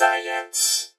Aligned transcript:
Science. 0.00 0.94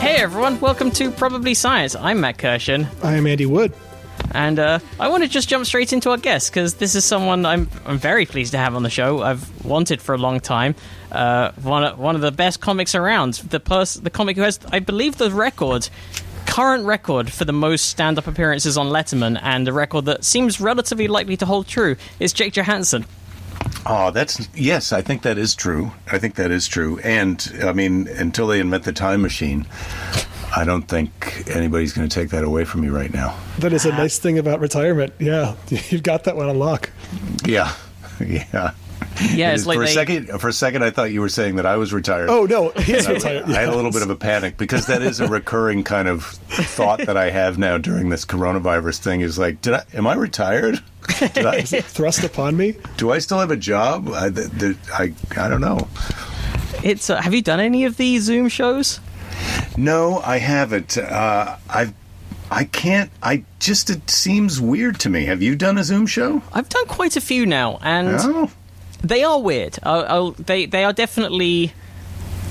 Hey 0.00 0.16
everyone, 0.22 0.58
welcome 0.60 0.90
to 0.92 1.12
Probably 1.12 1.54
Science. 1.54 1.94
I'm 1.94 2.20
Matt 2.20 2.38
Kirshen, 2.38 2.88
I 3.04 3.14
am 3.14 3.28
Andy 3.28 3.46
Wood. 3.46 3.72
and 4.32 4.58
uh, 4.58 4.78
I 4.98 5.08
want 5.08 5.22
to 5.22 5.28
just 5.28 5.48
jump 5.48 5.66
straight 5.66 5.92
into 5.92 6.10
our 6.10 6.16
guest 6.16 6.50
because 6.50 6.74
this 6.74 6.94
is 6.94 7.04
someone 7.04 7.46
I'm 7.46 7.68
I'm 7.84 7.98
very 7.98 8.26
pleased 8.26 8.52
to 8.52 8.58
have 8.58 8.74
on 8.74 8.82
the 8.82 8.90
show. 8.90 9.22
I've 9.22 9.64
wanted 9.64 10.02
for 10.02 10.14
a 10.14 10.18
long 10.18 10.40
time. 10.40 10.74
Uh, 11.12 11.52
one 11.62 11.84
of, 11.84 11.98
one 11.98 12.14
of 12.14 12.20
the 12.20 12.32
best 12.32 12.60
comics 12.60 12.94
around. 12.94 13.34
The 13.34 13.60
pers- 13.60 13.94
the 13.94 14.10
comic 14.10 14.36
who 14.36 14.42
has, 14.42 14.58
I 14.70 14.80
believe, 14.80 15.16
the 15.16 15.30
record, 15.30 15.88
current 16.56 16.86
record 16.86 17.30
for 17.30 17.44
the 17.44 17.52
most 17.52 17.86
stand-up 17.86 18.26
appearances 18.26 18.78
on 18.78 18.86
Letterman, 18.86 19.38
and 19.42 19.68
a 19.68 19.72
record 19.74 20.06
that 20.06 20.24
seems 20.24 20.58
relatively 20.58 21.06
likely 21.06 21.36
to 21.36 21.44
hold 21.44 21.66
true 21.68 21.96
is 22.18 22.32
Jake 22.32 22.54
Johannsen. 22.54 23.04
Oh, 23.84 24.10
that's 24.10 24.48
yes. 24.54 24.90
I 24.90 25.02
think 25.02 25.20
that 25.20 25.36
is 25.36 25.54
true. 25.54 25.92
I 26.10 26.18
think 26.18 26.36
that 26.36 26.50
is 26.50 26.66
true. 26.66 26.98
And 27.00 27.46
I 27.62 27.74
mean, 27.74 28.08
until 28.08 28.46
they 28.46 28.58
invent 28.58 28.84
the 28.84 28.94
time 28.94 29.20
machine, 29.20 29.66
I 30.56 30.64
don't 30.64 30.88
think 30.88 31.46
anybody's 31.46 31.92
going 31.92 32.08
to 32.08 32.14
take 32.14 32.30
that 32.30 32.42
away 32.42 32.64
from 32.64 32.80
me 32.80 32.88
right 32.88 33.12
now. 33.12 33.38
That 33.58 33.74
is 33.74 33.84
a 33.84 33.90
nice 33.90 34.18
thing 34.18 34.38
about 34.38 34.60
retirement. 34.60 35.12
Yeah, 35.18 35.56
you've 35.68 36.04
got 36.04 36.24
that 36.24 36.36
one 36.36 36.48
on 36.48 36.58
lock. 36.58 36.88
Yeah, 37.44 37.74
yeah. 38.18 38.70
Yeah, 39.32 39.52
it's 39.54 39.64
like 39.66 39.76
for 39.76 39.82
a 39.82 39.86
they- 39.86 39.94
second. 39.94 40.26
For 40.40 40.48
a 40.48 40.52
second, 40.52 40.84
I 40.84 40.90
thought 40.90 41.10
you 41.10 41.20
were 41.22 41.28
saying 41.30 41.56
that 41.56 41.64
I 41.66 41.76
was 41.76 41.92
retired. 41.92 42.28
Oh 42.28 42.44
no, 42.44 42.68
he's 42.70 43.06
I, 43.06 43.12
retired. 43.14 43.44
I 43.44 43.60
had 43.60 43.68
a 43.70 43.74
little 43.74 43.90
bit 43.90 44.02
of 44.02 44.10
a 44.10 44.16
panic 44.16 44.58
because 44.58 44.86
that 44.86 45.00
is 45.00 45.20
a 45.20 45.26
recurring 45.28 45.84
kind 45.84 46.06
of 46.06 46.24
thought 46.24 46.98
that 47.06 47.16
I 47.16 47.30
have 47.30 47.56
now 47.58 47.78
during 47.78 48.10
this 48.10 48.24
coronavirus 48.26 48.98
thing. 48.98 49.22
Is 49.22 49.38
like, 49.38 49.62
did 49.62 49.72
I? 49.74 49.84
Am 49.94 50.06
I 50.06 50.14
retired? 50.14 50.80
Did 51.18 51.46
I, 51.46 51.62
thrust 51.62 52.24
upon 52.24 52.56
me. 52.58 52.74
do 52.98 53.10
I 53.10 53.18
still 53.18 53.38
have 53.38 53.50
a 53.50 53.56
job? 53.56 54.08
I, 54.08 54.28
th- 54.28 54.50
th- 54.58 54.76
I, 54.92 55.12
I 55.36 55.48
don't 55.48 55.60
know. 55.62 55.88
It's 56.82 57.08
uh, 57.08 57.20
have 57.20 57.32
you 57.32 57.42
done 57.42 57.60
any 57.60 57.84
of 57.86 57.96
the 57.96 58.18
Zoom 58.18 58.48
shows? 58.48 59.00
No, 59.78 60.18
I 60.24 60.38
haven't. 60.38 60.98
Uh, 60.98 61.56
I've. 61.70 61.94
I 62.50 62.64
can't. 62.64 63.10
I 63.22 63.44
just. 63.60 63.88
It 63.90 64.10
seems 64.10 64.60
weird 64.60 65.00
to 65.00 65.08
me. 65.08 65.24
Have 65.24 65.42
you 65.42 65.56
done 65.56 65.78
a 65.78 65.84
Zoom 65.84 66.06
show? 66.06 66.42
I've 66.52 66.68
done 66.68 66.86
quite 66.86 67.16
a 67.16 67.20
few 67.20 67.46
now, 67.46 67.78
and 67.82 68.08
No. 68.08 68.50
They 69.08 69.22
are 69.22 69.40
weird. 69.40 69.78
I'll, 69.82 70.32
they 70.32 70.66
they 70.66 70.84
are 70.84 70.92
definitely 70.92 71.72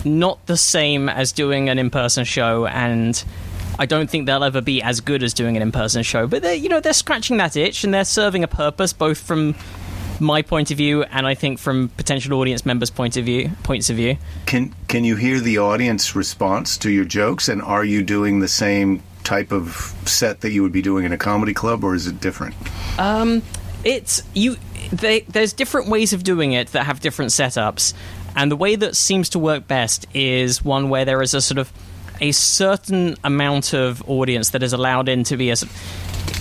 not 0.04 0.46
the 0.46 0.58
same 0.58 1.10
as 1.10 1.32
doing 1.32 1.70
an 1.70 1.80
in 1.80 1.90
person 1.90 2.26
show, 2.26 2.68
and 2.68 3.24
I 3.80 3.86
don't 3.86 4.10
think 4.10 4.26
they'll 4.26 4.44
ever 4.44 4.62
be 4.62 4.82
as 4.82 5.02
good 5.02 5.24
as 5.24 5.34
doing 5.34 5.56
an 5.56 5.62
in 5.62 5.72
person 5.72 6.04
show. 6.04 6.28
But 6.28 6.42
they 6.42 6.56
you 6.56 6.70
know 6.70 6.80
they're 6.80 6.94
scratching 6.94 7.38
that 7.38 7.56
itch 7.56 7.84
and 7.84 7.94
they're 7.94 8.06
serving 8.06 8.44
a 8.44 8.48
purpose, 8.48 8.94
both 8.94 9.18
from 9.18 9.56
my 10.20 10.42
point 10.42 10.72
of 10.72 10.78
view 10.78 11.04
and 11.04 11.28
I 11.28 11.36
think 11.36 11.60
from 11.60 11.90
potential 11.90 12.40
audience 12.40 12.66
members' 12.66 12.90
point 12.90 13.18
of 13.18 13.26
view 13.26 13.52
points 13.64 13.90
of 13.90 13.98
view. 13.98 14.18
Can 14.46 14.74
Can 14.88 15.04
you 15.04 15.16
hear 15.16 15.40
the 15.40 15.58
audience 15.58 16.16
response 16.16 16.78
to 16.80 16.92
your 16.92 17.06
jokes? 17.06 17.50
And 17.50 17.62
are 17.62 17.84
you 17.84 18.04
doing 18.04 18.40
the 18.40 18.48
same 18.48 19.04
type 19.24 19.52
of 19.52 19.94
set 20.06 20.42
that 20.42 20.52
you 20.52 20.62
would 20.62 20.72
be 20.72 20.84
doing 20.84 21.04
in 21.04 21.12
a 21.12 21.18
comedy 21.18 21.54
club, 21.54 21.84
or 21.84 21.96
is 21.96 22.08
it 22.08 22.22
different? 22.22 22.56
Um 23.00 23.42
it's 23.84 24.24
you 24.34 24.58
they, 24.92 25.22
there's 25.22 25.54
different 25.54 25.90
ways 25.90 26.14
of 26.14 26.24
doing 26.24 26.54
it 26.54 26.70
that 26.70 26.86
have 26.86 27.00
different 27.00 27.32
setups 27.32 27.94
and 28.36 28.52
the 28.52 28.56
way 28.56 28.76
that 28.76 28.96
seems 28.96 29.30
to 29.30 29.40
work 29.40 29.68
best 29.68 30.06
is 30.14 30.64
one 30.64 30.90
where 30.90 31.06
there 31.06 31.22
is 31.22 31.34
a 31.34 31.42
sort 31.42 31.58
of 31.58 31.72
a 32.22 32.32
certain 32.32 33.16
amount 33.24 33.74
of 33.74 34.08
audience 34.10 34.52
that 34.52 34.64
is 34.64 34.74
allowed 34.74 35.10
in 35.10 35.24
to 35.26 35.38
be 35.38 35.50
a 35.52 35.56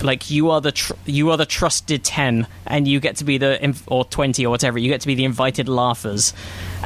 like 0.03 0.31
you 0.31 0.51
are 0.51 0.61
the 0.61 0.73
tr- 0.73 0.93
you 1.07 1.31
are 1.31 1.37
the 1.37 1.47
trusted 1.47 2.05
10 2.05 2.47
and 2.67 2.87
you 2.89 3.01
get 3.01 3.17
to 3.17 3.25
be 3.25 3.39
the 3.39 3.59
inv- 3.63 3.83
or 3.87 4.05
20 4.05 4.45
or 4.45 4.51
whatever 4.51 4.79
you 4.79 4.89
get 4.89 5.01
to 5.01 5.07
be 5.07 5.15
the 5.15 5.25
invited 5.25 5.69
laughers 5.69 6.33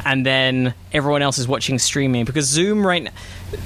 and 0.05 0.25
then 0.25 0.73
everyone 0.91 1.21
else 1.21 1.37
is 1.37 1.47
watching 1.47 1.79
streaming 1.79 2.25
because 2.25 2.45
zoom 2.45 2.85
right 2.85 3.07
n- 3.07 3.13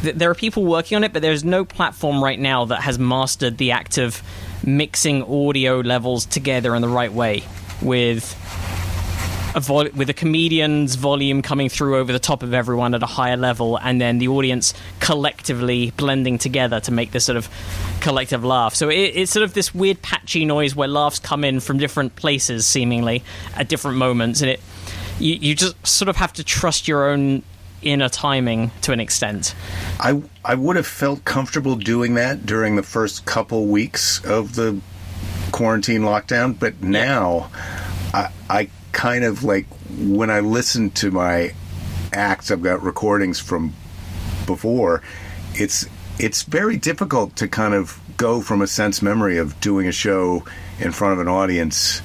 th- 0.01 0.15
there 0.15 0.29
are 0.29 0.35
people 0.35 0.63
working 0.63 0.95
on 0.95 1.03
it 1.03 1.13
but 1.13 1.21
there's 1.21 1.43
no 1.43 1.63
platform 1.65 2.23
right 2.23 2.39
now 2.39 2.65
that 2.65 2.81
has 2.81 2.97
mastered 2.97 3.57
the 3.57 3.71
act 3.71 3.97
of 3.97 4.21
mixing 4.65 5.23
audio 5.23 5.79
levels 5.79 6.25
together 6.25 6.75
in 6.75 6.81
the 6.81 6.87
right 6.87 7.11
way 7.13 7.43
with 7.83 8.35
a 9.55 9.59
vol- 9.59 9.89
with 9.95 10.09
a 10.09 10.13
comedian's 10.13 10.95
volume 10.95 11.41
coming 11.41 11.69
through 11.69 11.97
over 11.97 12.11
the 12.11 12.19
top 12.19 12.43
of 12.43 12.53
everyone 12.53 12.93
at 12.95 13.03
a 13.03 13.07
higher 13.07 13.37
level, 13.37 13.77
and 13.77 14.01
then 14.01 14.17
the 14.17 14.27
audience 14.27 14.73
collectively 14.99 15.91
blending 15.91 16.37
together 16.37 16.79
to 16.79 16.91
make 16.91 17.11
this 17.11 17.25
sort 17.25 17.37
of 17.37 17.49
collective 18.01 18.43
laugh. 18.43 18.73
So 18.73 18.89
it, 18.89 19.11
it's 19.15 19.31
sort 19.31 19.43
of 19.43 19.53
this 19.53 19.73
weird 19.73 20.01
patchy 20.01 20.45
noise 20.45 20.75
where 20.75 20.87
laughs 20.87 21.19
come 21.19 21.43
in 21.43 21.59
from 21.59 21.77
different 21.77 22.15
places, 22.15 22.65
seemingly 22.65 23.23
at 23.55 23.69
different 23.69 23.97
moments, 23.97 24.41
and 24.41 24.49
it 24.49 24.59
you, 25.19 25.35
you 25.35 25.55
just 25.55 25.85
sort 25.85 26.09
of 26.09 26.17
have 26.17 26.33
to 26.33 26.43
trust 26.43 26.87
your 26.87 27.09
own 27.09 27.43
inner 27.81 28.09
timing 28.09 28.71
to 28.81 28.91
an 28.91 28.99
extent. 28.99 29.53
I 29.99 30.21
I 30.43 30.55
would 30.55 30.75
have 30.75 30.87
felt 30.87 31.25
comfortable 31.25 31.75
doing 31.75 32.15
that 32.15 32.45
during 32.45 32.75
the 32.75 32.83
first 32.83 33.25
couple 33.25 33.65
weeks 33.67 34.23
of 34.25 34.55
the 34.55 34.79
quarantine 35.53 36.01
lockdown, 36.01 36.59
but 36.59 36.81
now 36.83 37.49
I 38.13 38.29
I 38.49 38.69
kind 38.91 39.23
of 39.23 39.45
like 39.45 39.65
when 39.97 40.29
I 40.29 40.41
listen 40.41 40.91
to 40.91 41.11
my 41.11 41.53
acts, 42.11 42.51
I've 42.51 42.61
got 42.61 42.83
recordings 42.83 43.39
from 43.39 43.73
before. 44.45 45.01
It's 45.53 45.85
it's 46.19 46.43
very 46.43 46.75
difficult 46.75 47.37
to 47.37 47.47
kind 47.47 47.73
of 47.73 47.99
go 48.17 48.41
from 48.41 48.61
a 48.61 48.67
sense 48.67 49.01
memory 49.01 49.37
of 49.37 49.59
doing 49.61 49.87
a 49.87 49.91
show 49.91 50.43
in 50.79 50.91
front 50.91 51.13
of 51.13 51.19
an 51.19 51.27
audience 51.27 52.01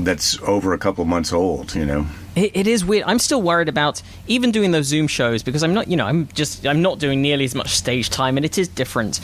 that's 0.00 0.40
over 0.42 0.72
a 0.72 0.78
couple 0.78 1.04
months 1.04 1.32
old, 1.32 1.74
you 1.74 1.84
know. 1.84 2.06
It, 2.34 2.56
it 2.56 2.66
is 2.66 2.84
weird. 2.84 3.04
I'm 3.06 3.18
still 3.18 3.42
worried 3.42 3.68
about 3.68 4.02
even 4.26 4.52
doing 4.52 4.70
those 4.70 4.86
Zoom 4.86 5.06
shows 5.06 5.42
because 5.42 5.62
I'm 5.62 5.74
not, 5.74 5.88
you 5.88 5.96
know, 5.96 6.06
I'm 6.06 6.28
just, 6.28 6.66
I'm 6.66 6.80
not 6.80 6.98
doing 6.98 7.20
nearly 7.20 7.44
as 7.44 7.54
much 7.54 7.68
stage 7.68 8.08
time, 8.08 8.36
and 8.36 8.46
it 8.46 8.56
is 8.56 8.68
different. 8.68 9.20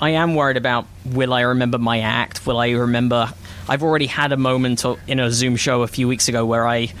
I 0.00 0.10
am 0.10 0.34
worried 0.34 0.56
about 0.56 0.86
will 1.04 1.32
I 1.32 1.42
remember 1.42 1.78
my 1.78 2.00
act? 2.00 2.46
Will 2.46 2.58
I 2.58 2.70
remember? 2.70 3.32
I've 3.68 3.82
already 3.82 4.06
had 4.06 4.32
a 4.32 4.36
moment 4.36 4.84
in 5.06 5.20
a 5.20 5.30
Zoom 5.30 5.56
show 5.56 5.82
a 5.82 5.88
few 5.88 6.06
weeks 6.06 6.28
ago 6.28 6.44
where 6.44 6.66
I 6.66 6.92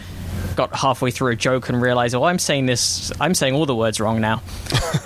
got 0.56 0.74
halfway 0.74 1.10
through 1.10 1.32
a 1.32 1.36
joke 1.36 1.68
and 1.68 1.80
realized, 1.80 2.14
oh, 2.14 2.24
I'm 2.24 2.38
saying 2.38 2.66
this, 2.66 3.12
I'm 3.20 3.34
saying 3.34 3.54
all 3.54 3.66
the 3.66 3.74
words 3.74 4.00
wrong 4.00 4.20
now. 4.20 4.42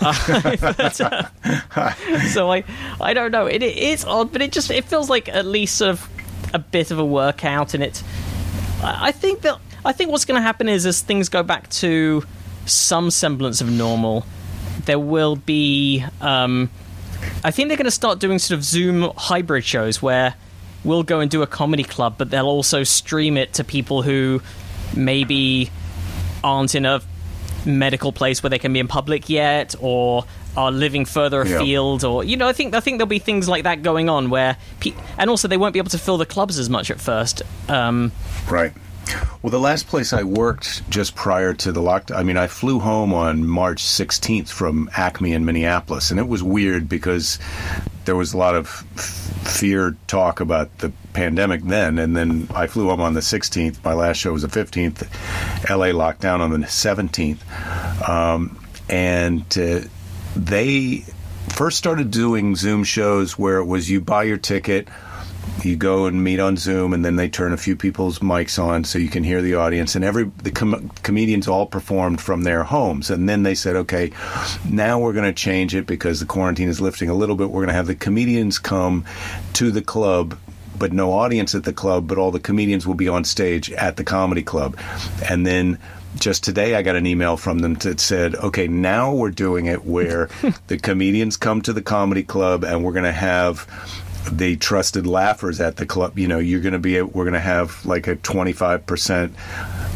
Uh, 0.00 0.56
but, 0.60 1.00
uh, 1.00 2.24
so 2.28 2.50
I, 2.50 2.64
I 3.00 3.12
don't 3.12 3.32
know. 3.32 3.46
It, 3.46 3.62
it 3.62 3.76
is 3.76 4.04
odd, 4.04 4.32
but 4.32 4.40
it 4.40 4.52
just, 4.52 4.70
it 4.70 4.84
feels 4.84 5.10
like 5.10 5.28
at 5.28 5.44
least 5.44 5.76
sort 5.76 5.90
of 5.90 6.08
a 6.54 6.58
bit 6.58 6.90
of 6.90 6.98
a 6.98 7.04
workout, 7.04 7.74
and 7.74 7.82
it. 7.82 8.02
I 8.82 9.08
I 9.08 9.12
think 9.12 9.42
that 9.42 9.58
I 9.84 9.92
think 9.92 10.10
what's 10.10 10.24
going 10.24 10.38
to 10.38 10.42
happen 10.42 10.68
is 10.68 10.86
as 10.86 11.00
things 11.00 11.28
go 11.28 11.42
back 11.42 11.68
to 11.70 12.24
some 12.66 13.10
semblance 13.10 13.60
of 13.60 13.70
normal, 13.70 14.24
there 14.86 14.98
will 14.98 15.36
be. 15.36 16.04
Um, 16.20 16.70
I 17.42 17.50
think 17.50 17.68
they're 17.68 17.76
going 17.78 17.84
to 17.86 17.90
start 17.90 18.18
doing 18.18 18.38
sort 18.38 18.58
of 18.58 18.64
Zoom 18.64 19.12
hybrid 19.16 19.64
shows 19.64 20.02
where 20.02 20.34
we'll 20.84 21.02
go 21.02 21.20
and 21.20 21.30
do 21.30 21.42
a 21.42 21.46
comedy 21.46 21.84
club, 21.84 22.14
but 22.18 22.30
they'll 22.30 22.46
also 22.46 22.82
stream 22.84 23.36
it 23.36 23.54
to 23.54 23.64
people 23.64 24.02
who 24.02 24.42
maybe 24.94 25.70
aren't 26.44 26.74
in 26.74 26.84
a 26.86 27.00
medical 27.64 28.12
place 28.12 28.42
where 28.42 28.50
they 28.50 28.58
can 28.58 28.72
be 28.72 28.78
in 28.78 28.88
public 28.88 29.28
yet, 29.28 29.74
or 29.80 30.24
are 30.56 30.72
living 30.72 31.04
further 31.04 31.46
Yeah. 31.46 31.56
afield, 31.56 32.04
or 32.04 32.24
you 32.24 32.36
know, 32.36 32.48
I 32.48 32.52
think 32.52 32.74
I 32.74 32.80
think 32.80 32.98
there'll 32.98 33.06
be 33.08 33.18
things 33.18 33.48
like 33.48 33.64
that 33.64 33.82
going 33.82 34.08
on 34.08 34.30
where, 34.30 34.56
pe- 34.80 34.94
and 35.18 35.30
also 35.30 35.46
they 35.46 35.56
won't 35.56 35.72
be 35.72 35.78
able 35.78 35.90
to 35.90 35.98
fill 35.98 36.16
the 36.18 36.26
clubs 36.26 36.58
as 36.58 36.68
much 36.68 36.90
at 36.90 37.00
first. 37.00 37.42
Um, 37.68 38.12
Right. 38.48 38.72
Well, 39.42 39.50
the 39.50 39.58
last 39.58 39.86
place 39.86 40.12
I 40.12 40.22
worked 40.22 40.88
just 40.90 41.14
prior 41.14 41.54
to 41.54 41.72
the 41.72 41.80
lockdown, 41.80 42.16
I 42.16 42.22
mean, 42.22 42.36
I 42.36 42.46
flew 42.46 42.78
home 42.78 43.14
on 43.14 43.46
March 43.46 43.82
16th 43.82 44.48
from 44.48 44.90
Acme 44.94 45.32
in 45.32 45.44
Minneapolis, 45.44 46.10
and 46.10 46.20
it 46.20 46.28
was 46.28 46.42
weird 46.42 46.88
because 46.88 47.38
there 48.04 48.16
was 48.16 48.34
a 48.34 48.36
lot 48.36 48.54
of 48.54 48.68
fear 48.68 49.96
talk 50.06 50.40
about 50.40 50.78
the 50.78 50.92
pandemic 51.12 51.62
then, 51.62 51.98
and 51.98 52.16
then 52.16 52.48
I 52.54 52.66
flew 52.66 52.88
home 52.88 53.00
on 53.00 53.14
the 53.14 53.20
16th. 53.20 53.82
My 53.82 53.94
last 53.94 54.18
show 54.18 54.32
was 54.32 54.42
the 54.42 54.48
15th. 54.48 55.08
LA 55.70 55.96
locked 55.96 56.20
down 56.20 56.40
on 56.40 56.50
the 56.50 56.58
17th. 56.58 58.08
Um, 58.08 58.58
and 58.88 59.44
uh, 59.58 59.80
they 60.36 61.04
first 61.48 61.78
started 61.78 62.10
doing 62.10 62.56
Zoom 62.56 62.84
shows 62.84 63.38
where 63.38 63.58
it 63.58 63.64
was 63.64 63.88
you 63.88 64.00
buy 64.00 64.24
your 64.24 64.36
ticket, 64.36 64.88
you 65.64 65.76
go 65.76 66.06
and 66.06 66.22
meet 66.22 66.40
on 66.40 66.56
Zoom, 66.56 66.92
and 66.92 67.04
then 67.04 67.16
they 67.16 67.28
turn 67.28 67.52
a 67.52 67.56
few 67.56 67.76
people's 67.76 68.20
mics 68.20 68.62
on 68.62 68.84
so 68.84 68.98
you 68.98 69.08
can 69.08 69.24
hear 69.24 69.42
the 69.42 69.54
audience. 69.54 69.94
And 69.94 70.04
every 70.04 70.24
the 70.42 70.50
com- 70.50 70.90
comedians 71.02 71.48
all 71.48 71.66
performed 71.66 72.20
from 72.20 72.42
their 72.42 72.64
homes. 72.64 73.10
And 73.10 73.28
then 73.28 73.42
they 73.42 73.54
said, 73.54 73.76
okay, 73.76 74.10
now 74.68 74.98
we're 74.98 75.12
going 75.12 75.26
to 75.26 75.32
change 75.32 75.74
it 75.74 75.86
because 75.86 76.20
the 76.20 76.26
quarantine 76.26 76.68
is 76.68 76.80
lifting 76.80 77.08
a 77.08 77.14
little 77.14 77.36
bit. 77.36 77.50
We're 77.50 77.62
going 77.62 77.68
to 77.68 77.74
have 77.74 77.86
the 77.86 77.94
comedians 77.94 78.58
come 78.58 79.04
to 79.54 79.70
the 79.70 79.82
club. 79.82 80.38
But 80.78 80.94
no 80.94 81.12
audience 81.12 81.54
at 81.54 81.64
the 81.64 81.74
club, 81.74 82.08
but 82.08 82.16
all 82.16 82.30
the 82.30 82.40
comedians 82.40 82.86
will 82.86 82.94
be 82.94 83.08
on 83.08 83.24
stage 83.24 83.70
at 83.72 83.98
the 83.98 84.04
comedy 84.04 84.42
club. 84.42 84.78
And 85.28 85.46
then 85.46 85.78
just 86.18 86.42
today 86.42 86.74
I 86.74 86.80
got 86.80 86.96
an 86.96 87.06
email 87.06 87.36
from 87.36 87.58
them 87.58 87.74
that 87.74 88.00
said, 88.00 88.34
okay, 88.36 88.66
now 88.66 89.12
we're 89.12 89.30
doing 89.30 89.66
it 89.66 89.84
where 89.84 90.30
the 90.68 90.78
comedians 90.78 91.36
come 91.36 91.60
to 91.62 91.74
the 91.74 91.82
comedy 91.82 92.22
club 92.22 92.64
and 92.64 92.82
we're 92.82 92.92
going 92.92 93.04
to 93.04 93.12
have 93.12 93.66
the 94.30 94.56
trusted 94.56 95.06
laughers 95.06 95.60
at 95.60 95.76
the 95.76 95.86
club. 95.86 96.18
You 96.18 96.28
know, 96.28 96.38
you're 96.38 96.60
going 96.60 96.72
to 96.72 96.78
be 96.78 97.00
we're 97.00 97.24
going 97.24 97.34
to 97.34 97.40
have 97.40 97.84
like 97.86 98.06
a 98.06 98.16
25 98.16 98.86
percent 98.86 99.34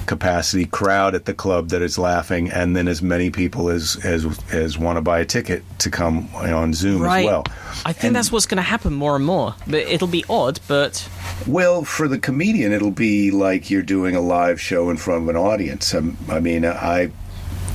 capacity 0.07 0.67
crowd 0.67 1.15
at 1.15 1.25
the 1.25 1.33
club 1.35 1.71
that 1.71 1.81
is 1.83 1.99
laughing, 1.99 2.51
and 2.51 2.77
then 2.77 2.89
as 2.89 3.01
many 3.03 3.31
people 3.31 3.69
as 3.71 3.97
as 4.05 4.27
as 4.53 4.79
want 4.79 4.97
to 4.97 5.01
buy 5.03 5.21
a 5.21 5.25
ticket 5.25 5.63
to 5.79 5.91
come 5.91 6.29
on 6.35 6.75
Zoom 6.75 7.01
right. 7.03 7.21
as 7.21 7.27
well. 7.27 7.45
I 7.85 7.93
think 7.93 8.05
And- 8.05 8.17
that's 8.17 8.31
what's 8.33 8.47
going 8.47 8.57
to 8.57 8.63
happen 8.63 8.93
more 8.93 9.17
and 9.17 9.25
more. 9.25 9.55
But 9.67 9.81
it'll 9.89 10.09
be 10.09 10.25
odd, 10.29 10.61
but 10.69 11.09
Well, 11.47 11.85
for 11.85 12.09
the 12.09 12.19
comedian, 12.19 12.73
it'll 12.73 12.91
be 12.91 13.31
like 13.31 13.71
you're 13.71 13.83
doing 13.83 14.15
a 14.17 14.21
live 14.21 14.61
show 14.61 14.91
in 14.91 14.97
front 14.97 15.23
of 15.23 15.29
an 15.29 15.37
audience. 15.37 15.95
Um, 15.95 16.17
I 16.29 16.41
mean, 16.41 16.65
I 16.65 17.11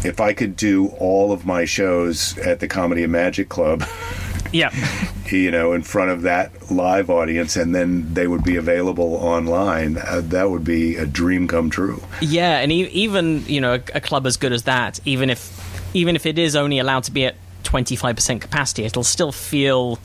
if 0.03 0.19
I 0.21 0.33
could 0.33 0.55
do 0.55 0.87
all 0.99 1.31
of 1.31 1.45
my 1.45 1.65
shows 1.65 2.37
at 2.37 2.59
the 2.61 2.67
Comedy 2.69 3.03
and 3.03 3.11
Magic 3.11 3.49
Club, 3.49 3.83
yeah. 4.51 4.71
you 5.31 5.51
know, 5.51 5.73
in 5.73 5.83
front 5.83 6.11
of 6.11 6.23
that 6.23 6.71
live 6.71 7.09
audience, 7.09 7.55
and 7.55 7.73
then 7.73 8.13
they 8.13 8.27
would 8.27 8.43
be 8.43 8.55
available 8.55 9.15
online, 9.15 9.97
uh, 9.97 10.21
that 10.25 10.49
would 10.49 10.63
be 10.63 10.95
a 10.95 11.05
dream 11.05 11.47
come 11.47 11.69
true. 11.69 12.01
Yeah, 12.21 12.59
and 12.59 12.71
e- 12.71 12.89
even 12.89 13.45
you 13.45 13.61
know 13.61 13.75
a, 13.75 13.81
a 13.95 14.01
club 14.01 14.25
as 14.25 14.37
good 14.37 14.53
as 14.53 14.63
that, 14.63 14.99
even 15.05 15.29
if 15.29 15.95
even 15.95 16.15
if 16.15 16.25
it 16.25 16.39
is 16.39 16.55
only 16.55 16.79
allowed 16.79 17.03
to 17.05 17.11
be 17.11 17.25
at 17.25 17.35
twenty 17.63 17.95
five 17.95 18.15
percent 18.15 18.41
capacity, 18.41 18.83
it'll 18.85 19.03
still 19.03 19.31
feel 19.31 19.99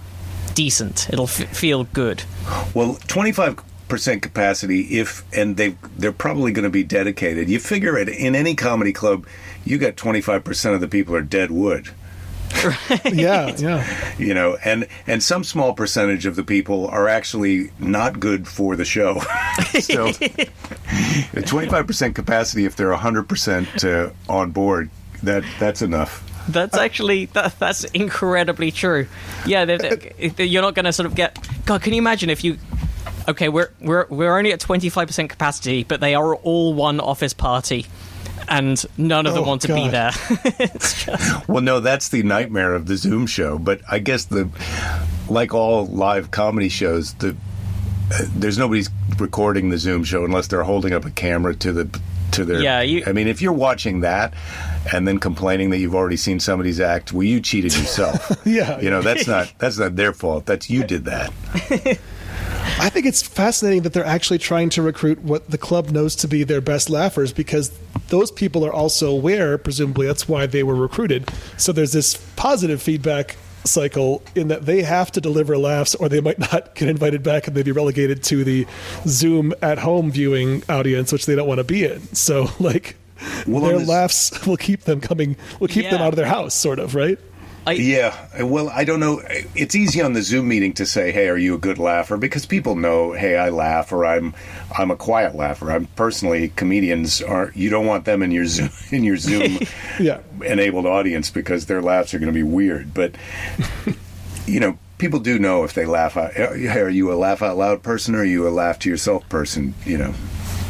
decent. 0.55 1.09
It'll 1.11 1.25
f- 1.25 1.57
feel 1.57 1.85
good. 1.85 2.23
Well, 2.75 2.99
twenty 3.07 3.33
five 3.33 3.59
percent 3.89 4.23
capacity 4.23 4.99
if 4.99 5.25
and 5.37 5.57
they 5.57 5.77
they're 5.97 6.11
probably 6.11 6.53
going 6.53 6.65
to 6.65 6.71
be 6.71 6.83
dedicated 6.83 7.51
you 7.51 7.61
figure 7.61 7.99
it 7.99 8.09
in 8.09 8.35
any 8.35 8.55
comedy 8.55 8.95
club 8.95 9.27
you 9.63 9.77
got 9.77 9.95
25% 9.95 10.75
of 10.75 10.81
the 10.81 10.89
people 10.89 11.15
are 11.15 11.21
dead 11.21 11.51
wood 11.51 11.91
Yeah, 13.05 13.55
yeah. 13.59 14.15
you 14.19 14.35
know 14.35 14.57
and 14.65 14.87
and 15.07 15.23
some 15.23 15.45
small 15.45 15.73
percentage 15.75 16.27
of 16.27 16.37
the 16.37 16.45
people 16.45 16.87
are 16.89 17.09
actually 17.09 17.71
not 17.79 18.21
good 18.21 18.47
for 18.49 18.77
the 18.77 18.85
show 18.85 19.15
so 19.81 20.09
25% 21.35 22.15
capacity 22.15 22.65
if 22.65 22.77
they're 22.77 22.93
100% 22.95 23.85
uh, 24.09 24.11
on 24.33 24.51
board 24.51 24.91
that 25.23 25.45
that's 25.59 25.83
enough 25.83 26.23
That's 26.49 26.77
actually 26.77 27.27
that, 27.33 27.59
that's 27.59 27.85
incredibly 27.85 28.71
true. 28.71 29.07
Yeah, 29.47 29.65
they're, 29.65 29.79
they're- 29.79 30.45
you're 30.45 30.61
not 30.63 30.75
going 30.75 30.85
to 30.85 30.93
sort 30.93 31.07
of 31.07 31.15
get. 31.15 31.39
God, 31.65 31.81
can 31.81 31.95
you 31.95 31.99
imagine 31.99 32.29
if 32.29 32.45
you? 32.45 32.59
Okay, 33.27 33.49
we're 33.49 33.71
we're 33.81 34.07
we're 34.11 34.37
only 34.37 34.53
at 34.53 34.61
twenty 34.61 34.91
five 34.91 35.07
percent 35.07 35.31
capacity, 35.31 35.85
but 35.85 36.01
they 36.01 36.15
are 36.15 36.35
all 36.35 36.75
one 36.75 37.01
office 37.01 37.33
party, 37.33 37.87
and 38.49 38.85
none 38.99 39.27
of 39.27 39.35
them 39.35 39.45
Oh, 39.45 39.47
want 39.49 39.63
to 39.63 39.75
be 39.75 39.89
there. 39.89 40.11
It's 40.59 41.05
just- 41.07 41.49
Well, 41.49 41.63
no, 41.63 41.81
that's 41.81 42.09
the 42.09 42.23
nightmare 42.23 42.75
of 42.75 42.87
the 42.87 42.97
Zoom 42.97 43.27
show. 43.27 43.59
But 43.59 43.81
I 43.91 43.99
guess 43.99 44.25
the, 44.27 44.49
like 45.29 45.55
all 45.55 45.87
live 45.87 46.31
comedy 46.31 46.69
shows, 46.69 47.15
the 47.15 47.37
uh, 48.13 48.19
there's 48.37 48.59
nobody's 48.59 48.91
recording 49.19 49.71
the 49.71 49.79
Zoom 49.79 50.05
show 50.05 50.25
unless 50.25 50.47
they're 50.49 50.63
holding 50.65 50.93
up 50.93 51.05
a 51.05 51.11
camera 51.11 51.55
to 51.57 51.73
the 51.73 52.01
to 52.33 52.45
their. 52.45 52.61
Yeah, 52.61 52.81
you- 52.83 53.03
I 53.07 53.13
mean, 53.13 53.29
if 53.29 53.41
you're 53.41 53.53
watching 53.53 54.01
that 54.01 54.35
and 54.93 55.09
then 55.09 55.19
complaining 55.19 55.71
that 55.71 55.79
you've 55.79 55.95
already 55.95 56.17
seen 56.19 56.39
somebody's 56.41 56.81
act, 56.81 57.13
well, 57.13 57.23
you 57.23 57.41
cheated 57.41 57.75
yourself. 57.75 58.31
Yeah. 58.47 58.79
you 58.81 58.91
know 58.91 59.01
that's 59.01 59.27
not 59.27 59.53
that's 59.59 59.79
not 59.79 59.97
their 59.97 60.13
fault. 60.13 60.45
That's 60.47 60.69
you 60.69 60.85
did 60.85 61.07
that. 61.07 61.33
I 62.77 62.91
think 62.91 63.07
it's 63.07 63.23
fascinating 63.23 63.83
that 63.83 63.93
they're 63.93 64.05
actually 64.05 64.39
trying 64.39 64.69
to 64.71 64.83
recruit 64.83 65.21
what 65.23 65.51
the 65.51 65.59
club 65.59 65.91
knows 65.91 66.17
to 66.17 66.29
be 66.29 66.45
their 66.45 66.61
best 66.61 66.91
laughers 66.91 67.33
because 67.33 67.71
those 68.09 68.31
people 68.31 68.65
are 68.65 68.73
also 68.73 69.11
aware, 69.11 69.57
presumably 69.59 70.07
that's 70.07 70.29
why 70.29 70.47
they 70.47 70.63
were 70.63 70.75
recruited. 70.75 71.31
So 71.57 71.73
there's 71.73 71.93
this 71.93 72.15
positive 72.37 72.83
feedback 72.83 73.37
cycle 73.65 74.23
in 74.35 74.49
that 74.49 74.67
they 74.67 74.83
have 74.83 75.11
to 75.13 75.21
deliver 75.23 75.57
laughs 75.57 75.95
or 75.95 76.09
they 76.09 76.21
might 76.21 76.39
not 76.39 76.75
get 76.75 76.89
invited 76.89 77.23
back 77.23 77.47
and 77.47 77.57
they'd 77.57 77.65
be 77.65 77.73
relegated 77.73 78.23
to 78.25 78.45
the 78.45 78.67
Zoom 79.07 79.55
at 79.63 79.79
home 79.79 80.11
viewing 80.11 80.63
audience, 80.69 81.13
which 81.13 81.25
they 81.27 81.35
don't 81.35 81.49
want 81.49 81.59
to 81.59 81.65
be 81.65 81.85
in. 81.85 82.03
So 82.15 82.49
like 82.61 82.97
Well, 83.47 83.63
their 83.63 83.79
this- 83.79 83.89
laughs 83.89 84.47
will 84.47 84.59
keep 84.59 84.83
them 84.83 85.01
coming 85.01 85.37
will 85.61 85.69
keep 85.69 85.89
them 85.89 86.03
out 86.03 86.09
of 86.09 86.17
their 86.17 86.27
house, 86.27 86.55
sort 86.55 86.79
of, 86.79 86.95
right? 86.95 87.19
I, 87.67 87.73
Yeah, 87.73 88.43
well, 88.45 88.69
I 88.69 88.85
don't 88.85 89.01
know. 89.01 89.23
It's 89.55 89.75
easy 89.75 90.03
on 90.03 90.13
the 90.13 90.23
Zoom 90.23 90.49
meeting 90.49 90.73
to 90.75 90.85
say, 90.87 91.13
"Hey, 91.13 91.29
are 91.29 91.37
you 91.39 91.55
a 91.55 91.59
good 91.59 91.79
laugher?" 91.79 92.17
Because 92.17 92.45
people 92.47 92.77
know, 92.77 93.13
"Hey, 93.13 93.37
I 93.37 93.49
laugh," 93.49 93.91
or 93.93 94.05
"I'm, 94.05 94.35
I'm 94.77 94.91
a 94.91 94.97
quiet 94.97 95.35
laugher." 95.35 95.71
I'm 95.73 95.87
personally 95.97 96.53
comedians 96.57 97.23
are. 97.23 97.53
You 97.55 97.71
don't 97.71 97.87
want 97.87 98.05
them 98.05 98.23
in 98.23 98.31
your 98.33 98.45
Zoom 98.47 98.71
in 98.91 99.03
your 99.05 99.17
Zoom 99.17 99.59
Yeah. 99.99 100.21
enabled 100.45 100.85
audience 100.87 101.31
because 101.31 101.67
their 101.67 101.81
laughs 101.81 102.13
are 102.13 102.19
going 102.19 102.33
to 102.33 102.35
be 102.37 102.43
weird. 102.43 102.93
But 102.93 103.15
you 104.47 104.61
know, 104.61 104.79
people 104.99 105.21
do 105.21 105.39
know 105.39 105.65
if 105.65 105.73
they 105.73 105.87
laugh 105.87 106.17
out. 106.19 106.33
Hey, 106.35 106.81
are 106.81 106.91
you 106.91 107.13
a 107.13 107.15
laugh 107.15 107.41
out 107.43 107.57
loud 107.57 107.83
person 107.83 108.15
or 108.15 108.19
are 108.19 108.25
you 108.25 108.47
a 108.47 108.51
laugh 108.51 108.79
to 108.81 108.91
yourself 108.91 109.27
person? 109.31 109.75
You 109.87 109.99
know. 109.99 110.15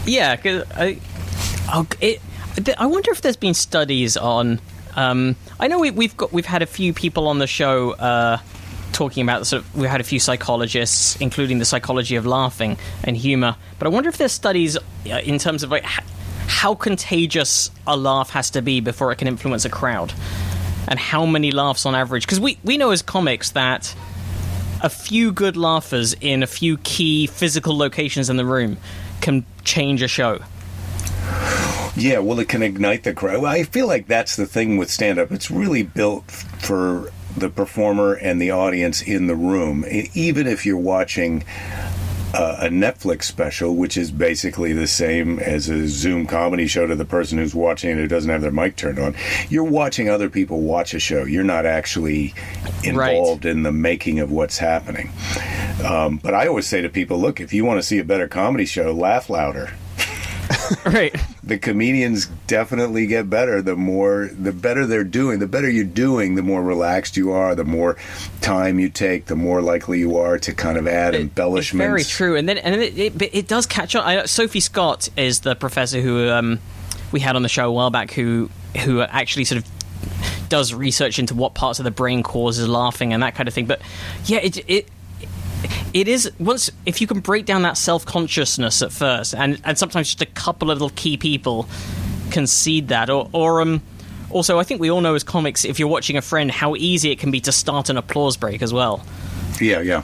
Yeah, 0.07 0.37
'cause 0.37 0.63
I, 0.77 0.99
oh, 1.73 1.87
it, 2.01 2.21
I 2.79 2.87
wonder 2.87 3.11
if 3.11 3.21
there's 3.21 3.37
been 3.37 3.55
studies 3.55 4.17
on. 4.17 4.61
Um, 4.97 5.37
I 5.59 5.69
know 5.69 5.79
we, 5.79 5.91
we've 5.91 6.17
got 6.17 6.33
we've 6.33 6.47
had 6.47 6.63
a 6.63 6.67
few 6.67 6.93
people 6.93 7.29
on 7.29 7.39
the 7.39 7.47
show 7.47 7.93
uh, 7.93 8.39
talking 8.93 9.23
about 9.23 9.47
sort 9.47 9.63
of. 9.63 9.77
We 9.77 9.87
had 9.89 10.01
a 10.01 10.05
few 10.05 10.21
psychologists, 10.21 11.17
including 11.17 11.59
the 11.59 11.65
psychology 11.65 12.17
of 12.17 12.27
laughing 12.27 12.79
and 13.03 13.17
humor. 13.17 13.57
But 13.79 13.87
I 13.87 13.91
wonder 13.91 14.09
if 14.09 14.19
there's 14.19 14.33
studies 14.33 14.77
uh, 14.77 14.81
in 15.25 15.39
terms 15.39 15.63
of 15.63 15.71
like 15.71 15.85
how 15.85 16.75
contagious 16.75 17.71
a 17.87 17.97
laugh 17.97 18.31
has 18.31 18.51
to 18.51 18.63
be 18.63 18.81
before 18.81 19.11
it 19.13 19.17
can 19.17 19.29
influence 19.29 19.65
a 19.65 19.71
crowd, 19.71 20.13
and 20.89 20.99
how 20.99 21.27
many 21.27 21.51
laughs 21.51 21.87
on 21.87 21.95
average. 21.95 22.25
Because 22.27 22.41
we 22.41 22.59
we 22.65 22.77
know 22.77 22.91
as 22.91 23.03
comics 23.03 23.51
that 23.51 23.95
a 24.83 24.91
few 24.91 25.33
good 25.33 25.57
laughers 25.57 26.15
in 26.21 26.43
a 26.43 26.47
few 26.47 26.77
key 26.79 27.27
physical 27.27 27.77
locations 27.77 28.29
in 28.29 28.37
the 28.37 28.45
room 28.45 28.77
can 29.23 29.45
change 29.65 30.03
a 30.03 30.09
show. 30.09 30.41
Yeah, 31.97 32.19
well, 32.19 32.41
it 32.41 32.49
can 32.49 32.63
ignite 32.63 33.05
the 33.05 33.15
crowd. 33.15 33.45
I 33.45 33.63
feel 33.63 33.87
like 33.87 34.09
that's 34.09 34.35
the 34.35 34.47
thing 34.47 34.79
with 34.79 34.91
stand 34.91 35.19
up. 35.19 35.31
It's 35.31 35.51
really 35.51 35.85
built 35.85 36.29
for 36.31 37.13
the 37.37 37.49
performer 37.49 38.15
and 38.15 38.41
the 38.41 38.51
audience 38.51 39.01
in 39.01 39.29
the 39.29 39.37
room. 39.37 39.85
Even 39.89 40.47
if 40.47 40.67
you're 40.67 40.77
watching 40.77 41.45
uh, 42.35 42.59
a 42.63 42.69
Netflix 42.69 43.25
special, 43.25 43.77
which 43.77 43.97
is 43.97 44.11
basically 44.11 44.73
the 44.73 44.89
same 44.89 45.39
as 45.39 45.69
a 45.69 45.87
Zoom 45.87 46.27
comedy 46.27 46.67
show 46.67 46.85
to 46.85 46.97
the 46.97 47.05
person 47.05 47.39
who's 47.39 47.55
watching 47.55 47.91
it 47.91 47.97
who 47.97 48.09
doesn't 48.09 48.31
have 48.31 48.43
their 48.43 48.51
mic 48.51 48.75
turned 48.75 48.99
on, 48.99 49.15
you're 49.49 49.63
watching 49.63 50.09
other 50.09 50.29
people 50.29 50.61
watch 50.63 50.95
a 50.95 50.99
show. 50.99 51.25
You're 51.25 51.45
not 51.45 51.65
actually 51.65 52.35
involved 52.83 53.47
in 53.47 53.63
the 53.63 53.73
making 53.73 54.19
of 54.19 54.33
what's 54.33 54.59
happening. 54.59 55.13
Um, 55.85 56.17
but 56.17 56.35
I 56.35 56.49
always 56.49 56.67
say 56.67 56.83
to 56.83 56.89
people, 56.89 57.19
look, 57.19 57.41
if 57.41 57.53
you 57.53 57.65
want 57.65 57.79
to 57.79 57.83
see 57.85 57.99
a 58.01 58.05
better 58.05 58.27
comedy 58.27 58.65
show, 58.65 58.93
laugh 58.93 59.31
louder 59.31 59.71
Right. 60.85 61.15
the 61.43 61.59
comedians 61.59 62.27
definitely 62.47 63.07
get 63.07 63.29
better 63.29 63.61
the 63.61 63.77
more 63.77 64.31
the 64.33 64.53
better 64.53 64.87
they're 64.87 65.05
doing 65.05 65.39
the 65.39 65.47
better 65.47 65.69
you're 65.69 65.85
doing 65.85 66.35
the 66.37 66.43
more 66.43 66.63
relaxed 66.63 67.17
you 67.17 67.33
are 67.33 67.55
the 67.55 67.65
more 67.65 67.97
time 68.41 68.79
you 68.79 68.89
take 68.89 69.27
the 69.27 69.37
more 69.37 69.61
likely 69.61 69.99
you 69.99 70.17
are 70.17 70.39
to 70.39 70.55
kind 70.55 70.79
of 70.79 70.87
add 70.87 71.15
It's 71.15 71.23
embellishments 71.23 71.87
very 71.87 72.05
true, 72.05 72.37
and 72.37 72.49
then 72.49 72.59
and 72.59 72.81
it, 72.81 72.99
it, 72.99 73.35
it 73.35 73.49
does 73.49 73.67
catch 73.67 73.95
on. 73.95 74.05
I, 74.05 74.25
Sophie 74.25 74.61
Scott 74.61 75.09
is 75.17 75.41
the 75.41 75.55
professor 75.55 76.01
who 76.01 76.29
um, 76.31 76.59
we 77.13 77.21
had 77.21 77.37
on 77.37 77.43
the 77.43 77.49
show 77.49 77.69
a 77.69 77.73
while 77.73 77.91
back, 77.91 78.13
who 78.13 78.51
who 78.85 79.01
actually 79.01 79.45
sort 79.45 79.63
of 79.63 80.49
does 80.49 80.75
research 80.75 81.19
into 81.19 81.35
what 81.35 81.55
parts 81.55 81.79
of 81.79 81.85
the 81.85 81.91
brain 81.91 82.23
causes 82.23 82.69
laughing 82.69 83.13
and 83.13 83.23
that 83.23 83.35
kind 83.35 83.49
of 83.49 83.55
thing. 83.55 83.67
But 83.67 83.81
yeah, 84.27 84.39
it 84.39 84.59
it 84.69 84.89
it 85.95 86.09
is 86.09 86.31
once 86.39 86.71
if 86.85 87.01
you 87.01 87.07
can 87.07 87.21
break 87.21 87.47
down 87.47 87.63
that 87.63 87.79
self 87.79 88.05
consciousness 88.05 88.83
at 88.83 88.93
first, 88.93 89.35
and 89.35 89.59
and 89.65 89.79
sometimes 89.79 90.09
just 90.09 90.21
a 90.21 90.27
couple 90.27 90.71
of 90.71 90.79
little 90.79 90.95
key 90.97 91.17
people 91.17 91.67
concede 92.31 92.89
that, 92.89 93.09
or 93.09 93.31
or 93.33 93.63
um. 93.63 93.81
Also, 94.31 94.59
I 94.59 94.65
think 94.65 94.81
we 94.81 94.91
all 94.91 95.01
know 95.01 95.15
as 95.15 95.23
comics, 95.23 95.65
if 95.65 95.79
you're 95.79 95.87
watching 95.87 96.17
a 96.17 96.23
friend, 96.23 96.51
how 96.51 96.75
easy 96.75 97.13
it 97.13 97.21
can 97.21 97.31
be 97.31 97.41
to 97.43 97.53
start 97.53 97.89
an 97.89 97.97
applause 97.97 98.37
break 98.37 98.63
as 98.63 98.73
well. 98.73 99.05
Yeah, 99.61 99.81
yeah. 99.81 100.03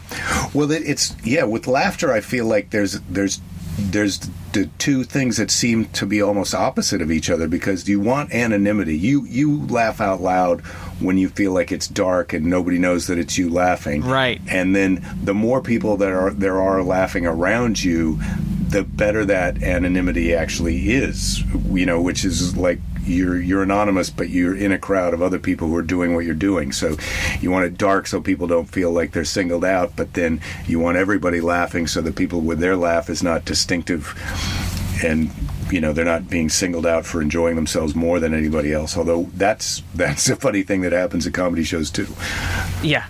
Well, 0.55 0.71
it, 0.71 0.83
it's 0.87 1.17
yeah. 1.25 1.43
With 1.43 1.67
laughter, 1.67 2.13
I 2.13 2.21
feel 2.21 2.47
like 2.47 2.71
there's 2.71 3.01
there's 3.01 3.41
there's 3.81 4.19
the 4.53 4.67
two 4.79 5.05
things 5.05 5.37
that 5.37 5.51
seem 5.51 5.87
to 5.87 6.07
be 6.07 6.21
almost 6.21 6.55
opposite 6.55 7.01
of 7.01 7.11
each 7.11 7.31
other 7.31 7.49
because 7.49 7.89
you 7.89 8.01
want 8.01 8.33
anonymity. 8.33 8.97
You 8.97 9.25
you 9.25 9.67
laugh 9.67 10.01
out 10.01 10.21
loud 10.21 10.61
when 11.01 11.19
you 11.19 11.29
feel 11.29 11.53
like 11.53 11.73
it's 11.73 11.89
dark 11.89 12.33
and 12.33 12.47
nobody 12.47 12.79
knows 12.79 13.07
that 13.07 13.19
it's 13.19 13.39
you 13.39 13.49
laughing. 13.49 14.03
Right. 14.03 14.41
And 14.49 14.75
then 14.75 15.05
the 15.23 15.35
more 15.35 15.61
people 15.61 15.97
that 15.99 16.11
are 16.11 16.31
there 16.31 16.61
are 16.61 16.83
laughing 16.83 17.27
around 17.27 17.83
you, 17.83 18.21
the 18.69 18.85
better 18.85 19.25
that 19.25 19.63
anonymity 19.63 20.35
actually 20.35 20.91
is. 20.91 21.43
You 21.71 21.87
know, 21.87 22.01
which 22.01 22.25
is 22.25 22.57
like 22.57 22.81
you're 23.11 23.41
you're 23.41 23.63
anonymous, 23.63 24.11
but 24.11 24.31
you're 24.31 24.57
in 24.57 24.73
a 24.73 24.79
crowd 24.79 25.15
of 25.15 25.23
other 25.23 25.39
people 25.39 25.69
who 25.69 25.77
are 25.77 25.83
doing 25.83 26.15
what 26.15 26.25
you're 26.25 26.35
doing. 26.35 26.73
So 26.73 26.97
you 27.41 27.51
want 27.51 27.67
it 27.67 27.77
dark 27.79 28.07
so 28.07 28.21
people 28.21 28.47
don't 28.47 28.67
feel 28.67 28.91
like 28.93 29.13
they're 29.13 29.25
singled 29.25 29.65
out, 29.65 29.97
but 29.97 30.15
then 30.15 30.41
you 30.67 30.79
want 30.79 30.97
everybody 30.97 31.41
laughing 31.41 31.87
so 31.87 32.01
that 32.03 32.17
people 32.17 32.41
with 32.41 32.61
their 32.61 32.77
laugh 32.77 33.11
is 33.11 33.23
not 33.23 33.45
distinctive 33.45 34.15
and 35.03 35.31
you 35.71 35.81
know 35.81 35.93
they're 35.93 36.05
not 36.05 36.29
being 36.29 36.49
singled 36.49 36.87
out 36.87 37.07
for 37.07 37.23
enjoying 37.23 37.57
themselves 37.57 37.95
more 37.95 38.21
than 38.21 38.35
anybody 38.35 38.73
else 38.73 38.97
although 38.97 39.31
that's 39.35 39.83
that's 39.95 40.29
a 40.29 40.37
funny 40.37 40.63
thing 40.63 40.83
that 40.83 40.93
happens 40.93 41.27
at 41.27 41.33
comedy 41.33 41.63
shows 41.65 41.91
too 41.91 42.07
Yeah. 42.83 43.07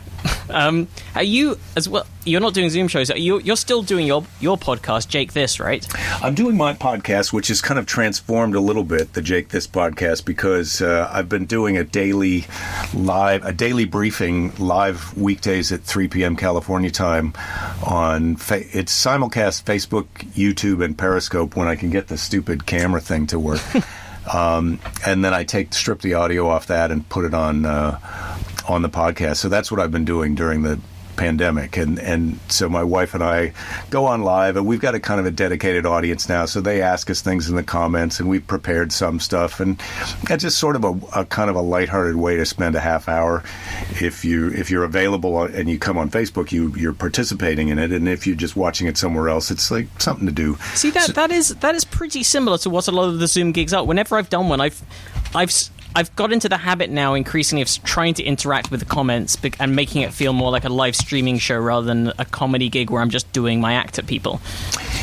Um, 0.51 0.89
are 1.15 1.23
you 1.23 1.59
as 1.77 1.89
well? 1.89 2.07
You're 2.25 2.41
not 2.41 2.55
doing 2.55 2.71
Zoom 2.71 2.89
shows. 2.89 3.11
You're, 3.11 3.41
you're 3.41 3.57
still 3.57 3.83
doing 3.83 4.07
your 4.07 4.25
your 4.41 4.59
podcast, 4.59 5.09
Jake 5.09 5.33
This, 5.33 5.61
right? 5.61 5.87
I'm 6.23 6.35
doing 6.35 6.57
my 6.57 6.75
podcast, 6.75 7.33
which 7.33 7.49
has 7.49 7.61
kind 7.61 7.79
of 7.79 7.87
transformed 7.87 8.55
a 8.55 8.61
little 8.61 8.85
bit, 8.85 9.13
the 9.13 9.23
Jake 9.23 9.49
This 9.49 9.67
podcast, 9.67 10.25
because 10.25 10.83
uh, 10.83 11.09
I've 11.13 11.29
been 11.29 11.47
doing 11.47 11.77
a 11.77 11.85
daily 11.85 12.47
live, 12.93 13.45
a 13.45 13.53
daily 13.53 13.85
briefing 13.85 14.55
live 14.57 15.17
weekdays 15.17 15.73
at 15.73 15.83
3 15.83 16.09
p.m. 16.09 16.37
California 16.37 16.91
time 16.91 17.33
on 17.87 18.37
fa- 18.37 18.77
it's 18.77 18.93
simulcast 18.93 19.65
Facebook, 19.65 20.07
YouTube, 20.35 20.85
and 20.85 20.97
Periscope 20.97 21.57
when 21.57 21.69
I 21.69 21.77
can 21.77 21.91
get 21.91 22.09
the 22.09 22.19
stupid 22.19 22.67
camera 22.67 23.01
thing 23.01 23.27
to 23.29 23.39
work. 23.39 23.63
um, 24.33 24.79
and 25.07 25.25
then 25.25 25.33
I 25.33 25.45
take 25.45 25.73
strip 25.73 26.01
the 26.01 26.15
audio 26.15 26.49
off 26.49 26.67
that 26.67 26.91
and 26.91 27.09
put 27.09 27.25
it 27.25 27.35
on 27.35 27.65
uh, 27.65 27.99
on 28.71 28.83
the 28.83 28.89
podcast. 28.91 29.37
So 29.37 29.49
that's 29.49 29.71
what 29.71 29.81
I've 29.81 29.93
been 29.93 30.05
doing 30.05 30.35
during 30.35 30.63
the 30.63 30.79
pandemic. 31.17 31.77
And 31.77 31.99
and 31.99 32.39
so 32.49 32.67
my 32.71 32.83
wife 32.83 33.13
and 33.13 33.23
I 33.23 33.53
go 33.91 34.07
on 34.07 34.23
live 34.23 34.57
and 34.57 34.65
we've 34.67 34.81
got 34.81 34.95
a 34.95 35.01
kind 35.01 35.21
of 35.21 35.27
a 35.27 35.31
dedicated 35.31 35.85
audience 35.85 36.31
now. 36.31 36.47
So 36.47 36.63
they 36.63 36.81
ask 36.81 37.11
us 37.11 37.21
things 37.21 37.51
in 37.51 37.57
the 37.57 37.63
comments 37.63 38.21
and 38.21 38.29
we've 38.29 38.47
prepared 38.47 38.91
some 38.91 39.21
stuff. 39.21 39.61
And 39.61 39.79
it's 40.31 40.43
just 40.45 40.57
sort 40.59 40.77
of 40.77 40.85
a, 40.85 41.21
a 41.21 41.25
kind 41.27 41.51
of 41.51 41.57
a 41.57 41.61
lighthearted 41.61 42.17
way 42.17 42.37
to 42.37 42.47
spend 42.47 42.75
a 42.75 42.81
half 42.81 43.07
hour. 43.07 43.43
If 44.01 44.25
you 44.25 44.49
if 44.53 44.71
you're 44.71 44.85
available 44.85 45.43
and 45.43 45.69
you 45.69 45.79
come 45.79 45.99
on 45.99 46.11
Facebook 46.11 46.53
you 46.53 46.75
you're 46.77 46.95
participating 46.95 47.69
in 47.69 47.79
it. 47.79 47.93
And 47.93 48.09
if 48.09 48.27
you're 48.27 48.37
just 48.37 48.57
watching 48.57 48.87
it 48.87 48.97
somewhere 48.97 49.29
else 49.29 49.51
it's 49.51 49.71
like 49.71 49.89
something 50.01 50.25
to 50.27 50.33
do. 50.33 50.57
See 50.75 50.89
that 50.91 51.03
So- 51.09 51.13
that 51.13 51.31
is 51.31 51.49
that 51.57 51.75
is 51.75 51.85
pretty 51.85 52.23
similar 52.23 52.57
to 52.59 52.71
what 52.71 52.89
a 52.89 52.93
lot 52.93 53.11
of 53.11 53.19
the 53.19 53.27
Zoom 53.27 53.53
gigs 53.53 53.75
are. 53.75 53.85
Whenever 53.85 54.17
I've 54.17 54.31
done 54.31 54.49
one, 54.49 54.61
I've 54.63 54.81
I've 55.35 55.53
I've 55.95 56.15
got 56.17 56.33
into 56.33 56.49
the 56.49 56.57
habit 56.57 56.91
now 56.91 57.15
increasingly 57.15 57.63
of 57.63 57.69
trying 57.85 58.15
to 58.15 58.23
interact 58.23 58.71
with 58.71 58.81
the 58.81 58.87
comments 58.87 59.37
and 59.59 59.75
making 59.75 60.03
it 60.03 60.13
feel 60.13 60.33
more 60.33 60.51
like 60.51 60.65
a 60.65 60.69
live 60.69 60.95
streaming 60.95 61.39
show 61.39 61.59
rather 61.59 61.87
than 61.87 62.13
a 62.19 62.25
comedy 62.25 62.69
gig 62.69 62.91
where 62.91 63.03
I'm 63.03 63.11
just 63.11 63.33
doing 63.33 63.61
my 63.61 63.75
act 63.75 63.99
at 63.99 64.07
people. 64.07 64.41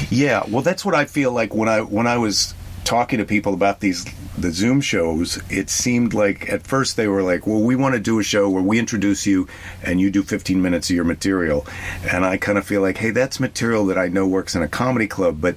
Yeah, 0.09 0.43
well, 0.47 0.61
that's 0.61 0.85
what 0.85 0.95
I 0.95 1.05
feel 1.05 1.31
like 1.31 1.53
when 1.53 1.67
I 1.67 1.81
when 1.81 2.07
I 2.07 2.17
was 2.17 2.53
talking 2.85 3.19
to 3.19 3.25
people 3.25 3.53
about 3.53 3.81
these 3.81 4.05
the 4.37 4.51
Zoom 4.51 4.81
shows. 4.81 5.41
It 5.49 5.69
seemed 5.69 6.13
like 6.13 6.47
at 6.49 6.65
first 6.67 6.95
they 6.95 7.07
were 7.07 7.23
like, 7.23 7.47
"Well, 7.47 7.61
we 7.61 7.75
want 7.75 7.95
to 7.95 7.99
do 7.99 8.19
a 8.19 8.23
show 8.23 8.47
where 8.49 8.61
we 8.61 8.77
introduce 8.79 9.25
you 9.25 9.47
and 9.83 9.99
you 9.99 10.11
do 10.11 10.21
15 10.23 10.61
minutes 10.61 10.89
of 10.89 10.95
your 10.95 11.05
material," 11.05 11.65
and 12.11 12.23
I 12.25 12.37
kind 12.37 12.57
of 12.57 12.65
feel 12.65 12.81
like, 12.81 12.97
"Hey, 12.97 13.09
that's 13.11 13.39
material 13.39 13.85
that 13.87 13.97
I 13.97 14.07
know 14.09 14.27
works 14.27 14.55
in 14.55 14.61
a 14.61 14.67
comedy 14.67 15.07
club." 15.07 15.41
But 15.41 15.55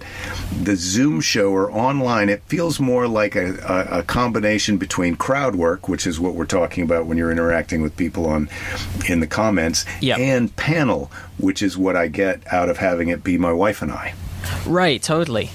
the 0.63 0.77
Zoom 0.77 1.21
show 1.21 1.51
or 1.51 1.71
online, 1.71 2.29
it 2.29 2.43
feels 2.47 2.81
more 2.81 3.07
like 3.07 3.37
a, 3.37 3.55
a, 3.93 3.99
a 3.99 4.03
combination 4.03 4.79
between 4.79 5.17
crowd 5.17 5.57
work, 5.57 5.89
which 5.89 6.07
is 6.07 6.19
what 6.19 6.35
we're 6.35 6.47
talking 6.47 6.83
about 6.83 7.07
when 7.07 7.19
you're 7.19 7.31
interacting 7.33 7.83
with 7.83 7.97
people 7.97 8.27
on 8.27 8.49
in 9.09 9.21
the 9.21 9.27
comments, 9.27 9.85
Yep. 10.01 10.19
and 10.19 10.57
panel, 10.57 11.11
which 11.39 11.63
is 11.63 11.77
what 11.77 11.97
I 11.97 12.09
get 12.09 12.41
out 12.53 12.69
of 12.69 12.79
having 12.79 13.09
it 13.09 13.23
be 13.23 13.37
my 13.37 13.53
wife 13.53 13.83
and 13.83 13.93
I. 13.93 14.15
Right, 14.67 15.03
totally. 15.03 15.51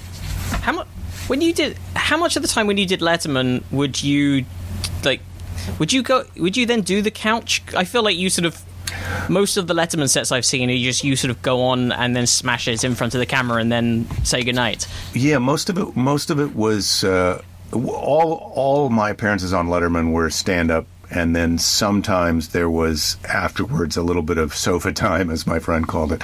How 0.62 0.72
much 0.72 0.86
when 1.28 1.40
you 1.40 1.52
did? 1.52 1.76
How 1.94 2.16
much 2.16 2.36
of 2.36 2.42
the 2.42 2.48
time 2.48 2.66
when 2.66 2.76
you 2.76 2.86
did 2.86 3.00
Letterman 3.00 3.62
would 3.70 4.02
you 4.02 4.44
like? 5.04 5.20
Would 5.78 5.92
you 5.92 6.02
go? 6.02 6.24
Would 6.36 6.56
you 6.56 6.66
then 6.66 6.82
do 6.82 7.02
the 7.02 7.10
couch? 7.10 7.62
I 7.74 7.84
feel 7.84 8.02
like 8.02 8.16
you 8.16 8.30
sort 8.30 8.46
of. 8.46 8.62
Most 9.28 9.56
of 9.56 9.66
the 9.66 9.74
Letterman 9.74 10.08
sets 10.08 10.30
I've 10.30 10.44
seen, 10.44 10.68
you 10.68 10.78
just 10.78 11.02
you 11.02 11.16
sort 11.16 11.30
of 11.30 11.42
go 11.42 11.62
on 11.62 11.90
and 11.92 12.14
then 12.14 12.26
smash 12.26 12.68
it 12.68 12.84
in 12.84 12.94
front 12.94 13.14
of 13.14 13.18
the 13.18 13.26
camera 13.26 13.60
and 13.60 13.70
then 13.70 14.06
say 14.24 14.42
goodnight. 14.42 14.86
Yeah, 15.12 15.38
most 15.38 15.68
of 15.68 15.76
it. 15.76 15.96
Most 15.96 16.30
of 16.30 16.38
it 16.38 16.54
was 16.54 17.02
uh, 17.04 17.42
all. 17.72 18.52
All 18.54 18.88
my 18.88 19.10
appearances 19.10 19.52
on 19.52 19.68
Letterman 19.68 20.12
were 20.12 20.30
stand 20.30 20.70
up, 20.70 20.86
and 21.10 21.34
then 21.34 21.58
sometimes 21.58 22.48
there 22.48 22.70
was 22.70 23.16
afterwards 23.28 23.96
a 23.96 24.02
little 24.02 24.22
bit 24.22 24.38
of 24.38 24.54
sofa 24.54 24.92
time, 24.92 25.30
as 25.30 25.46
my 25.46 25.58
friend 25.58 25.86
called 25.86 26.12
it. 26.12 26.22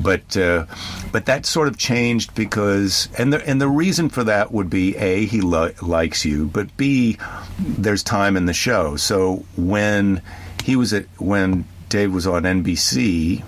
But 0.00 0.36
uh, 0.36 0.66
but 1.12 1.26
that 1.26 1.46
sort 1.46 1.68
of 1.68 1.76
changed 1.76 2.34
because, 2.34 3.08
and 3.18 3.32
the 3.32 3.46
and 3.46 3.60
the 3.60 3.68
reason 3.68 4.08
for 4.08 4.24
that 4.24 4.52
would 4.52 4.70
be 4.70 4.96
a 4.96 5.26
he 5.26 5.40
li- 5.40 5.74
likes 5.82 6.24
you, 6.24 6.46
but 6.46 6.76
b 6.76 7.18
there's 7.58 8.02
time 8.02 8.36
in 8.36 8.46
the 8.46 8.54
show. 8.54 8.96
So 8.96 9.44
when 9.56 10.22
he 10.64 10.76
was 10.76 10.92
at 10.92 11.06
when 11.18 11.66
Dave 11.88 12.12
was 12.12 12.26
on 12.26 12.42
NBC 12.42 13.42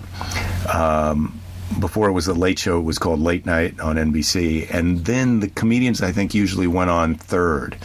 before 1.79 2.07
it 2.09 2.13
was 2.13 2.25
the 2.25 2.33
late 2.33 2.57
show, 2.59 2.79
it 2.79 2.83
was 2.83 2.97
called 2.97 3.19
Late 3.19 3.45
Night 3.45 3.79
on 3.79 3.97
NBC. 3.97 4.73
And 4.73 5.05
then 5.05 5.39
the 5.39 5.49
comedians, 5.49 6.01
I 6.01 6.11
think, 6.11 6.33
usually 6.33 6.67
went 6.67 6.89
on 6.89 7.15
third, 7.15 7.75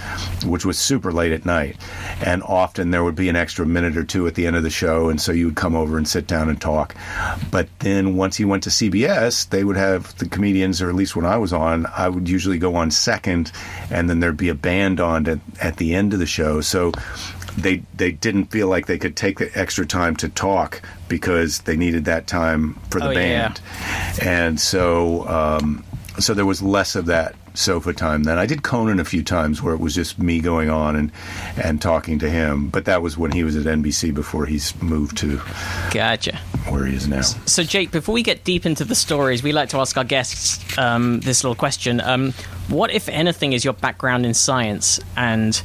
which 0.44 0.64
was 0.64 0.78
super 0.78 1.12
late 1.12 1.32
at 1.32 1.44
night. 1.44 1.76
And 2.24 2.42
often 2.42 2.90
there 2.90 3.04
would 3.04 3.14
be 3.14 3.28
an 3.28 3.36
extra 3.36 3.66
minute 3.66 3.96
or 3.96 4.04
two 4.04 4.26
at 4.26 4.34
the 4.34 4.46
end 4.46 4.56
of 4.56 4.62
the 4.62 4.70
show. 4.70 5.08
And 5.08 5.20
so 5.20 5.32
you 5.32 5.46
would 5.46 5.56
come 5.56 5.74
over 5.74 5.96
and 5.98 6.06
sit 6.06 6.26
down 6.26 6.48
and 6.48 6.60
talk. 6.60 6.94
But 7.50 7.68
then 7.80 8.16
once 8.16 8.36
he 8.36 8.44
went 8.44 8.62
to 8.64 8.70
CBS, 8.70 9.48
they 9.48 9.64
would 9.64 9.76
have 9.76 10.16
the 10.18 10.28
comedians, 10.28 10.80
or 10.80 10.88
at 10.88 10.94
least 10.94 11.16
when 11.16 11.26
I 11.26 11.36
was 11.36 11.52
on, 11.52 11.86
I 11.86 12.08
would 12.08 12.28
usually 12.28 12.58
go 12.58 12.74
on 12.76 12.90
second. 12.90 13.52
And 13.90 14.08
then 14.08 14.20
there'd 14.20 14.36
be 14.36 14.48
a 14.48 14.54
band 14.54 15.00
on 15.00 15.26
at, 15.28 15.40
at 15.60 15.76
the 15.76 15.94
end 15.94 16.12
of 16.12 16.18
the 16.18 16.26
show. 16.26 16.60
So 16.60 16.92
they 17.56 17.82
they 17.94 18.12
didn't 18.12 18.46
feel 18.46 18.68
like 18.68 18.86
they 18.86 18.98
could 18.98 19.16
take 19.16 19.38
the 19.38 19.50
extra 19.58 19.86
time 19.86 20.16
to 20.16 20.28
talk 20.28 20.82
because 21.08 21.60
they 21.60 21.76
needed 21.76 22.04
that 22.06 22.26
time 22.26 22.74
for 22.90 22.98
the 23.00 23.08
Oh, 23.08 23.10
yeah. 23.10 23.48
band, 23.48 23.60
and 24.22 24.60
so 24.60 25.28
um, 25.28 25.84
so 26.18 26.34
there 26.34 26.46
was 26.46 26.62
less 26.62 26.94
of 26.94 27.06
that 27.06 27.34
sofa 27.54 27.92
time. 27.92 28.22
Then 28.22 28.38
I 28.38 28.46
did 28.46 28.62
Conan 28.62 28.98
a 28.98 29.04
few 29.04 29.22
times 29.22 29.60
where 29.62 29.74
it 29.74 29.80
was 29.80 29.94
just 29.94 30.18
me 30.18 30.40
going 30.40 30.70
on 30.70 30.96
and 30.96 31.12
and 31.62 31.82
talking 31.82 32.18
to 32.20 32.30
him, 32.30 32.68
but 32.68 32.86
that 32.86 33.02
was 33.02 33.18
when 33.18 33.30
he 33.32 33.44
was 33.44 33.56
at 33.56 33.64
NBC 33.64 34.14
before 34.14 34.46
he's 34.46 34.74
moved 34.82 35.18
to 35.18 35.38
Gotcha. 35.90 36.36
where 36.70 36.86
he 36.86 36.96
is 36.96 37.06
now. 37.08 37.20
So, 37.20 37.62
Jake, 37.62 37.90
before 37.90 38.14
we 38.14 38.22
get 38.22 38.44
deep 38.44 38.64
into 38.64 38.84
the 38.86 38.94
stories, 38.94 39.42
we 39.42 39.52
like 39.52 39.68
to 39.70 39.78
ask 39.78 39.96
our 39.98 40.04
guests 40.04 40.78
um, 40.78 41.20
this 41.20 41.44
little 41.44 41.54
question. 41.54 42.00
Um, 42.00 42.32
what, 42.68 42.90
if 42.90 43.08
anything, 43.10 43.52
is 43.52 43.64
your 43.66 43.74
background 43.74 44.24
in 44.24 44.32
science? 44.32 44.98
And 45.16 45.60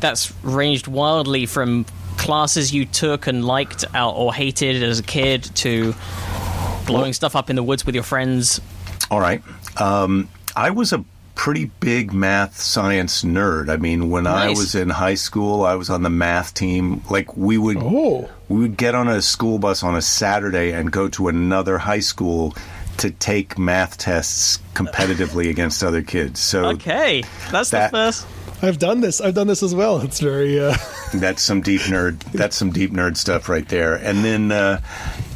that's 0.00 0.32
ranged 0.42 0.86
wildly 0.88 1.46
from 1.46 1.84
classes 2.16 2.72
you 2.72 2.84
took 2.84 3.26
and 3.26 3.44
liked 3.46 3.84
or 3.94 4.34
hated 4.34 4.82
as 4.82 4.98
a 4.98 5.02
kid 5.02 5.44
to 5.56 5.94
blowing 6.86 7.12
stuff 7.12 7.36
up 7.36 7.50
in 7.50 7.56
the 7.56 7.62
woods 7.62 7.86
with 7.86 7.94
your 7.94 8.04
friends. 8.04 8.60
All 9.10 9.20
right. 9.20 9.42
Um, 9.76 10.28
I 10.56 10.70
was 10.70 10.92
a 10.92 11.04
pretty 11.34 11.66
big 11.80 12.12
math 12.12 12.60
science 12.60 13.22
nerd. 13.24 13.70
I 13.70 13.76
mean, 13.76 14.10
when 14.10 14.26
I 14.26 14.50
was 14.50 14.74
in 14.74 14.90
high 14.90 15.14
school, 15.14 15.64
I 15.64 15.74
was 15.76 15.88
on 15.88 16.02
the 16.02 16.10
math 16.10 16.52
team. 16.52 17.02
Like 17.08 17.36
we 17.36 17.56
would 17.56 17.78
Oh. 17.80 18.28
we 18.48 18.60
would 18.60 18.76
get 18.76 18.94
on 18.94 19.08
a 19.08 19.22
school 19.22 19.58
bus 19.58 19.82
on 19.82 19.94
a 19.96 20.02
Saturday 20.02 20.72
and 20.72 20.90
go 20.92 21.08
to 21.08 21.28
another 21.28 21.78
high 21.78 22.00
school 22.00 22.54
to 22.98 23.10
take 23.10 23.58
math 23.58 23.96
tests 23.96 24.58
competitively 24.74 25.48
against 25.54 25.82
other 25.82 26.02
kids. 26.02 26.40
So 26.40 26.66
Okay, 26.72 27.22
that's 27.50 27.70
That- 27.70 27.90
the 27.92 27.96
first. 27.96 28.26
I've 28.62 28.78
done 28.78 29.00
this. 29.00 29.20
I've 29.20 29.34
done 29.34 29.46
this 29.46 29.62
as 29.62 29.74
well. 29.74 30.00
It's 30.00 30.20
very. 30.20 30.60
Uh, 30.60 30.74
that's 31.14 31.42
some 31.42 31.60
deep 31.60 31.80
nerd 31.82 32.18
that's 32.32 32.54
some 32.56 32.70
deep 32.70 32.92
nerd 32.92 33.16
stuff 33.16 33.48
right 33.48 33.68
there 33.68 33.96
and 33.96 34.24
then 34.24 34.52
uh, 34.52 34.80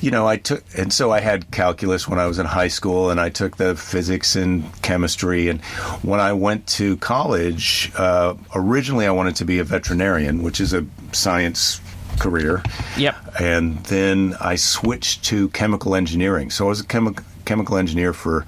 you 0.00 0.08
know 0.12 0.24
i 0.28 0.36
took 0.36 0.62
and 0.78 0.92
so 0.92 1.10
i 1.10 1.18
had 1.18 1.50
calculus 1.50 2.06
when 2.06 2.16
i 2.20 2.26
was 2.26 2.38
in 2.38 2.46
high 2.46 2.68
school 2.68 3.10
and 3.10 3.18
i 3.20 3.28
took 3.28 3.56
the 3.56 3.74
physics 3.74 4.36
and 4.36 4.62
chemistry 4.82 5.48
and 5.48 5.60
when 6.04 6.20
i 6.20 6.32
went 6.32 6.64
to 6.68 6.96
college 6.98 7.90
uh, 7.96 8.34
originally 8.54 9.04
i 9.04 9.10
wanted 9.10 9.34
to 9.34 9.44
be 9.44 9.58
a 9.58 9.64
veterinarian 9.64 10.44
which 10.44 10.60
is 10.60 10.72
a 10.72 10.86
science 11.10 11.80
career 12.20 12.62
Yep. 12.96 13.16
and 13.40 13.78
then 13.86 14.36
I 14.40 14.54
switched 14.54 15.24
to 15.24 15.48
chemical 15.48 15.96
engineering. 15.96 16.50
So 16.50 16.66
I 16.66 16.68
was 16.68 16.78
a 16.80 16.84
chemi- 16.84 17.20
chemical 17.44 17.76
engineer 17.76 18.12
for 18.12 18.46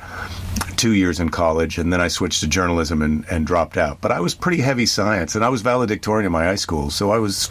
two 0.76 0.92
years 0.92 1.20
in 1.20 1.28
college, 1.28 1.78
and 1.78 1.92
then 1.92 2.00
I 2.00 2.08
switched 2.08 2.40
to 2.40 2.46
journalism 2.46 3.02
and, 3.02 3.24
and 3.30 3.46
dropped 3.46 3.76
out. 3.76 4.00
But 4.00 4.12
I 4.12 4.20
was 4.20 4.34
pretty 4.34 4.60
heavy 4.60 4.86
science, 4.86 5.34
and 5.34 5.44
I 5.44 5.48
was 5.48 5.62
valedictorian 5.62 6.26
in 6.26 6.32
my 6.32 6.44
high 6.44 6.56
school, 6.56 6.90
so 6.90 7.10
I 7.10 7.18
was 7.18 7.50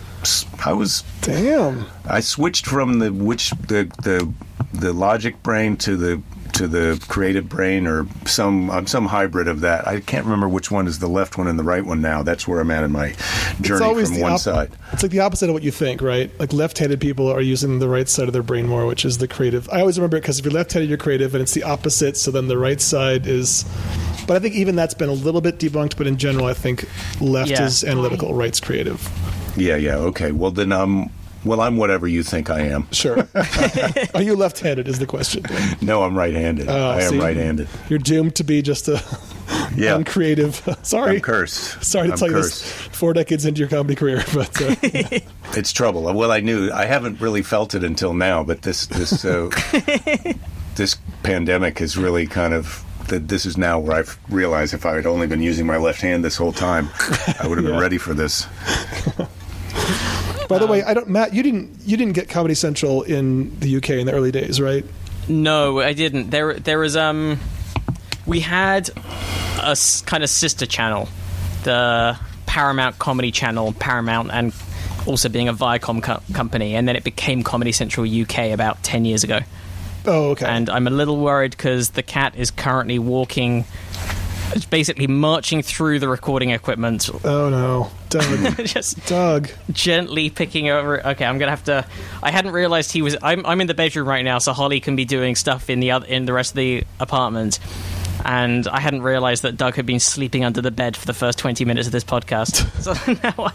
I 0.66 0.74
was 0.74 1.04
damn. 1.22 1.86
I 2.06 2.20
switched 2.20 2.66
from 2.66 3.00
the 3.00 3.12
which 3.12 3.52
the 3.52 3.92
the 4.04 4.32
the 4.74 4.94
logic 4.94 5.42
brain 5.44 5.78
to 5.78 5.96
the 5.96 6.22
to 6.56 6.68
the 6.68 7.04
creative 7.10 7.48
brain 7.50 7.86
or 7.86 8.08
some 8.26 8.72
I'm 8.72 8.88
some 8.88 9.06
hybrid 9.08 9.48
of 9.48 9.62
that. 9.62 9.88
I 9.88 10.00
can't 10.00 10.24
remember 10.26 10.48
which 10.48 10.72
one 10.72 10.88
is 10.88 11.00
the 11.00 11.08
left 11.08 11.38
one 11.38 11.48
and 11.48 11.60
the 11.60 11.64
right 11.64 11.86
one 11.86 12.02
now. 12.02 12.24
That's 12.24 12.48
where 12.48 12.60
I'm 12.60 12.72
at 12.72 12.84
in 12.84 12.92
my 12.92 13.08
It's 13.08 13.60
journey 13.62 13.86
always 13.86 14.10
from 14.10 14.22
one 14.22 14.32
op- 14.34 14.40
side. 14.40 14.72
It's 14.94 15.04
like 15.04 15.12
the 15.12 15.20
opposite 15.20 15.50
of 15.50 15.54
what 15.54 15.64
you 15.64 15.72
think, 15.72 16.02
right? 16.02 16.32
Like 16.40 16.54
left-handed 16.54 17.00
people 17.02 17.28
are 17.28 17.42
using 17.42 17.80
the 17.80 17.90
right 17.90 18.08
side 18.08 18.28
of 18.28 18.34
their 18.34 18.44
brain 18.44 18.68
more, 18.68 18.86
which 18.86 19.04
is 19.06 19.18
the 19.18 19.28
creative. 19.28 19.68
I 19.70 19.82
always 19.82 19.98
remember 19.98 20.18
it 20.18 20.22
because 20.22 20.40
if 20.40 20.46
you're 20.46 20.54
left-handed, 20.54 20.88
you're 20.88 20.98
creative, 20.98 21.36
and 21.36 21.42
it's 21.42 21.54
the 21.54 21.64
opposite. 21.64 22.16
So 22.18 22.32
then 22.32 22.48
the 22.48 22.58
right 22.58 22.80
side 22.82 23.28
is. 23.28 23.66
But 24.28 24.38
I 24.38 24.40
think 24.40 24.56
even 24.56 24.76
that's 24.76 24.94
been 24.96 25.10
a 25.10 25.14
little 25.14 25.42
bit 25.42 25.60
debunked. 25.60 25.98
But 25.98 26.08
in 26.08 26.18
general, 26.18 26.46
I 26.46 26.54
think 26.54 26.88
left 27.20 27.52
Yeah. 27.52 27.66
is 27.66 27.84
analytical, 27.84 28.34
right's 28.34 28.60
creative. 28.60 29.08
Yeah, 29.58 29.76
yeah, 29.76 29.96
okay. 29.98 30.32
Well 30.32 30.52
then 30.52 30.72
I'm 30.72 31.10
well 31.46 31.62
I'm 31.62 31.78
whatever 31.78 32.08
you 32.08 32.24
think 32.24 32.50
I 32.50 32.62
am. 32.62 32.88
Sure. 32.92 33.28
are 34.14 34.22
you 34.22 34.36
left-handed? 34.36 34.88
Is 34.88 35.00
the 35.00 35.06
question. 35.06 35.44
No, 35.82 36.04
I'm 36.04 36.18
right-handed. 36.18 36.68
Oh, 36.68 36.90
I 36.92 37.02
am 37.04 37.10
see? 37.12 37.20
right-handed. 37.20 37.68
You're 37.90 38.00
doomed 38.00 38.36
to 38.36 38.44
be 38.44 38.62
just 38.62 38.88
a 38.88 39.02
Yeah. 39.76 39.96
and 39.96 40.06
creative. 40.06 40.56
Sorry, 40.84 41.16
I'm 41.18 41.22
cursed. 41.22 41.84
Sorry 41.84 42.08
to 42.08 42.14
I'm 42.14 42.20
tell 42.20 42.30
you 42.30 42.36
this. 42.36 42.62
Four 42.92 43.14
decades 43.14 43.46
into 43.46 43.60
your 43.60 43.70
comedy 43.70 43.96
career, 43.96 44.24
but 44.34 44.62
uh, 44.62 44.76
It's 45.58 45.72
trouble. 45.72 46.02
Well, 46.14 46.32
I 46.32 46.40
knew 46.42 46.72
I 46.72 46.86
haven't 46.86 47.22
really 47.22 47.44
felt 47.44 47.76
it 47.76 47.84
until 47.84 48.14
now, 48.14 48.44
but 48.44 48.64
this 48.64 48.88
this 48.88 49.24
uh, 49.24 49.50
this 50.76 50.96
pandemic 51.24 51.80
has 51.80 51.98
really 51.98 52.26
kind 52.28 52.54
of. 52.54 52.84
That 53.10 53.28
this 53.28 53.46
is 53.46 53.56
now 53.56 53.78
where 53.78 53.98
I've 53.98 54.18
realized 54.30 54.74
if 54.74 54.84
I 54.84 54.96
had 54.96 55.06
only 55.06 55.28
been 55.28 55.44
using 55.44 55.68
my 55.68 55.78
left 55.78 56.02
hand 56.02 56.26
this 56.26 56.38
whole 56.38 56.52
time, 56.52 56.90
I 57.40 57.46
would 57.48 57.60
have 57.60 57.68
been 57.68 57.78
ready 57.80 58.00
for 58.00 58.16
this. 58.16 58.48
By 60.48 60.58
the 60.60 60.68
way, 60.68 60.84
I 60.84 60.94
don't. 60.94 61.10
Matt, 61.10 61.34
you 61.34 61.44
didn't 61.44 61.70
you 61.86 61.98
didn't 61.98 62.14
get 62.14 62.30
Comedy 62.30 62.56
Central 62.56 63.02
in 63.04 63.58
the 63.60 63.78
UK 63.78 63.90
in 63.92 64.06
the 64.06 64.14
early 64.14 64.32
days, 64.32 64.60
right? 64.62 64.86
No, 65.28 65.80
I 65.80 65.94
didn't. 65.94 66.30
There, 66.30 66.54
there 66.56 66.80
was 66.80 66.96
um, 66.96 67.40
we 68.26 68.40
had 68.42 68.90
a 69.60 69.70
s- 69.72 70.02
kind 70.02 70.24
of 70.24 70.30
sister 70.30 70.66
channel, 70.66 71.08
the 71.64 72.18
Paramount 72.46 73.00
Comedy 73.00 73.32
Channel, 73.32 73.74
Paramount, 73.74 74.30
and 74.32 74.54
also 75.08 75.30
being 75.30 75.48
a 75.48 75.54
Viacom 75.54 76.02
co- 76.04 76.22
company, 76.34 76.76
and 76.76 76.88
then 76.88 76.96
it 76.96 77.04
became 77.04 77.44
Comedy 77.44 77.72
Central 77.72 78.06
UK 78.08 78.52
about 78.52 78.82
ten 78.84 79.06
years 79.06 79.24
ago. 79.24 79.40
Oh, 80.08 80.30
okay. 80.32 80.46
And 80.46 80.70
I'm 80.70 80.86
a 80.86 80.92
little 80.92 81.18
worried 81.18 81.52
because 81.52 81.90
the 81.92 82.04
cat 82.04 82.36
is 82.36 82.52
currently 82.52 83.00
walking, 83.00 83.66
it's 84.54 84.66
basically 84.66 85.08
marching 85.08 85.62
through 85.62 86.00
the 86.00 86.08
recording 86.08 86.52
equipment, 86.52 87.10
oh 87.24 87.50
no, 87.50 87.92
Doug, 88.10 88.58
just 88.66 89.06
Doug. 89.08 89.50
gently 89.72 90.30
picking 90.30 90.70
over. 90.70 91.06
Okay, 91.08 91.26
I'm 91.26 91.38
gonna 91.38 91.52
have 91.52 91.64
to. 91.66 91.86
I 92.22 92.32
hadn't 92.32 92.52
realized 92.52 92.92
he 92.92 93.02
was. 93.02 93.18
I'm, 93.22 93.46
I'm 93.46 93.62
in 93.62 93.68
the 93.68 93.74
bedroom 93.74 94.08
right 94.08 94.24
now, 94.24 94.38
so 94.38 94.54
Holly 94.54 94.80
can 94.80 94.96
be 94.96 95.06
doing 95.06 95.36
stuff 95.36 95.70
in 95.70 95.80
the 95.80 95.92
other 95.92 96.06
in 96.06 96.26
the 96.26 96.34
rest 96.34 96.52
of 96.52 96.58
the 96.58 96.84
apartment. 97.00 97.60
And 98.24 98.68
I 98.68 98.80
hadn't 98.80 99.02
realized 99.02 99.44
that 99.44 99.58
Doug 99.58 99.76
had 99.76 99.86
been 99.86 100.00
sleeping 100.00 100.44
under 100.44 100.62
the 100.62 100.72
bed 100.72 100.96
for 100.98 101.06
the 101.06 101.14
first 101.14 101.38
20 101.38 101.66
minutes 101.66 101.88
of 101.88 101.92
this 101.92 102.04
podcast. 102.04 102.66
so 102.82 102.94
now 103.24 103.50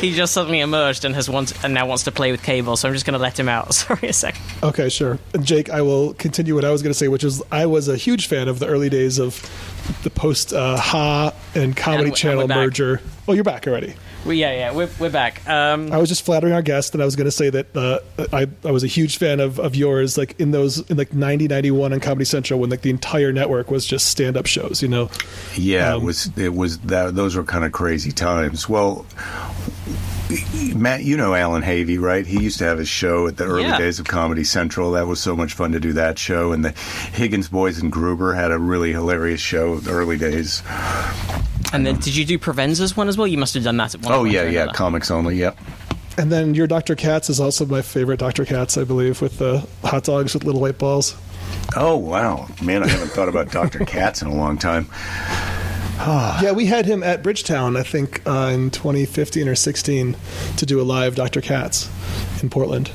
he 0.00 0.12
just 0.14 0.32
suddenly 0.32 0.60
emerged 0.60 1.04
and 1.04 1.14
has 1.14 1.30
want, 1.30 1.52
and 1.64 1.72
now 1.74 1.86
wants 1.86 2.04
to 2.04 2.12
play 2.12 2.30
with 2.30 2.42
cable. 2.42 2.76
So 2.76 2.88
I'm 2.88 2.94
just 2.94 3.06
going 3.06 3.14
to 3.14 3.18
let 3.20 3.38
him 3.38 3.48
out. 3.48 3.72
Sorry 3.74 4.08
a 4.08 4.12
second. 4.12 4.42
Okay, 4.62 4.88
sure. 4.88 5.18
Jake, 5.40 5.70
I 5.70 5.82
will 5.82 6.14
continue 6.14 6.54
what 6.54 6.64
I 6.64 6.70
was 6.70 6.82
going 6.82 6.92
to 6.92 6.98
say, 6.98 7.08
which 7.08 7.24
is 7.24 7.42
I 7.52 7.66
was 7.66 7.88
a 7.88 7.96
huge 7.96 8.26
fan 8.26 8.48
of 8.48 8.58
the 8.58 8.66
early 8.66 8.88
days 8.90 9.18
of 9.18 9.40
the 10.02 10.10
post 10.10 10.52
uh, 10.52 10.76
Ha 10.76 11.32
and 11.54 11.76
Comedy 11.76 12.02
And 12.02 12.08
and 12.08 12.16
Channel 12.16 12.48
back. 12.48 12.56
merger. 12.56 13.00
Oh, 13.28 13.32
you're 13.32 13.44
back 13.44 13.66
already. 13.66 13.94
Well, 14.24 14.34
yeah, 14.34 14.52
yeah, 14.52 14.72
we're, 14.74 14.90
we're 15.00 15.08
back. 15.10 15.48
Um, 15.48 15.90
I 15.92 15.96
was 15.96 16.10
just 16.10 16.24
flattering 16.26 16.52
our 16.52 16.60
guest, 16.60 16.92
and 16.92 17.02
I 17.02 17.06
was 17.06 17.16
going 17.16 17.24
to 17.24 17.30
say 17.30 17.48
that 17.48 17.74
uh, 17.74 18.00
I, 18.34 18.46
I 18.64 18.70
was 18.70 18.84
a 18.84 18.86
huge 18.86 19.16
fan 19.16 19.40
of, 19.40 19.58
of 19.58 19.74
yours, 19.74 20.18
like 20.18 20.38
in 20.38 20.50
those 20.50 20.78
in 20.90 20.98
like 20.98 21.14
90, 21.14 21.48
91 21.48 21.94
on 21.94 22.00
Comedy 22.00 22.26
Central 22.26 22.60
when 22.60 22.68
like 22.68 22.82
the 22.82 22.90
entire 22.90 23.32
network 23.32 23.70
was 23.70 23.86
just 23.86 24.10
stand 24.10 24.36
up 24.36 24.44
shows. 24.44 24.82
You 24.82 24.88
know, 24.88 25.10
Yeah, 25.56 25.94
Um, 25.94 26.02
it 26.02 26.04
was. 26.04 26.38
It 26.38 26.54
was 26.54 26.78
that. 26.80 27.14
Those 27.14 27.34
were 27.34 27.44
kind 27.44 27.64
of 27.64 27.72
crazy 27.72 28.12
times. 28.12 28.68
Well, 28.68 29.06
Matt, 30.76 31.02
you 31.02 31.16
know 31.16 31.34
Alan 31.34 31.62
Havey, 31.62 31.98
right? 31.98 32.26
He 32.26 32.40
used 32.42 32.58
to 32.58 32.64
have 32.64 32.76
his 32.78 32.88
show 32.88 33.26
at 33.26 33.38
the 33.38 33.44
early 33.46 33.62
Yeah. 33.62 33.78
days 33.78 33.98
of 33.98 34.06
Comedy 34.06 34.44
Central. 34.44 34.92
That 34.92 35.06
was 35.06 35.18
so 35.18 35.34
much 35.34 35.54
fun 35.54 35.72
to 35.72 35.80
do 35.80 35.94
that 35.94 36.18
show. 36.18 36.52
And 36.52 36.62
the 36.64 36.70
Higgins 37.14 37.48
Boys 37.48 37.78
and 37.80 37.90
Gruber 37.90 38.34
had 38.34 38.52
a 38.52 38.58
really 38.58 38.92
hilarious 38.92 39.40
show 39.40 39.78
in 39.78 39.80
the 39.84 39.90
early 39.92 40.18
days. 40.18 40.62
And 41.72 41.86
then 41.86 41.96
did 41.96 42.14
you 42.16 42.24
do 42.24 42.38
Provenza's 42.38 42.96
one 42.96 43.08
as 43.08 43.16
well? 43.18 43.26
You 43.26 43.38
must 43.38 43.54
have 43.54 43.64
done 43.64 43.76
that 43.78 43.94
at 43.94 44.02
one 44.02 44.12
Oh 44.12 44.18
point 44.18 44.28
Oh, 44.28 44.32
yeah, 44.32 44.42
or 44.42 44.48
yeah, 44.48 44.62
another. 44.62 44.76
comics 44.76 45.10
only. 45.10 45.36
Yep. 45.36 45.58
and 46.18 46.30
then 46.32 46.54
your 46.54 46.66
Dr. 46.66 46.94
Katz 46.96 47.30
is 47.30 47.40
also 47.40 47.64
my 47.66 47.82
favorite 47.82 48.18
Dr. 48.18 48.44
Katz, 48.44 48.76
I 48.76 48.84
believe, 48.84 49.22
with 49.22 49.38
the 49.38 49.66
hot 49.84 50.04
dogs 50.04 50.34
with 50.34 50.44
little 50.44 50.60
white 50.60 50.78
balls. 50.78 51.16
Oh 51.76 51.96
wow, 51.96 52.48
man, 52.62 52.82
I 52.82 52.88
haven't 52.88 53.08
thought 53.10 53.28
about 53.28 53.50
Dr. 53.52 53.78
Katz 53.86 54.22
in 54.22 54.28
a 54.28 54.34
long 54.34 54.58
time. 54.58 54.88
Yeah, 56.00 56.52
we 56.52 56.64
had 56.64 56.86
him 56.86 57.02
at 57.02 57.22
Bridgetown, 57.22 57.76
I 57.76 57.82
think, 57.82 58.22
uh, 58.26 58.50
in 58.54 58.70
2015 58.70 59.46
or 59.48 59.54
16 59.54 60.16
to 60.56 60.64
do 60.64 60.80
a 60.80 60.82
live 60.82 61.14
Dr. 61.14 61.42
Katz 61.42 61.90
in 62.42 62.48
Portland. 62.48 62.90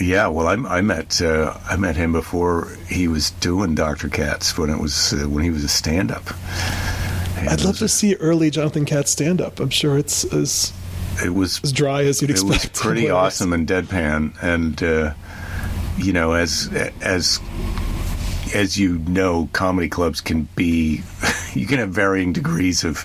Yeah, 0.00 0.28
well, 0.28 0.46
I, 0.46 0.54
I 0.78 0.80
met 0.80 1.20
uh, 1.20 1.58
I 1.68 1.76
met 1.76 1.96
him 1.96 2.12
before 2.12 2.74
he 2.88 3.08
was 3.08 3.32
doing 3.32 3.74
Dr. 3.74 4.08
Katz 4.08 4.56
when 4.56 4.70
it 4.70 4.78
was 4.80 5.12
uh, 5.12 5.28
when 5.28 5.44
he 5.44 5.50
was 5.50 5.62
a 5.64 5.68
stand 5.68 6.10
up. 6.10 6.24
I'd 7.48 7.62
love 7.64 7.78
to 7.78 7.88
see 7.88 8.14
early 8.16 8.50
Jonathan 8.50 8.84
Katz 8.84 9.10
stand 9.10 9.40
up. 9.40 9.60
I'm 9.60 9.70
sure 9.70 9.96
it's 9.98 10.24
as, 10.32 10.72
It 11.24 11.30
was 11.34 11.60
as 11.62 11.72
dry 11.72 12.04
as 12.04 12.20
you'd 12.20 12.30
expect. 12.30 12.64
it 12.64 12.70
was 12.72 12.80
pretty 12.82 13.10
awesome 13.10 13.52
and 13.52 13.66
deadpan 13.66 14.34
and 14.42 14.82
uh, 14.82 15.14
you 15.98 16.12
know 16.12 16.32
as 16.32 16.68
as 17.00 17.40
as 18.54 18.76
you 18.78 18.98
know 18.98 19.48
comedy 19.52 19.88
clubs 19.88 20.20
can 20.20 20.48
be 20.56 21.02
you 21.54 21.66
can 21.66 21.78
have 21.78 21.90
varying 21.90 22.32
degrees 22.32 22.84
of 22.84 23.04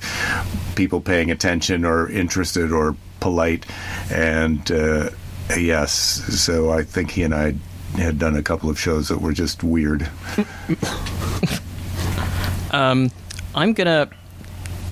people 0.76 1.00
paying 1.02 1.30
attention 1.32 1.86
or 1.86 2.10
interested 2.10 2.71
or 2.71 2.95
polite 3.19 3.65
and 4.12 4.71
uh, 4.71 5.10
yes 5.58 5.91
so 5.93 6.71
i 6.71 6.84
think 6.84 7.12
he 7.12 7.21
and 7.24 7.34
i 7.36 7.54
had 7.98 8.17
done 8.19 8.36
a 8.36 8.41
couple 8.43 8.69
of 8.69 8.80
shows 8.80 9.08
that 9.08 9.21
were 9.21 9.34
just 9.34 9.63
weird 9.63 10.10
Um, 12.71 13.10
I'm 13.54 13.71
gonna. 13.74 14.10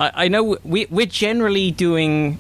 I, 0.03 0.25
I 0.25 0.27
know 0.27 0.57
we 0.63 0.87
we're 0.89 1.05
generally 1.05 1.71
doing. 1.71 2.37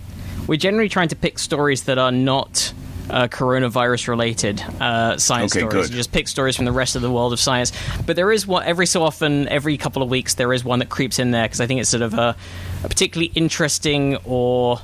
We're 0.47 0.57
generally 0.57 0.89
trying 0.89 1.07
to 1.09 1.15
pick 1.15 1.39
stories 1.39 1.83
that 1.83 1.97
are 1.97 2.11
not 2.11 2.73
uh, 3.09 3.27
coronavirus 3.27 4.07
related 4.09 4.61
uh, 4.81 5.17
science 5.17 5.55
Okay, 5.55 5.65
stories. 5.67 5.87
good. 5.87 5.95
Just 5.95 6.11
pick 6.11 6.27
stories 6.27 6.55
from 6.55 6.65
the 6.65 6.71
rest 6.71 6.95
of 6.95 7.01
the 7.01 7.11
world 7.11 7.31
of 7.33 7.39
science. 7.39 7.71
But 8.05 8.15
there 8.15 8.31
is 8.31 8.45
one 8.45 8.63
every 8.65 8.85
so 8.85 9.03
often, 9.03 9.47
every 9.47 9.77
couple 9.77 10.01
of 10.03 10.09
weeks, 10.09 10.33
there 10.35 10.51
is 10.53 10.63
one 10.65 10.79
that 10.79 10.89
creeps 10.89 11.19
in 11.19 11.31
there 11.31 11.45
because 11.45 11.61
I 11.61 11.67
think 11.67 11.79
it's 11.79 11.89
sort 11.89 12.03
of 12.03 12.13
a, 12.13 12.35
a 12.83 12.89
particularly 12.89 13.31
interesting 13.35 14.17
or 14.25 14.79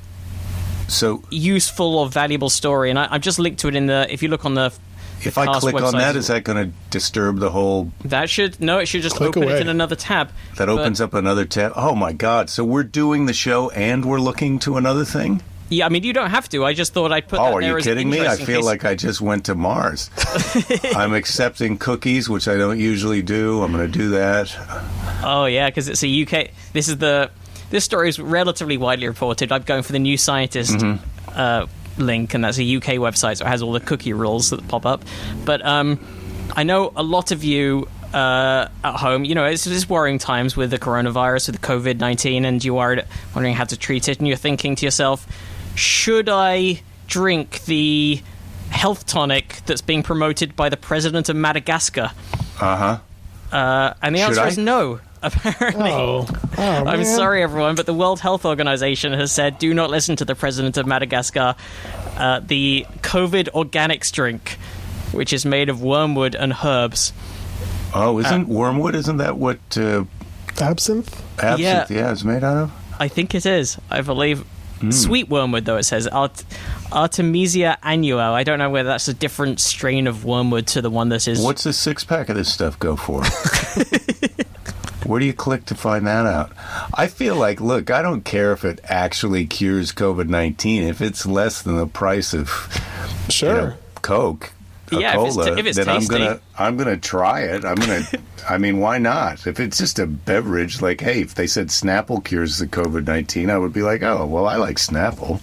so 0.87 1.23
useful 1.29 1.97
or 1.97 2.07
valuable 2.07 2.49
story. 2.49 2.89
And 2.89 2.97
I, 2.97 3.07
I've 3.11 3.21
just 3.21 3.39
linked 3.39 3.59
to 3.61 3.67
it 3.67 3.75
in 3.75 3.87
the. 3.87 4.07
If 4.11 4.23
you 4.23 4.29
look 4.29 4.45
on 4.45 4.53
the. 4.53 4.71
If 5.25 5.37
i 5.37 5.45
click 5.59 5.75
on 5.81 5.93
that 5.93 6.15
is 6.15 6.27
that 6.27 6.43
going 6.43 6.69
to 6.69 6.75
disturb 6.89 7.39
the 7.39 7.49
whole 7.49 7.91
That 8.05 8.29
should 8.29 8.59
no, 8.59 8.77
it 8.79 8.87
should 8.87 9.01
just 9.01 9.15
Click 9.15 9.29
open 9.29 9.43
away. 9.43 9.53
it 9.55 9.61
in 9.61 9.67
another 9.69 9.95
tab. 9.95 10.29
that 10.57 10.65
But- 10.67 10.69
opens 10.69 11.01
up 11.01 11.13
another 11.13 11.45
tab 11.45 11.73
oh 11.75 11.95
my 11.95 12.13
god 12.13 12.49
so 12.49 12.63
we're 12.63 12.83
doing 12.83 13.25
the 13.25 13.33
show 13.33 13.69
and 13.71 14.05
we're 14.05 14.19
looking 14.19 14.59
to 14.59 14.77
another 14.77 15.05
thing 15.05 15.41
Yeah, 15.69 15.85
I 15.85 15.89
mean 15.89 16.03
you 16.03 16.13
don't 16.13 16.31
have 16.31 16.49
to. 16.49 16.65
I 16.65 16.73
just 16.73 16.93
thought 16.93 17.11
I'd 17.11 17.27
put. 17.27 17.37
Oh, 17.39 17.43
that 17.43 17.53
are 17.53 17.61
there 17.61 17.69
you 17.71 17.77
as 17.77 17.83
kidding 17.83 18.09
me? 18.09 18.25
I 18.25 18.37
feel 18.37 18.61
case- 18.61 18.65
like 18.65 18.85
I 18.85 18.95
just 18.95 19.21
went 19.21 19.45
to 19.45 19.53
Mars. 19.53 20.09
I'm 20.95 21.13
accepting 21.13 21.77
cookies, 21.77 22.27
which 22.27 22.47
I 22.47 22.57
don't 22.57 22.79
usually 22.79 23.21
do. 23.21 23.61
I'm 23.61 23.71
going 23.71 23.85
to 23.85 23.97
do 23.99 24.09
that. 24.17 24.49
Oh 25.23 25.45
yeah, 25.45 25.69
because 25.69 25.87
it's 25.87 26.01
a 26.03 26.09
UK. 26.23 26.49
This 26.73 26.87
is 26.87 26.97
the. 26.97 27.29
This 27.69 27.85
story 27.85 28.09
is 28.09 28.17
relatively 28.17 28.77
widely 28.77 29.07
reported. 29.07 29.51
I'm 29.51 29.61
going 29.61 29.83
for 29.83 29.91
the 29.91 29.99
New 29.99 30.17
Scientist 30.17 30.73
Mm-hmm. 30.77 31.29
uh, 31.35 31.67
link, 31.99 32.33
and 32.33 32.43
that's 32.43 32.57
a 32.57 32.75
UK 32.77 32.95
website, 32.95 33.37
so 33.37 33.45
it 33.45 33.49
has 33.49 33.61
all 33.61 33.71
the 33.71 33.79
cookie 33.79 34.13
rules 34.13 34.49
that 34.49 34.67
pop 34.67 34.85
up. 34.85 35.03
But 35.45 35.65
um, 35.65 35.99
I 36.55 36.63
know 36.63 36.91
a 36.95 37.03
lot 37.03 37.31
of 37.31 37.43
you 37.43 37.87
uh, 38.13 38.67
at 38.83 38.95
home. 38.95 39.25
You 39.25 39.35
know, 39.35 39.45
it's, 39.45 39.67
it's 39.67 39.87
worrying 39.89 40.17
times 40.17 40.57
with 40.57 40.71
the 40.71 40.79
coronavirus, 40.79 41.47
with 41.49 41.61
the 41.61 41.67
COVID 41.67 41.99
nineteen, 41.99 42.45
and 42.45 42.63
you're 42.63 42.73
wondering 42.73 43.55
how 43.55 43.65
to 43.65 43.77
treat 43.77 44.07
it, 44.07 44.19
and 44.19 44.27
you're 44.27 44.37
thinking 44.37 44.75
to 44.75 44.85
yourself, 44.85 45.27
should 45.75 46.29
I 46.29 46.81
drink 47.07 47.63
the 47.65 48.21
health 48.69 49.05
tonic 49.05 49.61
that's 49.65 49.81
being 49.81 50.03
promoted 50.03 50.55
by 50.55 50.69
the 50.69 50.77
president 50.77 51.29
of 51.29 51.35
Madagascar? 51.35 52.11
Uh 52.59 52.75
huh. 52.75 52.99
Uh, 53.51 53.93
and 54.01 54.15
the 54.15 54.19
Should 54.19 54.27
answer 54.29 54.41
I? 54.41 54.47
is 54.47 54.57
no. 54.57 54.99
Apparently. 55.21 55.91
Oh, 55.91 56.27
oh 56.57 56.61
I'm 56.61 57.01
man. 57.01 57.05
sorry, 57.05 57.43
everyone, 57.43 57.75
but 57.75 57.85
the 57.85 57.93
World 57.93 58.19
Health 58.19 58.45
Organization 58.45 59.13
has 59.13 59.31
said 59.31 59.59
do 59.59 59.73
not 59.73 59.89
listen 59.89 60.15
to 60.17 60.25
the 60.25 60.35
president 60.35 60.77
of 60.77 60.85
Madagascar. 60.85 61.55
Uh, 62.17 62.39
the 62.39 62.85
COVID 63.01 63.49
organics 63.51 64.11
drink, 64.11 64.57
which 65.11 65.33
is 65.33 65.45
made 65.45 65.69
of 65.69 65.81
wormwood 65.81 66.35
and 66.35 66.53
herbs. 66.63 67.13
Oh, 67.93 68.19
isn't 68.19 68.47
wormwood? 68.47 68.95
Isn't 68.95 69.17
that 69.17 69.37
what 69.37 69.59
uh, 69.77 70.05
Absinthe? 70.59 71.23
absinthe? 71.41 71.91
Yeah. 71.91 72.11
is 72.11 72.23
made 72.23 72.43
out 72.43 72.57
of. 72.57 72.71
I 72.99 73.07
think 73.07 73.33
it 73.35 73.45
is. 73.45 73.77
I 73.89 74.01
believe. 74.01 74.45
Sweet 74.91 75.27
wormwood, 75.27 75.65
though 75.65 75.75
it 75.75 75.83
says 75.83 76.07
Art- 76.07 76.45
Artemisia 76.93 77.77
annua. 77.83 78.31
I 78.31 78.45
don't 78.45 78.59
know 78.59 78.69
whether 78.69 78.87
that's 78.87 79.09
a 79.09 79.13
different 79.13 79.59
strain 79.59 80.07
of 80.07 80.23
wormwood 80.23 80.67
to 80.67 80.81
the 80.81 80.89
one 80.89 81.09
that 81.09 81.27
is. 81.27 81.41
What's 81.41 81.65
the 81.65 81.73
six 81.73 82.05
pack 82.05 82.29
of 82.29 82.37
this 82.37 82.53
stuff 82.53 82.79
go 82.79 82.95
for? 82.95 83.23
Where 85.09 85.19
do 85.19 85.25
you 85.25 85.33
click 85.33 85.65
to 85.65 85.75
find 85.75 86.05
that 86.05 86.27
out? 86.27 86.51
I 86.93 87.07
feel 87.07 87.35
like, 87.35 87.59
look, 87.59 87.89
I 87.89 88.03
don't 88.03 88.23
care 88.23 88.53
if 88.53 88.63
it 88.63 88.79
actually 88.83 89.47
cures 89.47 89.91
COVID 89.91 90.27
nineteen. 90.29 90.83
If 90.83 91.01
it's 91.01 91.25
less 91.25 91.63
than 91.63 91.77
the 91.77 91.87
price 91.87 92.31
of 92.33 92.47
you 93.25 93.31
Sure. 93.31 93.53
know, 93.69 93.73
Coke, 94.03 94.51
a 94.91 94.99
Yeah, 94.99 95.19
if 95.19 95.25
it's 95.27 95.35
cola, 95.35 95.57
if 95.57 95.65
it's 95.65 95.77
then 95.77 95.87
tasty. 95.87 96.13
I'm 96.15 96.21
gonna 96.21 96.39
I'm 96.59 96.77
gonna 96.77 96.97
try 96.97 97.41
it. 97.41 97.65
I'm 97.65 97.75
gonna. 97.75 98.03
I 98.49 98.59
mean, 98.59 98.77
why 98.77 98.99
not? 98.99 99.47
If 99.47 99.59
it's 99.59 99.79
just 99.79 99.97
a 99.97 100.05
beverage, 100.05 100.79
like 100.81 101.01
hey, 101.01 101.21
if 101.21 101.33
they 101.33 101.47
said 101.47 101.69
Snapple 101.69 102.23
cures 102.23 102.59
the 102.59 102.67
COVID 102.67 103.07
nineteen, 103.07 103.49
I 103.49 103.57
would 103.57 103.73
be 103.73 103.81
like, 103.81 104.03
oh, 104.03 104.27
well, 104.27 104.45
I 104.47 104.57
like 104.57 104.77
Snapple. 104.77 105.41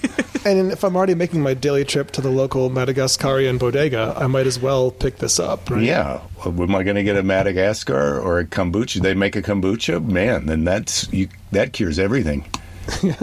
And 0.46 0.70
if 0.70 0.84
I'm 0.84 0.94
already 0.96 1.16
making 1.16 1.40
my 1.42 1.54
daily 1.54 1.84
trip 1.84 2.12
to 2.12 2.20
the 2.20 2.30
local 2.30 2.70
Madagascarian 2.70 3.58
bodega, 3.58 4.14
I 4.16 4.28
might 4.28 4.46
as 4.46 4.60
well 4.60 4.92
pick 4.92 5.16
this 5.16 5.40
up. 5.40 5.68
Right? 5.68 5.82
Yeah. 5.82 6.20
Am 6.44 6.74
I 6.74 6.84
going 6.84 6.94
to 6.94 7.02
get 7.02 7.16
a 7.16 7.22
Madagascar 7.24 8.20
or 8.20 8.38
a 8.38 8.44
kombucha? 8.44 9.02
They 9.02 9.12
make 9.14 9.34
a 9.34 9.42
kombucha, 9.42 10.04
man. 10.06 10.46
Then 10.46 10.62
that's 10.64 11.12
you. 11.12 11.28
That 11.50 11.72
cures 11.72 11.98
everything. 11.98 12.44
Yeah. 13.02 13.16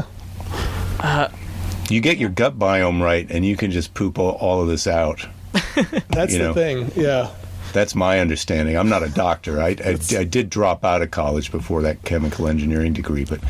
Uh, 1.00 1.30
you 1.90 2.02
get 2.02 2.18
your 2.18 2.30
gut 2.30 2.60
biome 2.60 3.02
right, 3.02 3.26
and 3.30 3.46
you 3.46 3.56
can 3.56 3.72
just 3.72 3.94
poop 3.94 4.20
all, 4.20 4.32
all 4.32 4.62
of 4.62 4.68
this 4.68 4.88
out. 4.88 5.26
That's 6.10 6.34
You 6.34 6.40
the 6.40 6.44
know. 6.46 6.54
thing. 6.54 6.92
Yeah. 6.96 7.30
That's 7.74 7.96
my 7.96 8.20
understanding. 8.20 8.78
I'm 8.78 8.88
not 8.88 9.04
a 9.04 9.10
doctor. 9.10 9.62
I, 9.62 9.76
I, 9.84 9.98
I 10.18 10.24
did 10.24 10.50
drop 10.50 10.86
out 10.86 11.02
of 11.02 11.12
college 11.12 11.52
before 11.52 11.82
that 11.82 12.04
chemical 12.04 12.48
engineering 12.48 12.94
degree, 12.94 13.26
but 13.26 13.42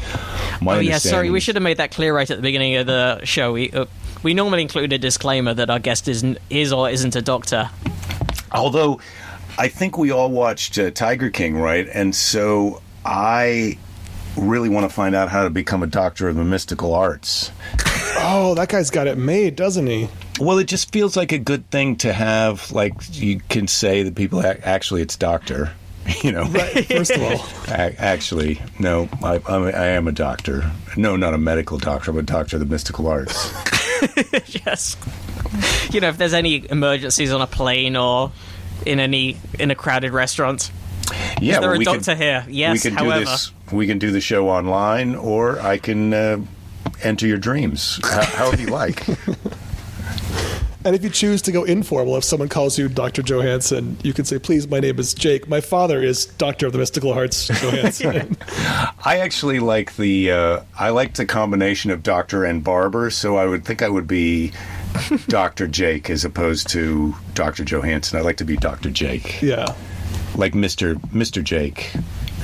my 0.62 0.78
Oh 0.78 0.80
yeah, 0.80 0.98
sorry. 0.98 1.30
We 1.30 1.40
should 1.40 1.56
have 1.56 1.64
made 1.64 1.78
that 1.78 1.92
clear 1.92 2.16
right 2.16 2.30
at 2.30 2.38
the 2.38 2.42
beginning 2.42 2.76
of 2.78 2.88
the 2.88 3.24
show. 3.26 3.54
We 3.54 3.72
uh, 3.72 3.86
we 4.24 4.34
normally 4.34 4.62
include 4.62 4.94
a 4.94 4.98
disclaimer 4.98 5.54
that 5.54 5.70
our 5.70 5.80
guest 5.80 6.08
isn't 6.08 6.38
is 6.50 6.72
or 6.72 6.90
isn't 6.90 7.16
a 7.16 7.22
doctor. 7.22 7.70
Although, 8.52 9.02
I 9.58 9.68
think 9.68 9.98
we 9.98 10.12
all 10.12 10.32
watched 10.32 10.78
uh, 10.78 10.92
Tiger 10.92 11.30
King, 11.30 11.58
right? 11.58 11.88
And 11.94 12.16
so 12.16 12.82
I 13.06 13.78
really 14.38 14.70
want 14.70 14.90
to 14.90 14.94
find 14.94 15.16
out 15.16 15.30
how 15.30 15.44
to 15.44 15.50
become 15.50 15.84
a 15.84 15.88
doctor 15.88 16.30
of 16.30 16.36
the 16.36 16.44
mystical 16.44 16.94
arts. 16.94 17.52
Oh, 18.26 18.56
that 18.56 18.70
guy's 18.70 18.90
got 18.90 19.08
it 19.08 19.18
made, 19.18 19.58
doesn't 19.58 19.86
he? 19.86 20.08
Well, 20.40 20.58
it 20.60 20.66
just 20.66 20.92
feels 20.92 21.16
like 21.16 21.32
a 21.32 21.38
good 21.38 21.70
thing 21.70 21.96
to 21.98 22.12
have. 22.12 22.72
Like 22.72 22.94
you 23.12 23.40
can 23.50 23.68
say 23.68 24.04
that 24.04 24.16
people 24.16 24.44
actually 24.46 25.02
it's 25.02 25.16
doctor. 25.16 25.72
You 26.22 26.34
know, 26.34 26.44
Right. 26.46 26.86
First 26.86 27.12
of 27.12 27.22
all, 27.22 27.46
actually, 27.70 28.62
no, 28.78 29.08
I, 29.24 29.40
I'm 29.48 29.64
a, 29.64 29.70
I 29.72 29.86
am 29.88 30.10
a 30.10 30.12
doctor. 30.12 30.70
No, 30.98 31.16
not 31.16 31.34
a 31.34 31.38
medical 31.38 31.78
doctor. 31.78 32.12
I'm 32.12 32.18
a 32.18 32.24
doctor 32.24 32.58
of 32.58 32.60
the 32.60 32.66
mystical 32.66 33.08
arts. 33.08 33.54
yes. 34.66 34.98
You 35.92 36.02
know, 36.02 36.10
if 36.10 36.18
there's 36.18 36.34
any 36.34 36.70
emergencies 36.70 37.32
on 37.32 37.40
a 37.42 37.48
plane 37.48 37.96
or 37.96 38.34
in 38.86 39.00
any 39.00 39.38
in 39.58 39.72
a 39.72 39.76
crowded 39.76 40.12
restaurant, 40.12 40.72
Yeah, 41.42 41.54
is 41.54 41.60
there 41.62 41.72
well, 41.72 41.82
a 41.82 41.84
doctor 41.86 42.02
can, 42.04 42.18
here? 42.18 42.46
Yes. 42.50 42.84
we 42.84 42.90
can 42.90 42.98
however, 42.98 43.20
do 43.20 43.26
this. 43.26 43.52
We 43.72 43.88
can 43.88 43.98
do 43.98 44.12
the 44.12 44.22
show 44.22 44.50
online, 44.50 45.16
or 45.16 45.60
I 45.62 45.78
can 45.78 46.14
uh, 46.14 46.38
enter 47.02 47.28
your 47.28 47.38
dreams, 47.38 48.00
how, 48.04 48.24
however 48.26 48.62
you 48.62 48.68
like. 48.68 49.06
and 50.86 50.96
if 50.96 51.04
you 51.04 51.10
choose 51.10 51.42
to 51.44 51.52
go 51.52 51.64
informal, 51.64 52.18
if 52.18 52.24
someone 52.24 52.50
calls 52.50 52.78
you 52.78 52.90
Dr. 52.90 53.22
Johannsen, 53.22 54.04
you 54.04 54.14
can 54.14 54.26
say, 54.26 54.38
"Please, 54.38 54.68
my 54.68 54.80
name 54.80 55.00
is 55.00 55.14
Jake. 55.14 55.48
My 55.48 55.62
father 55.62 56.02
is 56.04 56.26
Doctor 56.26 56.68
of 56.68 56.74
the 56.74 56.80
Mystical 56.80 57.14
Arts 57.14 57.48
Johannsen." 57.62 58.36
I 59.06 59.20
actually 59.20 59.60
like 59.60 59.96
the 59.96 60.32
uh, 60.32 60.62
I 60.78 60.90
like 60.90 61.14
the 61.14 61.26
combination 61.26 61.92
of 61.92 62.04
doctor 62.04 62.44
and 62.44 62.64
barber, 62.64 63.10
so 63.10 63.38
I 63.38 63.46
would 63.46 63.64
think 63.64 63.82
I 63.82 63.90
would 63.90 64.08
be 64.08 64.52
Doctor 65.28 65.68
Jake 65.68 66.10
as 66.10 66.26
opposed 66.26 66.70
to 66.70 67.16
Doctor 67.34 67.64
Johannsen. 67.64 68.16
I 68.18 68.22
like 68.22 68.38
to 68.38 68.46
be 68.46 68.58
Doctor 68.58 68.90
Jake, 68.90 69.42
yeah. 69.42 69.74
like 70.36 70.54
Mister 70.54 70.98
Mister 71.12 71.42
Jake 71.42 71.94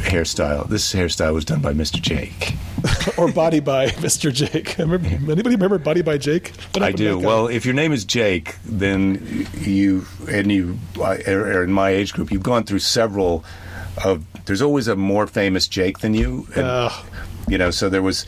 hairstyle. 0.01 0.67
This 0.67 0.93
hairstyle 0.93 1.33
was 1.33 1.45
done 1.45 1.61
by 1.61 1.73
Mister 1.73 1.99
Jake. 1.99 2.53
Or 3.17 3.29
Body 3.31 3.59
by 3.59 3.87
Mr. 3.87 4.31
Jake. 4.31 4.77
Remember, 4.77 5.07
anybody 5.09 5.55
remember 5.55 5.77
Body 5.77 6.01
by 6.01 6.17
Jake? 6.17 6.53
I 6.79 6.91
do. 6.93 7.17
Well, 7.19 7.47
if 7.47 7.65
your 7.65 7.73
name 7.73 7.91
is 7.91 8.05
Jake, 8.05 8.55
then 8.63 9.47
you 9.59 10.05
and 10.29 10.49
you 10.51 10.77
are 11.01 11.63
in 11.63 11.71
my 11.73 11.89
age 11.89 12.13
group. 12.13 12.31
You've 12.31 12.43
gone 12.43 12.63
through 12.63 12.79
several 12.79 13.43
of. 14.05 14.23
There's 14.45 14.61
always 14.61 14.87
a 14.87 14.95
more 14.95 15.27
famous 15.27 15.67
Jake 15.67 15.99
than 15.99 16.13
you. 16.13 16.47
And, 16.55 16.65
Ugh. 16.65 17.05
you 17.49 17.57
know, 17.57 17.71
so 17.71 17.89
there 17.89 18.01
was. 18.01 18.25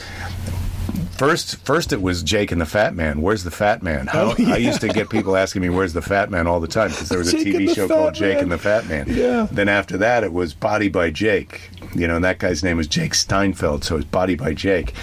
First, 1.22 1.58
first 1.58 1.94
it 1.94 2.02
was 2.02 2.24
Jake 2.24 2.52
and 2.52 2.60
the 2.60 2.66
Fat 2.66 2.96
Man. 2.96 3.22
Where's 3.22 3.44
the 3.44 3.52
Fat 3.52 3.84
Man? 3.84 4.08
How, 4.08 4.32
Oh, 4.32 4.36
yeah. 4.40 4.54
I 4.56 4.58
used 4.58 4.82
to 4.82 4.88
get 4.88 5.12
people 5.12 5.38
asking 5.38 5.62
me, 5.62 5.70
"Where's 5.70 5.94
the 5.94 6.02
Fat 6.02 6.32
Man?" 6.32 6.48
all 6.48 6.60
the 6.60 6.68
time 6.68 6.90
because 6.90 7.10
there 7.10 7.20
was 7.20 7.32
a 7.32 7.38
Jake 7.38 7.54
and 7.54 7.70
TV 7.70 7.76
show 7.76 7.88
called 7.88 8.16
Jake 8.16 8.42
and 8.42 8.52
the 8.52 8.58
Fat 8.58 8.88
Man. 8.88 9.06
Yeah. 9.08 9.48
Then 9.52 9.70
after 9.70 9.98
that, 10.00 10.24
it 10.24 10.34
was 10.34 10.56
Body 10.56 10.90
by 10.90 11.12
Jake. 11.12 11.70
You 11.94 12.08
know, 12.08 12.16
and 12.16 12.26
that 12.26 12.40
guy's 12.40 12.64
name 12.64 12.78
was 12.78 12.88
Jake 12.88 13.14
Steinfeld, 13.14 13.84
so 13.84 13.98
it's 13.98 14.06
Body 14.06 14.34
by 14.34 14.56
Jake. 14.56 14.96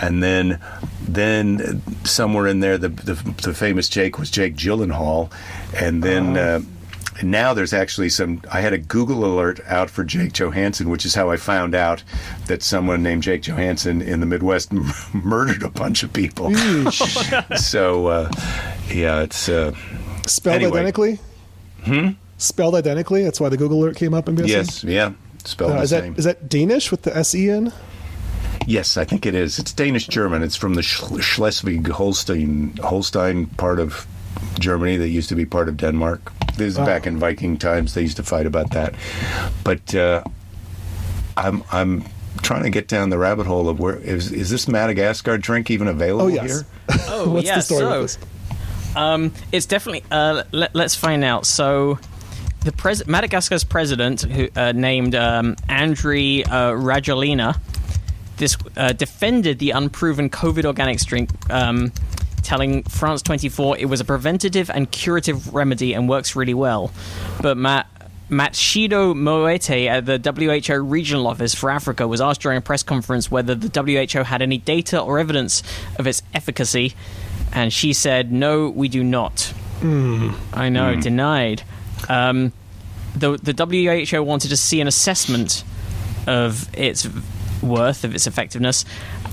And 0.00 0.22
then, 0.22 0.60
then 1.06 1.82
somewhere 2.04 2.46
in 2.46 2.60
there, 2.60 2.78
the 2.78 2.88
the, 2.88 3.14
the 3.42 3.52
famous 3.52 3.90
Jake 3.90 4.18
was 4.18 4.30
Jake 4.30 4.56
Gyllenhaal, 4.56 5.30
and 5.74 6.02
then. 6.02 6.38
Uh, 6.38 6.60
now 7.22 7.54
there's 7.54 7.72
actually 7.72 8.08
some. 8.08 8.40
I 8.52 8.60
had 8.60 8.72
a 8.72 8.78
Google 8.78 9.24
alert 9.24 9.60
out 9.66 9.90
for 9.90 10.04
Jake 10.04 10.32
Johannsen, 10.32 10.86
which 10.86 11.04
is 11.06 11.14
how 11.14 11.30
I 11.30 11.36
found 11.36 11.74
out 11.74 12.02
that 12.46 12.62
someone 12.62 13.02
named 13.02 13.22
Jake 13.22 13.42
Johannsen 13.42 14.00
in 14.02 14.20
the 14.20 14.26
Midwest 14.26 14.72
m- 14.72 14.90
murdered 15.24 15.62
a 15.62 15.70
bunch 15.70 16.02
of 16.02 16.12
people. 16.12 16.54
so, 17.56 18.06
uh, 18.06 18.30
yeah, 18.88 19.20
it's 19.22 19.48
uh, 19.48 19.72
Spelled 20.26 20.56
Anyway. 20.56 20.78
identically? 20.80 21.18
Hmm? 21.84 22.08
Spelled 22.38 22.74
identically? 22.74 23.22
That's 23.24 23.40
why 23.40 23.48
the 23.48 23.56
Google 23.56 23.82
alert 23.84 23.96
came 23.96 24.12
up, 24.14 24.28
I'm 24.28 24.34
guessing? 24.34 24.50
yes, 24.50 24.84
yeah, 24.84 25.12
spelled 25.44 25.72
Uh, 25.72 25.76
the 25.76 25.82
is, 25.82 25.90
that, 25.90 26.02
same. 26.02 26.14
is 26.16 26.24
that 26.24 26.48
Danish 26.48 26.90
with 26.90 27.02
the 27.02 27.16
S-E 27.16 27.48
in? 27.48 27.72
Yes, 28.66 28.96
I 28.96 29.04
think 29.04 29.24
it 29.26 29.34
is. 29.34 29.58
It's 29.60 29.72
Danish 29.72 30.08
German. 30.08 30.42
It's 30.42 30.56
from 30.56 30.74
the 30.74 30.82
Schleswig 30.82 31.86
Holstein 31.88 32.76
Holstein 32.82 33.46
part 33.46 33.78
of 33.78 34.06
Germany 34.58 34.96
that 34.96 35.08
used 35.08 35.28
to 35.28 35.36
be 35.36 35.46
part 35.46 35.68
of 35.68 35.76
Denmark. 35.76 36.32
This 36.56 36.72
is 36.72 36.78
Wow. 36.78 36.86
back 36.86 37.06
in 37.06 37.18
Viking 37.18 37.56
times. 37.58 37.94
They 37.94 38.02
used 38.02 38.16
to 38.16 38.22
fight 38.22 38.46
about 38.46 38.70
that. 38.72 38.94
But 39.64 39.94
uh, 39.94 40.22
I'm 41.36 41.62
I'm 41.70 42.04
trying 42.42 42.62
to 42.64 42.70
get 42.70 42.88
down 42.88 43.10
the 43.10 43.18
rabbit 43.18 43.46
hole 43.46 43.68
of 43.68 43.78
where 43.80 43.96
is 43.96 44.32
is 44.32 44.50
this 44.50 44.68
Madagascar 44.68 45.38
drink 45.38 45.70
even 45.70 45.88
available 45.88 46.26
Oh, 46.26 46.28
yes. 46.28 46.50
here? 46.50 46.66
oh 47.08 47.30
What's 47.30 47.46
yeah, 47.46 47.56
the 47.56 47.62
story 47.62 47.80
so, 47.80 48.02
with 48.02 48.18
this? 48.18 48.96
Um, 48.96 49.32
it's 49.52 49.66
definitely. 49.66 50.04
Uh, 50.10 50.44
let, 50.52 50.74
us 50.74 50.94
find 50.94 51.22
out. 51.22 51.44
So, 51.44 51.98
the 52.64 52.72
pres- 52.72 53.06
Madagascar's 53.06 53.62
president, 53.64 54.22
who 54.22 54.48
uh, 54.56 54.72
named 54.72 55.14
um, 55.14 55.54
Andry 55.68 56.44
uh, 56.46 56.72
Rajoelina, 56.72 57.58
this 58.38 58.56
uh, 58.78 58.92
defended 58.94 59.58
the 59.58 59.72
unproven 59.72 60.30
COVID 60.30 60.62
organics 60.64 61.04
drink, 61.04 61.28
um, 61.52 61.92
telling 62.46 62.84
France 62.84 63.22
24 63.22 63.78
it 63.78 63.86
was 63.86 64.00
a 64.00 64.04
preventative 64.04 64.70
and 64.70 64.90
curative 64.90 65.52
remedy 65.52 65.92
and 65.92 66.08
works 66.08 66.34
really 66.36 66.54
well. 66.54 66.90
But 67.42 67.56
Matt. 67.56 67.86
Matshido 68.28 69.14
Moeti 69.14 69.86
at 69.86 70.04
the 70.04 70.18
WHO 70.18 70.82
regional 70.82 71.28
office 71.28 71.54
for 71.54 71.70
Africa 71.70 72.08
was 72.08 72.20
asked 72.20 72.40
during 72.40 72.58
a 72.58 72.60
press 72.60 72.82
conference 72.82 73.30
whether 73.30 73.54
the 73.54 73.70
WHO 73.70 74.24
had 74.24 74.42
any 74.42 74.58
data 74.58 75.00
or 75.00 75.20
evidence 75.20 75.62
of 75.96 76.08
its 76.08 76.22
efficacy, 76.34 76.94
and 77.52 77.72
she 77.72 77.92
said, 77.92 78.32
"No, 78.32 78.68
we 78.68 78.88
do 78.88 79.04
not." 79.04 79.52
I 80.52 80.68
know, 80.70 80.96
denied. 80.96 81.62
Um, 82.08 82.52
the 83.14 83.38
the 83.40 83.54
WHO 84.10 84.24
wanted 84.24 84.48
to 84.48 84.56
see 84.56 84.80
an 84.80 84.88
assessment 84.88 85.62
of 86.26 86.68
its 86.76 87.08
worth, 87.62 88.02
of 88.02 88.12
its 88.12 88.26
effectiveness, 88.26 88.84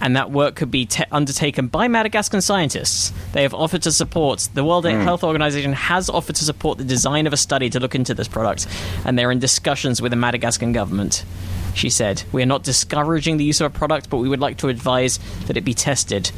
and 0.04 0.18
that 0.18 0.32
work 0.32 0.56
could 0.56 0.70
be 0.70 0.86
te- 0.86 1.06
undertaken 1.14 1.68
by 1.68 1.88
Madagascan 1.88 2.42
scientists. 2.42 3.14
They 3.32 3.42
have 3.44 3.54
offered 3.54 3.84
to 3.84 3.92
support, 3.92 4.50
the 4.54 4.64
World 4.64 4.86
hmm. 4.86 5.00
Health 5.00 5.24
Organization 5.24 5.72
has 5.72 6.10
offered 6.10 6.36
to 6.36 6.44
support 6.44 6.78
the 6.78 6.84
design 6.84 7.26
of 7.26 7.32
a 7.32 7.38
study 7.38 7.70
to 7.70 7.80
look 7.80 7.96
into 7.96 8.14
this 8.14 8.28
product, 8.28 8.68
and 9.06 9.18
they're 9.18 9.32
in 9.32 9.40
discussions 9.40 10.02
with 10.02 10.12
the 10.12 10.18
Madagascan 10.18 10.74
government. 10.74 11.24
She 11.74 11.90
said, 11.90 12.24
We 12.34 12.44
are 12.44 12.46
not 12.46 12.64
discouraging 12.64 13.38
the 13.38 13.46
use 13.46 13.62
of 13.62 13.74
a 13.74 13.76
product, 13.76 14.10
but 14.10 14.18
we 14.18 14.28
would 14.28 14.42
like 14.42 14.58
to 14.58 14.68
advise 14.68 15.20
that 15.48 15.56
it 15.56 15.62
be 15.62 15.74
tested. 15.74 16.32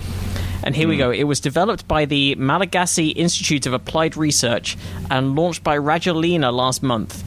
And 0.63 0.75
here 0.75 0.87
we 0.87 0.95
hmm. 0.95 0.99
go. 0.99 1.11
It 1.11 1.23
was 1.23 1.39
developed 1.39 1.87
by 1.87 2.05
the 2.05 2.35
Malagasy 2.35 3.09
Institute 3.09 3.65
of 3.65 3.73
Applied 3.73 4.15
Research 4.15 4.77
and 5.09 5.35
launched 5.35 5.63
by 5.63 5.75
Rajoelina 5.75 6.53
last 6.53 6.83
month. 6.83 7.23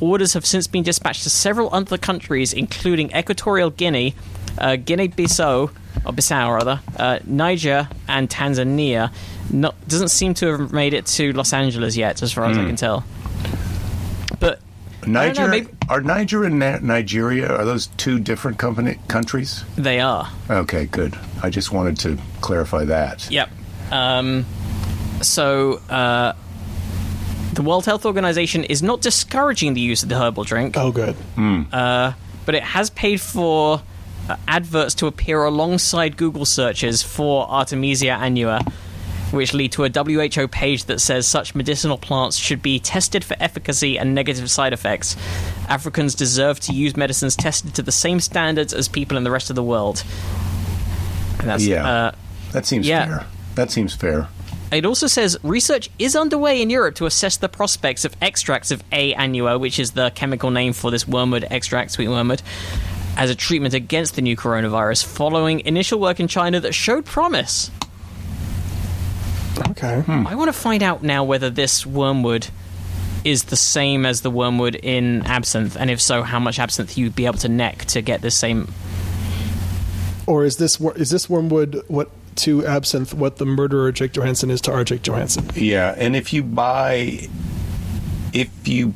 Orders 0.00 0.34
have 0.34 0.46
since 0.46 0.68
been 0.68 0.84
dispatched 0.84 1.24
to 1.24 1.30
several 1.30 1.68
other 1.72 1.98
countries, 1.98 2.52
including 2.52 3.10
Equatorial 3.16 3.70
Guinea, 3.70 4.14
uh, 4.58 4.76
Guinea-Bissau, 4.76 5.70
or 6.04 6.12
Bissau 6.12 6.54
rather, 6.56 6.80
uh, 6.98 7.18
Niger, 7.24 7.88
and 8.08 8.28
Tanzania. 8.28 9.12
Not, 9.50 9.74
doesn't 9.88 10.08
seem 10.08 10.34
to 10.34 10.46
have 10.58 10.72
made 10.72 10.94
it 10.94 11.06
to 11.06 11.32
Los 11.32 11.52
Angeles 11.52 11.96
yet, 11.96 12.22
as 12.22 12.32
far 12.32 12.44
as 12.46 12.56
I 12.56 12.64
can 12.64 12.76
tell. 12.76 13.04
But 14.40 14.60
I 15.02 15.04
don't 15.06 15.12
know, 15.12 15.20
Niger 15.26 15.48
maybe- 15.48 15.68
are 15.88 16.00
Niger 16.00 16.44
and 16.44 16.58
Na- 16.58 16.78
Nigeria 16.80 17.48
are 17.54 17.64
those 17.64 17.88
two 17.96 18.18
different 18.18 18.58
company 18.58 18.98
countries? 19.08 19.64
they 19.76 20.00
are. 20.00 20.28
Okay, 20.48 20.86
good. 20.86 21.18
I 21.42 21.50
just 21.50 21.72
wanted 21.72 21.98
to 22.00 22.18
clarify 22.40 22.84
that. 22.84 23.28
Yep. 23.30 23.50
Um, 23.90 24.46
so 25.20 25.74
uh, 25.90 26.32
the 27.52 27.62
World 27.62 27.84
Health 27.84 28.06
Organization 28.06 28.64
is 28.64 28.82
not 28.82 29.02
discouraging 29.02 29.74
the 29.74 29.80
use 29.80 30.02
of 30.02 30.08
the 30.08 30.16
herbal 30.18 30.44
drink, 30.44 30.76
Oh, 30.78 30.92
good. 30.92 31.16
but 31.40 32.54
it 32.54 32.62
has 32.62 32.90
paid 32.90 33.20
for 33.20 33.82
uh, 34.28 34.36
adverts 34.48 34.94
to 34.96 35.06
appear 35.06 35.44
alongside 35.44 36.16
Google 36.16 36.44
searches 36.44 37.02
for 37.02 37.48
Artemisia 37.50 38.18
annua, 38.20 38.70
which 39.32 39.54
lead 39.54 39.72
to 39.72 39.84
a 39.84 39.88
WHO 39.90 40.46
page 40.48 40.84
that 40.84 41.00
says 41.00 41.26
such 41.26 41.54
medicinal 41.54 41.96
plants 41.98 42.36
should 42.36 42.62
be 42.62 42.78
tested 42.78 43.24
for 43.24 43.36
efficacy 43.40 43.98
and 43.98 44.14
negative 44.14 44.50
side 44.50 44.72
effects. 44.72 45.16
Africans 45.68 46.14
deserve 46.14 46.60
to 46.60 46.72
use 46.74 46.96
medicines 46.96 47.34
tested 47.34 47.74
to 47.74 47.82
the 47.82 47.92
same 47.92 48.20
standards 48.20 48.72
as 48.74 48.88
people 48.88 49.16
in 49.16 49.24
the 49.24 49.30
rest 49.30 49.48
of 49.50 49.56
the 49.56 49.62
world. 49.62 50.04
And 51.38 51.48
that's, 51.48 51.64
Yeah. 51.64 51.88
uh, 51.88 52.12
That 52.52 52.66
seems 52.66 52.86
yeah. 52.86 53.06
fair. 53.06 53.26
that 53.54 53.70
seems 53.70 53.94
fair. 53.94 54.28
It 54.70 54.86
also 54.86 55.06
says 55.06 55.36
research 55.42 55.90
is 55.98 56.16
underway 56.16 56.62
in 56.62 56.70
Europe 56.70 56.94
to 56.96 57.04
assess 57.06 57.36
the 57.36 57.48
prospects 57.48 58.06
of 58.06 58.16
extracts 58.22 58.70
of 58.70 58.82
A. 58.92 59.12
annua, 59.14 59.60
which 59.60 59.78
is 59.78 59.90
the 59.92 60.10
chemical 60.10 60.50
name 60.50 60.72
for 60.72 60.90
this 60.90 61.06
wormwood 61.06 61.46
extract, 61.50 61.90
sweet 61.90 62.08
wormwood, 62.08 62.40
as 63.16 63.30
a 63.30 63.34
treatment 63.34 63.74
against 63.74 64.14
the 64.16 64.22
new 64.22 64.36
coronavirus, 64.36 65.04
following 65.04 65.60
initial 65.60 66.00
work 66.00 66.20
in 66.20 66.28
China 66.28 66.60
that 66.60 66.72
showed 66.72 67.04
promise. 67.04 67.70
Okay. 69.70 70.00
Hmm. 70.00 70.26
I 70.26 70.34
want 70.34 70.48
to 70.48 70.58
find 70.58 70.82
out 70.82 71.02
now 71.02 71.24
whether 71.24 71.50
this 71.50 71.84
wormwood 71.84 72.48
is 73.24 73.44
the 73.44 73.56
same 73.56 74.04
as 74.04 74.22
the 74.22 74.30
wormwood 74.30 74.74
in 74.76 75.24
absinthe, 75.26 75.76
and 75.76 75.90
if 75.90 76.00
so, 76.00 76.22
how 76.22 76.40
much 76.40 76.58
absinthe 76.58 76.98
you'd 76.98 77.14
be 77.14 77.26
able 77.26 77.38
to 77.38 77.48
neck 77.48 77.84
to 77.86 78.02
get 78.02 78.20
the 78.22 78.30
same. 78.30 78.72
Or 80.26 80.44
is 80.44 80.56
this 80.56 80.80
is 80.80 81.10
this 81.10 81.28
wormwood 81.28 81.82
what 81.88 82.10
to 82.36 82.66
absinthe 82.66 83.12
what 83.12 83.36
the 83.36 83.46
murderer 83.46 83.92
Jake 83.92 84.12
Johannsen 84.12 84.50
is 84.50 84.60
to 84.62 84.72
our 84.72 84.84
Jake 84.84 85.02
Johannsen? 85.02 85.50
Yeah, 85.54 85.94
and 85.96 86.16
if 86.16 86.32
you 86.32 86.42
buy, 86.42 87.28
if 88.32 88.50
you, 88.66 88.94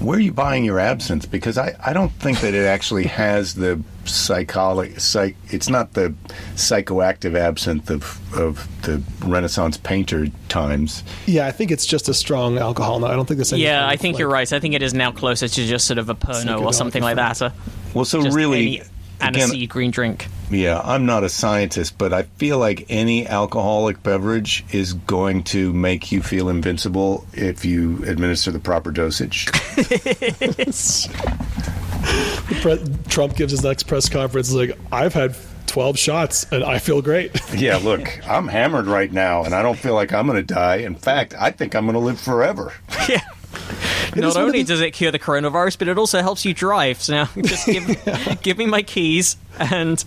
where 0.00 0.16
are 0.16 0.20
you 0.20 0.32
buying 0.32 0.64
your 0.64 0.78
absinthe? 0.78 1.30
Because 1.30 1.58
I, 1.58 1.74
I 1.84 1.92
don't 1.92 2.12
think 2.12 2.40
that 2.40 2.54
it 2.54 2.64
actually 2.64 3.04
has 3.04 3.54
the 3.54 3.80
psychology. 4.04 4.94
Psych, 4.98 5.36
it's 5.48 5.68
not 5.68 5.94
the 5.94 6.14
psychoactive 6.54 7.38
absinthe 7.38 7.90
of 7.90 8.20
of 8.38 8.68
the 8.82 9.02
Renaissance 9.26 9.76
painter 9.76 10.28
times. 10.48 11.02
Yeah, 11.26 11.46
I 11.46 11.50
think 11.50 11.70
it's 11.70 11.86
just 11.86 12.08
a 12.08 12.14
strong 12.14 12.58
alcohol. 12.58 13.00
No, 13.00 13.06
I 13.06 13.16
don't 13.16 13.26
think 13.26 13.38
there's 13.38 13.52
any. 13.52 13.62
Yeah, 13.62 13.86
I 13.86 13.96
think 13.96 14.14
like- 14.14 14.20
you're 14.20 14.28
right. 14.30 14.52
I 14.52 14.60
think 14.60 14.74
it 14.74 14.82
is 14.82 14.94
now 14.94 15.12
closer 15.12 15.48
to 15.48 15.66
just 15.66 15.86
sort 15.86 15.98
of 15.98 16.08
a 16.08 16.14
Pernod 16.14 16.62
or 16.62 16.72
something 16.72 17.02
like 17.02 17.16
that. 17.16 17.40
A, 17.40 17.52
Well, 17.94 18.04
so 18.04 18.20
really, 18.30 18.80
any 18.80 18.88
again, 19.20 19.48
aniseed 19.48 19.68
green 19.68 19.90
drink. 19.90 20.26
Yeah, 20.50 20.80
I'm 20.82 21.04
not 21.04 21.24
a 21.24 21.28
scientist, 21.28 21.98
but 21.98 22.12
I 22.12 22.22
feel 22.22 22.58
like 22.58 22.86
any 22.88 23.26
alcoholic 23.26 24.02
beverage 24.02 24.64
is 24.72 24.94
going 24.94 25.44
to 25.44 25.72
make 25.72 26.10
you 26.10 26.22
feel 26.22 26.48
invincible 26.48 27.26
if 27.34 27.64
you 27.64 28.02
administer 28.04 28.50
the 28.50 28.58
proper 28.58 28.90
dosage. 28.90 29.46
Trump 33.08 33.36
gives 33.36 33.52
his 33.52 33.62
next 33.62 33.84
press 33.84 34.08
conference 34.08 34.52
like, 34.52 34.78
"I've 34.90 35.14
had 35.14 35.36
12 35.66 35.98
shots 35.98 36.46
and 36.50 36.64
I 36.64 36.78
feel 36.78 37.02
great." 37.02 37.38
yeah, 37.54 37.76
look, 37.76 38.26
I'm 38.26 38.48
hammered 38.48 38.86
right 38.86 39.12
now, 39.12 39.44
and 39.44 39.54
I 39.54 39.62
don't 39.62 39.78
feel 39.78 39.94
like 39.94 40.12
I'm 40.12 40.26
going 40.26 40.44
to 40.44 40.54
die. 40.54 40.76
In 40.76 40.94
fact, 40.94 41.34
I 41.38 41.50
think 41.50 41.74
I'm 41.74 41.84
going 41.84 41.94
to 41.94 42.00
live 42.00 42.20
forever. 42.20 42.72
Yeah. 43.08 43.22
Is 44.14 44.16
Not 44.16 44.36
only 44.36 44.58
these- 44.60 44.68
does 44.68 44.80
it 44.80 44.92
cure 44.92 45.10
the 45.10 45.18
coronavirus, 45.18 45.78
but 45.78 45.88
it 45.88 45.98
also 45.98 46.20
helps 46.22 46.44
you 46.44 46.54
drive. 46.54 47.02
So 47.02 47.12
now, 47.14 47.28
just 47.42 47.66
give, 47.66 48.38
give 48.42 48.58
me 48.58 48.66
my 48.66 48.82
keys 48.82 49.36
and 49.58 50.02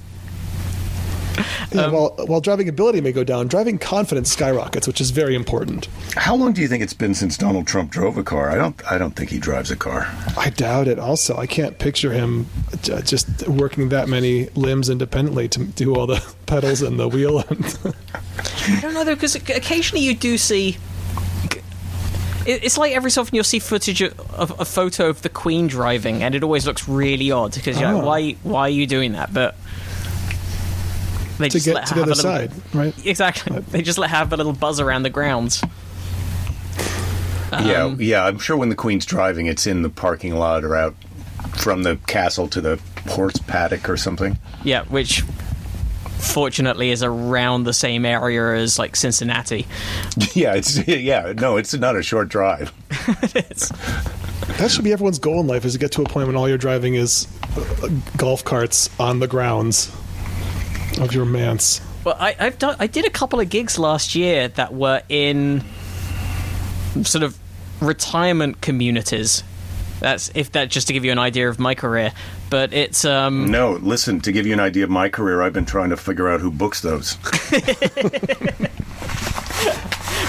Yeah, 1.74 1.84
Um, 1.86 1.94
while 1.94 2.16
while 2.28 2.42
driving 2.42 2.68
ability 2.68 3.00
may 3.00 3.14
go 3.14 3.24
down, 3.24 3.48
driving 3.48 3.78
confidence 3.80 4.30
skyrockets, 4.30 4.86
which 4.88 5.00
is 5.00 5.12
very 5.12 5.34
important. 5.36 5.88
How 6.18 6.36
long 6.36 6.52
do 6.52 6.62
you 6.62 6.68
think 6.68 6.84
it's 6.84 6.94
been 6.94 7.14
since 7.16 7.38
Donald 7.38 7.66
Trump 7.68 7.90
drove 7.92 8.18
a 8.18 8.24
car? 8.24 8.50
I 8.52 8.56
don't. 8.56 8.92
I 8.92 8.98
don't 8.98 9.16
think 9.16 9.30
he 9.30 9.40
drives 9.40 9.72
a 9.72 9.78
car. 9.78 10.14
I 10.38 10.50
doubt 10.50 10.90
it. 10.90 11.00
Also, 11.00 11.38
I 11.38 11.48
can't 11.48 11.80
picture 11.80 12.12
him 12.12 12.48
just 13.06 13.48
working 13.48 13.88
that 13.90 14.10
many 14.10 14.48
limbs 14.56 14.90
independently 14.90 15.48
to 15.50 15.64
do 15.64 15.96
all 15.96 16.06
the 16.08 16.22
pedals 16.46 16.82
and 16.82 17.00
the 17.00 17.08
wheel. 17.08 17.40
I 17.40 18.80
don't 18.82 18.94
know 18.94 19.06
though, 19.06 19.16
because 19.16 19.36
occasionally 19.36 20.04
you 20.04 20.14
do 20.14 20.38
see. 20.38 20.78
It- 22.46 22.64
It's 22.64 22.78
like 22.78 22.94
every 22.94 23.12
so 23.12 23.22
often 23.22 23.36
you'll 23.36 23.44
see 23.44 23.60
footage 23.60 24.02
of 24.02 24.20
of 24.32 24.60
a 24.60 24.66
photo 24.66 25.08
of 25.10 25.22
the 25.22 25.30
Queen 25.30 25.68
driving, 25.68 26.24
and 26.24 26.34
it 26.36 26.44
always 26.44 26.66
looks 26.66 26.88
really 26.88 27.32
odd 27.32 27.54
because 27.54 27.80
you're 27.80 27.92
like, 27.94 28.04
Oh. 28.04 28.06
why? 28.08 28.32
Why 28.44 28.62
are 28.64 28.70
you 28.70 28.88
doing 28.88 29.14
that? 29.14 29.34
But 29.34 29.56
they 31.38 31.50
to 31.50 31.54
just 31.54 31.66
get 31.66 31.76
let 31.76 31.88
to 31.88 31.94
her 31.96 32.00
the 32.00 32.04
other 32.04 32.12
a 32.12 32.16
little, 32.16 32.32
side, 32.32 32.52
right? 32.74 33.06
Exactly. 33.06 33.60
They 33.72 33.82
just 33.82 33.98
let 33.98 34.10
have 34.12 34.32
a 34.34 34.38
little 34.38 34.54
buzz 34.54 34.80
around 34.80 35.04
the 35.04 35.10
grounds. 35.10 35.62
yeah, 37.52 37.84
Um, 37.84 37.98
yeah. 38.00 38.24
I'm 38.26 38.38
sure 38.40 38.56
when 38.58 38.70
the 38.70 38.76
Queen's 38.76 39.06
driving, 39.06 39.48
it's 39.48 39.68
in 39.68 39.82
the 39.82 39.90
parking 39.90 40.36
lot 40.36 40.64
or 40.64 40.76
out 40.76 40.96
from 41.56 41.84
the 41.84 41.98
castle 42.08 42.48
to 42.50 42.62
the 42.62 42.80
horse 43.10 43.36
paddock 43.48 43.90
or 43.90 43.98
something. 43.98 44.38
Yeah, 44.64 44.84
which 44.84 45.24
fortunately 46.22 46.92
is 46.92 47.04
around 47.04 47.64
the 47.64 47.74
same 47.74 48.06
area 48.06 48.56
as 48.56 48.78
like 48.80 48.96
Cincinnati. 48.96 49.68
Yeah, 50.34 50.54
it's 50.56 50.88
yeah. 50.88 51.34
No, 51.38 51.58
it's 51.58 51.74
not 51.74 51.96
a 51.96 52.04
short 52.04 52.30
drive. 52.30 52.72
It's- 53.36 53.70
That 54.60 54.70
should 54.72 54.84
be 54.84 54.94
everyone's 54.94 55.20
goal 55.20 55.40
in 55.40 55.48
life: 55.48 55.66
is 55.66 55.74
to 55.74 55.80
get 55.80 55.92
to 55.94 56.02
a 56.02 56.06
point 56.06 56.28
when 56.28 56.36
all 56.36 56.48
you're 56.48 56.58
driving 56.58 56.96
is 56.96 57.28
uh, 57.58 57.90
golf 58.18 58.44
carts 58.44 58.90
on 59.00 59.20
the 59.20 59.28
grounds 59.28 59.90
of 61.00 61.14
your 61.14 61.26
manse. 61.26 61.82
well, 62.04 62.16
I, 62.20 62.36
I've 62.40 62.60
done. 62.60 62.76
I 62.80 62.88
did 62.88 63.06
a 63.06 63.10
couple 63.10 63.40
of 63.40 63.50
gigs 63.50 63.80
last 63.80 64.14
year 64.16 64.48
that 64.50 64.74
were 64.74 65.02
in 65.10 65.64
sort 67.04 67.24
of 67.24 67.38
retirement 67.82 68.62
communities. 68.62 69.44
That's 70.02 70.30
if 70.36 70.52
that 70.52 70.70
just 70.70 70.88
to 70.88 70.94
give 70.94 71.06
you 71.06 71.12
an 71.14 71.20
idea 71.20 71.48
of 71.48 71.60
my 71.60 71.74
career. 71.76 72.12
But 72.50 72.74
it's 72.74 73.06
um 73.06 73.50
No, 73.52 73.74
listen. 73.74 74.20
To 74.22 74.32
give 74.34 74.46
you 74.46 74.52
an 74.54 74.60
idea 74.60 74.84
of 74.84 74.90
my 74.90 75.08
career, 75.08 75.42
I've 75.42 75.54
been 75.54 75.66
trying 75.66 75.92
to 75.92 75.98
figure 75.98 76.28
out 76.28 76.42
who 76.42 76.52
books 76.52 76.82
those. 76.82 77.16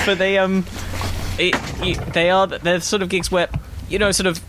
but 0.06 0.18
they 0.18 0.38
um 0.38 0.64
it, 1.38 1.54
you, 1.82 1.94
they 2.12 2.30
are 2.30 2.46
they're 2.46 2.80
sort 2.80 3.02
of 3.02 3.08
gigs 3.08 3.30
where 3.30 3.48
you 3.88 3.98
know 3.98 4.12
sort 4.12 4.26
of 4.26 4.40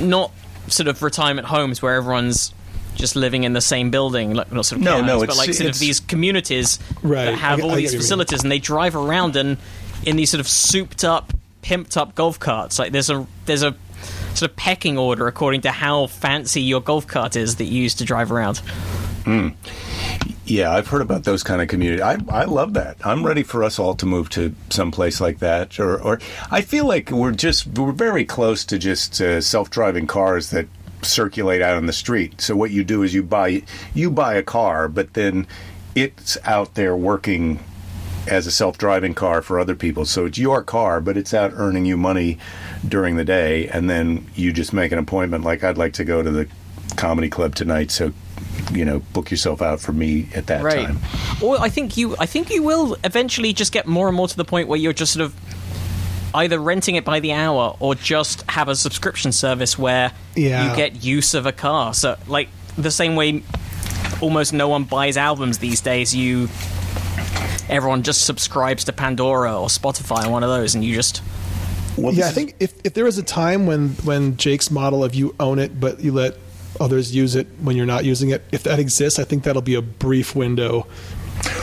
not 0.00 0.32
sort 0.68 0.88
of 0.88 1.02
retirement 1.02 1.46
homes 1.46 1.80
where 1.82 1.94
everyone's 1.94 2.52
just 2.94 3.14
living 3.16 3.44
in 3.44 3.52
the 3.52 3.60
same 3.60 3.90
building 3.90 4.34
like 4.34 4.50
not 4.52 4.66
sort 4.66 4.80
of 4.80 4.84
No, 4.84 4.94
care 4.96 5.02
no, 5.02 5.12
homes, 5.18 5.26
but 5.28 5.36
like 5.36 5.54
sort 5.54 5.70
of 5.70 5.78
these 5.78 6.00
communities 6.00 6.78
Right, 7.02 7.26
that 7.26 7.34
have 7.36 7.60
I 7.60 7.62
all 7.62 7.70
I 7.72 7.76
these 7.76 7.90
what 7.90 7.92
you 7.92 7.98
mean. 7.98 8.02
facilities 8.02 8.42
and 8.42 8.50
they 8.52 8.58
drive 8.58 8.96
around 8.96 9.36
and 9.36 9.56
in 10.04 10.16
these 10.16 10.30
sort 10.30 10.40
of 10.40 10.48
souped 10.48 11.04
up 11.04 11.32
pimped 11.62 11.96
up 11.96 12.14
golf 12.16 12.40
carts 12.40 12.78
like 12.78 12.90
there's 12.92 13.08
a 13.10 13.26
there's 13.46 13.62
a 13.62 13.74
sort 14.34 14.50
of 14.50 14.56
pecking 14.56 14.98
order 14.98 15.26
according 15.26 15.60
to 15.60 15.70
how 15.70 16.06
fancy 16.06 16.60
your 16.60 16.80
golf 16.80 17.06
cart 17.06 17.36
is 17.36 17.56
that 17.56 17.64
you 17.64 17.82
use 17.82 17.94
to 17.94 18.04
drive 18.04 18.30
around 18.32 18.60
Yeah, 20.44 20.72
I've 20.72 20.88
heard 20.88 21.02
about 21.02 21.22
those 21.24 21.42
kind 21.44 21.62
of 21.62 21.68
communities. 21.68 22.02
I 22.02 22.18
I 22.28 22.44
love 22.44 22.74
that. 22.74 22.96
I'm 23.04 23.24
ready 23.24 23.44
for 23.44 23.62
us 23.62 23.78
all 23.78 23.94
to 23.94 24.06
move 24.06 24.28
to 24.30 24.54
some 24.70 24.90
place 24.90 25.20
like 25.20 25.38
that. 25.38 25.78
Or 25.78 26.00
or 26.02 26.18
I 26.50 26.60
feel 26.60 26.86
like 26.86 27.10
we're 27.10 27.30
just 27.32 27.66
we're 27.68 27.92
very 27.92 28.24
close 28.24 28.64
to 28.64 28.78
just 28.78 29.20
uh, 29.20 29.40
self-driving 29.40 30.08
cars 30.08 30.50
that 30.50 30.66
circulate 31.02 31.62
out 31.62 31.76
on 31.76 31.86
the 31.86 31.92
street. 31.92 32.40
So 32.40 32.56
what 32.56 32.72
you 32.72 32.82
do 32.84 33.02
is 33.04 33.14
you 33.14 33.22
buy 33.22 33.62
you 33.94 34.10
buy 34.10 34.34
a 34.34 34.42
car, 34.42 34.88
but 34.88 35.14
then 35.14 35.46
it's 35.94 36.36
out 36.44 36.74
there 36.74 36.96
working 36.96 37.60
as 38.28 38.46
a 38.46 38.50
self-driving 38.50 39.14
car 39.14 39.42
for 39.42 39.58
other 39.58 39.74
people. 39.74 40.04
So 40.04 40.26
it's 40.26 40.38
your 40.38 40.62
car, 40.62 41.00
but 41.00 41.16
it's 41.16 41.34
out 41.34 41.52
earning 41.54 41.84
you 41.86 41.96
money 41.96 42.38
during 42.86 43.16
the 43.16 43.24
day, 43.24 43.68
and 43.68 43.90
then 43.90 44.26
you 44.34 44.52
just 44.52 44.72
make 44.72 44.92
an 44.92 44.98
appointment. 44.98 45.44
Like 45.44 45.64
I'd 45.64 45.78
like 45.78 45.92
to 45.94 46.04
go 46.04 46.22
to 46.22 46.30
the 46.30 46.48
comedy 46.96 47.28
club 47.28 47.54
tonight, 47.54 47.90
so 47.90 48.12
you 48.72 48.84
know, 48.84 49.00
book 49.12 49.30
yourself 49.30 49.60
out 49.60 49.80
for 49.80 49.92
me 49.92 50.28
at 50.34 50.46
that 50.46 50.62
right 50.62 50.86
time. 50.86 50.98
or 51.42 51.58
i 51.60 51.68
think 51.68 51.96
you 51.96 52.14
i 52.18 52.26
think 52.26 52.48
you 52.50 52.62
will 52.62 52.96
eventually 53.04 53.52
just 53.52 53.72
get 53.72 53.86
more 53.86 54.08
and 54.08 54.16
more 54.16 54.28
to 54.28 54.36
the 54.36 54.44
point 54.44 54.68
where 54.68 54.78
you're 54.78 54.92
just 54.92 55.12
sort 55.12 55.24
of 55.24 55.34
either 56.34 56.58
renting 56.58 56.94
it 56.94 57.04
by 57.04 57.18
the 57.20 57.32
hour 57.32 57.76
or 57.80 57.94
just 57.94 58.42
have 58.50 58.68
a 58.68 58.76
subscription 58.76 59.32
service 59.32 59.78
where 59.78 60.12
Yeah. 60.36 60.70
you 60.70 60.76
get 60.76 61.02
use 61.04 61.34
of 61.34 61.44
a 61.46 61.52
car 61.52 61.92
so 61.94 62.16
like 62.26 62.48
the 62.78 62.90
same 62.90 63.16
way 63.16 63.42
almost 64.20 64.52
no 64.52 64.68
one 64.68 64.84
buys 64.84 65.16
albums 65.16 65.58
these 65.58 65.80
days 65.80 66.14
you 66.14 66.48
everyone 67.72 68.02
just 68.02 68.24
subscribes 68.24 68.84
to 68.84 68.92
pandora 68.92 69.58
or 69.58 69.68
spotify 69.68 70.26
or 70.26 70.30
one 70.30 70.42
of 70.42 70.50
those 70.50 70.74
and 70.74 70.84
you 70.84 70.94
just 70.94 71.22
Well, 71.96 72.12
Yeah, 72.12 72.28
I 72.28 72.30
think 72.30 72.54
if, 72.60 72.74
if 72.84 72.94
there 72.94 73.04
was 73.04 73.18
a 73.18 73.22
time 73.22 73.66
when 73.66 73.90
when 74.04 74.36
Jake's 74.36 74.70
model 74.70 75.02
of 75.04 75.14
you 75.14 75.34
own 75.40 75.58
it, 75.58 75.78
but 75.80 76.00
you 76.00 76.12
let 76.12 76.36
others 76.80 77.14
use 77.14 77.34
it 77.34 77.46
when 77.60 77.76
you're 77.76 77.86
not 77.86 78.04
using 78.04 78.30
it, 78.30 78.42
if 78.52 78.62
that 78.64 78.78
exists, 78.78 79.18
I 79.18 79.24
think 79.24 79.44
that'll 79.44 79.62
be 79.62 79.74
a 79.74 79.82
brief 79.82 80.34
window 80.34 80.86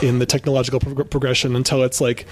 in 0.01 0.19
the 0.19 0.25
technological 0.25 0.79
prog- 0.79 1.09
progression 1.09 1.55
until 1.55 1.83
it's 1.83 2.01
like 2.01 2.25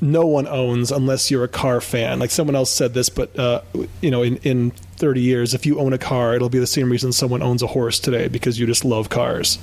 no 0.00 0.26
one 0.26 0.48
owns 0.48 0.90
unless 0.90 1.30
you're 1.30 1.44
a 1.44 1.48
car 1.48 1.80
fan. 1.80 2.18
Like 2.18 2.30
someone 2.30 2.56
else 2.56 2.70
said 2.70 2.94
this, 2.94 3.08
but 3.08 3.38
uh, 3.38 3.62
you 4.00 4.10
know, 4.10 4.22
in 4.22 4.36
in 4.38 4.70
30 4.96 5.20
years, 5.20 5.54
if 5.54 5.64
you 5.66 5.78
own 5.78 5.92
a 5.92 5.98
car, 5.98 6.34
it'll 6.34 6.48
be 6.48 6.58
the 6.58 6.66
same 6.66 6.90
reason 6.90 7.12
someone 7.12 7.42
owns 7.42 7.62
a 7.62 7.66
horse 7.66 7.98
today 7.98 8.28
because 8.28 8.58
you 8.58 8.66
just 8.66 8.84
love 8.84 9.08
cars. 9.08 9.58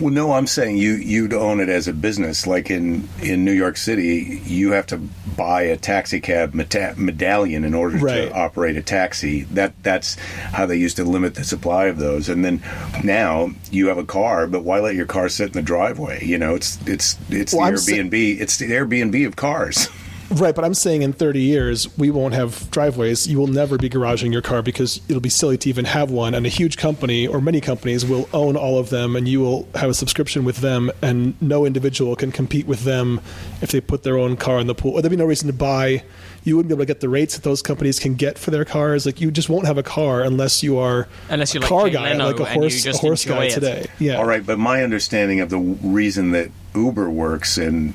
Well, 0.00 0.10
no, 0.10 0.32
I'm 0.32 0.46
saying 0.46 0.76
you 0.78 0.94
you'd 0.94 1.32
own 1.32 1.60
it 1.60 1.68
as 1.68 1.86
a 1.88 1.92
business. 1.92 2.46
Like 2.46 2.70
in 2.70 3.08
in 3.22 3.44
New 3.44 3.52
York 3.52 3.76
City, 3.76 4.40
you 4.44 4.72
have 4.72 4.86
to 4.88 4.98
buy 5.36 5.62
a 5.62 5.76
taxi 5.76 6.20
cab 6.20 6.52
meta- 6.54 6.94
medallion 6.96 7.64
in 7.64 7.72
order 7.74 7.96
Right. 7.98 8.28
to 8.28 8.32
operate 8.34 8.76
a 8.76 8.82
taxi. 8.82 9.42
That 9.52 9.72
that's 9.82 10.16
how 10.52 10.66
they 10.66 10.76
used 10.76 10.96
to 10.96 11.04
limit 11.04 11.34
the 11.36 11.44
supply 11.44 11.86
of 11.86 11.98
those. 11.98 12.28
And 12.28 12.44
then 12.44 12.62
now 13.04 13.52
you 13.70 13.86
have 13.88 13.98
a 13.98 14.04
car, 14.04 14.46
but 14.46 14.64
why 14.64 14.80
let 14.80 14.94
your 14.94 15.06
car 15.06 15.28
sit 15.28 15.48
in 15.48 15.52
the 15.52 15.62
driveway? 15.62 16.24
You 16.24 16.38
know, 16.38 16.54
it's 16.54 16.78
it's 16.86 17.16
it's 17.30 17.54
Well, 17.54 17.62
the 17.66 17.72
I'm 17.72 17.76
sa- 17.78 17.92
Airbnb. 17.92 18.40
it's 18.40 18.56
the 18.58 18.70
Airbnb 18.72 19.26
of 19.26 19.36
cars. 19.36 19.88
Right, 20.32 20.54
but 20.54 20.64
I'm 20.64 20.72
saying 20.74 21.02
in 21.02 21.12
30 21.12 21.40
years 21.40 21.98
we 21.98 22.10
won't 22.10 22.32
have 22.32 22.70
driveways. 22.70 23.26
You 23.26 23.38
will 23.38 23.48
never 23.48 23.76
be 23.76 23.90
garaging 23.90 24.32
your 24.32 24.40
car 24.40 24.62
because 24.62 25.00
it'll 25.08 25.20
be 25.20 25.28
silly 25.28 25.58
to 25.58 25.68
even 25.68 25.84
have 25.84 26.10
one. 26.10 26.34
And 26.34 26.46
a 26.46 26.48
huge 26.48 26.78
company 26.78 27.26
or 27.26 27.40
many 27.40 27.60
companies 27.60 28.04
will 28.06 28.28
own 28.32 28.56
all 28.56 28.78
of 28.78 28.88
them, 28.88 29.14
and 29.14 29.28
you 29.28 29.40
will 29.40 29.68
have 29.74 29.90
a 29.90 29.94
subscription 29.94 30.44
with 30.44 30.58
them, 30.58 30.90
and 31.02 31.40
no 31.42 31.66
individual 31.66 32.16
can 32.16 32.32
compete 32.32 32.66
with 32.66 32.84
them 32.84 33.20
if 33.60 33.72
they 33.72 33.80
put 33.80 34.04
their 34.04 34.16
own 34.16 34.36
car 34.36 34.58
in 34.58 34.66
the 34.66 34.74
pool. 34.74 34.92
Or 34.92 35.02
there'd 35.02 35.10
be 35.10 35.16
no 35.16 35.26
reason 35.26 35.48
to 35.48 35.52
buy. 35.52 36.02
You 36.44 36.56
wouldn't 36.56 36.70
be 36.70 36.74
able 36.74 36.82
to 36.82 36.86
get 36.86 37.00
the 37.00 37.08
rates 37.08 37.34
that 37.34 37.42
those 37.42 37.60
companies 37.60 37.98
can 37.98 38.14
get 38.14 38.38
for 38.38 38.50
their 38.50 38.64
cars. 38.64 39.04
Like 39.04 39.20
you 39.20 39.30
just 39.30 39.48
won't 39.48 39.66
have 39.66 39.78
a 39.78 39.82
car 39.82 40.22
unless 40.22 40.62
you 40.62 40.78
are 40.78 41.08
Unless 41.28 41.54
you're 41.54 41.60
a 41.60 41.64
like 41.64 41.68
car 41.68 41.86
Jay 41.86 41.92
guy, 41.92 42.10
Leno 42.12 42.26
like 42.26 42.40
a 42.40 42.44
horse, 42.46 42.86
a 42.86 42.96
horse 42.96 43.24
guy 43.24 43.44
it. 43.44 43.50
today. 43.50 43.86
Yeah. 43.98 44.16
All 44.16 44.24
right, 44.24 44.44
but 44.44 44.58
my 44.58 44.82
understanding 44.82 45.40
of 45.40 45.50
the 45.50 45.58
reason 45.58 46.32
that 46.32 46.50
Uber 46.74 47.10
works 47.10 47.58
and 47.58 47.94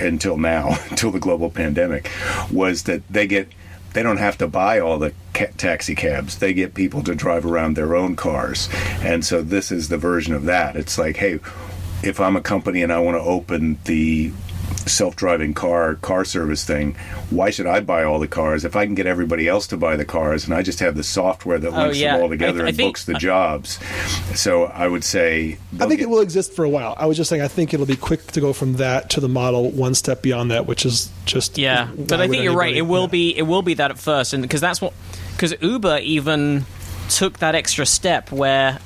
until 0.00 0.36
now, 0.36 0.78
until 0.90 1.10
the 1.10 1.20
global 1.20 1.50
pandemic, 1.50 2.10
was 2.50 2.84
that 2.84 3.06
they 3.08 3.26
get 3.26 3.48
they 3.92 4.02
don't 4.04 4.18
have 4.18 4.38
to 4.38 4.46
buy 4.46 4.78
all 4.78 4.98
the 4.98 5.12
ca- 5.34 5.50
taxi 5.56 5.96
cabs. 5.96 6.38
They 6.38 6.52
get 6.52 6.74
people 6.74 7.02
to 7.02 7.14
drive 7.14 7.44
around 7.44 7.76
their 7.76 7.96
own 7.96 8.14
cars, 8.14 8.68
and 9.00 9.24
so 9.24 9.42
this 9.42 9.72
is 9.72 9.88
the 9.88 9.98
version 9.98 10.34
of 10.34 10.44
that. 10.44 10.76
It's 10.76 10.96
like, 10.96 11.16
hey, 11.16 11.40
if 12.02 12.20
I'm 12.20 12.36
a 12.36 12.40
company 12.40 12.82
and 12.82 12.92
I 12.92 13.00
want 13.00 13.16
to 13.16 13.22
open 13.22 13.78
the 13.84 14.32
self-driving 14.90 15.54
car 15.54 15.94
car 15.96 16.24
service 16.24 16.64
thing 16.64 16.94
why 17.30 17.50
should 17.50 17.66
i 17.66 17.80
buy 17.80 18.02
all 18.04 18.18
the 18.18 18.28
cars 18.28 18.64
if 18.64 18.74
i 18.76 18.84
can 18.84 18.94
get 18.94 19.06
everybody 19.06 19.48
else 19.48 19.66
to 19.66 19.76
buy 19.76 19.96
the 19.96 20.04
cars 20.04 20.44
and 20.44 20.52
i 20.54 20.62
just 20.62 20.80
have 20.80 20.94
the 20.96 21.02
software 21.02 21.58
that 21.58 21.72
Oh, 21.72 21.76
links 21.82 21.98
yeah. 21.98 22.12
them 22.14 22.22
all 22.22 22.28
together 22.28 22.60
I- 22.62 22.66
I 22.66 22.68
and 22.68 22.76
think- 22.76 22.88
books 22.90 23.04
the 23.04 23.14
jobs 23.14 23.78
so 24.34 24.64
i 24.64 24.86
would 24.86 25.04
say 25.04 25.58
I 25.78 25.86
think 25.86 26.00
it 26.00 26.08
will 26.10 26.20
exist 26.20 26.52
for 26.54 26.64
a 26.64 26.68
while. 26.68 26.94
I 26.98 27.06
was 27.06 27.16
just 27.16 27.30
saying 27.30 27.42
I 27.42 27.48
think 27.48 27.72
it'll 27.72 27.86
be 27.86 27.96
quick 27.96 28.26
to 28.32 28.40
go 28.40 28.52
from 28.52 28.74
that 28.74 29.08
to 29.10 29.20
the 29.20 29.28
model 29.28 29.70
one 29.70 29.94
step 29.94 30.20
beyond 30.20 30.50
that, 30.50 30.66
which 30.66 30.84
is 30.84 31.08
just 31.24 31.56
Yeah, 31.56 31.88
but 31.96 32.20
I 32.20 32.28
think 32.28 32.42
you're 32.42 32.56
right. 32.56 32.74
It 32.76 32.82
will 32.82 33.02
yeah. 33.02 33.06
be 33.06 33.36
it 33.38 33.42
will 33.42 33.62
be 33.62 33.74
that 33.74 33.90
at 33.90 33.98
first, 33.98 34.32
and 34.34 34.42
because 34.42 34.60
that's 34.60 34.80
what 34.80 34.92
because 35.32 35.54
Uber 35.62 36.00
even 36.02 36.66
took 37.08 37.38
that 37.38 37.54
extra 37.54 37.86
step 37.86 38.30
where 38.32 38.78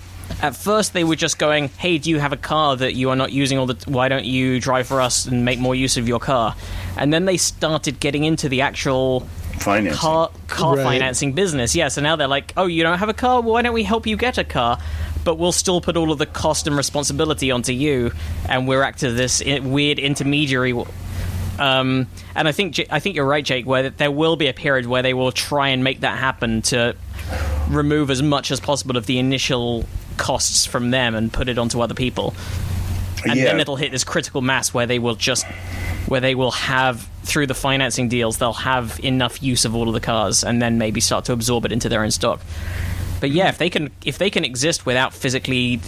at 0.42 0.56
first 0.56 0.92
they 0.92 1.04
were 1.04 1.16
just 1.16 1.38
going, 1.38 1.68
"Hey, 1.78 1.98
do 1.98 2.10
you 2.10 2.18
have 2.18 2.32
a 2.32 2.36
car 2.36 2.76
that 2.76 2.94
you 2.94 3.10
are 3.10 3.16
not 3.16 3.32
using 3.32 3.58
all 3.58 3.66
the? 3.66 3.76
Why 3.90 4.08
don't 4.08 4.24
you 4.24 4.60
drive 4.60 4.86
for 4.86 5.00
us 5.00 5.26
and 5.26 5.44
make 5.44 5.58
more 5.58 5.74
use 5.74 5.96
of 5.96 6.08
your 6.08 6.18
car?" 6.18 6.54
And 6.96 7.12
then 7.12 7.24
they 7.24 7.36
started 7.36 8.00
getting 8.00 8.24
into 8.24 8.48
the 8.48 8.60
actual 8.62 9.26
financing 9.58 9.98
car 9.98 10.30
car 10.48 10.76
Right. 10.76 10.84
financing 10.84 11.32
business. 11.32 11.74
Yeah, 11.76 11.88
so 11.88 12.00
now 12.00 12.16
they're 12.16 12.26
like, 12.28 12.52
"Oh, 12.56 12.66
you 12.66 12.82
don't 12.82 12.98
have 12.98 13.08
a 13.08 13.14
car? 13.14 13.40
Well, 13.40 13.52
why 13.54 13.62
don't 13.62 13.74
we 13.74 13.84
help 13.84 14.06
you 14.06 14.16
get 14.16 14.38
a 14.38 14.44
car?" 14.44 14.78
But 15.24 15.38
we'll 15.38 15.52
still 15.52 15.80
put 15.80 15.96
all 15.96 16.12
of 16.12 16.18
the 16.18 16.26
cost 16.26 16.66
and 16.66 16.76
responsibility 16.76 17.50
onto 17.50 17.72
you, 17.72 18.12
and 18.48 18.68
we're 18.68 18.82
act 18.82 19.02
as 19.02 19.14
this 19.16 19.42
weird 19.62 19.98
intermediary. 19.98 20.74
Um, 21.58 22.08
and 22.34 22.48
I 22.48 22.52
think 22.52 22.72
J- 22.74 22.86
I 22.90 22.98
think 22.98 23.14
you're 23.16 23.24
right, 23.24 23.44
Jake. 23.44 23.64
Where 23.64 23.88
there 23.90 24.10
will 24.10 24.36
be 24.36 24.48
a 24.48 24.52
period 24.52 24.86
where 24.86 25.02
they 25.02 25.14
will 25.14 25.32
try 25.32 25.68
and 25.68 25.84
make 25.84 26.00
that 26.00 26.18
happen 26.18 26.62
to 26.62 26.94
remove 27.70 28.10
as 28.10 28.22
much 28.22 28.50
as 28.50 28.60
possible 28.60 28.96
of 28.96 29.06
the 29.06 29.18
initial 29.18 29.84
costs 30.16 30.66
from 30.66 30.90
them 30.90 31.14
and 31.14 31.32
put 31.32 31.48
it 31.48 31.58
onto 31.58 31.80
other 31.80 31.94
people 31.94 32.34
and 33.26 33.38
Yeah. 33.38 33.46
then 33.46 33.60
it'll 33.60 33.76
hit 33.76 33.90
this 33.90 34.04
critical 34.04 34.42
mass 34.42 34.74
where 34.74 34.86
they 34.86 34.98
will 34.98 35.14
just 35.14 35.46
where 36.06 36.20
they 36.20 36.34
will 36.34 36.50
have 36.50 37.08
through 37.22 37.46
the 37.46 37.54
financing 37.54 38.08
deals 38.08 38.38
they'll 38.38 38.52
have 38.52 39.00
enough 39.02 39.42
use 39.42 39.64
of 39.64 39.74
all 39.74 39.88
of 39.88 39.94
the 39.94 40.00
cars 40.00 40.44
and 40.44 40.60
then 40.60 40.76
maybe 40.78 41.00
start 41.00 41.24
to 41.24 41.32
absorb 41.32 41.64
it 41.64 41.72
into 41.72 41.88
their 41.88 42.02
own 42.04 42.10
stock 42.10 42.40
but 43.20 43.30
yeah 43.30 43.48
if 43.48 43.58
they 43.58 43.70
can 43.70 43.90
if 44.04 44.18
they 44.18 44.28
can 44.30 44.44
exist 44.44 44.84
without 44.86 45.14
physically 45.14 45.80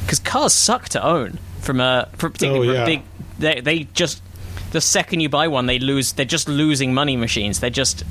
because 0.00 0.18
cars 0.18 0.52
suck 0.52 0.88
to 0.88 1.02
own 1.04 1.38
from 1.60 1.80
a 1.80 2.08
from- 2.16 2.32
particularly 2.32 2.68
Oh, 2.70 2.72
yeah. 2.72 2.84
big 2.84 3.02
they, 3.38 3.60
they 3.60 3.78
just 3.94 4.22
the 4.72 4.80
second 4.80 5.20
you 5.20 5.28
buy 5.28 5.46
one 5.48 5.66
they 5.66 5.78
lose 5.78 6.12
they're 6.14 6.24
just 6.24 6.48
losing 6.48 6.92
money 6.92 7.16
machines 7.16 7.60
they're 7.60 7.70
just 7.70 8.02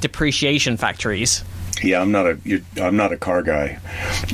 depreciation 0.00 0.76
factories 0.76 1.44
Yeah, 1.82 2.00
I'm 2.00 2.12
not 2.12 2.26
a 2.26 2.38
you're, 2.44 2.60
I'm 2.80 2.96
not 2.96 3.12
a 3.12 3.16
car 3.16 3.42
guy. 3.42 3.78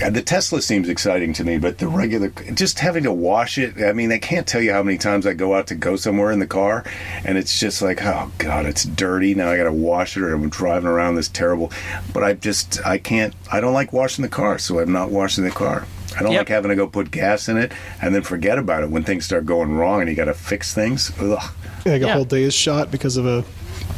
Uh, 0.05 0.11
The 0.11 0.23
Tesla 0.23 0.61
seems 0.61 0.89
exciting 0.89 1.33
to 1.35 1.45
me, 1.45 1.59
but 1.59 1.79
the 1.79 1.89
regular 1.89 2.29
just 2.55 2.79
having 2.79 3.05
to 3.05 3.13
wash 3.13 3.57
it. 3.59 3.83
I 3.83 3.93
mean, 3.93 4.13
I 4.13 4.19
can't 4.19 4.47
tell 4.47 4.61
you 4.61 4.73
how 4.73 4.83
many 4.83 4.99
times 4.99 5.27
I 5.27 5.35
go 5.35 5.55
out 5.55 5.67
to 5.69 5.75
go 5.75 5.97
somewhere 5.97 6.31
in 6.31 6.39
the 6.39 6.47
car, 6.47 6.85
and 7.25 7.39
it's 7.39 7.59
just 7.59 7.81
like, 7.83 8.03
oh 8.05 8.31
god, 8.39 8.67
it's 8.67 8.85
dirty. 8.85 9.35
Now 9.35 9.51
I 9.51 9.57
got 9.57 9.65
to 9.65 9.73
wash 9.73 10.17
it, 10.17 10.23
or 10.23 10.35
I'm 10.35 10.49
driving 10.51 10.89
around 10.89 11.15
this 11.15 11.29
terrible. 11.29 11.73
But 12.13 12.23
I 12.25 12.35
just 12.35 12.85
I 12.87 12.99
can't. 12.99 13.35
I 13.51 13.61
don't 13.61 13.75
like 13.75 13.93
washing 13.93 14.23
the 14.23 14.29
car, 14.29 14.59
so 14.59 14.79
I'm 14.79 14.93
not 14.93 15.11
washing 15.11 15.45
the 15.45 15.51
car. 15.51 15.87
I 16.17 16.23
don't 16.23 16.33
Yep. 16.33 16.41
like 16.41 16.49
having 16.49 16.69
to 16.71 16.75
go 16.77 16.87
put 16.89 17.11
gas 17.11 17.49
in 17.49 17.57
it 17.59 17.71
and 18.03 18.15
then 18.15 18.23
forget 18.23 18.59
about 18.59 18.83
it 18.83 18.91
when 18.91 19.05
things 19.05 19.25
start 19.27 19.47
going 19.47 19.73
wrong 19.77 20.01
and 20.01 20.11
you 20.11 20.17
got 20.17 20.25
to 20.25 20.35
fix 20.35 20.75
things. 20.75 21.13
Ugh. 21.21 21.39
Yeah, 21.87 21.93
like 21.93 22.03
a 22.03 22.07
Yeah. 22.07 22.13
whole 22.15 22.25
day 22.25 22.43
is 22.43 22.55
shot 22.55 22.91
because 22.91 23.17
of 23.17 23.25
a 23.27 23.45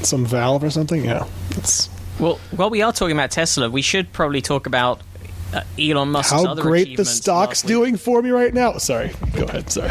some 0.03 0.27
valve 0.27 0.63
or 0.63 0.71
something. 0.71 1.05
Yeah, 1.05 1.25
it's 1.57 1.89
well 2.21 2.39
while 2.53 2.71
we 2.71 2.83
are 2.83 2.93
talking 2.93 3.17
about 3.17 3.31
tesla 3.31 3.69
we 3.71 3.83
should 3.83 4.13
probably 4.13 4.41
talk 4.41 4.67
about 4.67 5.01
uh, 5.53 5.63
elon 5.79 6.11
musk's 6.11 6.31
how 6.31 6.47
other 6.47 6.63
great 6.63 6.97
the 6.97 7.05
stock's 7.05 7.63
doing 7.63 7.97
for 7.97 8.23
me 8.23 8.31
right 8.31 8.55
now. 8.55 8.79
Sorry, 8.79 9.11
go 9.35 9.45
ahead. 9.45 9.69
Sorry, 9.71 9.91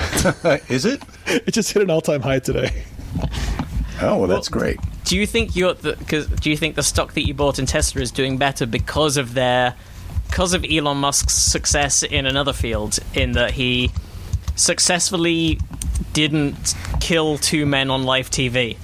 Is 0.69 0.85
it? 0.85 1.03
it 1.25 1.51
just 1.51 1.73
hit 1.73 1.83
an 1.83 1.89
all 1.89 2.01
time 2.01 2.21
high 2.21 2.39
today. 2.39 2.85
Oh, 4.01 4.17
well, 4.17 4.27
that's 4.27 4.47
great. 4.47 4.77
Do 5.03 5.17
you 5.17 5.25
think 5.25 5.55
you're 5.55 5.73
the, 5.73 5.95
cause, 6.07 6.27
do 6.27 6.49
you 6.49 6.55
think 6.55 6.75
the 6.75 6.83
stock 6.83 7.13
that 7.13 7.27
you 7.27 7.33
bought 7.33 7.59
in 7.59 7.65
Tesla 7.65 8.01
is 8.01 8.11
doing 8.11 8.37
better 8.37 8.65
because 8.65 9.17
of 9.17 9.33
their 9.33 9.75
because 10.29 10.53
of 10.53 10.63
Elon 10.63 10.97
Musk's 10.97 11.33
success 11.33 12.03
in 12.03 12.25
another 12.25 12.53
field 12.53 12.99
in 13.13 13.31
that 13.33 13.51
he 13.51 13.91
successfully 14.55 15.59
didn't 16.13 16.75
kill 16.99 17.37
two 17.37 17.65
men 17.65 17.89
on 17.89 18.03
live 18.03 18.29
TV? 18.29 18.77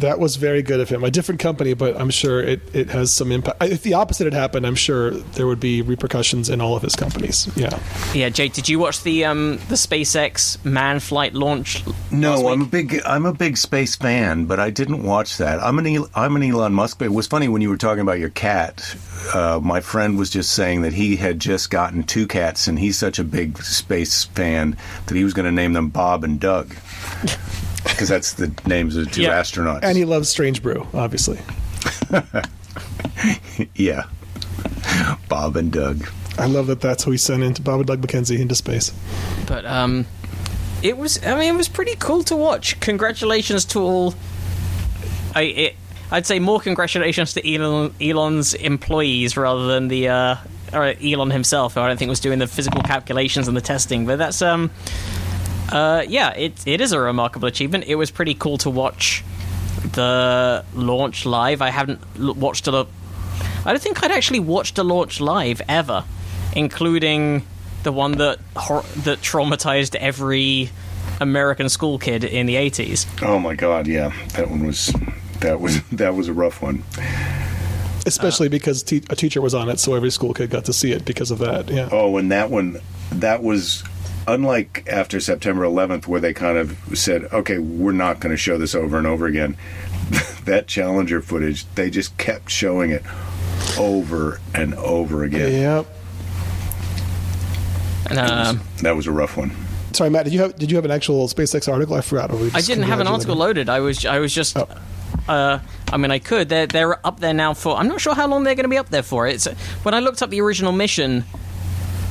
That 0.00 0.18
was 0.18 0.36
very 0.36 0.62
good 0.62 0.80
of 0.80 0.88
him. 0.88 1.04
A 1.04 1.10
different 1.10 1.40
company, 1.40 1.74
but 1.74 1.98
I'm 2.00 2.10
sure 2.10 2.40
it, 2.40 2.60
it 2.74 2.90
has 2.90 3.12
some 3.12 3.32
impact. 3.32 3.62
If 3.62 3.82
the 3.82 3.94
opposite 3.94 4.24
had 4.24 4.34
happened, 4.34 4.66
I'm 4.66 4.74
sure 4.74 5.10
there 5.10 5.46
would 5.46 5.60
be 5.60 5.82
repercussions 5.82 6.48
in 6.48 6.60
all 6.60 6.76
of 6.76 6.82
his 6.82 6.94
companies. 6.94 7.48
Yeah. 7.56 7.78
Yeah, 8.14 8.28
Jake, 8.28 8.52
did 8.52 8.68
you 8.68 8.78
watch 8.78 9.02
the 9.02 9.24
um 9.24 9.56
the 9.68 9.74
SpaceX 9.74 10.62
man 10.64 11.00
flight 11.00 11.34
launch? 11.34 11.86
last 11.86 12.12
No, 12.12 12.48
I'm 12.48 12.62
a 12.62 12.66
big 12.66 13.00
I'm 13.04 13.26
a 13.26 13.32
big 13.32 13.56
space 13.56 13.96
fan, 13.96 14.44
but 14.46 14.60
I 14.60 14.70
didn't 14.70 15.02
watch 15.02 15.36
that. 15.38 15.60
I'm 15.60 15.78
an 15.78 15.86
El- 15.86 16.10
I'm 16.14 16.36
an 16.36 16.42
Elon 16.42 16.72
Musk. 16.72 16.98
But 16.98 17.06
it 17.06 17.12
was 17.12 17.26
funny 17.26 17.48
when 17.48 17.62
you 17.62 17.68
were 17.68 17.76
talking 17.76 18.00
about 18.00 18.18
your 18.18 18.30
cat. 18.30 18.96
Uh, 19.34 19.60
my 19.62 19.80
friend 19.80 20.18
was 20.18 20.30
just 20.30 20.52
saying 20.52 20.82
that 20.82 20.92
he 20.92 21.16
had 21.16 21.38
just 21.40 21.70
gotten 21.70 22.02
two 22.02 22.26
cats, 22.26 22.68
and 22.68 22.78
he's 22.78 22.98
such 22.98 23.18
a 23.18 23.24
big 23.24 23.58
space 23.62 24.24
fan 24.24 24.76
that 25.06 25.14
he 25.16 25.24
was 25.24 25.34
going 25.34 25.46
to 25.46 25.52
name 25.52 25.72
them 25.72 25.88
Bob 25.88 26.24
and 26.24 26.38
Doug 26.40 26.74
because 27.90 28.08
that's 28.08 28.34
the 28.34 28.52
names 28.66 28.96
of 28.96 29.06
the 29.06 29.10
two 29.10 29.22
Yeah. 29.22 29.40
astronauts. 29.40 29.80
And 29.82 29.96
he 29.96 30.04
loves 30.04 30.28
Strange 30.28 30.62
Brew, 30.62 30.86
obviously. 30.94 31.38
yeah, 33.74 34.04
Bob 35.28 35.56
and 35.56 35.72
Doug. 35.72 36.06
I 36.38 36.46
love 36.46 36.68
that 36.68 36.80
that's 36.80 37.04
who 37.04 37.10
he 37.10 37.16
sent 37.16 37.42
into 37.42 37.62
Bob 37.62 37.80
and 37.80 37.86
Doug 37.86 38.00
McKenzie 38.00 38.38
into 38.38 38.54
space. 38.54 38.92
But 39.46 39.64
um, 39.64 40.06
it 40.82 40.96
was. 40.96 41.24
I 41.24 41.36
mean, 41.38 41.54
it 41.54 41.56
was 41.56 41.68
pretty 41.68 41.96
cool 41.96 42.22
to 42.24 42.36
watch. 42.36 42.78
Congratulations 42.80 43.64
to 43.66 43.80
all. 43.80 44.14
I 45.34 45.42
it, 45.42 45.76
I'd 46.10 46.26
say 46.26 46.38
more 46.38 46.60
congratulations 46.60 47.34
to 47.34 47.54
Elon 47.54 47.94
Elon's 48.00 48.54
employees 48.54 49.36
rather 49.36 49.66
than 49.66 49.88
the 49.88 50.08
uh, 50.08 50.36
or 50.72 50.94
Elon 51.02 51.30
himself, 51.30 51.74
who 51.74 51.80
I 51.80 51.88
don't 51.88 51.96
think 51.98 52.08
was 52.08 52.20
doing 52.20 52.38
the 52.38 52.46
physical 52.46 52.82
calculations 52.82 53.48
and 53.48 53.56
the 53.56 53.60
testing. 53.60 54.06
But 54.06 54.16
that's 54.18 54.40
um. 54.42 54.70
Uh, 55.70 56.02
yeah, 56.08 56.30
it 56.34 56.66
it 56.66 56.80
is 56.80 56.92
a 56.92 57.00
remarkable 57.00 57.48
achievement. 57.48 57.84
It 57.86 57.96
was 57.96 58.10
pretty 58.10 58.34
cool 58.34 58.58
to 58.58 58.70
watch 58.70 59.22
the 59.92 60.64
launch 60.74 61.26
live. 61.26 61.62
I 61.62 61.70
haven't 61.70 62.00
l- 62.18 62.34
watched 62.34 62.66
a 62.66 62.70
lot. 62.72 62.88
I 63.64 63.72
don't 63.72 63.82
think 63.82 64.02
I'd 64.02 64.10
actually 64.12 64.40
watched 64.40 64.78
a 64.78 64.82
launch 64.82 65.20
live 65.20 65.60
ever, 65.68 66.04
including 66.56 67.44
the 67.82 67.92
one 67.92 68.12
that 68.12 68.38
hor- 68.56 68.84
that 69.04 69.20
traumatized 69.20 69.94
every 69.96 70.70
American 71.20 71.68
school 71.68 71.98
kid 71.98 72.24
in 72.24 72.46
the 72.46 72.56
eighties. 72.56 73.06
Oh 73.22 73.38
my 73.38 73.54
God, 73.54 73.86
yeah, 73.86 74.12
that 74.34 74.50
one 74.50 74.66
was 74.66 74.92
that 75.40 75.60
was 75.60 75.82
that 75.92 76.14
was 76.14 76.28
a 76.28 76.32
rough 76.32 76.62
one. 76.62 76.82
Especially 78.06 78.48
because 78.48 78.82
te- 78.82 79.02
a 79.10 79.16
teacher 79.16 79.42
was 79.42 79.54
on 79.54 79.68
it, 79.68 79.78
so 79.78 79.94
every 79.94 80.10
school 80.10 80.32
kid 80.32 80.48
got 80.48 80.64
to 80.64 80.72
see 80.72 80.92
it 80.92 81.04
because 81.04 81.30
of 81.30 81.38
that. 81.40 81.68
Yeah. 81.68 81.90
Oh, 81.92 82.16
and 82.16 82.32
that 82.32 82.50
one, 82.50 82.80
that 83.12 83.42
was 83.42 83.84
unlike 84.28 84.86
after 84.88 85.18
September 85.18 85.64
11th, 85.64 86.06
where 86.06 86.20
they 86.20 86.32
kind 86.34 86.58
of 86.58 86.76
said, 86.94 87.24
okay, 87.32 87.58
we're 87.58 87.92
not 87.92 88.20
going 88.20 88.30
to 88.30 88.36
show 88.36 88.58
this 88.58 88.74
over 88.74 88.98
and 88.98 89.06
over 89.06 89.26
again. 89.26 89.56
that 90.44 90.66
Challenger 90.66 91.20
footage, 91.20 91.66
they 91.74 91.90
just 91.90 92.16
kept 92.18 92.50
showing 92.50 92.90
it 92.90 93.02
over 93.78 94.40
and 94.54 94.74
over 94.74 95.24
again. 95.24 95.52
Yep. 95.52 95.86
And, 98.10 98.18
um, 98.18 98.60
That 98.82 98.96
was 98.96 99.06
a 99.06 99.12
rough 99.12 99.36
one. 99.36 99.52
Sorry, 99.92 100.10
Matt. 100.10 100.24
Did 100.24 100.34
you 100.34 100.40
have 100.42 100.56
did 100.56 100.70
you 100.70 100.76
have 100.76 100.84
an 100.84 100.90
actual 100.90 101.26
SpaceX 101.28 101.70
article? 101.70 101.94
I 101.94 102.02
forgot. 102.02 102.30
Or 102.30 102.36
we 102.36 102.50
I 102.52 102.60
didn't 102.60 102.84
have 102.84 103.00
an 103.00 103.06
article 103.06 103.34
congratulated? 103.34 103.66
loaded. 103.66 103.68
I 103.68 103.80
was 103.80 104.06
I 104.06 104.18
was 104.18 104.32
just. 104.34 104.56
Oh. 104.56 104.68
Uh, 105.26 105.58
I 105.90 105.96
mean, 105.96 106.10
I 106.10 106.18
could. 106.18 106.48
They're 106.48 106.66
they're 106.66 107.04
up 107.06 107.20
there 107.20 107.34
now 107.34 107.54
for. 107.54 107.76
I'm 107.76 107.88
not 107.88 108.00
sure 108.00 108.14
how 108.14 108.28
long 108.28 108.44
they're 108.44 108.54
going 108.54 108.64
to 108.64 108.70
be 108.70 108.78
up 108.78 108.90
there 108.90 109.02
for. 109.02 109.26
It's 109.26 109.46
when 109.82 109.94
I 109.94 110.00
looked 110.00 110.22
up 110.22 110.30
the 110.30 110.40
original 110.40 110.72
mission, 110.72 111.24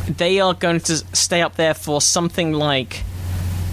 they 0.07 0.39
are 0.39 0.53
going 0.53 0.79
to 0.81 0.97
stay 1.13 1.41
up 1.41 1.55
there 1.55 1.73
for 1.73 2.01
something 2.01 2.53
like. 2.53 3.03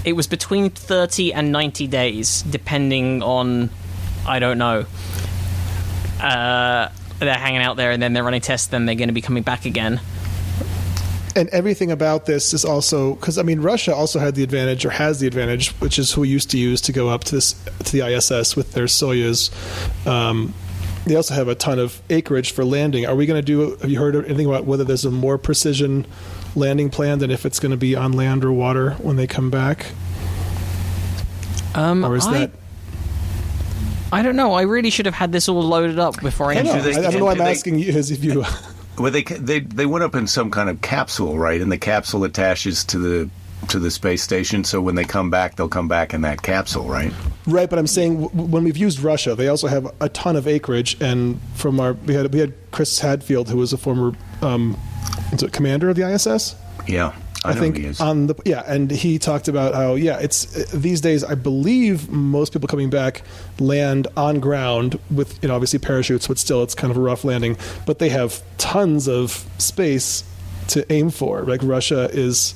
It 0.05 0.13
was 0.13 0.27
between 0.27 0.69
30 0.69 1.33
and 1.33 1.51
90 1.51 1.87
days, 1.87 2.43
depending 2.43 3.23
on 3.23 3.71
I 4.27 4.39
don't 4.39 4.59
know. 4.59 4.87
Uh, 6.21 6.89
they're 7.19 7.35
hanging 7.35 7.63
out 7.63 7.77
there, 7.77 7.91
and 7.91 8.03
then 8.03 8.13
they're 8.13 8.25
running 8.25 8.41
tests. 8.41 8.69
Then 8.69 8.87
they're 8.87 8.95
going 8.95 9.09
to 9.09 9.15
be 9.15 9.23
coming 9.23 9.43
back 9.43 9.65
again. 9.65 10.01
and 11.37 11.49
everything 11.49 11.91
about 11.91 12.27
this 12.27 12.55
is 12.55 12.65
also 12.65 13.15
because 13.15 13.39
I 13.39 13.43
mean 13.43 13.61
Russia 13.61 13.95
also 13.95 14.19
had 14.19 14.35
the 14.35 14.43
advantage 14.43 14.85
or 14.85 14.91
has 14.91 15.21
the 15.21 15.27
advantage, 15.27 15.71
which 15.81 15.99
is 15.99 16.13
who 16.13 16.23
we 16.23 16.29
used 16.29 16.51
to 16.51 16.59
use 16.59 16.81
to 16.83 16.93
go 16.93 17.09
up 17.09 17.25
to 17.25 17.35
this 17.35 17.55
to 17.85 17.93
the 17.93 18.07
ISS 18.07 18.57
with 18.57 18.73
their 18.73 18.85
Soyuz. 18.85 19.51
Um, 20.07 20.55
they 21.07 21.15
also 21.17 21.35
have 21.35 21.49
a 21.49 21.55
ton 21.55 21.79
of 21.79 22.01
acreage 22.11 22.53
for 22.53 22.65
landing. 22.65 23.07
Are 23.07 23.15
we 23.15 23.27
going 23.27 23.39
to 23.41 23.45
do? 23.45 23.77
Have 23.77 23.91
you 23.91 23.99
heard 23.99 24.17
anything 24.17 24.47
about 24.47 24.65
whether 24.65 24.85
there's 24.85 25.05
a 25.05 25.11
more 25.11 25.37
precision 25.39 26.07
landing 26.57 26.89
plan 26.91 27.19
than 27.19 27.31
if 27.31 27.45
it's 27.45 27.59
going 27.61 27.71
to 27.73 27.77
be 27.77 27.95
on 27.95 28.13
land 28.13 28.45
or 28.45 28.53
water 28.53 28.93
when 28.95 29.17
they 29.17 29.27
come 29.27 29.51
back, 29.51 29.87
Um, 31.75 32.05
or 32.05 32.17
is 32.17 32.27
I, 32.27 32.39
that? 32.39 32.51
I 34.13 34.23
don't 34.23 34.37
know. 34.37 34.55
I 34.55 34.63
really 34.63 34.91
should 34.91 35.07
have 35.07 35.15
had 35.15 35.33
this 35.33 35.49
all 35.49 35.61
loaded 35.63 35.99
up 35.99 36.21
before 36.21 36.53
I. 36.53 36.57
I, 36.59 36.63
know. 36.63 36.75
do 36.77 36.83
they- 36.83 36.95
I, 36.95 37.09
I 37.09 37.11
don't 37.11 37.19
know. 37.21 37.25
why 37.27 37.33
I'm 37.33 37.39
they- 37.39 37.51
asking 37.51 37.79
you 37.81 37.93
is 37.93 38.11
if 38.11 38.23
you. 38.23 38.45
Well, 38.97 39.11
they 39.11 39.23
they 39.25 39.59
they 39.59 39.87
went 39.87 40.05
up 40.05 40.15
in 40.15 40.29
some 40.29 40.53
kind 40.53 40.71
of 40.71 40.81
capsule, 40.81 41.37
right? 41.37 41.61
And 41.61 41.73
the 41.73 41.79
capsule 41.79 42.23
attaches 42.23 42.85
to 42.85 42.99
the 42.99 43.31
to 43.67 43.79
the 43.79 43.91
space 43.91 44.23
station. 44.23 44.65
So 44.65 44.81
when 44.81 44.95
they 44.95 45.05
come 45.05 45.31
back, 45.31 45.57
they'll 45.57 45.69
come 45.69 45.89
back 45.89 46.15
in 46.15 46.23
that 46.23 46.43
capsule, 46.43 46.85
right? 46.85 47.13
Right, 47.47 47.69
but 47.69 47.79
I'm 47.79 47.87
saying 47.87 48.23
w- 48.23 48.49
when 48.49 48.65
we've 48.65 48.77
used 48.77 49.01
Russia, 49.01 49.35
they 49.35 49.49
also 49.49 49.67
have 49.67 49.93
a 50.01 50.09
ton 50.09 50.37
of 50.37 50.47
acreage. 50.47 50.97
And 51.01 51.41
from 51.55 51.81
our 51.81 51.93
we 51.93 52.15
had 52.15 52.33
we 52.33 52.41
had 52.41 52.55
Chris 52.71 52.99
Hadfield, 52.99 53.49
who 53.49 53.59
was 53.59 53.73
a 53.73 53.79
former 53.79 54.13
um, 54.43 54.79
commander 55.53 55.91
of 55.91 55.97
the 55.97 56.09
ISS. 56.09 56.57
Yeah, 56.87 57.15
I, 57.45 57.53
know 57.53 57.61
think 57.61 57.77
he 57.77 57.85
is. 57.85 58.01
on 58.01 58.27
the 58.27 58.35
yeah, 58.45 58.63
and 58.67 58.91
he 58.91 59.19
talked 59.19 59.49
about 59.49 59.75
how 59.75 59.95
yeah, 59.95 60.19
it's 60.19 60.47
these 60.73 61.01
days. 61.01 61.23
I 61.23 61.35
believe 61.35 62.09
most 62.09 62.53
people 62.53 62.69
coming 62.69 62.89
back 62.89 63.23
land 63.59 64.07
on 64.17 64.41
ground 64.41 64.99
with 65.11 65.43
you 65.43 65.49
know 65.49 65.55
obviously 65.55 65.79
parachutes, 65.79 66.27
but 66.27 66.39
still 66.39 66.63
it's 66.63 66.75
kind 66.75 66.91
of 66.91 66.97
a 66.97 67.01
rough 67.01 67.23
landing. 67.23 67.57
But 67.85 67.99
they 67.99 68.09
have 68.09 68.43
tons 68.57 69.09
of 69.09 69.47
space 69.59 70.25
to 70.69 70.91
aim 70.91 71.11
for. 71.11 71.43
Like 71.43 71.61
Russia 71.63 72.09
is. 72.13 72.55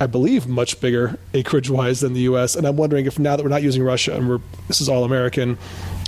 I 0.00 0.06
believe 0.06 0.46
much 0.46 0.80
bigger 0.80 1.18
acreage 1.34 1.68
wise 1.70 2.00
than 2.00 2.12
the 2.12 2.20
U.S. 2.22 2.54
And 2.56 2.66
I'm 2.66 2.76
wondering 2.76 3.06
if 3.06 3.18
now 3.18 3.36
that 3.36 3.42
we're 3.42 3.48
not 3.48 3.62
using 3.62 3.82
Russia 3.82 4.14
and 4.14 4.28
we're 4.28 4.38
this 4.68 4.80
is 4.80 4.88
all 4.88 5.04
American, 5.04 5.58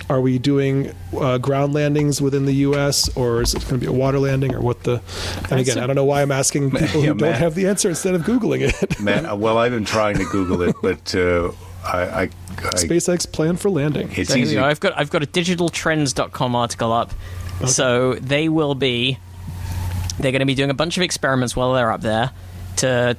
are 0.09 0.21
we 0.21 0.39
doing 0.39 0.93
uh, 1.17 1.37
ground 1.37 1.73
landings 1.73 2.21
within 2.21 2.45
the 2.45 2.53
U.S. 2.55 3.09
or 3.17 3.41
is 3.41 3.53
it 3.53 3.61
going 3.63 3.73
to 3.73 3.77
be 3.79 3.85
a 3.87 3.91
water 3.91 4.19
landing 4.19 4.55
or 4.55 4.61
what 4.61 4.83
the? 4.83 5.01
And 5.49 5.59
again, 5.59 5.77
a- 5.77 5.83
I 5.83 5.87
don't 5.87 5.95
know 5.95 6.05
why 6.05 6.21
I'm 6.21 6.31
asking 6.31 6.71
people 6.71 6.85
Yeah, 6.85 6.87
who 7.01 7.05
don't 7.07 7.21
Matt. 7.21 7.39
have 7.39 7.55
the 7.55 7.67
answer 7.67 7.89
instead 7.89 8.15
of 8.15 8.21
googling 8.23 8.61
it. 8.81 8.99
Man, 9.01 9.25
uh, 9.25 9.35
well, 9.35 9.57
I've 9.57 9.71
been 9.71 9.85
trying 9.85 10.17
to 10.17 10.25
Google 10.25 10.61
it, 10.61 10.75
but 10.81 11.13
uh, 11.15 11.51
I, 11.85 12.01
I, 12.01 12.21
I 12.23 12.29
SpaceX 12.75 13.29
plan 13.31 13.57
for 13.57 13.69
landing. 13.69 14.09
it's 14.15 14.29
So 14.29 14.35
easy. 14.37 14.57
I've 14.57 14.79
got 14.79 14.97
I've 14.97 15.09
got 15.09 15.23
a 15.23 15.27
digitaltrends.com 15.27 16.55
article 16.55 16.91
up. 16.93 17.11
So 17.65 18.13
they 18.15 18.49
will 18.49 18.73
be 18.73 19.17
they're 20.19 20.31
going 20.31 20.39
to 20.39 20.45
be 20.45 20.55
doing 20.55 20.69
a 20.71 20.73
bunch 20.75 20.97
of 20.97 21.03
experiments 21.03 21.55
while 21.55 21.73
they're 21.73 21.91
up 21.91 22.01
there 22.01 22.31
to 22.77 23.15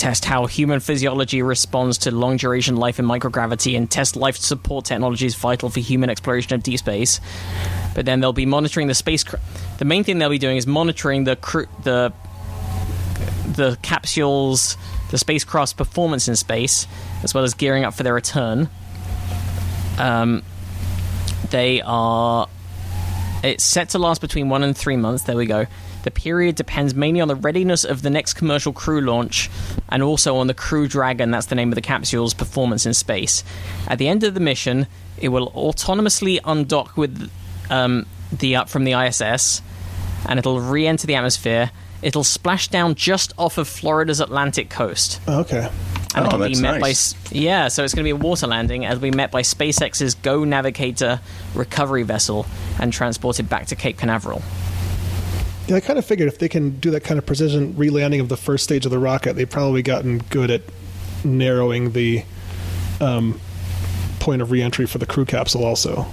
test 0.00 0.24
how 0.24 0.46
human 0.46 0.80
physiology 0.80 1.42
responds 1.42 1.98
to 1.98 2.10
long 2.10 2.38
duration 2.38 2.76
life 2.76 2.98
in 2.98 3.04
microgravity 3.04 3.76
and 3.76 3.90
test 3.90 4.16
life 4.16 4.36
support 4.36 4.86
technologies 4.86 5.34
vital 5.34 5.68
for 5.68 5.80
human 5.80 6.08
exploration 6.08 6.54
of 6.54 6.62
deep 6.62 6.78
space. 6.78 7.20
But 7.94 8.06
then 8.06 8.20
they'll 8.20 8.32
be 8.32 8.46
monitoring 8.46 8.86
the 8.86 8.94
space 8.94 9.24
the 9.78 9.84
main 9.84 10.02
thing 10.02 10.18
they'll 10.18 10.30
be 10.30 10.38
doing 10.38 10.56
is 10.56 10.66
monitoring 10.66 11.24
the 11.24 11.36
cru- 11.36 11.68
the 11.82 12.12
the 13.52 13.76
capsules 13.82 14.78
the 15.10 15.18
spacecraft's 15.18 15.74
performance 15.74 16.28
in 16.28 16.36
space 16.36 16.86
as 17.22 17.34
well 17.34 17.44
as 17.44 17.52
gearing 17.52 17.84
up 17.84 17.92
for 17.92 18.02
their 18.02 18.14
return. 18.14 18.70
Um, 19.98 20.42
they 21.50 21.82
are. 21.82 22.48
It's 23.42 23.64
set 23.64 23.90
to 23.90 23.98
last 23.98 24.20
between 24.22 24.48
one 24.48 24.62
and 24.62 24.76
three 24.76 24.96
months. 24.96 25.24
There 25.24 25.36
we 25.36 25.46
go. 25.46 25.66
The 26.02 26.10
period 26.10 26.54
depends 26.56 26.94
mainly 26.94 27.20
on 27.20 27.28
the 27.28 27.34
readiness 27.36 27.84
of 27.84 28.02
the 28.02 28.10
next 28.10 28.34
commercial 28.34 28.72
crew 28.72 29.00
launch 29.00 29.50
and 29.88 30.02
also 30.02 30.36
on 30.36 30.46
the 30.46 30.54
Crew 30.54 30.88
Dragon, 30.88 31.30
that's 31.30 31.46
the 31.46 31.54
name 31.54 31.70
of 31.70 31.74
the 31.74 31.82
capsule's 31.82 32.32
performance 32.34 32.86
in 32.86 32.94
space. 32.94 33.44
At 33.86 33.98
the 33.98 34.08
end 34.08 34.24
of 34.24 34.34
the 34.34 34.40
mission, 34.40 34.86
it 35.18 35.28
will 35.28 35.50
autonomously 35.50 36.40
undock 36.40 36.96
with 36.96 37.30
um, 37.70 38.06
the 38.32 38.56
up 38.56 38.68
from 38.68 38.84
the 38.84 38.92
ISS 38.92 39.60
and 40.28 40.38
it'll 40.38 40.60
re 40.60 40.86
enter 40.86 41.06
the 41.06 41.14
atmosphere. 41.16 41.70
It'll 42.02 42.24
splash 42.24 42.68
down 42.68 42.94
just 42.94 43.34
off 43.36 43.58
of 43.58 43.68
Florida's 43.68 44.20
Atlantic 44.20 44.70
coast 44.70 45.20
Okay. 45.28 45.68
and 46.14 46.24
Oh, 46.24 46.28
it'll 46.28 46.38
be 46.38 46.44
that's 46.48 46.60
met 46.60 46.80
nice. 46.80 47.14
s- 47.14 47.32
yeah 47.32 47.68
so 47.68 47.84
it's 47.84 47.92
going 47.94 48.04
to 48.06 48.14
be 48.14 48.18
a 48.18 48.26
water 48.28 48.46
landing 48.46 48.86
and 48.86 48.92
it'll 48.94 49.02
be 49.02 49.10
met 49.10 49.30
by 49.30 49.42
spacex's 49.42 50.14
go 50.14 50.42
navigator 50.44 51.20
recovery 51.54 52.02
vessel 52.02 52.46
and 52.80 52.90
transported 52.90 53.50
back 53.50 53.66
to 53.66 53.76
cape 53.76 53.98
canaveral 53.98 54.40
Yeah, 55.70 55.76
I 55.76 55.80
kind 55.80 56.00
of 56.00 56.04
figured 56.04 56.26
if 56.26 56.38
they 56.38 56.48
can 56.48 56.80
do 56.80 56.90
that 56.90 57.04
kind 57.04 57.16
of 57.16 57.24
precision 57.24 57.74
relanding 57.74 58.20
of 58.20 58.28
the 58.28 58.36
first 58.36 58.64
stage 58.64 58.84
of 58.84 58.90
the 58.90 58.98
rocket, 58.98 59.34
they've 59.34 59.48
probably 59.48 59.82
gotten 59.82 60.18
good 60.18 60.50
at 60.50 60.62
narrowing 61.22 61.92
the 61.92 62.24
um, 63.00 63.40
point 64.18 64.42
of 64.42 64.50
reentry 64.50 64.86
for 64.86 64.98
the 64.98 65.06
crew 65.06 65.24
capsule. 65.24 65.64
Also, 65.64 66.06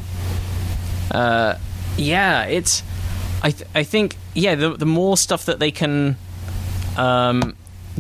yeah 1.98 2.44
it's 2.44 2.84
i 3.42 3.50
th- 3.50 3.68
i 3.74 3.84
think 3.84 4.16
yeah 4.36 4.54
the, 4.54 4.70
the 4.78 4.86
more 4.86 5.18
stuff 5.18 5.46
that 5.46 5.58
they 5.60 5.72
can 5.72 6.16
um, 6.96 7.56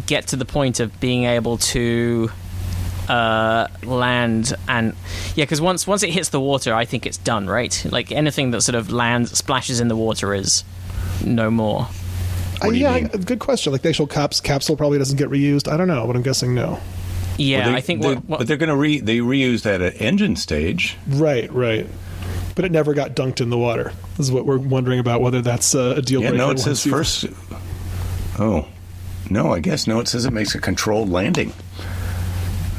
get 0.05 0.27
to 0.27 0.35
the 0.35 0.45
point 0.45 0.79
of 0.79 0.99
being 0.99 1.23
able 1.23 1.57
to 1.57 2.29
uh, 3.07 3.67
land 3.83 4.53
and 4.67 4.95
yeah 5.35 5.45
because 5.45 5.61
once 5.61 5.87
once 5.87 6.03
it 6.03 6.11
hits 6.11 6.29
the 6.29 6.39
water 6.39 6.73
i 6.73 6.85
think 6.85 7.05
it's 7.05 7.17
done 7.17 7.47
right 7.47 7.85
like 7.89 8.11
anything 8.11 8.51
that 8.51 8.61
sort 8.61 8.75
of 8.75 8.91
lands 8.91 9.35
splashes 9.35 9.79
in 9.79 9.87
the 9.87 9.95
water 9.95 10.33
is 10.33 10.63
no 11.25 11.49
more 11.51 11.87
Uh, 12.63 12.69
yeah, 12.69 12.93
mean? 12.95 13.07
good 13.07 13.39
question. 13.39 13.71
Like 13.71 13.81
the 13.83 13.89
actual 13.89 14.07
caps 14.07 14.39
capsule 14.41 14.75
probably 14.75 14.97
doesn't 14.97 15.17
get 15.17 15.29
reused. 15.29 15.71
I 15.71 15.77
don't 15.77 15.87
know, 15.87 16.07
but 16.07 16.15
I'm 16.15 16.23
guessing 16.23 16.53
no. 16.55 16.79
yeah 17.37 17.59
Well, 17.59 17.71
they- 17.71 17.77
i 17.77 17.81
think 17.81 18.01
they- 18.01 18.07
what, 18.15 18.25
what, 18.25 18.37
but 18.39 18.47
they're 18.47 18.57
going 18.57 18.69
to 18.69 18.75
re 18.75 18.99
they 18.99 19.17
reuse 19.19 19.61
that 19.63 19.81
at 19.81 20.01
engine 20.01 20.35
stage. 20.35 20.97
Right, 21.07 21.51
right. 21.53 21.87
But 22.55 22.65
it 22.65 22.71
never 22.71 22.95
got 22.95 23.15
dunked 23.15 23.39
in 23.41 23.51
the 23.51 23.57
water. 23.57 23.93
This 24.17 24.25
is 24.25 24.31
what 24.31 24.45
we're 24.47 24.57
wondering 24.57 24.99
about 24.99 25.21
whether 25.21 25.41
that's 25.43 25.75
uh, 25.75 25.93
a 25.97 26.01
deal 26.01 26.21
Yeah, 26.23 26.29
breaker. 26.29 26.45
no, 26.45 26.49
it 26.51 26.59
says 26.59 26.83
you- 26.85 26.91
first. 26.91 27.25
Oh, 28.39 28.67
no, 29.29 29.53
I 29.53 29.59
guess 29.59 29.85
no. 29.87 29.99
It 29.99 30.07
says 30.07 30.25
it 30.25 30.33
makes 30.33 30.55
a 30.55 30.59
controlled 30.59 31.09
landing. 31.09 31.53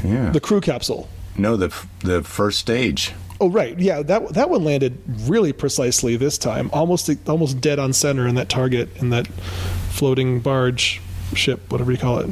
Yeah, 0.05 0.31
the 0.31 0.41
crew 0.41 0.61
capsule. 0.61 1.09
no, 1.37 1.57
the 1.57 1.73
the 2.01 2.23
first 2.23 2.59
stage. 2.59 3.13
Oh, 3.41 3.49
right. 3.51 3.79
Yeah, 3.79 4.03
that 4.03 4.31
that 4.35 4.51
one 4.51 4.65
landed 4.65 4.99
really 5.29 5.53
precisely 5.53 6.17
this 6.17 6.39
time, 6.39 6.71
almost 6.73 7.09
almost 7.29 7.61
dead 7.61 7.79
on 7.79 7.93
center 7.93 8.27
in 8.27 8.35
that 8.35 8.49
target 8.49 8.89
in 8.97 9.11
that 9.11 9.27
floating 9.91 10.41
barge 10.41 11.01
ship, 11.35 11.71
whatever 11.71 11.93
you 11.93 11.99
call 11.99 12.19
it. 12.19 12.31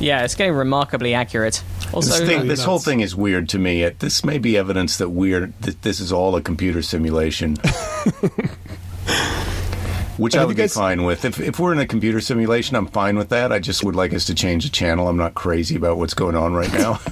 yeah 0.00 0.22
it's 0.24 0.34
getting 0.34 0.54
remarkably 0.54 1.12
accurate 1.14 1.62
also 1.92 2.10
This, 2.18 2.26
thing, 2.28 2.46
this 2.48 2.64
whole 2.64 2.78
thing 2.78 3.00
is 3.00 3.14
weird 3.16 3.48
to 3.50 3.58
me. 3.58 3.82
It, 3.82 3.98
this 3.98 4.24
may 4.24 4.38
be 4.38 4.56
evidence 4.56 4.96
that 4.98 5.10
weird 5.10 5.52
that 5.62 5.82
this 5.82 6.00
is 6.00 6.10
all 6.12 6.34
a 6.36 6.40
computer 6.40 6.80
simulation. 6.82 7.56
Which 10.16 10.34
And 10.34 10.40
I 10.40 10.42
have 10.42 10.48
would 10.48 10.56
be 10.56 10.62
guys- 10.62 10.74
fine 10.74 11.04
with. 11.04 11.24
If, 11.24 11.40
if 11.40 11.58
we're 11.58 11.72
in 11.72 11.78
a 11.78 11.86
computer 11.86 12.20
simulation, 12.20 12.76
I'm 12.76 12.86
fine 12.86 13.16
with 13.16 13.30
that. 13.30 13.52
I 13.52 13.58
just 13.58 13.82
would 13.84 13.96
like 13.96 14.12
us 14.12 14.26
to 14.26 14.34
change 14.34 14.64
the 14.64 14.70
channel. 14.70 15.08
I'm 15.08 15.16
not 15.16 15.34
crazy 15.34 15.76
about 15.76 15.96
what's 15.96 16.12
going 16.14 16.36
on 16.36 16.52
right 16.54 16.72
now. 16.72 17.00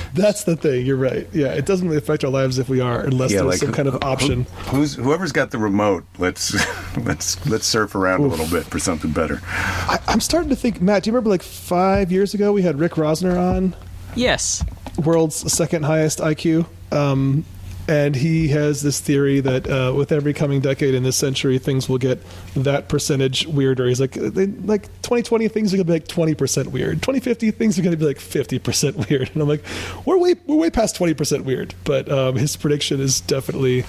That's 0.14 0.44
the 0.44 0.56
thing. 0.56 0.84
You're 0.86 0.96
right. 0.96 1.26
Yeah, 1.32 1.48
it 1.48 1.66
doesn't 1.66 1.86
really 1.86 1.98
affect 1.98 2.24
our 2.24 2.30
lives 2.30 2.58
if 2.58 2.68
we 2.68 2.80
are, 2.80 3.00
unless 3.00 3.30
yeah, 3.32 3.38
there's 3.38 3.48
like 3.50 3.58
some 3.58 3.68
who- 3.68 3.74
kind 3.74 3.88
of 3.88 3.94
who- 3.94 4.00
option. 4.00 4.44
who's 4.66 4.94
whoever's 4.94 5.32
got 5.32 5.50
the 5.50 5.58
remote? 5.58 6.04
Let's 6.18 6.54
let's 6.98 7.44
let's 7.46 7.66
surf 7.66 7.94
around 7.94 8.20
a 8.20 8.26
little 8.26 8.48
bit 8.48 8.64
for 8.64 8.78
something 8.78 9.10
better. 9.10 9.40
I, 9.44 9.98
I'm 10.08 10.20
starting 10.20 10.50
to 10.50 10.56
think, 10.56 10.80
Matt. 10.80 11.02
Do 11.04 11.10
you 11.10 11.14
remember 11.14 11.30
like 11.30 11.42
five 11.42 12.12
years 12.12 12.34
ago 12.34 12.52
we 12.52 12.62
had 12.62 12.78
Rick 12.78 12.92
Rosner 12.92 13.38
on, 13.38 13.74
yes 14.14 14.64
world's 14.98 15.50
second 15.52 15.84
highest 15.84 16.18
IQ, 16.18 16.66
um, 16.92 17.44
and 17.88 18.14
he 18.14 18.48
has 18.48 18.82
this 18.82 19.00
theory 19.00 19.40
that 19.40 19.66
uh, 19.68 19.92
with 19.94 20.12
every 20.12 20.32
coming 20.32 20.60
decade 20.60 20.94
in 20.94 21.02
this 21.02 21.16
century, 21.16 21.58
things 21.58 21.88
will 21.88 21.98
get 21.98 22.20
that 22.54 22.88
percentage 22.88 23.46
weirder. 23.46 23.88
He's 23.88 24.00
like, 24.00 24.12
they, 24.12 24.46
like 24.46 24.84
2020 25.02 25.48
things 25.48 25.72
are 25.74 25.76
gonna 25.76 25.84
be 25.84 25.94
like 25.94 26.06
20 26.08 26.34
percent 26.34 26.68
weird. 26.70 27.02
2050 27.02 27.50
things 27.50 27.78
are 27.78 27.82
gonna 27.82 27.96
be 27.96 28.04
like 28.06 28.20
50 28.20 28.58
percent 28.60 28.96
weird. 29.10 29.30
And 29.34 29.42
I'm 29.42 29.48
like, 29.48 29.64
we're 30.04 30.18
way 30.18 30.34
we're 30.46 30.56
way 30.56 30.70
past 30.70 30.94
20 30.96 31.14
percent 31.14 31.44
weird. 31.44 31.74
But 31.84 32.10
um, 32.10 32.36
his 32.36 32.56
prediction 32.56 33.00
is 33.00 33.20
definitely 33.20 33.84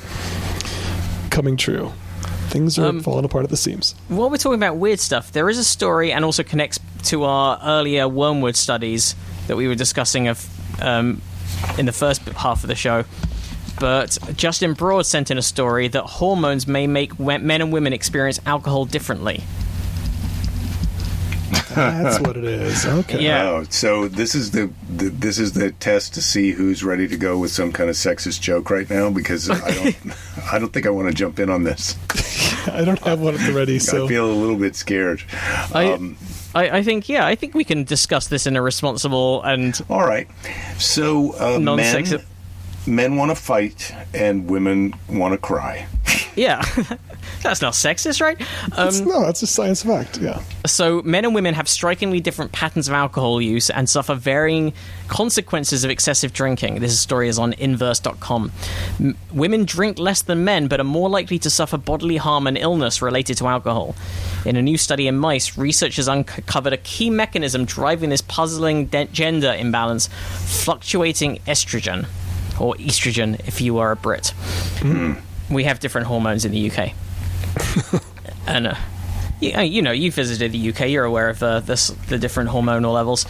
coming 1.30 1.58
true. 1.58 1.92
Things 2.50 2.78
are 2.78 2.86
Um, 2.88 3.00
falling 3.02 3.26
apart 3.26 3.44
at 3.46 3.50
the 3.50 3.58
seams. 3.58 3.96
while 4.10 4.30
we're 4.30 4.38
talking 4.38 4.60
about 4.60 4.78
weird 4.78 5.00
stuff, 5.00 5.32
there 5.32 5.50
is 5.50 5.58
a 5.58 5.64
story 5.64 6.12
and 6.12 6.24
also 6.24 6.44
connects 6.44 6.80
to 7.06 7.24
our 7.24 7.60
earlier 7.64 8.08
wormwood 8.08 8.56
studies 8.56 9.16
that 9.48 9.56
we 9.58 9.68
were 9.68 9.76
discussing 9.76 10.28
of 10.28 10.48
um, 10.82 11.22
in 11.78 11.86
the 11.86 11.92
first 11.92 12.22
half 12.30 12.64
of 12.64 12.68
the 12.68 12.76
show. 12.76 13.06
But 13.84 14.18
Justin 14.38 14.76
Broad 14.76 15.06
sent 15.06 15.30
in 15.30 15.38
a 15.38 15.42
story 15.42 15.90
that 15.90 16.04
hormones 16.06 16.70
may 16.70 16.88
make 16.88 17.20
men 17.20 17.60
and 17.60 17.74
women 17.74 17.92
experience 17.92 18.40
alcohol 18.46 18.86
differently. 18.86 19.44
That's 21.76 22.22
what 22.22 22.38
it 22.38 22.46
is. 22.46 22.86
Okay. 23.04 23.22
Yeah. 23.22 23.50
Oh, 23.50 23.64
so 23.64 24.08
this 24.08 24.36
is 24.36 24.52
the, 24.52 24.72
the 24.90 25.10
this 25.10 25.38
is 25.38 25.52
the 25.52 25.74
test 25.74 26.14
to 26.14 26.22
see 26.22 26.52
who's 26.52 26.82
ready 26.82 27.10
to 27.10 27.18
go 27.18 27.38
with 27.38 27.52
some 27.52 27.74
kind 27.74 27.90
of 27.90 27.98
sexist 27.98 28.40
joke 28.40 28.70
right 28.70 28.90
now 28.90 29.10
because 29.10 29.50
I 29.50 29.72
don't 29.72 29.96
I 30.54 30.60
don't 30.60 30.72
think 30.72 30.86
I 30.86 30.90
want 30.90 31.10
to 31.10 31.14
jump 31.14 31.38
in 31.40 31.50
on 31.50 31.64
this. 31.66 31.98
I 32.70 32.86
don't 32.86 33.00
have 33.00 33.20
one 33.20 33.34
at 33.34 33.42
the 33.46 33.52
ready, 33.52 33.80
so 33.80 34.06
I 34.06 34.08
feel 34.08 34.32
a 34.32 34.32
little 34.32 34.56
bit 34.56 34.78
scared. 34.78 35.24
I, 35.74 35.92
Um, 35.92 36.16
I, 36.56 36.78
I 36.78 36.84
think, 36.84 37.10
yeah, 37.10 37.26
I 37.26 37.36
think 37.36 37.54
we 37.54 37.64
can 37.66 37.84
discuss 37.84 38.28
this 38.28 38.46
in 38.48 38.56
a 38.56 38.62
responsible 38.62 39.42
and 39.42 39.78
all 39.90 40.06
right, 40.06 40.30
so 40.78 41.34
uh, 41.34 41.58
non-sexist. 41.58 42.12
men 42.12 42.26
want 42.88 43.32
to 43.32 43.36
fight 43.36 43.94
and 44.14 44.50
women 44.50 44.94
want 45.10 45.34
to 45.34 45.38
cry. 45.38 45.88
Yeah, 46.36 46.62
that's 47.44 47.62
not 47.62 47.74
sexist, 47.74 48.20
right? 48.20 48.40
Um, 48.78 48.88
It's- 48.88 49.00
no, 49.02 49.22
that's 49.24 49.42
a 49.44 49.48
science 49.48 49.84
fact. 49.84 50.18
Yeah. 50.20 50.42
So, 50.66 51.02
men 51.04 51.26
and 51.26 51.36
women 51.36 51.54
have 51.54 51.68
strikingly 51.70 52.20
different 52.20 52.52
patterns 52.52 52.88
of 52.88 52.94
alcohol 52.96 53.40
use 53.42 53.70
and 53.70 53.88
suffer 53.90 54.16
varying 54.16 54.74
consequences 55.08 55.84
of 55.84 55.92
excessive 55.92 56.34
drinking. 56.34 56.80
This 56.80 57.00
story 57.00 57.30
is 57.30 57.38
on 57.38 57.54
inverse.com. 57.54 58.52
M- 59.00 59.18
women 59.32 59.66
drink 59.66 60.00
less 60.00 60.22
than 60.24 60.44
men, 60.44 60.68
but 60.68 60.80
are 60.80 60.84
more 60.86 61.10
likely 61.10 61.38
to 61.40 61.50
suffer 61.52 61.78
bodily 61.78 62.18
harm 62.18 62.48
and 62.48 62.58
illness 62.58 63.02
related 63.02 63.38
to 63.38 63.48
alcohol. 63.48 63.96
In 64.46 64.56
a 64.56 64.62
new 64.62 64.78
study 64.78 65.08
in 65.08 65.18
mice, 65.18 65.58
researchers 65.58 66.08
uncovered 66.08 66.74
a 66.74 66.78
key 66.78 67.10
mechanism 67.12 67.66
driving 67.66 68.10
this 68.10 68.22
puzzling 68.22 68.88
de- 68.88 69.06
gender 69.06 69.54
imbalance 69.54 70.10
fluctuating 70.64 71.38
estrogen, 71.48 72.08
or 72.64 72.76
estrogen 72.76 73.38
if 73.46 73.60
you 73.60 73.80
are 73.80 73.92
a 73.92 73.96
Brit. 73.96 74.34
We 75.50 75.66
have 75.66 75.82
different 75.82 76.08
hormones 76.08 76.46
in 76.46 76.52
the 76.54 76.72
UK. 76.72 76.94
and 78.48 78.68
uh, 78.68 78.76
you, 79.42 79.54
uh, 79.54 79.62
you 79.62 79.82
know, 79.82 79.92
you 79.92 80.10
visited 80.12 80.54
the 80.54 80.70
UK. 80.70 80.88
You're 80.88 81.04
aware 81.04 81.28
of 81.28 81.44
uh, 81.44 81.60
this, 81.60 81.90
the 82.08 82.18
different 82.18 82.50
hormonal 82.52 82.94
levels. 82.94 83.26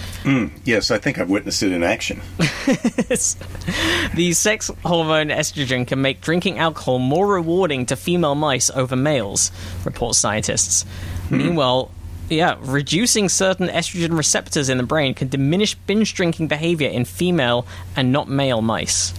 Yes, 0.63 0.91
I 0.91 0.99
think 0.99 1.17
I've 1.17 1.31
witnessed 1.31 1.63
it 1.63 1.71
in 1.71 1.81
action. 1.81 2.21
the 2.38 4.34
sex 4.34 4.69
hormone 4.86 5.29
estrogen 5.29 5.88
can 5.88 5.99
make 5.99 6.21
drinking 6.21 6.59
alcohol 6.59 6.99
more 6.99 7.27
rewarding 7.27 7.88
to 7.88 7.95
female 7.95 8.36
mice 8.36 8.69
over 8.69 8.95
males, 8.95 9.51
report 9.84 10.13
scientists. 10.13 10.86
Meanwhile, 11.31 11.89
yeah, 12.34 12.57
reducing 12.61 13.29
certain 13.29 13.67
estrogen 13.67 14.17
receptors 14.17 14.69
in 14.69 14.77
the 14.77 14.84
brain 14.84 15.13
can 15.13 15.27
diminish 15.29 15.75
binge 15.75 16.13
drinking 16.13 16.47
behavior 16.47 16.89
in 16.89 17.05
female 17.05 17.65
and 17.95 18.11
not 18.11 18.27
male 18.27 18.61
mice. 18.61 19.11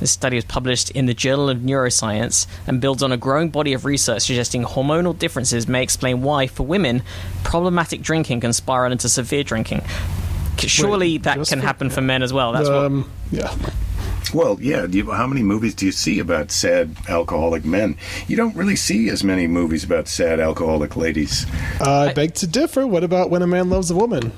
This 0.00 0.10
study 0.10 0.36
was 0.36 0.44
published 0.44 0.90
in 0.90 1.06
the 1.06 1.14
Journal 1.14 1.48
of 1.48 1.58
Neuroscience 1.58 2.46
and 2.66 2.80
builds 2.80 3.02
on 3.02 3.12
a 3.12 3.16
growing 3.16 3.50
body 3.50 3.72
of 3.72 3.84
research 3.84 4.22
suggesting 4.22 4.64
hormonal 4.64 5.18
differences 5.18 5.66
may 5.68 5.82
explain 5.82 6.22
why, 6.22 6.46
for 6.46 6.64
women, 6.64 7.02
problematic 7.44 8.02
drinking 8.02 8.40
can 8.40 8.52
spiral 8.52 8.92
into 8.92 9.08
severe 9.08 9.42
drinking. 9.44 9.82
Surely 10.58 11.12
Wait, 11.14 11.22
that 11.22 11.34
can 11.46 11.60
for- 11.60 11.66
happen 11.66 11.88
for 11.90 12.00
men 12.00 12.22
as 12.22 12.32
well. 12.32 12.52
That's 12.52 12.68
what 12.68 12.84
Um, 12.86 13.10
yeah. 13.30 13.54
Well, 14.34 14.58
yeah. 14.60 14.84
You, 14.86 15.10
how 15.10 15.26
many 15.26 15.42
movies 15.42 15.74
do 15.74 15.86
you 15.86 15.92
see 15.92 16.18
about 16.18 16.50
sad 16.50 16.94
alcoholic 17.08 17.64
men? 17.64 17.96
You 18.26 18.36
don't 18.36 18.54
really 18.54 18.76
see 18.76 19.08
as 19.08 19.24
many 19.24 19.46
movies 19.46 19.84
about 19.84 20.06
sad 20.08 20.38
alcoholic 20.40 20.96
ladies. 20.96 21.46
I 21.80 22.12
beg 22.12 22.34
to 22.34 22.46
differ. 22.46 22.86
What 22.86 23.04
about 23.04 23.30
when 23.30 23.42
a 23.42 23.46
man 23.46 23.70
loves 23.70 23.90
a 23.90 23.94
woman? 23.94 24.32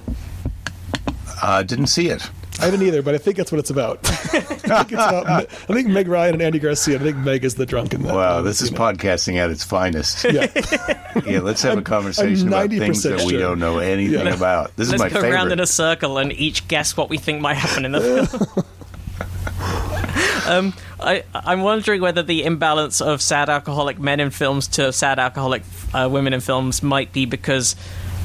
Uh, 1.43 1.63
didn't 1.63 1.87
see 1.87 2.09
it. 2.09 2.29
I 2.61 2.69
didn't 2.71 2.87
either, 2.87 3.01
but 3.01 3.15
I 3.15 3.19
think 3.19 3.39
that's 3.39 3.51
what 3.51 3.59
it's 3.59 3.71
about. 3.71 4.01
I, 4.11 4.13
think 4.13 4.45
it's 4.63 4.93
about 4.93 5.27
I 5.29 5.45
think 5.73 5.89
Meg 5.89 6.09
Ryan 6.09 6.35
and 6.35 6.43
Andy 6.43 6.59
Garcia. 6.59 6.97
I 6.97 6.99
think 6.99 7.17
Meg 7.17 7.43
is 7.43 7.55
the 7.55 7.65
drunk 7.65 7.95
in 7.95 8.03
that. 8.03 8.15
Wow, 8.15 8.43
this 8.43 8.61
is 8.61 8.71
podcasting 8.71 9.37
at 9.37 9.49
its 9.51 9.65
finest. 9.65 10.25
Yeah. 10.25 10.47
Yeah, 11.27 11.41
let's 11.41 11.61
have 11.63 11.77
a 11.77 11.83
conversation 11.83 12.49
about 12.49 12.71
things 12.71 13.05
90% 13.05 13.19
that 13.19 13.27
we 13.27 13.37
don't 13.37 13.59
know 13.59 13.79
anything 13.79 14.27
Yeah. 14.27 14.35
about. 14.35 14.75
This 14.77 14.87
is 14.87 14.93
Let's 14.93 15.03
my 15.03 15.09
go 15.09 15.15
favorite. 15.17 15.33
around 15.33 15.53
in 15.53 15.59
a 15.59 15.67
circle 15.67 16.19
and 16.19 16.33
each 16.33 16.67
guess 16.69 16.97
what 16.97 17.11
we 17.11 17.19
think 17.19 17.41
might 17.41 17.55
happen 17.57 17.85
in 17.85 17.93
the 17.93 18.27
film. 18.27 18.65
Um, 20.51 20.75
I, 20.99 21.25
I'm 21.35 21.63
wondering 21.63 22.01
whether 22.01 22.23
the 22.23 22.45
imbalance 22.45 23.01
of 23.01 23.23
sad 23.23 23.49
alcoholic 23.49 23.99
men 23.99 24.21
in 24.21 24.31
films 24.31 24.69
to 24.69 24.93
sad 24.93 25.19
alcoholic 25.19 25.63
uh, 25.95 26.09
women 26.11 26.33
in 26.33 26.41
films 26.41 26.83
might 26.83 27.13
be 27.13 27.25
because 27.27 27.77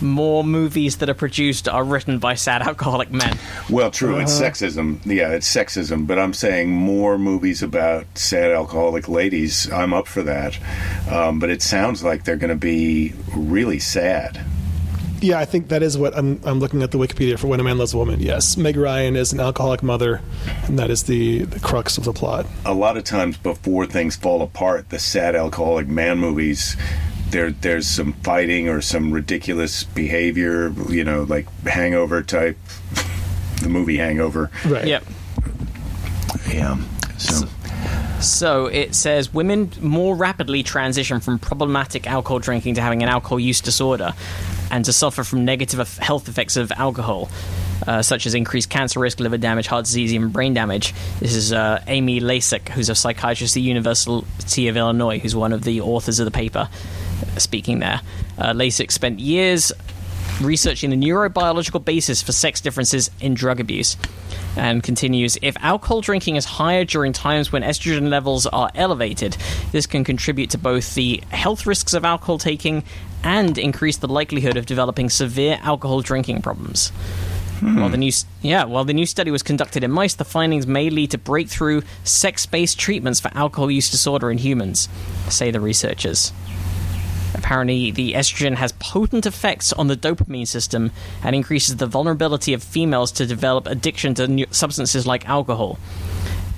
more 0.02 0.44
movies 0.44 0.98
that 0.98 1.10
are 1.10 1.14
produced 1.14 1.70
are 1.70 1.84
written 1.84 2.20
by 2.20 2.36
sad 2.36 2.62
alcoholic 2.68 3.12
men. 3.12 3.38
Well, 3.70 3.92
true, 3.92 4.20
it's 4.20 4.40
Uh-huh. 4.42 4.50
sexism. 4.52 5.00
Yeah, 5.06 5.30
it's 5.30 5.50
sexism. 5.54 6.06
But 6.06 6.20
I'm 6.20 6.34
saying 6.34 6.70
more 6.70 7.18
movies 7.18 7.64
about 7.64 8.06
sad 8.18 8.52
alcoholic 8.52 9.08
ladies. 9.08 9.72
I'm 9.72 9.94
up 9.94 10.08
for 10.08 10.24
that. 10.24 10.60
Um, 11.10 11.40
but 11.40 11.50
it 11.50 11.62
sounds 11.62 12.04
like 12.04 12.26
they're 12.26 12.36
going 12.36 12.50
to 12.50 12.56
be 12.58 13.14
really 13.34 13.80
sad. 13.80 14.40
Yeah, 15.22 15.40
I 15.40 15.46
think 15.46 15.70
that 15.70 15.82
is 15.82 15.98
what 15.98 16.16
I'm. 16.18 16.40
I'm 16.44 16.60
looking 16.60 16.84
at 16.84 16.92
the 16.92 16.98
Wikipedia 16.98 17.40
for 17.40 17.48
when 17.48 17.60
a 17.60 17.64
man 17.64 17.78
loves 17.78 17.94
a 17.94 17.98
woman. 17.98 18.20
Yes, 18.20 18.58
Meg 18.58 18.76
Ryan 18.78 19.16
is 19.16 19.34
an 19.34 19.40
alcoholic 19.40 19.82
mother, 19.82 20.22
and 20.66 20.78
that 20.78 20.90
is 20.90 21.04
the 21.04 21.44
the 21.44 21.60
crux 21.60 21.98
of 21.98 22.04
the 22.04 22.14
plot. 22.14 22.46
A 22.66 22.74
lot 22.74 22.98
of 22.98 23.04
times 23.04 23.38
before 23.38 23.86
things 23.86 24.16
fall 24.16 24.42
apart, 24.42 24.90
the 24.90 25.00
sad 25.00 25.36
alcoholic 25.36 25.88
man 25.88 26.20
movies. 26.20 26.76
There, 27.30 27.52
there's 27.52 27.88
some 27.88 28.14
fighting 28.14 28.70
or 28.70 28.82
some 28.82 29.12
ridiculous 29.12 29.84
behavior, 29.84 30.72
you 30.90 31.04
know, 31.04 31.24
like 31.24 31.48
Hangover 31.64 32.22
type, 32.22 32.56
the 33.62 33.68
movie 33.68 33.98
Hangover. 33.98 34.52
Right. 34.66 34.86
Yep. 34.86 35.04
Yeah. 36.50 36.78
So, 37.18 37.48
So 38.22 38.66
it 38.68 38.94
says 38.94 39.34
women 39.34 39.72
more 39.82 40.16
rapidly 40.16 40.62
transition 40.62 41.20
from 41.20 41.40
problematic 41.40 42.08
alcohol 42.08 42.40
drinking 42.40 42.76
to 42.76 42.82
having 42.82 43.02
an 43.02 43.10
alcohol 43.10 43.40
use 43.40 43.60
disorder 43.60 44.14
and 44.72 44.86
to 44.86 44.94
suffer 44.94 45.24
from 45.24 45.46
negative 45.46 45.98
health 45.98 46.28
effects 46.28 46.58
of 46.58 46.72
alcohol, 46.72 47.30
uh, 47.88 48.02
such 48.02 48.26
as 48.26 48.34
increased 48.34 48.70
cancer 48.70 49.00
risk, 49.00 49.20
liver 49.20 49.38
damage, 49.38 49.68
heart 49.68 49.86
disease, 49.86 50.14
even 50.14 50.30
brain 50.30 50.54
damage. 50.54 50.94
This 51.20 51.36
is 51.36 51.54
uh, 51.54 51.84
Amy 51.88 52.20
Lasek, 52.22 52.70
who's 52.70 52.90
a 52.90 52.96
psychiatrist 52.96 53.54
at 53.54 53.56
the 53.56 53.62
University 53.62 54.68
of 54.68 54.78
Illinois, 54.78 55.20
who's 55.20 55.36
one 55.36 55.54
of 55.54 55.64
the 55.64 55.82
authors 55.82 56.20
of 56.20 56.26
the 56.26 56.32
paper, 56.32 56.70
uh, 56.70 57.40
speaking 57.40 57.80
there. 57.80 58.02
Uh, 58.38 58.54
Lasek 58.54 58.92
spent 58.92 59.20
years 59.20 59.72
researching 60.42 60.90
the 60.90 60.98
neurobiological 60.98 61.84
basis 61.84 62.22
for 62.22 62.32
sex 62.32 62.62
differences 62.62 63.10
in 63.20 63.34
drug 63.34 63.60
abuse. 63.60 63.98
And 64.58 64.82
continues 64.82 65.38
If 65.42 65.58
alcohol 65.60 66.02
drinking 66.02 66.38
is 66.38 66.46
higher 66.46 66.86
during 66.86 67.14
times 67.14 67.52
when 67.52 67.62
estrogen 67.62 68.10
levels 68.10 68.46
are 68.46 68.72
elevated, 68.74 69.38
this 69.72 69.86
can 69.86 70.04
contribute 70.04 70.52
to 70.52 70.58
both 70.58 70.96
the 70.96 71.22
health 71.30 71.66
risks 71.66 71.94
of 71.94 72.06
alcohol 72.06 72.38
taking 72.38 72.84
and 73.26 73.58
increase 73.58 73.98
the 73.98 74.08
likelihood 74.08 74.56
of 74.56 74.66
developing 74.66 75.10
severe 75.10 75.60
alcohol 75.64 76.00
drinking 76.02 76.42
problems. 76.42 76.90
Hmm. 77.60 77.80
While 77.80 77.90
the 77.90 77.98
new 77.98 78.12
yeah, 78.42 78.66
while 78.66 78.86
the 78.86 78.94
new 78.94 79.06
study 79.06 79.32
was 79.32 79.42
conducted 79.42 79.84
in 79.84 79.92
mice, 79.92 80.14
the 80.14 80.26
findings 80.26 80.68
may 80.68 80.90
lead 80.90 81.12
to 81.12 81.18
breakthrough 81.18 81.82
sex-based 82.04 82.78
treatments 82.78 83.20
for 83.20 83.32
alcohol 83.34 83.72
use 83.72 83.90
disorder 83.90 84.30
in 84.30 84.38
humans, 84.38 84.88
say 85.30 85.52
the 85.52 85.60
researchers. 85.60 86.32
Apparently, 87.34 87.92
the 87.92 88.14
estrogen 88.14 88.56
has 88.56 88.72
potent 88.74 89.26
effects 89.26 89.74
on 89.74 89.88
the 89.88 89.98
dopamine 89.98 90.48
system 90.48 90.92
and 91.24 91.36
increases 91.36 91.78
the 91.78 91.88
vulnerability 91.88 92.54
of 92.54 92.64
females 92.64 93.12
to 93.14 93.26
develop 93.26 93.68
addiction 93.68 94.14
to 94.16 94.46
substances 94.52 95.06
like 95.06 95.28
alcohol. 95.28 95.78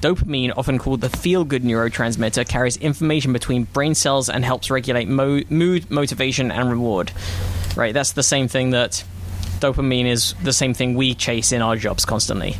Dopamine, 0.07 0.53
often 0.55 0.79
called 0.79 1.01
the 1.01 1.09
feel 1.09 1.43
good 1.43 1.63
neurotransmitter, 1.63 2.47
carries 2.47 2.77
information 2.77 3.33
between 3.33 3.65
brain 3.65 3.93
cells 3.93 4.29
and 4.29 4.45
helps 4.45 4.71
regulate 4.71 5.09
mo- 5.09 5.41
mood, 5.49 5.91
motivation, 5.91 6.49
and 6.49 6.69
reward. 6.69 7.11
Right, 7.75 7.93
that's 7.93 8.13
the 8.13 8.23
same 8.23 8.47
thing 8.47 8.69
that 8.69 9.03
dopamine 9.59 10.05
is 10.05 10.33
the 10.41 10.53
same 10.53 10.73
thing 10.73 10.95
we 10.95 11.13
chase 11.13 11.51
in 11.51 11.61
our 11.61 11.75
jobs 11.75 12.05
constantly. 12.05 12.55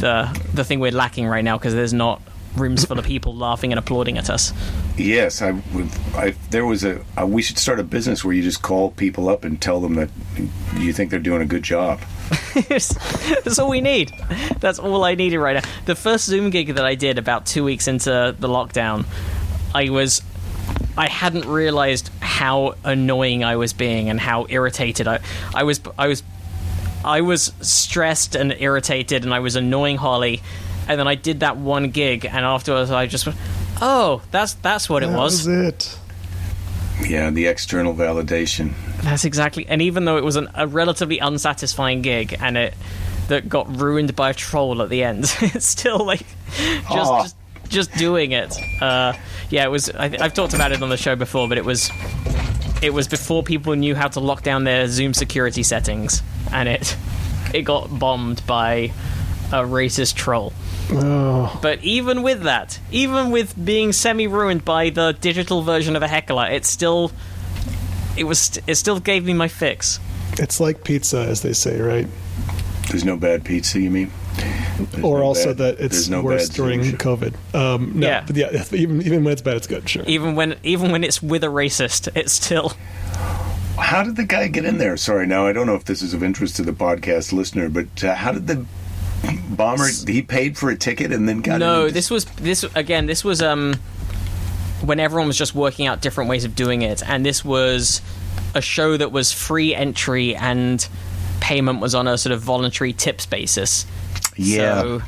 The, 0.00 0.28
the 0.52 0.62
thing 0.62 0.78
we're 0.78 0.92
lacking 0.92 1.26
right 1.26 1.42
now 1.42 1.56
because 1.56 1.72
there's 1.72 1.94
not 1.94 2.20
rooms 2.56 2.84
full 2.84 2.98
of 2.98 3.04
people 3.04 3.34
laughing 3.34 3.72
and 3.72 3.78
applauding 3.78 4.16
at 4.18 4.30
us. 4.30 4.52
yes, 4.96 5.42
I, 5.42 5.50
would- 5.72 5.90
I 6.14 6.34
there 6.50 6.64
was 6.64 6.84
a. 6.84 7.04
Uh, 7.20 7.26
we 7.26 7.42
should 7.42 7.58
start 7.58 7.80
a 7.80 7.84
business 7.84 8.24
where 8.24 8.34
you 8.34 8.42
just 8.42 8.62
call 8.62 8.90
people 8.92 9.28
up 9.28 9.44
and 9.44 9.60
tell 9.60 9.80
them 9.80 9.94
that 9.94 10.10
you 10.76 10.92
think 10.92 11.10
they're 11.10 11.18
doing 11.20 11.42
a 11.42 11.46
good 11.46 11.62
job. 11.62 12.00
That's 12.68 13.58
all 13.58 13.68
we 13.68 13.80
need. 13.80 14.12
That's 14.60 14.78
all 14.78 15.04
I 15.04 15.14
needed 15.14 15.38
right 15.38 15.62
now. 15.62 15.70
The 15.84 15.94
first 15.94 16.24
Zoom 16.26 16.50
gig 16.50 16.74
that 16.74 16.84
I 16.84 16.94
did 16.94 17.18
about 17.18 17.46
two 17.46 17.64
weeks 17.64 17.86
into 17.88 18.34
the 18.38 18.48
lockdown, 18.48 19.04
I 19.74 19.90
was. 19.90 20.22
I 20.96 21.08
hadn't 21.08 21.46
realized 21.46 22.08
how 22.20 22.76
annoying 22.84 23.42
I 23.42 23.56
was 23.56 23.72
being 23.72 24.08
and 24.08 24.20
how 24.20 24.46
irritated 24.48 25.08
I, 25.08 25.18
I 25.54 25.64
was. 25.64 25.80
I 25.98 26.06
was. 26.08 26.22
I 27.04 27.20
was 27.20 27.52
stressed 27.60 28.34
and 28.34 28.54
irritated, 28.58 29.24
and 29.24 29.34
I 29.34 29.40
was 29.40 29.56
annoying 29.56 29.96
Holly. 29.96 30.40
And 30.88 30.98
then 31.00 31.08
I 31.08 31.14
did 31.14 31.40
that 31.40 31.56
one 31.56 31.90
gig, 31.90 32.24
and 32.26 32.44
afterwards 32.44 32.90
I 32.90 33.06
just 33.06 33.26
went, 33.26 33.38
"Oh, 33.80 34.22
that's 34.30 34.54
that's 34.54 34.88
what 34.88 35.02
it 35.02 35.10
That 35.10 35.18
was. 35.18 35.46
was 35.46 35.46
it. 35.46 35.98
Yeah, 37.08 37.30
the 37.30 37.46
external 37.46 37.94
validation. 37.94 38.72
That's 39.02 39.24
exactly. 39.24 39.66
And 39.66 39.82
even 39.82 40.04
though 40.04 40.16
it 40.16 40.24
was 40.24 40.36
an, 40.36 40.48
a 40.54 40.66
relatively 40.66 41.18
unsatisfying 41.18 42.02
gig, 42.02 42.36
and 42.40 42.56
it 42.56 42.74
that 43.28 43.48
got 43.48 43.80
ruined 43.80 44.14
by 44.14 44.30
a 44.30 44.34
troll 44.34 44.82
at 44.82 44.90
the 44.90 45.02
end, 45.02 45.24
it's 45.40 45.66
still 45.66 46.04
like 46.04 46.24
just 46.56 46.90
Aw. 46.90 47.22
just, 47.22 47.36
just 47.68 47.92
doing 47.94 48.32
it. 48.32 48.54
Uh, 48.80 49.14
yeah, 49.50 49.64
it 49.64 49.70
was. 49.70 49.90
I, 49.90 50.04
I've 50.20 50.34
talked 50.34 50.54
about 50.54 50.72
it 50.72 50.82
on 50.82 50.88
the 50.88 50.96
show 50.96 51.16
before, 51.16 51.48
but 51.48 51.58
it 51.58 51.64
was 51.64 51.90
it 52.82 52.92
was 52.92 53.08
before 53.08 53.42
people 53.42 53.74
knew 53.74 53.94
how 53.94 54.08
to 54.08 54.20
lock 54.20 54.42
down 54.42 54.64
their 54.64 54.86
Zoom 54.86 55.14
security 55.14 55.62
settings, 55.62 56.22
and 56.52 56.68
it 56.68 56.96
it 57.52 57.62
got 57.62 57.98
bombed 57.98 58.46
by 58.46 58.92
a 59.52 59.62
racist 59.62 60.14
troll. 60.14 60.52
Oh, 60.90 61.58
But 61.62 61.82
even 61.82 62.22
with 62.22 62.42
that, 62.42 62.78
even 62.90 63.30
with 63.30 63.54
being 63.64 63.92
semi 63.92 64.26
ruined 64.26 64.64
by 64.64 64.90
the 64.90 65.12
digital 65.20 65.62
version 65.62 65.96
of 65.96 66.02
a 66.02 66.08
heckler, 66.08 66.46
it 66.46 66.64
still 66.64 67.10
it 68.16 68.24
was 68.24 68.58
it 68.66 68.74
still 68.76 69.00
gave 69.00 69.24
me 69.24 69.32
my 69.32 69.48
fix. 69.48 69.98
it's 70.38 70.60
like 70.60 70.84
pizza, 70.84 71.18
as 71.20 71.42
they 71.42 71.52
say, 71.52 71.80
right? 71.80 72.06
There's 72.90 73.04
no 73.04 73.16
bad 73.16 73.44
pizza, 73.44 73.80
you 73.80 73.90
mean? 73.90 74.10
There's 74.76 75.04
or 75.04 75.18
no 75.20 75.24
also 75.24 75.54
bad- 75.54 75.78
that 75.78 75.80
it's 75.84 76.08
no 76.08 76.22
worse 76.22 76.48
during. 76.48 76.80
COVID. 76.82 77.34
Um, 77.54 77.92
no, 78.00 78.06
Yeah. 78.06 78.24
but 78.26 78.36
yeah, 78.36 78.64
even 78.72 79.00
even 79.02 79.24
when 79.24 79.32
it's 79.32 79.42
bad, 79.42 79.56
it's 79.56 79.66
good. 79.66 79.88
Sure. 79.88 80.04
Even 80.06 80.34
when 80.34 80.56
even 80.62 80.92
when 80.92 81.02
it's 81.02 81.22
with 81.22 81.42
a 81.44 81.48
racist, 81.48 82.08
it's 82.14 82.32
still 82.32 82.74
How 83.78 84.02
did 84.02 84.16
the 84.16 84.24
guy 84.24 84.48
get 84.48 84.64
in 84.64 84.78
there? 84.78 84.96
Sorry, 84.96 85.26
now 85.26 85.46
I 85.46 85.52
don't 85.52 85.66
know 85.66 85.74
if 85.76 85.84
this 85.84 86.02
is 86.02 86.14
of 86.14 86.22
interest 86.22 86.56
to 86.56 86.62
the 86.62 86.72
podcast 86.72 87.32
listener, 87.32 87.68
but 87.68 88.04
uh, 88.04 88.14
how 88.14 88.32
did 88.32 88.46
the 88.46 88.66
bomber? 89.50 89.88
He 90.06 90.22
paid 90.22 90.56
for 90.56 90.70
a 90.70 90.76
ticket 90.76 91.12
and 91.12 91.28
then 91.28 91.40
got 91.40 91.58
no. 91.58 91.90
This 91.90 92.10
was 92.10 92.24
this 92.24 92.64
again. 92.74 93.06
This 93.06 93.24
was 93.24 93.42
um 93.42 93.74
when 94.82 95.00
everyone 95.00 95.28
was 95.28 95.38
just 95.38 95.54
working 95.54 95.86
out 95.86 96.02
different 96.02 96.30
ways 96.30 96.44
of 96.44 96.54
doing 96.54 96.82
it, 96.82 97.02
and 97.08 97.24
this 97.24 97.44
was 97.44 98.02
a 98.54 98.60
show 98.60 98.96
that 98.96 99.12
was 99.12 99.32
free 99.32 99.74
entry 99.74 100.34
and 100.36 100.88
payment 101.40 101.80
was 101.80 101.94
on 101.94 102.06
a 102.08 102.16
sort 102.16 102.32
of 102.32 102.40
voluntary 102.40 102.92
tips 102.92 103.26
basis. 103.26 103.86
Yeah, 104.36 104.80
So, 104.80 105.02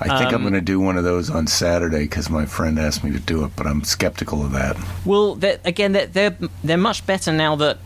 I 0.00 0.18
think 0.18 0.30
I'm 0.30 0.36
um, 0.36 0.42
going 0.42 0.54
to 0.54 0.60
do 0.62 0.80
one 0.80 0.96
of 0.96 1.04
those 1.04 1.28
on 1.28 1.46
Saturday 1.46 2.04
because 2.04 2.30
my 2.30 2.46
friend 2.46 2.78
asked 2.78 3.04
me 3.04 3.10
to 3.12 3.20
do 3.20 3.44
it, 3.44 3.52
but 3.54 3.66
I'm 3.66 3.84
skeptical 3.84 4.42
of 4.42 4.52
that. 4.52 4.76
Well, 5.04 5.34
they're, 5.34 5.58
again, 5.64 5.92
they're, 5.92 6.06
they're 6.06 6.36
they're 6.64 6.78
much 6.78 7.04
better 7.06 7.30
now 7.32 7.56
that 7.56 7.78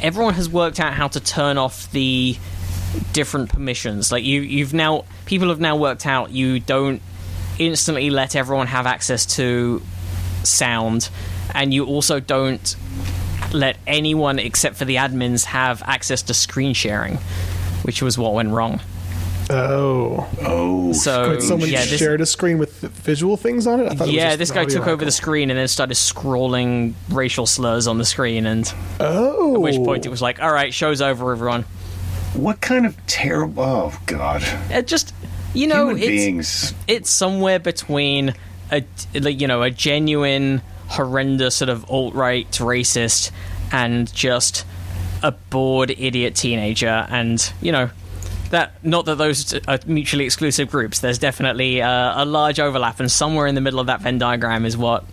everyone 0.00 0.34
has 0.34 0.48
worked 0.48 0.80
out 0.80 0.94
how 0.94 1.08
to 1.08 1.20
turn 1.20 1.58
off 1.58 1.90
the 1.92 2.36
different 3.12 3.48
permissions. 3.50 4.12
Like 4.12 4.24
you, 4.24 4.40
you've 4.40 4.74
now 4.74 5.04
people 5.26 5.48
have 5.48 5.60
now 5.60 5.76
worked 5.76 6.06
out 6.06 6.30
you 6.30 6.60
don't 6.60 7.00
instantly 7.58 8.10
let 8.10 8.34
everyone 8.36 8.66
have 8.66 8.86
access 8.86 9.26
to 9.36 9.82
sound, 10.42 11.08
and 11.54 11.72
you 11.72 11.84
also 11.86 12.20
don't 12.20 12.76
let 13.52 13.76
anyone 13.86 14.38
except 14.38 14.76
for 14.76 14.84
the 14.84 14.96
admins 14.96 15.44
have 15.44 15.82
access 15.82 16.22
to 16.22 16.34
screen 16.34 16.72
sharing, 16.74 17.16
which 17.82 18.00
was 18.02 18.16
what 18.16 18.32
went 18.34 18.50
wrong. 18.50 18.80
Oh, 19.50 20.26
Oh, 20.40 20.92
So 20.92 21.30
Wait, 21.30 21.42
someone 21.42 21.68
yeah, 21.68 21.84
this, 21.84 21.98
shared 21.98 22.20
a 22.22 22.26
screen 22.26 22.58
with 22.58 22.80
visual 22.80 23.36
things 23.36 23.66
on 23.66 23.80
it. 23.80 23.84
I 23.84 23.88
thought 23.90 24.02
it 24.08 24.12
was 24.12 24.14
yeah, 24.14 24.28
just 24.30 24.38
this 24.38 24.50
guy 24.50 24.62
audio 24.62 24.78
took 24.78 24.86
over 24.88 25.04
the 25.04 25.10
screen 25.10 25.50
and 25.50 25.58
then 25.58 25.68
started 25.68 25.96
scrawling 25.96 26.94
racial 27.10 27.44
slurs 27.46 27.86
on 27.86 27.98
the 27.98 28.04
screen, 28.04 28.46
and 28.46 28.72
Oh, 29.00 29.54
at 29.56 29.60
which 29.60 29.76
point 29.76 30.06
it 30.06 30.08
was 30.08 30.22
like, 30.22 30.40
"All 30.40 30.52
right, 30.52 30.72
show's 30.72 31.02
over, 31.02 31.32
everyone." 31.32 31.64
What 32.34 32.60
kind 32.60 32.86
of 32.86 32.96
terrible? 33.06 33.62
Oh 33.62 33.98
God, 34.06 34.42
It 34.70 34.86
just, 34.86 35.14
you 35.54 35.66
know, 35.66 35.88
human 35.88 35.98
it's 36.02 36.06
beings. 36.08 36.74
it's 36.86 37.10
somewhere 37.10 37.58
between 37.58 38.34
a 38.70 38.84
like 39.14 39.40
you 39.40 39.46
know 39.46 39.62
a 39.62 39.70
genuine 39.70 40.62
horrendous 40.88 41.56
sort 41.56 41.68
of 41.68 41.88
alt 41.90 42.14
right 42.14 42.50
racist 42.52 43.30
and 43.70 44.12
just 44.14 44.64
a 45.22 45.32
bored 45.32 45.90
idiot 45.90 46.34
teenager, 46.34 47.06
and 47.10 47.52
you 47.60 47.72
know. 47.72 47.90
That 48.50 48.84
not 48.84 49.06
that 49.06 49.16
those 49.16 49.54
are 49.66 49.78
mutually 49.86 50.26
exclusive 50.26 50.70
groups. 50.70 51.00
There's 51.00 51.18
definitely 51.18 51.80
uh, 51.80 52.22
a 52.22 52.26
large 52.26 52.60
overlap, 52.60 53.00
and 53.00 53.10
somewhere 53.10 53.46
in 53.46 53.54
the 53.54 53.62
middle 53.62 53.80
of 53.80 53.86
that 53.86 54.02
Venn 54.02 54.18
diagram 54.18 54.66
is 54.66 54.76
what. 54.76 55.04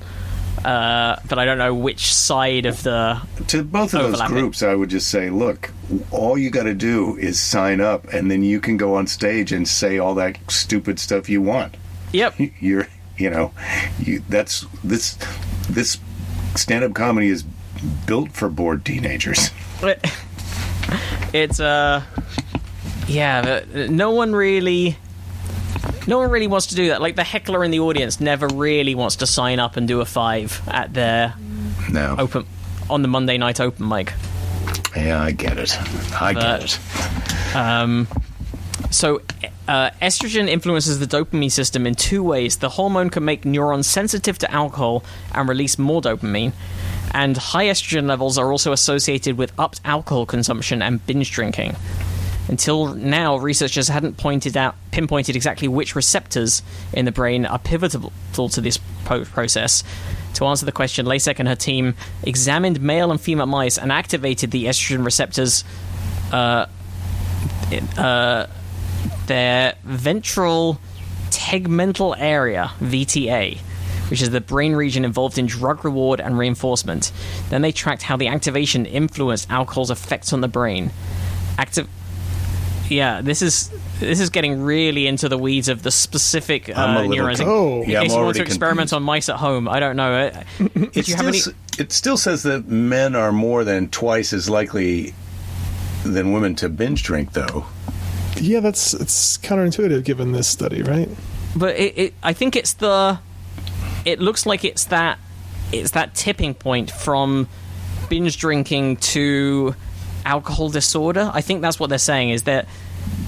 Uh, 0.66 1.20
but 1.28 1.40
I 1.40 1.46
don't 1.46 1.58
know 1.58 1.74
which 1.74 2.14
side 2.14 2.66
of 2.66 2.84
the. 2.84 3.22
To 3.48 3.64
both 3.64 3.94
of 3.94 4.12
those 4.12 4.22
groups, 4.24 4.62
I 4.64 4.76
would 4.76 4.90
just 4.90 5.10
say, 5.10 5.30
look, 5.30 5.72
all 6.12 6.38
you 6.38 6.50
got 6.50 6.64
to 6.64 6.74
do 6.74 7.18
is 7.18 7.40
sign 7.40 7.82
up, 7.82 8.06
and 8.14 8.30
then 8.30 8.44
you 8.44 8.60
can 8.60 8.78
go 8.78 8.96
on 8.96 9.08
stage 9.08 9.52
and 9.52 9.68
say 9.68 9.98
all 9.98 10.16
that 10.16 10.38
stupid 10.52 11.00
stuff 11.00 11.30
you 11.30 11.42
want. 11.42 11.76
Yep. 12.12 12.36
You're, 12.60 12.88
you 13.18 13.30
know, 13.30 13.54
you, 14.00 14.22
that's 14.30 14.66
this 14.84 15.18
this 15.70 15.98
stand 16.56 16.84
up 16.84 16.94
comedy 16.94 17.30
is 17.30 17.44
built 18.06 18.32
for 18.32 18.50
bored 18.50 18.86
teenagers. 18.86 19.52
it's 21.34 21.60
uh 21.60 22.04
yeah 23.08 23.64
no 23.90 24.12
one 24.12 24.34
really 24.34 24.98
no 26.10 26.18
one 26.18 26.30
really 26.32 26.48
wants 26.48 26.68
to 26.68 26.76
do 26.76 26.88
that. 26.90 27.02
Like 27.02 27.16
the 27.16 27.24
heckler 27.24 27.64
in 27.64 27.72
the 27.72 27.80
audience 27.80 28.20
never 28.20 28.48
really 28.48 28.96
wants 28.96 29.18
to 29.18 29.28
sign 29.28 29.60
up 29.60 29.78
and 29.78 29.88
do 29.88 30.02
a 30.02 30.06
five 30.06 30.62
at 30.68 30.94
their 30.94 31.36
No, 31.92 32.16
open 32.18 32.46
on 32.90 33.02
the 33.04 33.08
monday 33.08 33.38
night 33.38 33.60
open 33.60 33.88
mic. 33.88 34.14
Yeah, 34.96 35.22
I 35.22 35.32
get 35.32 35.58
it. 35.58 35.78
I 36.20 36.34
But- 36.34 36.60
get 36.62 36.64
it. 36.64 37.56
um 37.56 38.08
so 38.92 39.22
uh, 39.68 39.92
estrogen 40.02 40.48
influences 40.50 40.98
the 40.98 41.06
dopamine 41.06 41.52
system 41.52 41.86
in 41.86 41.94
two 41.94 42.24
ways. 42.24 42.58
The 42.58 42.70
hormone 42.70 43.12
can 43.12 43.24
make 43.24 43.46
neurons 43.46 43.86
sensitive 43.86 44.40
to 44.40 44.52
alcohol 44.52 45.04
and 45.36 45.48
release 45.48 45.78
more 45.78 46.02
dopamine. 46.02 46.54
And 47.12 47.38
high 47.38 47.66
estrogen 47.66 48.08
levels 48.08 48.40
are 48.40 48.52
also 48.52 48.72
associated 48.72 49.38
with 49.38 49.52
upped 49.60 49.80
alcohol 49.86 50.26
consumption 50.26 50.82
and 50.82 51.06
binge 51.06 51.32
drinking 51.32 51.76
Until 52.50 52.96
now, 52.96 53.38
researchers 53.38 53.90
hadn't 53.90 54.18
pointed 54.18 54.58
out 54.58 54.76
pinpointed 54.90 55.36
exactly 55.36 55.68
which 55.68 55.96
receptors 55.96 56.64
in 56.92 57.06
the 57.06 57.12
brain 57.12 57.46
are 57.46 57.60
pivotal 57.60 58.12
to 58.34 58.60
this 58.60 58.80
po- 59.06 59.24
process. 59.24 59.84
To 60.34 60.46
answer 60.46 60.66
the 60.66 60.72
question, 60.72 61.06
Lasek 61.06 61.38
and 61.38 61.48
her 61.48 61.56
team 61.56 61.94
examined 62.24 62.82
male 62.82 63.12
and 63.12 63.22
female 63.22 63.46
mice 63.46 63.78
and 63.78 63.92
activated 63.92 64.50
the 64.50 64.66
estrogen 64.66 65.06
receptors, 65.06 65.64
uh, 66.32 66.66
uh, 67.98 68.48
their 69.28 69.76
ventral 69.84 70.80
tegmental 71.30 72.16
area 72.18 72.72
(VTA), 72.80 73.60
which 74.10 74.24
is 74.24 74.32
the 74.32 74.42
brain 74.42 74.74
region 74.74 75.06
involved 75.06 75.38
in 75.38 75.46
drug 75.46 75.86
reward 75.86 76.20
and 76.20 76.36
reinforcement. 76.36 77.12
Then 77.50 77.62
they 77.62 77.72
tracked 77.72 78.02
how 78.02 78.18
the 78.18 78.28
activation 78.28 78.88
influenced 78.88 79.52
alcohol's 79.52 79.92
effects 79.92 80.34
on 80.34 80.42
the 80.42 80.48
brain. 80.48 80.90
Active 81.60 81.88
yeah, 82.92 83.22
this 83.22 83.42
is 83.42 83.70
this 84.00 84.20
is 84.20 84.30
getting 84.30 84.62
really 84.62 85.08
into 85.08 85.30
the 85.30 85.38
weeds 85.38 85.68
of 85.70 85.84
the 85.84 85.92
specific 85.92 86.70
I'm 86.70 86.96
a 86.96 87.00
uh, 87.00 87.02
little 87.04 87.16
neurons. 87.26 87.40
con- 87.40 87.48
Oh. 87.50 87.82
in 87.84 87.90
Yeah, 87.90 88.02
I'm 88.02 88.08
you 88.08 88.14
want 88.16 88.36
to 88.38 88.42
experiment 88.44 88.90
confused. 88.90 88.94
on 88.94 89.04
mice 89.04 89.30
at 89.30 89.36
home, 89.38 89.68
I 89.68 89.80
don't 89.80 89.96
know. 89.96 90.14
Uh, 90.14 90.44
It 90.94 90.96
you 91.08 91.16
still, 91.16 91.28
any? 91.28 91.40
it 91.78 91.92
still 91.92 92.18
says 92.18 92.44
that 92.44 92.68
men 92.68 93.16
are 93.16 93.32
more 93.32 93.64
than 93.64 93.90
twice 93.90 94.34
as 94.34 94.50
likely 94.50 95.14
than 96.04 96.32
women 96.32 96.56
to 96.56 96.70
binge 96.70 97.04
drink, 97.04 97.34
though. 97.34 97.66
Yeah, 98.40 98.62
that's 98.62 98.94
it's 98.94 99.38
counterintuitive 99.40 100.04
given 100.06 100.32
this 100.32 100.48
study, 100.48 100.82
right? 100.82 101.10
But 101.56 101.76
it, 101.78 101.98
it, 101.98 102.14
I 102.24 102.34
think 102.34 102.56
it's 102.56 102.74
the. 102.74 103.20
It 104.06 104.20
looks 104.20 104.46
like 104.46 104.64
it's 104.64 104.86
that. 104.86 105.20
It's 105.74 105.92
that 105.92 106.16
tipping 106.16 106.54
point 106.54 106.90
from 106.90 107.48
binge 108.10 108.38
drinking 108.38 108.98
to 108.98 109.76
alcohol 110.30 110.70
disorder. 110.70 111.32
I 111.34 111.42
think 111.42 111.62
that's 111.62 111.80
what 111.80 111.90
they're 111.90 111.98
saying 111.98 112.30
is 112.30 112.44
that 112.44 112.68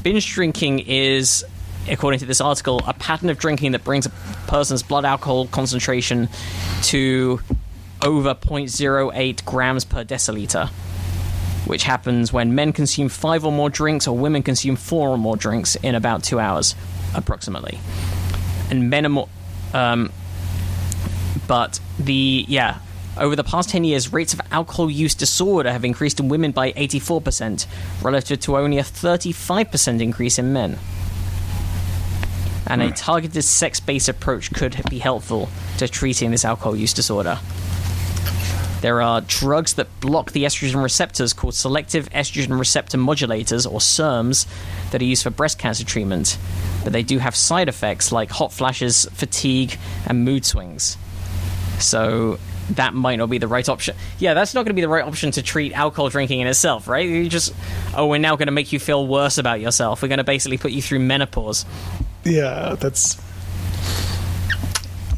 binge 0.03 0.31
drinking 0.33 0.79
is, 0.79 1.43
according 1.89 2.19
to 2.19 2.27
this 2.27 2.39
article, 2.39 2.79
a 2.85 2.93
pattern 2.93 3.31
of 3.31 3.39
drinking 3.39 3.71
that 3.71 3.83
brings 3.83 4.05
a 4.05 4.11
person's 4.47 4.83
blood 4.83 5.03
alcohol 5.03 5.47
concentration 5.47 6.29
to 6.83 7.41
over 8.03 8.35
0.08 8.35 9.43
grams 9.45 9.83
per 9.83 10.03
deciliter, 10.03 10.69
which 11.65 11.83
happens 11.83 12.31
when 12.31 12.53
men 12.53 12.71
consume 12.71 13.09
five 13.09 13.43
or 13.45 13.51
more 13.51 13.69
drinks 13.69 14.07
or 14.07 14.15
women 14.15 14.43
consume 14.43 14.75
four 14.75 15.09
or 15.09 15.17
more 15.17 15.35
drinks 15.35 15.75
in 15.77 15.95
about 15.95 16.23
two 16.23 16.39
hours, 16.39 16.75
approximately. 17.15 17.79
And 18.69 18.91
men 18.91 19.07
are 19.07 19.09
more. 19.09 19.29
Um, 19.73 20.11
but 21.47 21.79
the 21.97 22.45
yeah 22.47 22.77
over 23.17 23.35
the 23.35 23.43
past 23.43 23.69
10 23.69 23.83
years 23.83 24.13
rates 24.13 24.33
of 24.33 24.41
alcohol 24.51 24.89
use 24.89 25.15
disorder 25.15 25.71
have 25.71 25.83
increased 25.83 26.19
in 26.19 26.29
women 26.29 26.51
by 26.51 26.71
84% 26.73 27.65
relative 28.01 28.39
to 28.41 28.57
only 28.57 28.77
a 28.77 28.83
35% 28.83 30.01
increase 30.01 30.39
in 30.39 30.53
men. 30.53 30.77
And 32.67 32.81
a 32.81 32.87
hmm. 32.87 32.93
targeted 32.93 33.43
sex-based 33.43 34.07
approach 34.07 34.53
could 34.53 34.81
be 34.89 34.99
helpful 34.99 35.49
to 35.77 35.87
treating 35.87 36.31
this 36.31 36.45
alcohol 36.45 36.75
use 36.75 36.93
disorder. 36.93 37.39
There 38.81 39.01
are 39.01 39.21
drugs 39.21 39.75
that 39.75 39.99
block 39.99 40.31
the 40.31 40.43
estrogen 40.43 40.81
receptors 40.81 41.33
called 41.33 41.53
selective 41.53 42.09
estrogen 42.09 42.57
receptor 42.57 42.97
modulators 42.97 43.71
or 43.71 43.79
SERMs 43.79 44.47
that 44.89 45.01
are 45.01 45.05
used 45.05 45.21
for 45.21 45.29
breast 45.29 45.59
cancer 45.59 45.85
treatment. 45.85 46.39
But 46.83 46.91
they 46.91 47.03
do 47.03 47.19
have 47.19 47.35
side 47.35 47.69
effects 47.69 48.11
like 48.11 48.31
hot 48.31 48.51
flashes 48.51 49.05
fatigue 49.13 49.77
and 50.07 50.25
mood 50.25 50.45
swings. 50.45 50.97
So 51.77 52.39
that 52.71 52.93
might 52.93 53.17
not 53.17 53.29
be 53.29 53.37
the 53.37 53.47
right 53.47 53.67
option. 53.67 53.95
Yeah, 54.19 54.33
that's 54.33 54.53
not 54.53 54.61
going 54.61 54.71
to 54.71 54.75
be 54.75 54.81
the 54.81 54.89
right 54.89 55.05
option 55.05 55.31
to 55.31 55.41
treat 55.41 55.73
alcohol 55.73 56.09
drinking 56.09 56.39
in 56.39 56.47
itself, 56.47 56.87
right? 56.87 57.07
You 57.07 57.27
just, 57.29 57.53
oh, 57.95 58.07
we're 58.07 58.17
now 58.17 58.35
going 58.35 58.47
to 58.47 58.53
make 58.53 58.71
you 58.71 58.79
feel 58.79 59.05
worse 59.05 59.37
about 59.37 59.59
yourself. 59.59 60.01
We're 60.01 60.07
going 60.07 60.19
to 60.19 60.23
basically 60.23 60.57
put 60.57 60.71
you 60.71 60.81
through 60.81 60.99
menopause. 60.99 61.65
Yeah, 62.23 62.75
that's. 62.79 63.21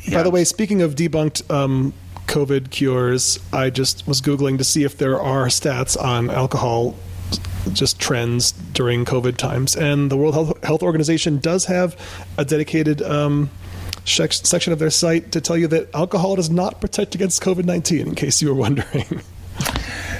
Yeah. 0.03 0.17
By 0.17 0.23
the 0.23 0.31
way, 0.31 0.43
speaking 0.43 0.81
of 0.81 0.95
debunked 0.95 1.49
um, 1.51 1.93
COVID 2.27 2.71
cures, 2.71 3.39
I 3.51 3.69
just 3.69 4.07
was 4.07 4.21
googling 4.21 4.57
to 4.57 4.63
see 4.63 4.83
if 4.83 4.97
there 4.97 5.19
are 5.19 5.47
stats 5.47 6.01
on 6.01 6.29
alcohol 6.29 6.95
just 7.71 7.99
trends 7.99 8.51
during 8.51 9.05
COVID 9.05 9.37
times, 9.37 9.75
and 9.75 10.11
the 10.11 10.17
World 10.17 10.33
Health, 10.33 10.63
Health 10.63 10.83
Organization 10.83 11.39
does 11.39 11.65
have 11.65 11.95
a 12.37 12.43
dedicated 12.43 13.01
um, 13.01 13.49
section 14.05 14.73
of 14.73 14.79
their 14.79 14.89
site 14.89 15.31
to 15.31 15.41
tell 15.41 15.57
you 15.57 15.67
that 15.67 15.93
alcohol 15.93 16.35
does 16.35 16.49
not 16.49 16.81
protect 16.81 17.15
against 17.15 17.41
COVID 17.41 17.65
nineteen. 17.65 18.07
In 18.07 18.15
case 18.15 18.41
you 18.41 18.49
were 18.49 18.55
wondering. 18.55 19.21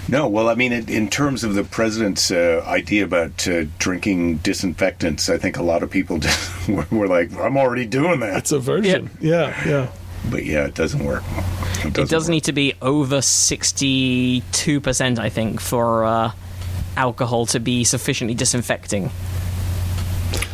No, 0.09 0.27
well, 0.27 0.49
I 0.49 0.55
mean, 0.55 0.73
in, 0.73 0.89
in 0.89 1.09
terms 1.09 1.45
of 1.45 1.53
the 1.53 1.63
president's 1.63 2.29
uh, 2.29 2.61
idea 2.67 3.05
about 3.05 3.47
uh, 3.47 3.63
drinking 3.79 4.37
disinfectants, 4.37 5.29
I 5.29 5.37
think 5.37 5.57
a 5.57 5.63
lot 5.63 5.81
of 5.81 5.89
people 5.89 6.19
were, 6.67 6.85
were 6.91 7.07
like, 7.07 7.33
"I'm 7.35 7.57
already 7.57 7.85
doing 7.85 8.19
that." 8.19 8.37
It's 8.37 8.51
a 8.51 8.59
version. 8.59 9.09
Yeah, 9.21 9.55
yeah. 9.65 9.89
But 10.29 10.45
yeah, 10.45 10.65
it 10.65 10.75
doesn't 10.75 11.03
work. 11.03 11.23
It 11.83 11.93
does 11.93 12.25
work. 12.25 12.29
need 12.29 12.43
to 12.45 12.53
be 12.53 12.73
over 12.81 13.17
62%, 13.17 15.19
I 15.19 15.29
think, 15.29 15.59
for 15.59 16.05
uh, 16.05 16.31
alcohol 16.95 17.45
to 17.47 17.59
be 17.59 17.83
sufficiently 17.83 18.35
disinfecting. 18.35 19.11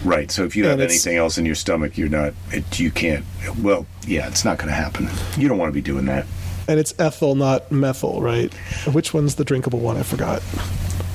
Right. 0.04 0.32
So 0.32 0.44
if 0.44 0.56
you 0.56 0.64
And 0.64 0.80
have 0.80 0.90
anything 0.90 1.18
else 1.18 1.38
in 1.38 1.46
your 1.46 1.56
stomach, 1.56 1.98
you're 1.98 2.10
not. 2.10 2.34
It, 2.52 2.80
you 2.80 2.92
can't. 2.92 3.26
Well, 3.62 3.86
yeah, 4.08 4.28
it's 4.28 4.46
not 4.46 4.58
going 4.58 4.70
to 4.70 4.74
happen. 4.74 5.10
You 5.38 5.48
don't 5.48 5.58
want 5.58 5.70
to 5.70 5.74
be 5.74 5.82
doing 5.82 6.06
that. 6.06 6.26
And 6.68 6.80
it's 6.80 6.94
ethyl, 7.00 7.36
not 7.36 7.72
methyl, 7.72 8.22
right? 8.22 8.54
Which 8.94 9.14
one's 9.14 9.36
the 9.36 9.44
drinkable 9.44 9.80
one? 9.80 9.98
I 9.98 10.04
forgot. 10.04 10.42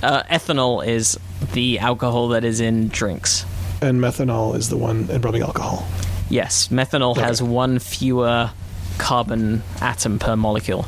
Uh, 0.03 0.23
ethanol 0.25 0.87
is 0.87 1.19
the 1.53 1.79
alcohol 1.79 2.29
that 2.29 2.45
is 2.45 2.61
in 2.61 2.89
drinks. 2.89 3.47
And 3.81 4.01
methanol 4.01 4.57
is 4.57 4.69
the 4.69 4.77
one 4.77 5.09
in 5.11 5.21
rubbing 5.21 5.43
alcohol. 5.43 5.87
Yes, 6.29 6.69
methanol 6.69 7.17
has 7.17 7.43
one 7.43 7.79
fewer 7.79 8.51
carbon 8.99 9.63
atom 9.81 10.19
per 10.19 10.37
molecule. 10.37 10.87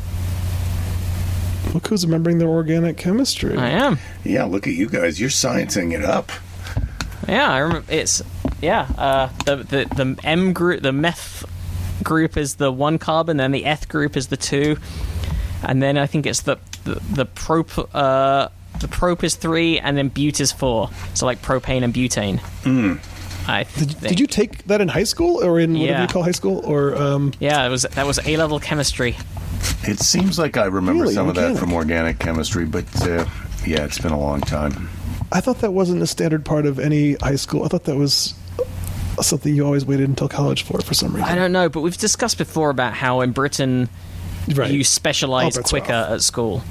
Look 1.74 1.88
who's 1.88 2.04
remembering 2.04 2.38
their 2.38 2.48
organic 2.48 2.96
chemistry. 2.96 3.56
I 3.56 3.68
am. 3.68 3.98
Yeah, 4.24 4.44
look 4.44 4.66
at 4.66 4.74
you 4.74 4.88
guys. 4.88 5.20
You're 5.20 5.30
sciencing 5.30 5.92
it 5.92 6.04
up. 6.04 6.32
Yeah, 7.28 7.50
I 7.50 7.58
remember. 7.58 7.92
It's 7.92 8.22
yeah. 8.60 8.86
Uh, 8.96 9.28
the 9.44 9.56
the 9.56 9.84
the 9.94 10.18
M 10.24 10.52
group, 10.52 10.82
the 10.82 10.92
meth 10.92 11.44
group 12.02 12.36
is 12.36 12.56
the 12.56 12.70
one 12.70 12.98
carbon, 12.98 13.36
then 13.38 13.52
the 13.52 13.64
eth 13.64 13.88
group 13.88 14.16
is 14.16 14.28
the 14.28 14.36
two, 14.36 14.76
and 15.62 15.82
then 15.82 15.96
I 15.98 16.06
think 16.06 16.26
it's 16.26 16.42
the 16.42 16.58
the, 16.84 17.00
the 17.12 17.24
prop 17.26 17.94
uh, 17.94 18.48
the 18.80 18.88
prop 18.88 19.24
is 19.24 19.34
three, 19.34 19.78
and 19.80 19.96
then 19.96 20.08
bute 20.08 20.40
is 20.40 20.52
four. 20.52 20.90
So 21.14 21.26
like 21.26 21.42
propane 21.42 21.82
and 21.82 21.92
butane. 21.94 22.40
I 23.48 23.62
Did, 23.62 23.92
think. 23.92 24.08
did 24.08 24.20
you 24.20 24.26
take 24.26 24.64
that 24.66 24.80
in 24.80 24.88
high 24.88 25.04
school 25.04 25.42
or 25.44 25.60
in 25.60 25.74
whatever 25.74 25.92
Yeah. 25.92 26.02
you 26.02 26.08
call 26.08 26.24
high 26.24 26.32
school? 26.32 26.62
Or 26.64 26.96
um, 26.96 27.32
Yeah, 27.38 27.64
it 27.64 27.70
was 27.70 27.82
that 27.82 28.04
was 28.04 28.18
A 28.26 28.36
level 28.36 28.58
chemistry. 28.58 29.16
It 29.84 30.00
seems 30.00 30.36
like 30.36 30.56
I 30.56 30.64
remember 30.64 31.02
Really? 31.02 31.14
some 31.14 31.28
of 31.28 31.36
that 31.36 31.56
from 31.56 31.72
organic 31.72 32.18
chemistry, 32.18 32.64
but 32.64 32.84
uh, 33.06 33.24
yeah, 33.64 33.84
it's 33.84 33.98
been 34.00 34.10
a 34.12 34.18
long 34.18 34.40
time. 34.40 34.88
I 35.32 35.40
thought 35.40 35.58
that 35.60 35.72
wasn't 35.72 36.02
a 36.02 36.06
standard 36.06 36.44
part 36.44 36.66
of 36.66 36.78
any 36.78 37.14
high 37.14 37.36
school. 37.36 37.64
I 37.64 37.68
thought 37.68 37.84
that 37.84 37.96
was 37.96 38.34
something 39.20 39.54
you 39.54 39.64
always 39.64 39.84
waited 39.84 40.08
until 40.08 40.28
college 40.28 40.62
for, 40.62 40.80
for 40.80 40.94
some 40.94 41.14
reason. 41.14 41.28
I 41.28 41.34
don't 41.34 41.52
know, 41.52 41.68
but 41.68 41.80
we've 41.80 41.96
discussed 41.96 42.38
before 42.38 42.70
about 42.70 42.94
how 42.94 43.22
in 43.22 43.32
Britain 43.32 43.88
right. 44.54 44.70
you 44.70 44.84
specialize 44.84 45.58
quicker 45.58 45.92
rough. 45.92 46.10
at 46.10 46.22
school. 46.22 46.62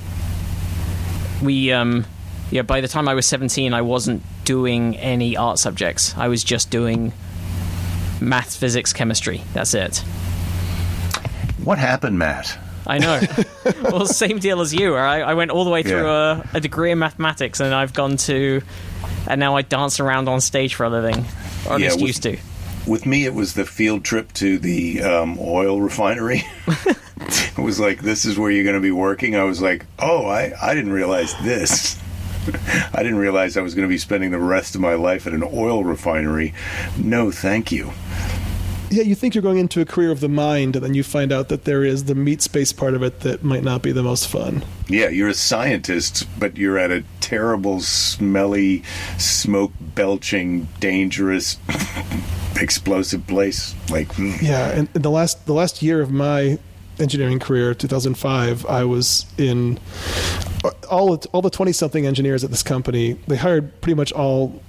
We, 1.43 1.72
um, 1.72 2.06
yeah, 2.51 2.62
by 2.62 2.82
the 2.82 2.88
time 2.88 3.08
I 3.08 3.14
was 3.14 3.26
17, 3.26 3.74
I 3.74 3.82
wasn't 3.82 4.24
doing 4.45 4.95
any 4.97 5.36
art 5.36 5.60
subjects. 5.60 6.16
I 6.16 6.28
was 6.28 6.43
just 6.43 6.70
doing 6.70 7.14
math, 8.22 8.56
physics, 8.56 8.93
chemistry. 8.93 9.41
That's 9.53 9.74
it. 9.74 9.97
What 11.64 11.78
happened, 11.78 12.20
Matt? 12.20 12.58
I 12.88 12.97
know. 12.99 13.21
well, 13.83 14.05
same 14.05 14.39
deal 14.39 14.61
as 14.61 14.73
you. 14.73 14.95
I, 14.95 15.19
I 15.19 15.33
went 15.33 15.51
all 15.51 15.63
the 15.63 15.71
way 15.71 15.83
through 15.83 16.03
Yeah. 16.05 16.43
a, 16.53 16.57
a 16.57 16.59
degree 16.61 16.91
in 16.91 16.99
mathematics, 16.99 17.59
and 17.59 17.73
I've 17.73 17.93
gone 17.93 18.17
to, 18.17 18.61
and 19.27 19.39
now 19.39 19.55
I 19.55 19.61
dance 19.63 19.99
around 19.99 20.27
on 20.29 20.41
stage 20.41 20.75
for 20.75 20.83
a 20.86 20.89
living, 20.89 21.25
or 21.67 21.73
at 21.75 21.79
Yeah, 21.79 21.88
least 21.88 21.95
with- 21.97 22.07
used 22.07 22.23
to. 22.23 22.38
With 22.88 23.07
me, 23.07 23.25
it 23.25 23.33
was 23.33 23.55
the 23.55 23.65
field 23.65 24.03
trip 24.05 24.31
to 24.33 24.59
the 24.59 25.01
um, 25.01 25.39
oil 25.41 25.81
refinery. 25.81 26.43
it 26.67 27.57
was 27.57 27.79
like, 27.79 28.01
this 28.03 28.25
is 28.25 28.38
where 28.38 28.51
you're 28.51 28.63
going 28.63 28.75
to 28.75 28.79
be 28.79 28.91
working. 28.91 29.36
I 29.36 29.43
was 29.43 29.59
like, 29.59 29.88
oh, 29.97 30.27
I, 30.27 30.53
I 30.61 30.75
didn't 30.75 30.91
realize 30.93 31.33
this. 31.41 31.99
I 32.93 33.01
didn't 33.01 33.17
realize 33.17 33.57
I 33.57 33.61
was 33.61 33.73
going 33.73 33.88
to 33.88 33.91
be 33.91 33.97
spending 33.97 34.29
the 34.29 34.38
rest 34.38 34.75
of 34.75 34.81
my 34.81 34.93
life 34.93 35.25
at 35.25 35.33
an 35.33 35.41
oil 35.43 35.83
refinery. 35.83 36.53
No, 36.95 37.31
thank 37.31 37.71
you. 37.71 37.91
Yeah, 38.89 39.03
you 39.03 39.15
think 39.15 39.36
you're 39.36 39.41
going 39.41 39.57
into 39.57 39.81
a 39.81 39.86
career 39.86 40.11
of 40.11 40.19
the 40.19 40.29
mind, 40.29 40.75
and 40.75 40.86
then 40.86 40.93
you 40.93 41.03
find 41.03 41.31
out 41.31 41.49
that 41.49 41.65
there 41.65 41.83
is 41.83 42.05
the 42.05 42.15
meat 42.15 42.41
space 42.41 42.71
part 42.71 42.93
of 42.93 43.03
it 43.03 43.21
that 43.21 43.43
might 43.43 43.63
not 43.63 43.81
be 43.81 43.91
the 43.91 44.03
most 44.03 44.27
fun. 44.27 44.63
Yeah, 44.88 45.09
you're 45.09 45.29
a 45.29 45.33
scientist, 45.33 46.27
but 46.39 46.57
you're 46.57 46.77
at 46.77 46.91
a 46.91 47.03
terrible, 47.19 47.79
smelly, 47.81 48.83
smoke 49.17 49.71
belching, 49.79 50.67
dangerous, 50.79 51.57
explosive 52.55 53.25
place. 53.27 53.73
Like, 53.89 54.09
mm. 54.13 54.41
Yeah, 54.41 54.69
and 54.69 54.88
in 54.93 55.01
the 55.01 55.11
last 55.11 55.45
the 55.45 55.53
last 55.53 55.81
year 55.81 56.01
of 56.01 56.11
my 56.11 56.59
engineering 56.99 57.39
career, 57.39 57.73
2005, 57.73 58.65
I 58.65 58.83
was 58.83 59.25
in 59.38 59.79
all 60.89 61.19
all 61.33 61.41
the 61.41 61.49
20 61.49 61.71
something 61.71 62.05
engineers 62.05 62.43
at 62.43 62.51
this 62.51 62.63
company. 62.63 63.13
They 63.27 63.38
hired 63.38 63.81
pretty 63.81 63.95
much 63.95 64.11
all 64.11 64.61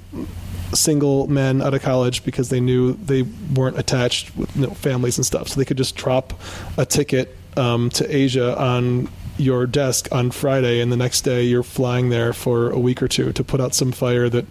single 0.74 1.26
men 1.28 1.62
out 1.62 1.74
of 1.74 1.82
college 1.82 2.24
because 2.24 2.48
they 2.48 2.60
knew 2.60 2.92
they 2.94 3.22
weren't 3.54 3.78
attached 3.78 4.36
with 4.36 4.54
you 4.56 4.66
know, 4.66 4.74
families 4.74 5.18
and 5.18 5.24
stuff, 5.26 5.48
so 5.48 5.58
they 5.58 5.64
could 5.64 5.76
just 5.76 5.96
drop 5.96 6.32
a 6.76 6.86
ticket 6.86 7.36
um, 7.56 7.90
to 7.90 8.14
Asia 8.14 8.58
on 8.58 9.08
your 9.38 9.66
desk 9.66 10.08
on 10.12 10.30
Friday, 10.30 10.80
and 10.80 10.90
the 10.90 10.96
next 10.96 11.22
day 11.22 11.42
you're 11.42 11.62
flying 11.62 12.08
there 12.08 12.32
for 12.32 12.70
a 12.70 12.78
week 12.78 13.02
or 13.02 13.08
two 13.08 13.32
to 13.32 13.44
put 13.44 13.60
out 13.60 13.74
some 13.74 13.92
fire 13.92 14.28
that 14.28 14.46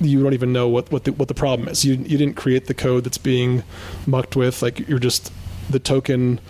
you 0.00 0.22
don't 0.22 0.32
even 0.32 0.52
know 0.52 0.68
what 0.68 0.90
what 0.90 1.04
the, 1.04 1.12
what 1.12 1.28
the 1.28 1.34
problem 1.34 1.68
is. 1.68 1.84
You 1.84 1.94
you 1.94 2.18
didn't 2.18 2.34
create 2.34 2.66
the 2.66 2.74
code 2.74 3.04
that's 3.04 3.18
being 3.18 3.62
mucked 4.06 4.36
with. 4.36 4.62
Like 4.62 4.88
you're 4.88 4.98
just 4.98 5.32
the 5.68 5.78
token 5.78 6.40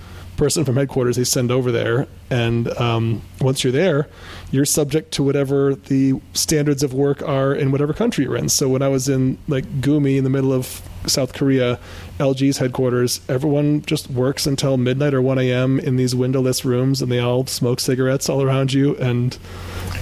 person 0.40 0.64
from 0.64 0.76
headquarters 0.76 1.16
they 1.16 1.24
send 1.24 1.50
over 1.50 1.70
there, 1.70 2.08
and 2.30 2.66
um, 2.80 3.20
once 3.42 3.62
you're 3.62 3.72
there, 3.74 4.08
you're 4.50 4.64
subject 4.64 5.12
to 5.12 5.22
whatever 5.22 5.74
the 5.74 6.18
standards 6.32 6.82
of 6.82 6.94
work 6.94 7.20
are 7.20 7.54
in 7.54 7.70
whatever 7.70 7.92
country 7.92 8.24
you're 8.24 8.38
in. 8.38 8.48
So 8.48 8.66
when 8.66 8.80
I 8.80 8.88
was 8.88 9.06
in 9.06 9.36
like 9.48 9.66
Gumi 9.82 10.16
in 10.16 10.24
the 10.24 10.30
middle 10.30 10.54
of 10.54 10.80
South 11.06 11.34
Korea, 11.34 11.78
LG's 12.18 12.56
headquarters, 12.56 13.20
everyone 13.28 13.82
just 13.82 14.08
works 14.08 14.46
until 14.46 14.78
midnight 14.78 15.12
or 15.12 15.20
1 15.20 15.38
a.m. 15.40 15.78
in 15.78 15.96
these 15.96 16.14
windowless 16.14 16.64
rooms, 16.64 17.02
and 17.02 17.12
they 17.12 17.18
all 17.18 17.44
smoke 17.44 17.78
cigarettes 17.78 18.30
all 18.30 18.40
around 18.40 18.72
you. 18.72 18.96
And 18.96 19.36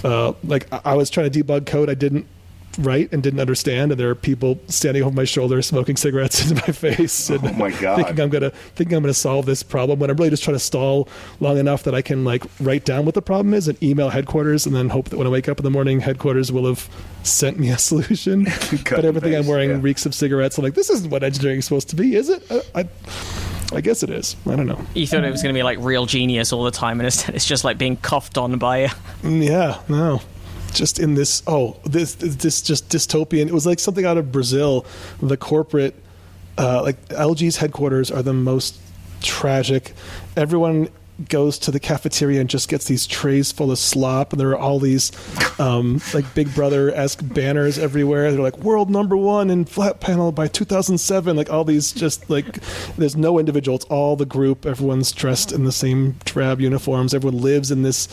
uh, 0.05 0.35
like 0.45 0.73
I 0.73 0.81
I 0.85 0.95
was 0.95 1.11
trying 1.11 1.29
to 1.31 1.43
debug 1.45 1.67
code, 1.67 1.91
I 1.91 1.95
didn't 1.95 2.27
write 2.79 3.13
and 3.13 3.23
didn't 3.23 3.41
understand, 3.41 3.91
and 3.93 4.01
there 4.01 4.09
are 4.11 4.15
people 4.15 4.59
standing 4.69 5.03
over 5.03 5.15
my 5.15 5.25
shoulder 5.25 5.61
smoking 5.63 5.97
cigarettes 5.97 6.43
into 6.51 6.55
my 6.55 6.73
face. 6.73 7.31
And 7.31 7.45
Oh, 7.45 7.53
my 7.53 7.71
God. 7.71 7.97
Thinking 7.97 8.21
I'm 8.21 8.29
gonna 8.31 8.51
thinking 8.51 8.97
I'm 8.97 9.03
gonna 9.03 9.15
solve 9.15 9.47
this 9.47 9.63
problem 9.63 9.99
when 9.99 10.11
I'm 10.11 10.17
really 10.17 10.31
just 10.31 10.45
trying 10.45 10.57
to 10.57 10.61
stall 10.61 11.09
long 11.41 11.59
enough 11.59 11.83
that 11.85 11.95
I 11.95 12.03
can 12.03 12.25
like 12.25 12.45
write 12.61 12.85
down 12.85 13.05
what 13.05 13.15
the 13.15 13.23
problem 13.23 13.55
is 13.55 13.69
and 13.69 13.81
email 13.83 14.11
headquarters, 14.11 14.67
and 14.67 14.75
then 14.75 14.89
hope 14.91 15.09
that 15.11 15.17
when 15.17 15.27
I 15.27 15.31
wake 15.31 15.49
up 15.49 15.59
in 15.59 15.65
the 15.65 15.71
morning, 15.71 16.01
headquarters 16.01 16.51
will 16.53 16.67
have 16.67 16.89
sent 17.23 17.59
me 17.59 17.71
a 17.71 17.79
solution. 17.91 18.45
but 18.71 18.93
and 18.93 19.05
everything 19.05 19.35
I'm 19.35 19.47
wearing 19.47 19.71
yeah. 19.71 19.79
reeks 19.81 20.07
of 20.07 20.15
cigarettes. 20.15 20.59
I'm 20.59 20.65
like, 20.65 20.75
this 20.75 20.91
isn't 20.91 21.11
what 21.11 21.23
engineering 21.23 21.59
is 21.59 21.65
supposed 21.67 21.89
to 21.91 21.97
be, 21.97 22.15
is 22.15 22.29
it? 22.29 22.49
Uh, 22.51 22.61
I, 22.75 22.89
I 23.73 23.81
guess 23.83 24.03
it 24.03 24.11
is. 24.11 24.35
I 24.47 24.57
don't 24.57 24.67
know. 24.67 24.81
You 24.95 25.07
thought 25.07 25.25
it 25.25 25.31
was 25.31 25.43
going 25.43 25.55
to 25.55 25.59
be 25.59 25.63
like 25.63 25.79
real 25.81 26.07
genius 26.07 26.53
all 26.53 26.65
the 26.65 26.71
time, 26.71 27.01
and 27.01 27.07
instead 27.07 27.35
it's 27.35 27.45
just 27.45 27.65
like 27.65 27.77
being 27.77 27.97
coughed 27.97 28.39
on 28.39 28.57
by. 28.59 28.87
Mm, 29.23 29.47
Yeah, 29.47 29.81
no. 29.89 30.23
Just 30.73 30.99
in 30.99 31.15
this, 31.15 31.43
oh, 31.47 31.77
this 31.85 32.15
this 32.15 32.61
just 32.61 32.89
dystopian. 32.89 33.47
It 33.49 33.55
was 33.55 33.67
like 33.67 33.79
something 33.81 34.05
out 34.05 34.19
of 34.19 34.31
Brazil. 34.31 34.85
The 35.21 35.37
corporate, 35.37 35.95
uh, 36.57 36.83
like 36.83 37.09
LG's 37.09 37.57
headquarters, 37.57 38.11
are 38.11 38.23
the 38.23 38.35
most 38.35 38.79
tragic. 39.21 39.95
Everyone 40.37 40.89
goes 41.29 41.59
to 41.59 41.73
the 41.73 41.81
cafeteria 41.81 42.41
and 42.41 42.49
just 42.49 42.69
gets 42.69 42.85
these 42.85 43.07
trays 43.07 43.51
full 43.51 43.73
of 43.73 43.79
slop, 43.79 44.33
and 44.33 44.41
there 44.41 44.51
are 44.51 44.59
all 44.59 44.79
these 44.79 45.11
um, 45.59 46.01
like 46.15 46.33
Big 46.35 46.55
Brother 46.55 46.95
esque 46.95 47.21
banners 47.23 47.79
everywhere. 47.79 48.31
They're 48.31 48.41
like 48.41 48.59
world 48.59 48.91
number 48.91 49.17
one 49.17 49.51
in 49.51 49.65
flat 49.65 50.01
panel 50.01 50.31
by 50.33 50.49
2007. 50.49 51.37
Like 51.37 51.51
all 51.51 51.65
these, 51.65 51.93
just 51.93 52.29
like 52.31 52.61
there's 52.97 53.17
no 53.17 53.39
individual. 53.39 53.77
It's 53.77 53.85
all 53.87 54.17
the 54.17 54.27
group. 54.27 54.65
Everyone's 54.65 55.11
dressed 55.13 55.53
in 55.53 55.65
the 55.65 55.73
same 55.73 56.17
drab 56.25 56.61
uniforms. 56.61 57.15
Everyone 57.15 57.41
lives 57.41 57.71
in 57.71 57.83
this 57.83 58.09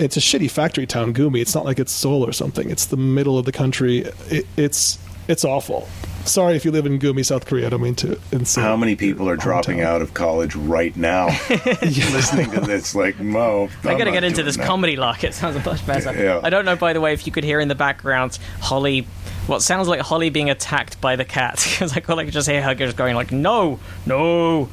it's 0.00 0.16
a 0.16 0.20
shitty 0.20 0.50
factory 0.50 0.86
town, 0.86 1.12
Gumi. 1.12 1.40
It's 1.40 1.54
not 1.54 1.64
like 1.64 1.78
it's 1.78 1.92
Seoul 1.92 2.24
or 2.24 2.32
something. 2.32 2.70
It's 2.70 2.86
the 2.86 2.96
middle 2.96 3.38
of 3.38 3.44
the 3.44 3.52
country. 3.52 3.98
It, 4.30 4.46
it's 4.56 4.98
it's 5.28 5.44
awful. 5.44 5.86
Sorry 6.24 6.56
if 6.56 6.64
you 6.64 6.70
live 6.70 6.86
in 6.86 6.98
Gumi, 6.98 7.24
South 7.24 7.46
Korea. 7.46 7.66
I 7.66 7.70
don't 7.70 7.82
mean 7.82 7.94
to 7.96 8.18
insult. 8.32 8.66
how 8.66 8.76
many 8.76 8.96
people 8.96 9.28
are 9.28 9.36
dropping 9.36 9.78
hometown. 9.78 9.84
out 9.84 10.02
of 10.02 10.12
college 10.12 10.56
right 10.56 10.94
now 10.96 11.26
listening 11.82 12.50
to 12.50 12.60
this? 12.60 12.94
Like, 12.94 13.18
Mo, 13.20 13.68
I 13.84 13.96
got 13.96 14.04
to 14.04 14.10
get 14.10 14.24
into 14.24 14.42
this 14.42 14.56
comedy 14.56 14.96
lock. 14.96 15.22
It 15.22 15.34
sounds 15.34 15.56
a 15.56 15.60
much 15.60 15.86
better. 15.86 16.12
Yeah. 16.12 16.40
I 16.42 16.50
don't 16.50 16.64
know, 16.64 16.76
by 16.76 16.92
the 16.92 17.00
way, 17.00 17.12
if 17.12 17.26
you 17.26 17.32
could 17.32 17.44
hear 17.44 17.60
in 17.60 17.68
the 17.68 17.74
background 17.74 18.38
Holly, 18.60 19.06
what 19.46 19.62
sounds 19.62 19.88
like 19.88 20.00
Holly 20.00 20.30
being 20.30 20.50
attacked 20.50 21.00
by 21.00 21.16
the 21.16 21.24
cat, 21.24 21.54
because 21.70 21.96
I 21.96 22.00
could 22.00 22.16
like 22.16 22.30
just 22.30 22.48
hear 22.48 22.62
her 22.62 22.74
just 22.74 22.96
going 22.96 23.14
like, 23.14 23.32
"No, 23.32 23.78
no." 24.06 24.68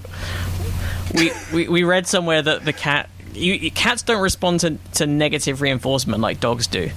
we, 1.14 1.32
we 1.54 1.68
we 1.68 1.84
read 1.84 2.08
somewhere 2.08 2.42
that 2.42 2.66
the 2.66 2.74
cat 2.74 3.10
you, 3.38 3.72
cats 3.72 4.04
don't 4.04 4.22
respond 4.22 4.62
to, 4.62 4.78
to 4.96 5.06
negative 5.08 5.62
reinforcement 5.62 6.22
like 6.22 6.40
dogs 6.40 6.68
do. 6.68 6.92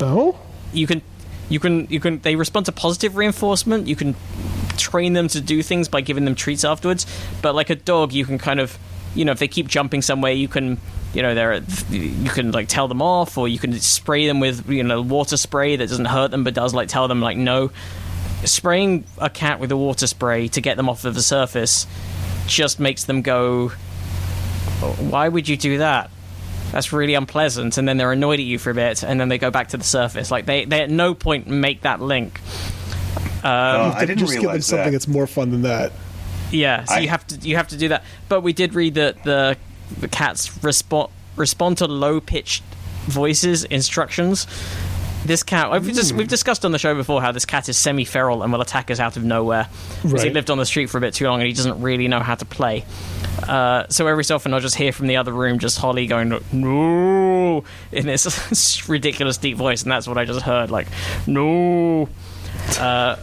Oh, 0.00 0.38
You 0.72 0.86
can 0.86 1.02
you 1.48 1.60
can 1.60 1.86
you 1.90 2.00
can 2.00 2.20
they 2.20 2.36
respond 2.36 2.66
to 2.66 2.72
positive 2.72 3.16
reinforcement. 3.16 3.86
You 3.86 3.96
can 3.96 4.16
train 4.76 5.12
them 5.12 5.28
to 5.28 5.40
do 5.40 5.62
things 5.62 5.88
by 5.88 6.00
giving 6.00 6.24
them 6.24 6.34
treats 6.34 6.64
afterwards. 6.64 7.06
But 7.42 7.54
like 7.54 7.70
a 7.70 7.76
dog, 7.76 8.12
you 8.12 8.24
can 8.24 8.38
kind 8.38 8.60
of 8.60 8.78
you 9.14 9.24
know 9.24 9.32
if 9.32 9.38
they 9.38 9.48
keep 9.48 9.68
jumping 9.68 10.02
somewhere, 10.02 10.32
you 10.32 10.48
can 10.48 10.78
you 11.12 11.22
know 11.22 11.34
they're 11.34 11.62
you 11.90 12.30
can 12.30 12.50
like 12.50 12.68
tell 12.68 12.88
them 12.88 13.02
off, 13.02 13.38
or 13.38 13.46
you 13.48 13.58
can 13.58 13.72
spray 13.80 14.26
them 14.26 14.40
with 14.40 14.68
you 14.68 14.82
know 14.82 15.00
water 15.00 15.36
spray 15.36 15.76
that 15.76 15.88
doesn't 15.88 16.06
hurt 16.06 16.30
them 16.30 16.44
but 16.44 16.54
does 16.54 16.74
like 16.74 16.88
tell 16.88 17.08
them 17.08 17.20
like 17.20 17.36
no. 17.36 17.70
Spraying 18.44 19.04
a 19.18 19.30
cat 19.30 19.58
with 19.58 19.72
a 19.72 19.76
water 19.76 20.06
spray 20.06 20.48
to 20.48 20.60
get 20.60 20.76
them 20.76 20.88
off 20.88 21.04
of 21.04 21.14
the 21.14 21.22
surface 21.22 21.86
just 22.46 22.78
makes 22.80 23.04
them 23.04 23.22
go. 23.22 23.72
Why 24.92 25.28
would 25.28 25.48
you 25.48 25.56
do 25.56 25.78
that? 25.78 26.10
That's 26.72 26.92
really 26.92 27.14
unpleasant, 27.14 27.78
and 27.78 27.86
then 27.86 27.96
they're 27.98 28.12
annoyed 28.12 28.40
at 28.40 28.46
you 28.46 28.58
for 28.58 28.70
a 28.70 28.74
bit, 28.74 29.02
and 29.04 29.20
then 29.20 29.28
they 29.28 29.38
go 29.38 29.50
back 29.50 29.68
to 29.68 29.76
the 29.76 29.84
surface. 29.84 30.30
Like 30.30 30.46
they, 30.46 30.64
they 30.64 30.82
at 30.82 30.90
no 30.90 31.14
point 31.14 31.46
make 31.46 31.82
that 31.82 32.00
link. 32.00 32.40
Uh, 33.44 33.92
I 33.94 34.04
didn't 34.06 34.18
just 34.18 34.32
give 34.34 34.50
them 34.50 34.60
something 34.62 34.84
that. 34.86 34.90
that's 34.92 35.06
more 35.08 35.26
fun 35.26 35.50
than 35.50 35.62
that. 35.62 35.92
Yeah, 36.50 36.84
so 36.84 36.94
I- 36.94 36.98
you 37.00 37.08
have 37.08 37.26
to 37.28 37.36
you 37.48 37.56
have 37.56 37.68
to 37.68 37.76
do 37.76 37.88
that. 37.88 38.04
But 38.28 38.40
we 38.42 38.52
did 38.52 38.74
read 38.74 38.94
that 38.94 39.22
the 39.22 39.56
the 40.00 40.08
cats 40.08 40.62
respond 40.64 41.10
respond 41.36 41.78
to 41.78 41.86
low 41.86 42.20
pitched 42.20 42.62
voices 43.06 43.64
instructions. 43.64 44.46
This 45.24 45.42
cat, 45.42 45.70
we've, 45.72 45.94
just, 45.94 46.12
we've 46.12 46.28
discussed 46.28 46.66
on 46.66 46.72
the 46.72 46.78
show 46.78 46.94
before 46.94 47.22
how 47.22 47.32
this 47.32 47.46
cat 47.46 47.68
is 47.70 47.78
semi 47.78 48.04
feral 48.04 48.42
and 48.42 48.52
will 48.52 48.60
attack 48.60 48.90
us 48.90 49.00
out 49.00 49.16
of 49.16 49.24
nowhere 49.24 49.68
because 50.02 50.20
he 50.22 50.28
Right. 50.28 50.34
lived 50.34 50.50
on 50.50 50.58
the 50.58 50.66
street 50.66 50.90
for 50.90 50.98
a 50.98 51.00
bit 51.00 51.14
too 51.14 51.26
long 51.26 51.40
and 51.40 51.46
he 51.48 51.54
doesn't 51.54 51.80
really 51.80 52.08
know 52.08 52.20
how 52.20 52.34
to 52.34 52.44
play. 52.44 52.84
Uh, 53.48 53.84
so 53.88 54.06
every 54.06 54.22
so 54.22 54.34
often 54.34 54.52
I'll 54.52 54.60
just 54.60 54.74
hear 54.76 54.92
from 54.92 55.06
the 55.06 55.16
other 55.16 55.32
room 55.32 55.58
just 55.58 55.78
Holly 55.78 56.06
going 56.06 56.38
no 56.52 57.64
in 57.90 58.06
this 58.06 58.86
ridiculous 58.88 59.38
deep 59.38 59.56
voice, 59.56 59.82
and 59.82 59.90
that's 59.92 60.06
what 60.06 60.18
I 60.18 60.24
just 60.26 60.42
heard 60.42 60.70
like 60.70 60.88
no. 61.26 62.08
Uh, 62.78 63.16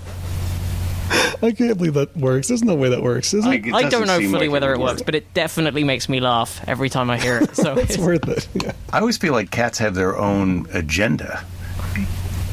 I 1.44 1.52
can't 1.52 1.78
believe 1.78 1.94
that 1.96 2.16
works. 2.18 2.48
There's 2.48 2.64
no 2.64 2.74
way 2.76 2.90
that 2.90 3.04
works, 3.04 3.34
is 3.34 3.46
it? 3.46 3.50
I- 3.50 3.54
it 3.56 3.74
I 3.74 3.82
don't 3.84 3.92
doesn't 3.92 4.08
know 4.08 4.20
seem 4.20 4.32
fully 4.32 4.48
like 4.48 4.54
whether 4.54 4.70
would 4.72 4.80
it 4.80 4.84
works, 4.84 5.02
but 5.04 5.14
it 5.14 5.34
definitely 5.34 5.84
makes 5.84 6.10
me 6.10 6.20
laugh 6.20 6.62
every 6.68 6.90
time 6.90 7.10
I 7.10 7.18
hear 7.20 7.38
it. 7.40 7.56
So 7.56 7.74
it's 7.78 7.98
worth 7.98 8.28
it. 8.28 8.48
Yeah. 8.56 8.72
I 8.92 9.00
always 9.00 9.18
feel 9.18 9.34
like 9.34 9.52
cats 9.52 9.78
have 9.80 9.94
their 9.94 10.18
own 10.18 10.68
agenda. 10.74 11.44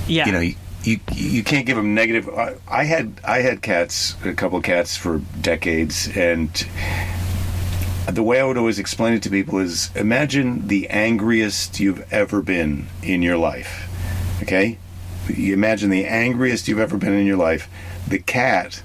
Yeah, 0.09 0.27
you 0.27 0.33
know 0.33 0.41
you, 0.41 0.55
you 0.83 1.01
you 1.13 1.45
can't 1.45 1.67
give 1.67 1.77
them 1.77 1.95
negative. 1.95 2.29
I, 2.29 2.55
I 2.69 2.85
had 2.85 3.21
i 3.25 3.41
had 3.41 3.63
cats 3.63 4.17
a 4.25 4.33
couple 4.33 4.59
of 4.59 4.65
cats 4.65 4.97
for 4.97 5.19
decades 5.41 6.09
and 6.17 6.51
the 8.07 8.23
way 8.23 8.41
i 8.41 8.45
would 8.45 8.57
always 8.57 8.79
explain 8.79 9.13
it 9.13 9.23
to 9.25 9.31
people 9.31 9.59
is 9.59 9.95
imagine 9.95 10.69
the 10.69 10.89
angriest 10.89 11.79
you've 11.79 12.11
ever 12.13 12.41
been 12.41 12.87
in 13.03 13.23
your 13.23 13.37
life 13.37 13.89
okay? 14.43 14.79
You 15.29 15.53
imagine 15.53 15.91
the 15.91 16.07
angriest 16.07 16.69
you've 16.69 16.79
ever 16.79 16.97
been 16.97 17.13
in 17.13 17.27
your 17.27 17.37
life. 17.37 17.69
The 18.07 18.19
cat 18.19 18.83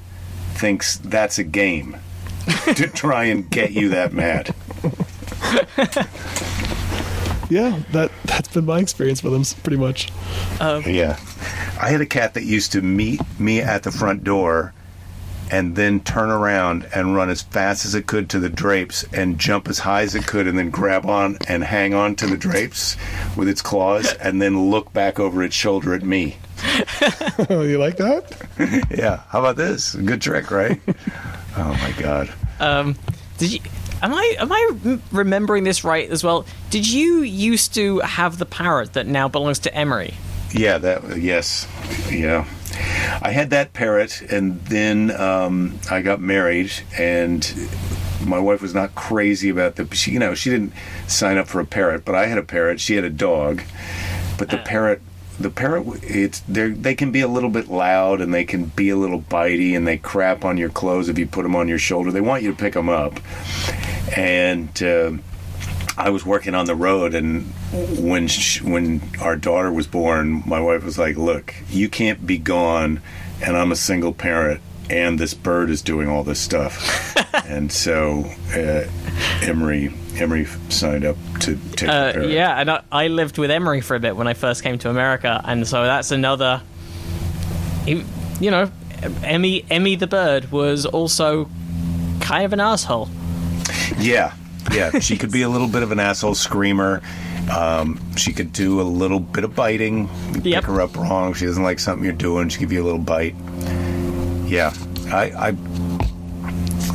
thinks 0.54 0.98
that's 0.98 1.40
a 1.40 1.44
game 1.44 1.98
to 2.76 2.88
try 2.88 3.26
and 3.26 3.50
get 3.50 3.72
you 3.72 3.90
that 3.90 4.14
mad 4.14 4.54
Yeah, 7.54 7.80
that 7.92 8.12
that's 8.26 8.48
been 8.48 8.66
my 8.66 8.80
experience 8.80 9.24
with 9.24 9.34
them, 9.34 9.44
pretty 9.62 9.78
much. 9.78 10.12
Yeah. 10.60 11.20
I 11.80 11.90
had 11.90 12.02
a 12.02 12.06
cat 12.06 12.34
that 12.34 12.44
used 12.44 12.72
to 12.72 12.82
meet 12.82 13.22
me 13.40 13.62
at 13.62 13.84
the 13.84 13.92
front 13.92 14.24
door 14.24 14.74
and 15.52 15.76
then 15.76 16.00
turn 16.00 16.32
around 16.32 16.88
and 16.96 17.16
run 17.16 17.30
as 17.30 17.44
fast 17.44 17.86
as 17.86 17.94
it 17.94 18.08
could 18.08 18.28
to 18.32 18.40
the 18.40 18.50
drapes 18.50 19.04
and 19.14 19.38
jump 19.38 19.68
as 19.68 19.78
high 19.78 20.02
as 20.02 20.16
it 20.16 20.26
could 20.26 20.48
and 20.48 20.58
then 20.58 20.72
grab 20.72 21.06
on 21.06 21.38
and 21.48 21.64
hang 21.64 21.94
on 21.94 22.16
to 22.16 22.26
the 22.26 22.38
drapes 22.38 22.98
with 23.38 23.48
its 23.48 23.62
claws 23.62 24.14
and 24.16 24.42
then 24.42 24.72
look 24.72 24.92
back 24.94 25.20
over 25.20 25.44
its 25.44 25.56
shoulder 25.56 25.94
at 25.94 26.02
me. 26.02 26.38
you 27.50 27.78
like 27.78 27.98
that? 27.98 28.36
Yeah. 28.90 29.22
How 29.30 29.40
about 29.40 29.58
this? 29.58 29.94
Good 29.94 30.22
trick, 30.22 30.50
right? 30.50 30.82
oh 31.58 31.78
my 31.82 31.94
god. 32.00 32.34
Um, 32.60 32.96
did 33.38 33.54
you? 33.54 33.60
Am 34.04 34.14
I 34.14 34.36
am 34.38 34.52
I 34.52 35.00
remembering 35.14 35.64
this 35.64 35.86
right 35.86 36.10
as 36.10 36.26
well? 36.26 36.46
Did 36.70 36.86
you 36.86 37.22
used 37.22 37.74
to 37.76 38.00
have 38.00 38.38
the 38.38 38.46
parrot 38.46 38.94
that 38.94 39.08
now 39.08 39.30
belongs 39.30 39.60
to 39.60 39.74
Emery? 39.74 40.14
Yeah, 40.52 40.78
that 40.80 41.18
yes. 41.18 41.68
Yeah. 42.12 42.46
I 43.22 43.32
had 43.32 43.50
that 43.52 43.72
parrot 43.72 44.22
and 44.30 44.60
then 44.66 45.10
um, 45.12 45.80
I 45.90 46.02
got 46.02 46.20
married 46.20 46.72
and 46.98 47.50
my 48.26 48.40
wife 48.40 48.62
was 48.62 48.74
not 48.74 48.94
crazy 48.94 49.48
about 49.48 49.78
the 49.78 49.96
she 49.96 50.12
you 50.12 50.20
know, 50.20 50.36
she 50.36 50.50
didn't 50.50 50.74
sign 51.08 51.38
up 51.38 51.48
for 51.48 51.62
a 51.62 51.66
parrot, 51.66 52.04
but 52.04 52.14
I 52.14 52.26
had 52.26 52.38
a 52.38 52.44
parrot, 52.44 52.82
she 52.82 52.96
had 52.96 53.06
a 53.06 53.10
dog. 53.10 53.62
But 54.38 54.50
the 54.50 54.58
parrot 54.58 55.02
the 55.40 55.50
parrot 55.50 55.86
it's 56.04 56.42
they 56.42 56.70
they 56.70 56.96
can 56.96 57.12
be 57.12 57.22
a 57.22 57.28
little 57.28 57.50
bit 57.50 57.68
loud 57.68 58.22
and 58.22 58.34
they 58.34 58.44
can 58.44 58.66
be 58.66 58.90
a 58.90 58.96
little 58.96 59.22
bitey 59.22 59.76
and 59.76 59.88
they 59.88 59.98
crap 59.98 60.46
on 60.46 60.58
your 60.58 60.70
clothes 60.70 61.10
if 61.10 61.18
you 61.18 61.26
put 61.26 61.44
them 61.44 61.56
on 61.56 61.68
your 61.68 61.80
shoulder. 61.80 62.12
They 62.12 62.22
want 62.22 62.44
you 62.44 62.52
to 62.52 62.58
pick 62.58 62.74
them 62.74 62.90
up. 62.90 63.20
And 64.16 64.84
uh, 64.84 65.14
I 65.98 66.10
was 66.10 66.26
working 66.26 66.56
on 66.56 66.66
the 66.66 66.76
road, 66.76 67.14
and 67.14 67.46
when 68.00 68.28
sh- 68.28 68.62
when 68.62 69.02
our 69.22 69.36
daughter 69.36 69.72
was 69.72 69.88
born, 69.88 70.44
my 70.46 70.60
wife 70.60 70.84
was 70.84 70.98
like, 70.98 71.18
"Look, 71.18 71.54
you 71.70 71.88
can't 71.90 72.26
be 72.26 72.38
gone, 72.38 73.02
and 73.42 73.56
I'm 73.56 73.72
a 73.72 73.76
single 73.76 74.14
parent, 74.14 74.62
and 74.94 75.20
this 75.20 75.34
bird 75.34 75.70
is 75.70 75.82
doing 75.82 76.08
all 76.08 76.24
this 76.24 76.40
stuff." 76.40 77.16
and 77.48 77.72
so 77.72 78.26
uh, 78.56 78.84
Emery 79.42 79.94
Emery 80.16 80.46
signed 80.70 81.04
up 81.06 81.18
to 81.42 81.58
take 81.76 81.90
Uh, 81.90 82.22
yeah, 82.28 82.60
and 82.62 82.70
I, 82.70 82.82
I 82.92 83.08
lived 83.08 83.38
with 83.38 83.50
Emery 83.52 83.82
for 83.82 83.96
a 83.96 84.00
bit 84.00 84.16
when 84.16 84.28
I 84.28 84.34
first 84.36 84.62
came 84.64 84.78
to 84.80 84.90
America, 84.90 85.42
and 85.44 85.68
so 85.68 85.84
that's 85.84 86.12
another. 86.12 86.62
he- 87.86 88.06
You 88.40 88.52
know, 88.52 88.72
Emmy 89.24 89.66
Emmy 89.70 89.96
the 89.96 90.08
bird 90.08 90.52
was 90.52 90.86
also 90.86 91.50
kind 92.22 92.46
of 92.46 92.54
an 92.54 92.60
asshole. 92.60 93.10
Yeah, 93.98 94.34
yeah. 94.72 95.00
She 95.00 95.18
could 95.18 95.32
be 95.32 95.42
a 95.42 95.50
little 95.50 95.68
bit 95.68 95.84
of 95.84 95.92
an 95.92 96.00
asshole 96.00 96.36
screamer. 96.36 97.02
Um, 97.52 98.00
she 98.16 98.32
could 98.32 98.54
do 98.54 98.80
a 98.80 98.84
little 98.84 99.20
bit 99.20 99.44
of 99.44 99.54
biting. 99.56 100.08
You 100.34 100.42
Yep. 100.44 100.62
Pick 100.64 100.70
her 100.72 100.80
up 100.82 100.96
wrong. 100.96 101.34
She 101.34 101.46
doesn't 101.46 101.64
like 101.64 101.80
something 101.80 102.04
you're 102.06 102.14
doing. 102.14 102.48
She 102.50 102.60
give 102.60 102.72
you 102.72 102.82
a 102.82 102.86
little 102.86 103.00
bite. 103.00 103.36
Yeah, 104.54 104.72
I, 105.08 105.32
I, 105.32 105.56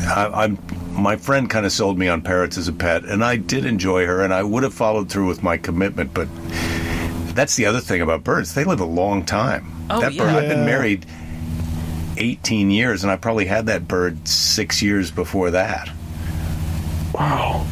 I 0.07 0.45
I'm. 0.45 0.59
My 0.93 1.17
friend 1.17 1.51
kind 1.51 1.67
of 1.67 1.73
sold 1.73 1.99
me 1.99 2.07
on 2.07 2.23
parrots 2.23 2.57
as 2.57 2.69
a 2.69 2.73
pet, 2.73 3.05
and 3.05 3.25
I 3.25 3.35
did 3.35 3.67
enjoy 3.67 4.07
her, 4.07 4.23
and 4.23 4.33
I 4.33 4.45
would 4.45 4.63
have 4.63 4.73
followed 4.73 5.11
through 5.11 5.27
with 5.27 5.43
my 5.43 5.57
commitment. 5.57 6.15
But 6.15 6.29
that's 7.35 7.57
the 7.57 7.67
other 7.67 7.81
thing 7.81 8.01
about 8.01 8.23
birds; 8.23 8.55
they 8.55 8.63
live 8.63 8.79
a 8.79 8.85
long 8.85 9.25
time. 9.25 9.75
Oh, 9.91 10.01
that 10.01 10.17
bird, 10.17 10.27
yeah. 10.31 10.37
I've 10.37 10.49
been 10.49 10.67
married 10.67 11.05
18 12.17 12.71
years, 12.71 13.03
and 13.03 13.11
I 13.11 13.17
probably 13.17 13.47
had 13.47 13.67
that 13.67 13.89
bird 13.89 14.29
six 14.29 14.81
years 14.81 15.11
before 15.11 15.51
that. 15.51 15.91
Wow. 17.13 17.67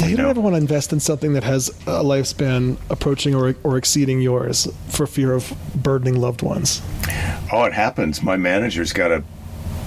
Yeah, 0.00 0.06
you 0.06 0.16
don't 0.16 0.24
know. 0.26 0.30
ever 0.30 0.40
want 0.40 0.54
to 0.54 0.60
invest 0.60 0.92
in 0.92 1.00
something 1.00 1.32
that 1.32 1.44
has 1.44 1.68
a 1.86 2.02
lifespan 2.04 2.76
approaching 2.90 3.34
or, 3.34 3.54
or 3.64 3.76
exceeding 3.76 4.20
yours 4.20 4.68
for 4.88 5.06
fear 5.06 5.32
of 5.32 5.52
burdening 5.74 6.20
loved 6.20 6.42
ones. 6.42 6.82
Oh, 7.52 7.64
it 7.64 7.72
happens. 7.72 8.22
My 8.22 8.36
manager's 8.36 8.92
got 8.92 9.10
a 9.10 9.24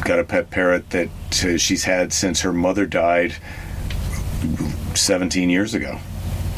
got 0.03 0.19
a 0.19 0.23
pet 0.23 0.49
parrot 0.49 0.89
that 0.89 1.09
uh, 1.45 1.57
she's 1.57 1.83
had 1.83 2.11
since 2.11 2.41
her 2.41 2.51
mother 2.51 2.85
died 2.87 3.35
17 4.95 5.49
years 5.49 5.73
ago. 5.73 5.99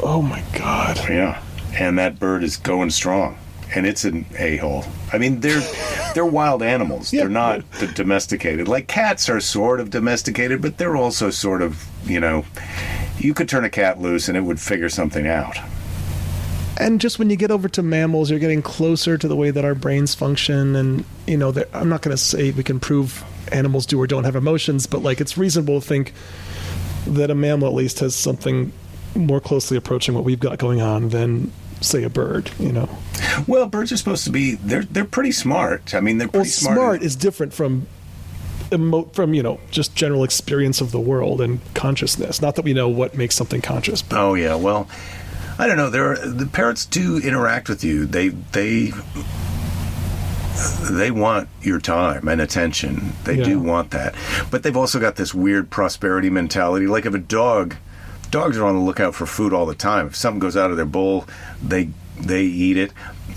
Oh 0.02 0.22
my 0.22 0.44
God. 0.58 0.98
Yeah, 1.10 1.42
and 1.78 1.98
that 2.00 2.20
bird 2.20 2.44
is 2.44 2.58
going 2.58 2.90
strong, 2.90 3.38
and 3.76 3.86
it's 3.86 4.04
an 4.06 4.26
a 4.38 4.58
hole. 4.58 4.86
I 5.12 5.18
mean, 5.18 5.40
they're 5.42 5.62
they're 6.14 6.26
wild 6.26 6.64
animals. 6.64 7.14
Yeah. 7.14 7.22
They're 7.22 7.30
not 7.30 7.70
the 7.74 7.88
domesticated. 7.88 8.68
Like 8.68 8.88
cats 8.88 9.30
are 9.30 9.40
sort 9.40 9.80
of 9.80 9.90
domesticated, 9.90 10.62
but 10.62 10.78
they're 10.78 10.96
also 10.96 11.30
sort 11.30 11.62
of 11.62 11.86
you 12.06 12.20
know. 12.20 12.46
You 13.20 13.34
could 13.34 13.48
turn 13.50 13.64
a 13.64 13.70
cat 13.70 14.02
loose 14.02 14.28
and 14.28 14.38
it 14.38 14.42
would 14.42 14.60
figure 14.60 14.90
something 14.90 15.28
out. 15.28 15.58
And 16.78 17.00
just 17.00 17.20
when 17.20 17.30
you 17.30 17.36
get 17.36 17.52
over 17.52 17.70
to 17.70 17.84
mammals, 17.84 18.30
you're 18.32 18.40
getting 18.40 18.64
closer 18.64 19.18
to 19.18 19.28
the 19.28 19.36
way 19.36 19.52
that 19.52 19.64
our 19.64 19.76
brains 19.76 20.16
function. 20.16 20.76
And, 20.76 21.06
you 21.28 21.38
know, 21.38 21.54
I'm 21.72 21.88
not 21.88 22.02
going 22.02 22.16
to 22.16 22.22
say 22.22 22.50
we 22.52 22.64
can 22.64 22.80
prove 22.80 23.24
animals 23.52 23.86
do 23.86 24.02
or 24.02 24.08
don't 24.08 24.24
have 24.24 24.36
emotions, 24.36 24.88
but 24.88 25.04
like 25.04 25.22
it's 25.22 25.38
reasonable 25.38 25.80
to 25.82 25.88
think 25.88 26.14
that 27.06 27.30
a 27.30 27.36
mammal 27.36 27.68
at 27.68 27.76
least 27.76 28.00
has 28.00 28.16
something 28.16 28.72
more 29.16 29.40
closely 29.40 29.78
approaching 29.78 30.16
what 30.16 30.24
we've 30.24 30.40
got 30.40 30.58
going 30.58 30.82
on 30.82 31.10
than, 31.10 31.52
say, 31.82 32.02
a 32.04 32.10
bird, 32.10 32.50
you 32.58 32.72
know. 32.72 32.90
Well, 33.46 33.68
birds 33.68 33.92
are 33.92 33.98
supposed 33.98 34.24
to 34.26 34.32
be 34.32 34.56
they're 34.56 34.84
they're 34.84 35.06
pretty 35.06 35.32
smart. 35.32 35.94
I 35.94 36.00
mean, 36.00 36.18
they're 36.18 36.28
Well, 36.28 36.42
pretty 36.42 36.50
smart. 36.50 36.76
smart 36.78 37.04
is 37.04 37.16
different 37.16 37.54
from 37.54 37.86
emo- 38.74 39.06
from 39.14 39.34
you 39.34 39.44
know 39.44 39.60
just 39.72 39.96
general 39.96 40.24
experience 40.24 40.82
of 40.82 40.92
the 40.92 41.00
world 41.00 41.40
and 41.42 41.60
consciousness. 41.74 42.42
Not 42.42 42.56
that 42.56 42.66
we 42.66 42.74
know 42.74 42.90
what 42.90 43.16
makes 43.16 43.36
something 43.36 43.62
conscious, 43.62 44.02
but 44.02 44.18
Oh 44.20 44.34
yeah, 44.34 44.56
well, 44.56 44.88
I 45.58 45.68
don't 45.68 45.78
know. 45.78 45.90
There 45.90 46.12
are, 46.12 46.18
the 46.28 46.46
parents 46.48 46.86
do 46.86 47.18
interact 47.20 47.70
with 47.70 47.84
you. 47.84 48.06
They 48.06 48.30
they 48.30 48.92
they 50.92 51.10
want 51.12 51.50
your 51.62 51.80
time 51.80 52.28
and 52.28 52.40
attention. 52.40 53.14
They 53.24 53.38
Yeah. 53.38 53.44
do 53.44 53.60
want 53.60 53.92
that. 53.92 54.14
But 54.52 54.64
they've 54.64 54.78
also 54.78 55.00
got 55.00 55.16
this 55.16 55.34
weird 55.34 55.70
prosperity 55.70 56.30
mentality. 56.30 56.86
Like 56.88 57.06
if 57.06 57.14
a 57.14 57.20
dog, 57.20 57.76
dogs 58.32 58.58
are 58.58 58.66
on 58.66 58.76
the 58.76 58.82
lookout 58.82 59.16
for 59.16 59.26
food 59.26 59.52
all 59.52 59.66
the 59.66 59.74
time. 59.76 60.08
If 60.08 60.16
something 60.16 60.40
goes 60.40 60.56
out 60.56 60.70
of 60.72 60.78
their 60.78 60.86
bowl, 60.86 61.26
they 61.62 61.90
they 62.20 62.44
eat 62.44 62.78
it. 62.78 62.92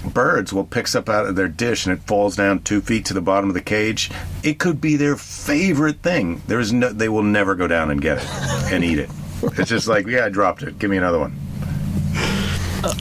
Birds 0.04 0.52
will 0.52 0.64
pick 0.64 0.94
up 0.94 1.08
out 1.08 1.26
of 1.26 1.36
their 1.36 1.48
dish 1.48 1.86
and 1.86 1.96
it 1.98 2.02
falls 2.06 2.36
down 2.36 2.60
two 2.60 2.80
feet 2.80 3.04
to 3.06 3.14
the 3.14 3.20
bottom 3.20 3.48
of 3.48 3.54
the 3.54 3.60
cage. 3.60 4.10
It 4.42 4.58
could 4.58 4.80
be 4.80 4.96
their 4.96 5.16
favorite 5.16 6.02
thing. 6.02 6.42
There's 6.46 6.72
no, 6.72 6.90
they 6.90 7.08
will 7.08 7.22
never 7.22 7.54
go 7.54 7.66
down 7.66 7.90
and 7.90 8.00
get 8.00 8.18
it 8.18 8.28
and 8.72 8.84
eat 8.84 8.98
it. 8.98 9.10
It's 9.42 9.68
just 9.68 9.88
like, 9.88 10.06
yeah, 10.06 10.26
I 10.26 10.28
dropped 10.28 10.62
it. 10.62 10.78
Give 10.78 10.90
me 10.90 10.96
another 10.96 11.18
one. 11.18 11.36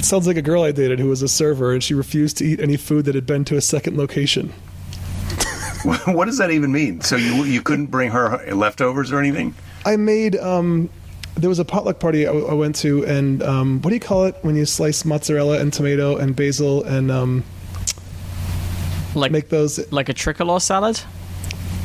Sounds 0.02 0.26
like 0.26 0.38
a 0.38 0.42
girl 0.42 0.64
I 0.64 0.72
dated 0.72 1.00
who 1.00 1.10
was 1.10 1.22
a 1.22 1.28
server, 1.28 1.74
and 1.74 1.84
she 1.84 1.94
refused 1.94 2.38
to 2.38 2.46
eat 2.46 2.60
any 2.60 2.78
food 2.78 3.06
that 3.06 3.16
had 3.16 3.26
been 3.26 3.46
to 3.46 3.56
a 3.56 3.62
second 3.62 3.98
location. 3.98 4.50
what 6.06 6.26
does 6.26 6.40
that 6.40 6.50
even 6.50 6.72
mean? 6.72 7.02
So 7.02 7.16
you 7.16 7.44
you 7.44 7.62
couldn't 7.62 7.88
bring 7.88 8.12
her 8.12 8.44
leftovers 8.54 9.12
or 9.12 9.20
anything? 9.20 9.54
I 9.86 9.98
made. 9.98 10.36
Um, 10.38 10.90
there 11.36 11.50
was 11.50 11.60
a 11.60 11.66
potluck 11.66 12.00
party 12.00 12.26
I, 12.28 12.32
I 12.32 12.54
went 12.54 12.76
to, 12.78 13.06
and 13.06 13.44
um, 13.44 13.82
what 13.82 13.90
do 13.90 13.96
you 13.96 14.00
call 14.02 14.26
it 14.26 14.36
when 14.42 14.56
you 14.56 14.66
slice 14.66 15.04
mozzarella 15.06 15.60
and 15.60 15.72
tomato 15.74 16.18
and 16.18 16.36
basil 16.36 16.84
and 16.84 17.12
um, 17.12 17.44
Like 19.16 19.32
make 19.32 19.50
those? 19.50 19.92
like 19.92 20.10
a 20.10 20.14
tricolor 20.14 20.60
salad. 20.60 21.02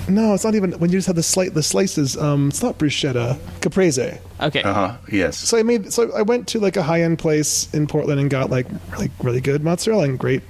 No, 0.09 0.35
it's 0.35 0.43
not 0.45 0.55
even 0.57 0.73
when 0.73 0.91
you 0.91 0.99
just 0.99 1.07
have 1.07 1.15
the 1.15 1.23
slice 1.23 1.51
the 1.51 1.63
slices. 1.63 2.17
Um, 2.17 2.49
it's 2.49 2.63
not 2.63 2.79
bruschetta, 2.79 3.39
caprese. 3.61 4.19
Okay. 4.41 4.63
Uh 4.63 4.73
huh. 4.75 4.97
Yes. 5.13 5.37
So 5.39 5.57
I 5.57 5.63
made. 5.63 5.93
So 5.93 6.11
I 6.13 6.23
went 6.23 6.49
to 6.49 6.59
like 6.59 6.77
a 6.77 6.83
high 6.83 7.03
end 7.03 7.21
place 7.21 7.73
in 7.73 7.87
Portland 7.87 8.19
and 8.21 8.29
got 8.29 8.51
like 8.51 8.67
really 8.91 9.11
really 9.23 9.41
good 9.41 9.63
mozzarella 9.63 10.05
and 10.05 10.19
great 10.19 10.43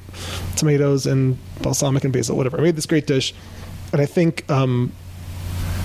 tomatoes 0.57 1.07
and 1.07 1.37
balsamic 1.61 2.05
and 2.05 2.13
basil, 2.13 2.37
whatever. 2.37 2.59
I 2.59 2.63
made 2.63 2.77
this 2.77 2.87
great 2.87 3.07
dish, 3.07 3.35
and 3.93 4.01
I 4.01 4.07
think 4.07 4.51
um, 4.51 4.93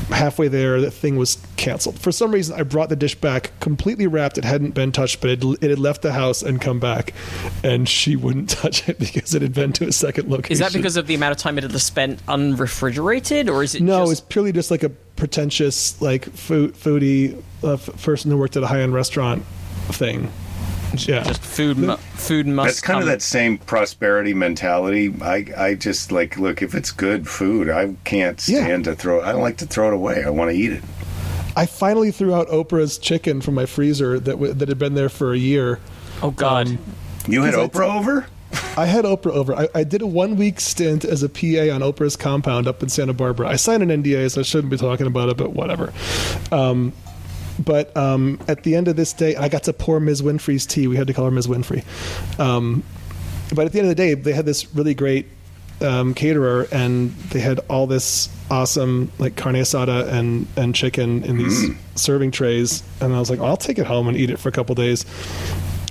halfway 0.10 0.47
there 0.47 0.80
the 0.82 0.91
thing 0.91 1.16
was 1.16 1.38
canceled 1.58 1.99
for 1.99 2.12
some 2.12 2.32
reason. 2.32 2.60
I 2.60 2.64
brought 2.64 2.89
the 2.89 2.95
dish 2.95 3.16
back 3.16 3.51
completely 3.60 4.08
wrapped. 4.08 4.38
It 4.38 4.45
hadn't 4.45 4.72
been 4.72 4.91
touched, 4.91 5.22
but 5.22 5.30
it, 5.30 5.43
it 5.62 5.70
had 5.70 5.80
left 5.80 6.01
the 6.01 6.14
house 6.14 6.41
and 6.43 6.62
come 6.62 6.80
back, 6.80 7.14
and 7.64 7.88
she 7.88 8.16
wouldn't 8.16 8.49
touch 8.62 8.88
it 8.88 8.99
because 8.99 9.34
it 9.34 9.41
had 9.41 9.53
been 9.53 9.74
to 9.74 9.88
a 9.88 9.91
second 9.91 10.30
location. 10.30 10.53
Is 10.53 10.60
that 10.60 10.74
because 10.74 10.97
of 10.97 11.08
the 11.08 11.16
amount 11.16 11.32
of 11.32 11.38
time 11.38 11.58
it 11.58 11.64
had 11.64 11.80
spent 11.82 12.20
unrefrigerated, 12.28 13.49
or 13.49 13.64
is 13.64 13.76
it 13.76 13.82
No, 13.82 14.01
just 14.01 14.12
it's 14.12 14.22
purely 14.22 14.51
just 14.51 14.72
like 14.72 14.84
a 14.84 14.89
pretentious, 14.89 16.01
like 16.01 16.26
food 16.32 16.74
foodie 16.76 17.41
uh, 17.64 17.74
f- 17.74 17.89
person 18.03 18.32
who 18.32 18.38
worked 18.38 18.58
at 18.58 18.64
a 18.64 18.68
high 18.68 18.82
end 18.82 18.93
restaurant 18.93 19.43
thing. 19.89 20.32
Yeah, 21.08 21.24
just 21.24 21.41
food? 21.41 21.78
Mu- 21.78 21.96
food 21.98 22.48
must. 22.48 22.68
That's 22.68 22.82
kind 22.82 23.00
of 23.00 23.06
that 23.08 23.22
same 23.22 23.58
prosperity 23.58 24.34
mentality. 24.34 25.14
I, 25.22 25.46
I 25.58 25.74
just 25.76 26.12
like 26.12 26.38
look 26.38 26.62
if 26.62 26.74
it's 26.76 26.91
good 26.91 27.28
food, 27.28 27.70
I 27.70 27.96
can't 28.04 28.46
Yeah. 28.48 28.64
stand 28.64 28.86
to 28.86 28.96
throw. 28.96 29.22
I 29.22 29.32
don't 29.32 29.41
like 29.41 29.58
to 29.58 29.66
throw 29.66 29.88
it 29.89 29.93
away. 29.93 30.24
I 30.24 30.30
want 30.30 30.52
to 30.52 30.58
eat 30.58 30.72
it. 30.72 30.84
I 31.58 31.66
finally 31.66 32.12
threw 32.12 32.34
out 32.34 32.48
Oprah's 32.50 32.98
chicken 32.98 33.39
from 33.41 33.54
my 33.54 33.66
freezer 33.66 34.20
that 34.20 34.32
w- 34.32 34.54
that 34.54 34.68
had 34.68 34.78
been 34.80 34.93
there 34.96 35.10
for 35.10 35.34
a 35.34 35.38
year. 35.38 35.80
Oh 36.22 36.32
God. 36.32 36.68
Um, 36.68 36.80
You 37.28 37.41
had 37.43 37.52
Because 37.52 37.64
I- 37.64 37.68
Oprah 37.80 37.98
over? 37.98 38.26
I 38.78 38.86
had 38.86 39.04
Oprah 39.06 39.32
over. 39.32 39.54
I, 39.56 39.68
I 39.74 39.84
did 39.84 40.02
a 40.02 40.08
one 40.08 40.36
week 40.38 40.60
stint 40.62 41.04
as 41.06 41.24
a 41.24 41.30
PA 41.30 41.74
on 41.74 41.82
Oprah's 41.82 42.16
compound 42.16 42.68
up 42.68 42.82
in 42.84 42.89
Santa 42.89 43.14
Barbara. 43.14 43.48
I 43.50 43.56
signed 43.58 43.84
an 43.89 44.04
NDA, 44.04 44.32
so 44.32 44.41
I 44.41 44.43
shouldn't 44.43 44.70
be 44.70 44.78
talking 44.78 45.08
about 45.08 45.30
it, 45.30 45.38
but 45.38 45.52
whatever. 45.54 45.91
Um, 46.52 46.93
but 47.60 47.95
um, 47.95 48.39
at 48.47 48.64
the 48.64 48.76
end 48.76 48.88
of 48.88 48.95
this 48.95 49.14
day, 49.14 49.36
I 49.36 49.49
got 49.49 49.64
to 49.64 49.74
pour 49.74 49.99
Ms. 49.99 50.22
Winfrey's 50.22 50.66
tea. 50.66 50.88
We 50.88 50.95
had 50.95 51.08
to 51.08 51.14
call 51.14 51.26
her 51.26 51.32
Ms. 51.32 51.47
Winfrey. 51.47 51.84
Um, 52.39 52.84
but 53.53 53.66
at 53.66 53.72
the 53.72 53.80
end 53.80 53.89
of 53.89 53.95
the 53.95 53.95
day, 53.95 54.14
they 54.14 54.34
had 54.34 54.45
this 54.45 54.74
really 54.76 54.93
great 54.93 55.28
um, 55.82 56.14
caterer, 56.14 56.68
and 56.72 57.12
they 57.30 57.39
had 57.39 57.60
all 57.70 57.88
this 57.88 58.30
awesome 58.49 59.12
like 59.18 59.36
carne 59.36 59.56
asada 59.56 60.08
and 60.08 60.47
and 60.56 60.76
chicken 60.76 61.24
in 61.24 61.38
these 61.38 61.70
serving 61.95 62.32
trays. 62.32 62.84
And 63.01 63.14
I 63.14 63.20
was 63.20 63.30
like, 63.30 63.39
I'll 63.39 63.58
take 63.58 63.78
it 63.78 63.86
home 63.86 64.08
and 64.08 64.18
eat 64.18 64.30
it 64.30 64.38
for 64.38 64.49
a 64.49 64.51
couple 64.51 64.76
days. 64.76 65.06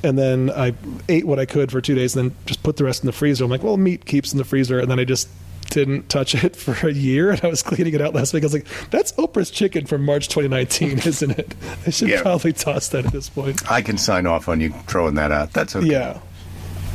And 0.02 0.18
then 0.18 0.50
I 0.50 0.74
ate 1.08 1.24
what 1.26 1.38
I 1.38 1.46
could 1.46 1.70
for 1.70 1.80
two 1.80 1.94
days, 1.94 2.14
and 2.16 2.30
then 2.30 2.36
just 2.46 2.62
put 2.62 2.76
the 2.76 2.84
rest 2.84 3.02
in 3.02 3.06
the 3.06 3.12
freezer. 3.12 3.44
I'm 3.44 3.50
like, 3.50 3.62
well, 3.62 3.76
meat 3.76 4.04
keeps 4.04 4.32
in 4.32 4.38
the 4.38 4.44
freezer, 4.44 4.78
and 4.78 4.90
then 4.90 4.98
I 4.98 5.04
just 5.04 5.28
didn't 5.74 6.08
touch 6.08 6.34
it 6.34 6.56
for 6.64 6.86
a 6.86 6.92
year. 6.92 7.30
And 7.30 7.44
I 7.44 7.48
was 7.48 7.62
cleaning 7.62 7.92
it 7.94 8.00
out 8.00 8.14
last 8.14 8.32
week. 8.32 8.42
I 8.42 8.46
was 8.46 8.54
like, 8.54 8.66
that's 8.90 9.12
Oprah's 9.12 9.50
chicken 9.50 9.84
from 9.86 10.04
March 10.04 10.28
2019, 10.28 10.98
isn't 11.06 11.30
it? 11.38 11.54
I 11.86 11.90
should 11.90 12.08
Yeah. 12.08 12.22
probably 12.22 12.52
toss 12.52 12.88
that 12.88 13.04
at 13.04 13.12
this 13.12 13.28
point. 13.28 13.70
I 13.70 13.82
can 13.82 13.98
sign 13.98 14.26
off 14.26 14.48
on 14.48 14.60
you 14.60 14.70
throwing 14.86 15.14
that 15.16 15.30
out. 15.32 15.52
That's 15.52 15.76
okay. 15.76 15.86
Yeah. 15.86 16.20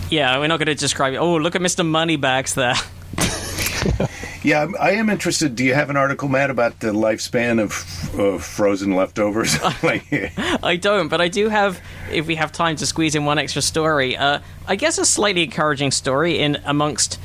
Yeah, 0.09 0.39
we're 0.39 0.47
not 0.47 0.57
going 0.57 0.65
to 0.67 0.75
describe 0.75 1.13
it. 1.13 1.17
Oh, 1.17 1.36
look 1.38 1.55
at 1.55 1.61
Mr. 1.61 1.86
Moneybags 1.86 2.55
there. 2.55 2.73
Yeah, 4.41 4.65
I'm- 4.80 5.09
interested. 5.09 5.55
Do 5.55 5.65
you 5.65 5.73
have 5.73 5.89
an 5.89 5.97
article, 5.97 6.30
Matt, 6.30 6.49
about 6.49 6.80
the 6.80 6.93
lifespan 6.93 7.59
of, 7.61 8.17
of 8.17 8.41
frozen 8.43 8.95
leftovers? 8.95 9.57
I 9.61 10.77
don't, 10.82 11.09
but 11.09 11.19
I 11.19 11.27
do 11.27 11.49
have. 11.49 11.82
If 12.09 12.25
we 12.25 12.36
have 12.36 12.53
time 12.53 12.77
to 12.77 12.86
squeeze 12.86 13.15
in 13.15 13.25
one 13.25 13.38
extra 13.38 13.61
story, 13.61 14.15
uh, 14.15 14.39
I 14.65 14.77
guess 14.77 14.97
a 14.97 15.05
slightly 15.05 15.43
encouraging 15.43 15.91
story 15.91 16.39
in 16.39 16.57
amongst. 16.63 17.19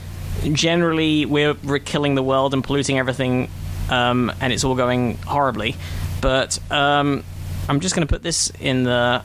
Generally, 0.53 1.27
we're, 1.27 1.55
we're 1.65 1.79
killing 1.79 2.15
the 2.15 2.23
world 2.23 2.55
and 2.55 2.63
polluting 2.63 2.99
everything, 2.99 3.51
um, 3.91 4.33
and 4.41 4.53
it's 4.53 4.65
all 4.65 4.75
going 4.75 5.17
horribly. 5.19 5.77
But 6.21 6.59
um, 6.71 7.25
I'm 7.69 7.81
just 7.81 7.95
going 7.95 8.07
to 8.07 8.13
put 8.13 8.23
this 8.23 8.51
in 8.61 8.85
the 8.85 9.23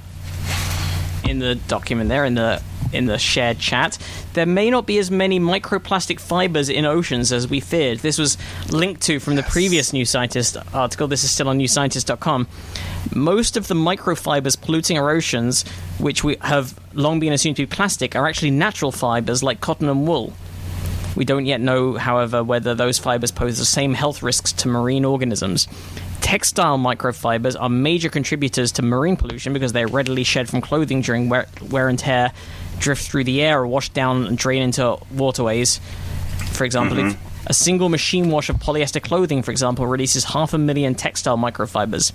in 1.30 1.40
the 1.40 1.56
document 1.56 2.10
there 2.10 2.26
in 2.26 2.34
the 2.34 2.62
in 2.92 3.06
the 3.06 3.18
shared 3.18 3.60
chat. 3.60 3.98
There 4.34 4.46
may 4.46 4.70
not 4.70 4.86
be 4.86 4.98
as 4.98 5.12
many 5.12 5.40
microplastic 5.40 6.20
fibers 6.20 6.70
in 6.70 6.86
oceans 6.86 7.32
as 7.32 7.48
we 7.48 7.60
feared. 7.60 8.00
This 8.00 8.18
was 8.18 8.38
linked 8.72 9.02
to 9.04 9.20
from 9.20 9.36
the 9.36 9.44
previous 9.44 9.94
New 9.94 10.06
Scientist 10.06 10.58
article. 10.74 11.08
This 11.08 11.24
is 11.24 11.32
still 11.32 11.50
on 11.50 11.60
newscientist.com. 11.60 12.48
Most 13.14 13.58
of 13.58 13.68
the 13.68 13.76
microfibers 13.76 14.60
polluting 14.60 14.98
our 14.98 15.12
oceans, 15.12 15.68
which 16.00 16.24
we 16.24 16.38
have 16.42 16.80
long 16.94 17.20
been 17.20 17.34
assumed 17.34 17.58
to 17.58 17.64
be 17.64 17.68
plastic, 17.68 18.16
are 18.16 18.28
actually 18.28 18.52
natural 18.52 18.92
fibers 18.92 19.44
like 19.44 19.62
cotton 19.62 19.90
and 19.90 20.08
wool. 20.08 20.34
We 21.16 21.26
don't 21.26 21.46
yet 21.46 21.62
know, 21.62 21.96
however, 21.96 22.44
whether 22.44 22.76
those 22.76 23.00
fibers 23.00 23.32
pose 23.32 23.58
the 23.58 23.66
same 23.66 23.94
health 23.94 24.22
risks 24.22 24.52
to 24.54 24.68
marine 24.68 25.06
organisms. 25.06 25.68
Textile 26.22 26.78
microfibers 26.78 27.56
are 27.60 27.70
major 27.70 28.10
contributors 28.10 28.72
to 28.74 28.82
marine 28.82 29.16
pollution 29.16 29.54
because 29.54 29.74
they 29.74 29.84
are 29.84 29.88
readily 29.88 30.24
shed 30.24 30.50
from 30.50 30.62
clothing 30.62 31.02
during 31.02 31.30
wear, 31.30 31.48
wear 31.70 31.90
and 31.90 31.98
tear, 31.98 32.32
drift 32.80 33.10
through 33.10 33.24
the 33.24 33.42
air, 33.42 33.62
or 33.62 33.68
wash 33.68 33.90
down 33.90 34.26
and 34.28 34.38
drain 34.38 34.62
into 34.62 34.98
waterways. 35.12 35.80
For 36.52 36.66
example, 36.66 36.98
mm-hmm. 36.98 37.10
if 37.10 37.48
a 37.48 37.54
single 37.54 37.90
machine 37.90 38.30
wash 38.30 38.50
of 38.50 38.58
polyester 38.58 39.02
clothing, 39.02 39.42
for 39.42 39.52
example, 39.52 39.88
releases 39.88 40.24
half 40.26 40.54
a 40.54 40.58
million 40.58 40.96
textile 40.96 41.38
microfibers. 41.38 42.12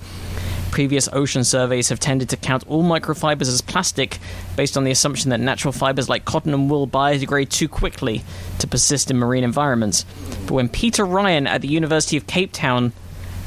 Previous 0.75 1.09
ocean 1.13 1.45
surveys 1.45 1.91
have 1.91 2.01
tended 2.01 2.29
to 2.31 2.37
count 2.37 2.67
all 2.67 2.83
microfibers 2.83 3.43
as 3.43 3.61
plastic 3.61 4.19
based 4.57 4.77
on 4.77 4.83
the 4.83 4.91
assumption 4.91 5.31
that 5.31 5.39
natural 5.39 5.71
fibers 5.71 6.09
like 6.09 6.25
cotton 6.25 6.53
and 6.53 6.69
wool 6.69 6.89
biodegrade 6.89 7.49
too 7.49 7.69
quickly 7.69 8.25
to 8.59 8.67
persist 8.67 9.09
in 9.09 9.17
marine 9.17 9.45
environments. 9.45 10.05
But 10.47 10.55
when 10.55 10.69
Peter 10.69 11.05
Ryan 11.07 11.47
at 11.47 11.61
the 11.61 11.69
University 11.69 12.17
of 12.17 12.27
Cape 12.27 12.51
Town 12.51 12.93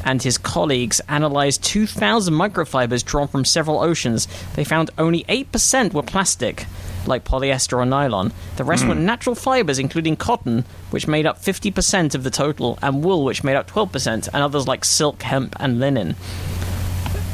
and 0.06 0.24
his 0.24 0.38
colleagues 0.38 1.02
analyzed 1.10 1.66
2,000 1.66 2.34
microfibers 2.34 3.04
drawn 3.04 3.28
from 3.28 3.44
several 3.44 3.82
oceans, 3.82 4.26
they 4.56 4.64
found 4.64 4.90
only 4.98 5.26
8% 5.26 5.92
were 5.92 6.04
plastic, 6.04 6.66
like 7.06 7.26
polyester 7.26 7.78
or 7.78 7.86
nylon. 7.86 8.32
The 8.56 8.64
rest 8.64 8.88
were 8.88 8.96
hmm. 8.96 9.06
natural 9.06 9.36
fibers, 9.36 9.80
including 9.80 10.16
cotton, 10.16 10.64
which 10.92 11.10
made 11.10 11.26
up 11.26 11.42
50% 11.42 12.16
of 12.16 12.24
the 12.24 12.32
total, 12.32 12.80
and 12.82 13.04
wool, 13.04 13.26
which 13.26 13.44
made 13.44 13.58
up 13.58 13.70
12%, 13.70 14.30
and 14.34 14.36
others 14.42 14.66
like 14.66 14.86
silk, 14.86 15.24
hemp, 15.24 15.58
and 15.60 15.82
linen. 15.82 16.16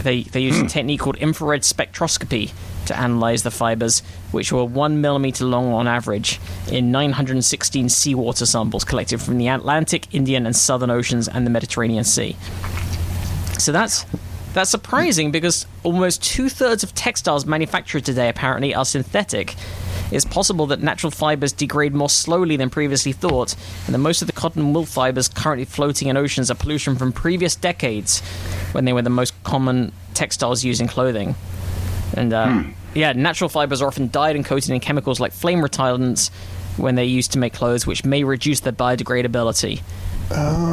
They, 0.04 0.24
they 0.24 0.42
used 0.42 0.60
a 0.60 0.62
hmm. 0.62 0.68
technique 0.68 1.00
called 1.00 1.16
infrared 1.18 1.62
spectroscopy 1.62 2.52
to 2.86 2.98
analyze 2.98 3.44
the 3.44 3.52
fibers, 3.52 4.02
which 4.32 4.52
were 4.52 4.66
one 4.66 5.02
millimeter 5.02 5.46
long 5.46 5.72
on 5.72 5.88
average, 5.88 6.40
in 6.70 6.92
916 6.92 7.90
seawater 7.90 8.46
samples 8.46 8.84
collected 8.84 9.22
from 9.22 9.38
the 9.38 9.48
Atlantic, 9.48 10.14
Indian, 10.14 10.46
and 10.46 10.56
Southern 10.56 10.90
Oceans 10.90 11.28
and 11.28 11.46
the 11.46 11.50
Mediterranean 11.50 12.04
Sea. 12.04 12.36
So 13.58 13.72
that's 13.72 14.06
that's 14.54 14.70
surprising 14.70 15.32
because 15.32 15.66
almost 15.84 16.22
two 16.22 16.48
thirds 16.48 16.84
of 16.84 16.94
textiles 16.94 17.46
manufactured 17.46 18.06
today 18.06 18.30
apparently 18.30 18.76
are 18.76 18.86
synthetic. 18.86 19.56
It's 20.12 20.26
possible 20.26 20.68
that 20.68 20.82
natural 20.82 21.12
fibers 21.12 21.52
degrade 21.52 21.94
more 21.94 22.10
slowly 22.10 22.56
than 22.56 22.70
previously 22.70 23.14
thought, 23.14 23.56
and 23.86 23.94
that 23.94 24.00
most 24.00 24.22
of 24.22 24.28
the 24.28 24.34
cotton 24.34 24.74
wool 24.74 24.86
fibers 24.86 25.28
currently 25.28 25.66
floating 25.66 26.08
in 26.08 26.18
oceans 26.18 26.52
are 26.52 26.56
pollution 26.56 26.96
from 26.96 27.12
previous 27.12 27.56
decades 27.56 28.22
when 28.74 28.86
they 28.86 28.94
were 28.94 29.02
the 29.02 29.10
most 29.10 29.34
common 29.44 29.92
textiles 30.14 30.64
used 30.64 30.82
in 30.82 30.88
clothing. 30.88 31.36
And 32.16 32.32
uh, 32.34 32.64
yeah, 32.94 33.14
natural 33.14 33.50
fibers 33.50 33.82
are 33.82 33.88
often 33.88 34.10
dyed 34.10 34.36
and 34.36 34.46
coated 34.46 34.70
in 34.70 34.80
chemicals 34.80 35.20
like 35.20 35.32
flame 35.32 35.60
retardants 35.60 36.30
when 36.78 36.96
they're 36.96 37.06
used 37.06 37.32
to 37.34 37.40
make 37.40 37.54
clothes, 37.54 37.86
which 37.88 38.06
may 38.06 38.24
reduce 38.24 38.60
their 38.62 38.74
biodegradability. 38.74 39.82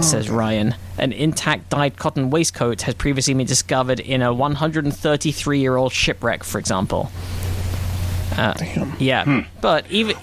Says 0.03 0.31
Ryan. 0.31 0.75
An 0.97 1.13
intact 1.13 1.71
dyed 1.71 1.97
cotton 1.97 2.31
waistcoat 2.31 2.83
has 2.83 2.95
previously 2.95 3.35
been 3.35 3.47
discovered 3.47 4.01
in 4.01 4.23
a 4.23 4.33
133 4.33 5.59
year 5.59 5.77
old 5.77 5.93
shipwreck, 5.93 6.45
for 6.45 6.59
example. 6.59 7.11
Uh, 8.37 8.53
Damn. 8.55 8.93
Yeah, 8.99 9.45
but 9.61 9.91
even 9.91 10.17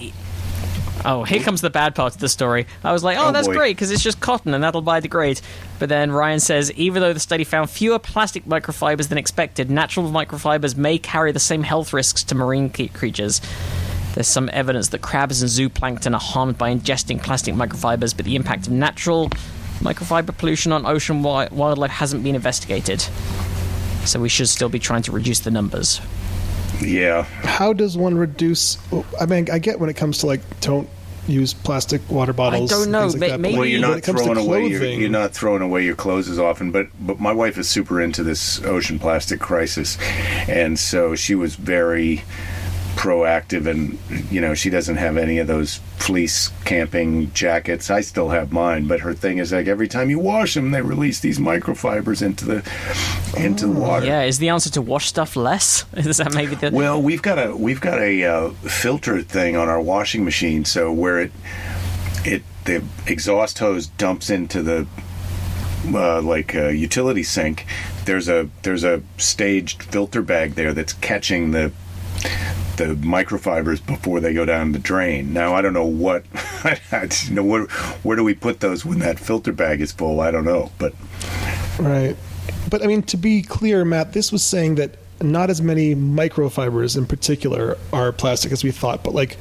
Oh, 1.04 1.22
here 1.22 1.40
comes 1.40 1.60
the 1.60 1.70
bad 1.70 1.94
part 1.94 2.14
of 2.14 2.20
the 2.20 2.28
story. 2.28 2.66
I 2.82 2.92
was 2.92 3.04
like, 3.04 3.16
oh, 3.18 3.28
Oh, 3.28 3.32
that's 3.32 3.46
boy. 3.46 3.54
great 3.54 3.76
because 3.76 3.92
it's 3.92 4.02
just 4.02 4.18
cotton 4.20 4.52
and 4.52 4.64
that'll 4.64 4.82
biodegrade. 4.82 5.40
But 5.78 5.88
then 5.88 6.10
Ryan 6.10 6.40
says, 6.40 6.72
even 6.72 7.00
though 7.02 7.12
the 7.12 7.20
study 7.20 7.44
found 7.44 7.70
fewer 7.70 8.00
plastic 8.00 8.44
microfibers 8.46 9.08
than 9.08 9.16
expected, 9.16 9.70
natural 9.70 10.10
microfibers 10.10 10.76
may 10.76 10.98
carry 10.98 11.30
the 11.30 11.38
same 11.38 11.62
health 11.62 11.92
risks 11.92 12.24
to 12.24 12.34
marine 12.34 12.68
creatures. 12.70 13.40
There's 14.14 14.26
some 14.26 14.50
evidence 14.52 14.88
that 14.88 15.00
crabs 15.00 15.40
and 15.40 15.48
zooplankton 15.50 16.14
are 16.14 16.20
harmed 16.20 16.58
by 16.58 16.74
ingesting 16.74 17.22
plastic 17.22 17.54
microfibers, 17.54 18.16
but 18.16 18.24
the 18.26 18.34
impact 18.34 18.66
of 18.66 18.72
natural 18.72 19.28
microfiber 19.78 20.36
pollution 20.36 20.72
on 20.72 20.84
ocean 20.84 21.22
wildlife 21.22 21.92
hasn't 21.92 22.24
been 22.24 22.34
investigated. 22.34 23.00
So 24.04 24.18
we 24.18 24.28
should 24.28 24.48
still 24.48 24.68
be 24.68 24.80
trying 24.80 25.02
to 25.02 25.12
reduce 25.12 25.38
the 25.40 25.52
numbers. 25.52 26.00
Yeah. 26.80 27.22
How 27.22 27.72
does 27.72 27.96
one 27.96 28.16
reduce? 28.16 28.78
I 29.20 29.26
mean, 29.26 29.50
I 29.50 29.58
get 29.58 29.80
when 29.80 29.90
it 29.90 29.94
comes 29.96 30.18
to 30.18 30.26
like 30.26 30.40
don't 30.60 30.88
use 31.26 31.52
plastic 31.52 32.00
water 32.10 32.32
bottles. 32.32 32.72
I 32.72 32.74
don't 32.74 32.82
and 32.84 32.92
know. 32.92 33.06
like 33.06 33.30
that, 33.30 33.40
maybe- 33.40 33.56
Well, 33.58 33.66
you're 33.66 33.80
when 33.82 33.90
not 33.90 33.98
it 33.98 34.04
comes 34.04 34.20
to 34.20 34.24
throwing 34.24 34.38
away 34.38 34.66
your 34.66 34.82
you're 34.84 35.10
not 35.10 35.32
throwing 35.32 35.62
away 35.62 35.84
your 35.84 35.94
clothes 35.94 36.28
as 36.28 36.38
often, 36.38 36.70
but 36.70 36.88
but 37.00 37.20
my 37.20 37.32
wife 37.32 37.58
is 37.58 37.68
super 37.68 38.00
into 38.00 38.22
this 38.22 38.62
ocean 38.64 38.98
plastic 38.98 39.40
crisis, 39.40 39.98
and 40.48 40.78
so 40.78 41.14
she 41.14 41.34
was 41.34 41.54
very 41.56 42.22
proactive 42.98 43.68
and 43.68 43.96
you 44.28 44.40
know 44.40 44.54
she 44.54 44.68
doesn't 44.68 44.96
have 44.96 45.16
any 45.16 45.38
of 45.38 45.46
those 45.46 45.76
fleece 45.98 46.50
camping 46.64 47.32
jackets 47.32 47.90
i 47.90 48.00
still 48.00 48.30
have 48.30 48.50
mine 48.50 48.88
but 48.88 48.98
her 48.98 49.14
thing 49.14 49.38
is 49.38 49.52
like 49.52 49.68
every 49.68 49.86
time 49.86 50.10
you 50.10 50.18
wash 50.18 50.54
them 50.54 50.72
they 50.72 50.82
release 50.82 51.20
these 51.20 51.38
microfibers 51.38 52.20
into 52.20 52.44
the 52.44 52.56
into 53.36 53.68
the 53.68 53.72
water 53.72 54.04
Yeah, 54.04 54.22
is 54.22 54.40
the 54.40 54.48
answer 54.48 54.68
to 54.70 54.82
wash 54.82 55.06
stuff 55.06 55.36
less? 55.36 55.84
Is 55.96 56.16
that 56.16 56.34
maybe 56.34 56.56
the. 56.56 56.70
Well, 56.70 57.00
we've 57.00 57.22
got 57.22 57.38
a 57.38 57.54
we've 57.54 57.80
got 57.80 58.00
a 58.00 58.24
uh, 58.24 58.50
filter 58.50 59.22
thing 59.22 59.56
on 59.56 59.68
our 59.68 59.80
washing 59.80 60.24
machine, 60.24 60.64
so 60.64 60.92
where 60.92 61.20
it 61.20 61.32
it 62.24 62.42
the 62.64 62.82
exhaust 63.06 63.58
hose 63.60 63.86
dumps 63.86 64.30
into 64.30 64.62
the 64.62 64.86
uh, 65.94 66.20
like 66.22 66.54
uh, 66.54 66.68
utility 66.68 67.22
sink. 67.22 67.66
There's 68.06 68.28
a 68.28 68.48
there's 68.62 68.82
a 68.82 69.02
staged 69.18 69.82
filter 69.82 70.22
bag 70.22 70.54
there 70.54 70.72
that's 70.72 70.94
catching 70.94 71.52
the 71.52 71.72
the 72.78 72.94
microfibers 72.94 73.84
before 73.84 74.20
they 74.20 74.32
go 74.32 74.44
down 74.44 74.72
the 74.72 74.78
drain. 74.78 75.32
Now 75.32 75.54
I 75.54 75.62
don't 75.62 75.74
know 75.74 75.86
what 75.86 76.24
I, 76.34 77.08
you 77.26 77.34
know 77.34 77.44
where 77.44 77.64
where 78.02 78.16
do 78.16 78.24
we 78.24 78.34
put 78.34 78.60
those 78.60 78.84
when 78.84 79.00
that 79.00 79.18
filter 79.18 79.52
bag 79.52 79.80
is 79.80 79.92
full? 79.92 80.20
I 80.20 80.30
don't 80.30 80.44
know, 80.44 80.72
but 80.78 80.94
Right. 81.78 82.16
But 82.68 82.82
I 82.82 82.86
mean, 82.86 83.02
to 83.04 83.16
be 83.16 83.42
clear, 83.42 83.84
Matt, 83.84 84.12
this 84.12 84.32
was 84.32 84.42
saying 84.42 84.76
that 84.76 84.96
not 85.20 85.50
as 85.50 85.62
many 85.62 85.94
microfibers 85.94 86.96
in 86.96 87.06
particular 87.06 87.76
are 87.92 88.12
plastic 88.12 88.52
as 88.52 88.62
we 88.62 88.70
thought. 88.70 89.02
But 89.02 89.14
like, 89.14 89.36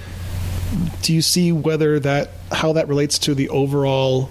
do 1.01 1.13
you 1.13 1.21
see 1.21 1.51
whether 1.51 1.99
that 1.99 2.29
how 2.51 2.73
that 2.73 2.87
relates 2.87 3.19
to 3.19 3.35
the 3.35 3.49
overall, 3.49 4.29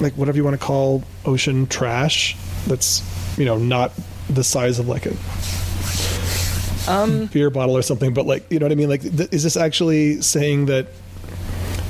like 0.00 0.14
whatever 0.14 0.36
you 0.36 0.44
want 0.44 0.58
to 0.58 0.64
call 0.64 1.04
ocean 1.24 1.66
trash? 1.66 2.36
That's 2.66 3.02
you 3.38 3.44
know 3.44 3.56
not 3.56 3.92
the 4.28 4.44
size 4.44 4.78
of 4.78 4.88
like 4.88 5.06
a 5.06 5.14
Um, 6.88 7.26
beer 7.26 7.50
bottle 7.50 7.76
or 7.76 7.82
something, 7.82 8.12
but 8.14 8.26
like 8.26 8.50
you 8.50 8.58
know 8.58 8.66
what 8.66 8.72
I 8.72 8.76
mean. 8.76 8.88
Like, 8.88 9.02
th- 9.02 9.32
is 9.32 9.42
this 9.42 9.56
actually 9.56 10.20
saying 10.22 10.66
that? 10.66 10.88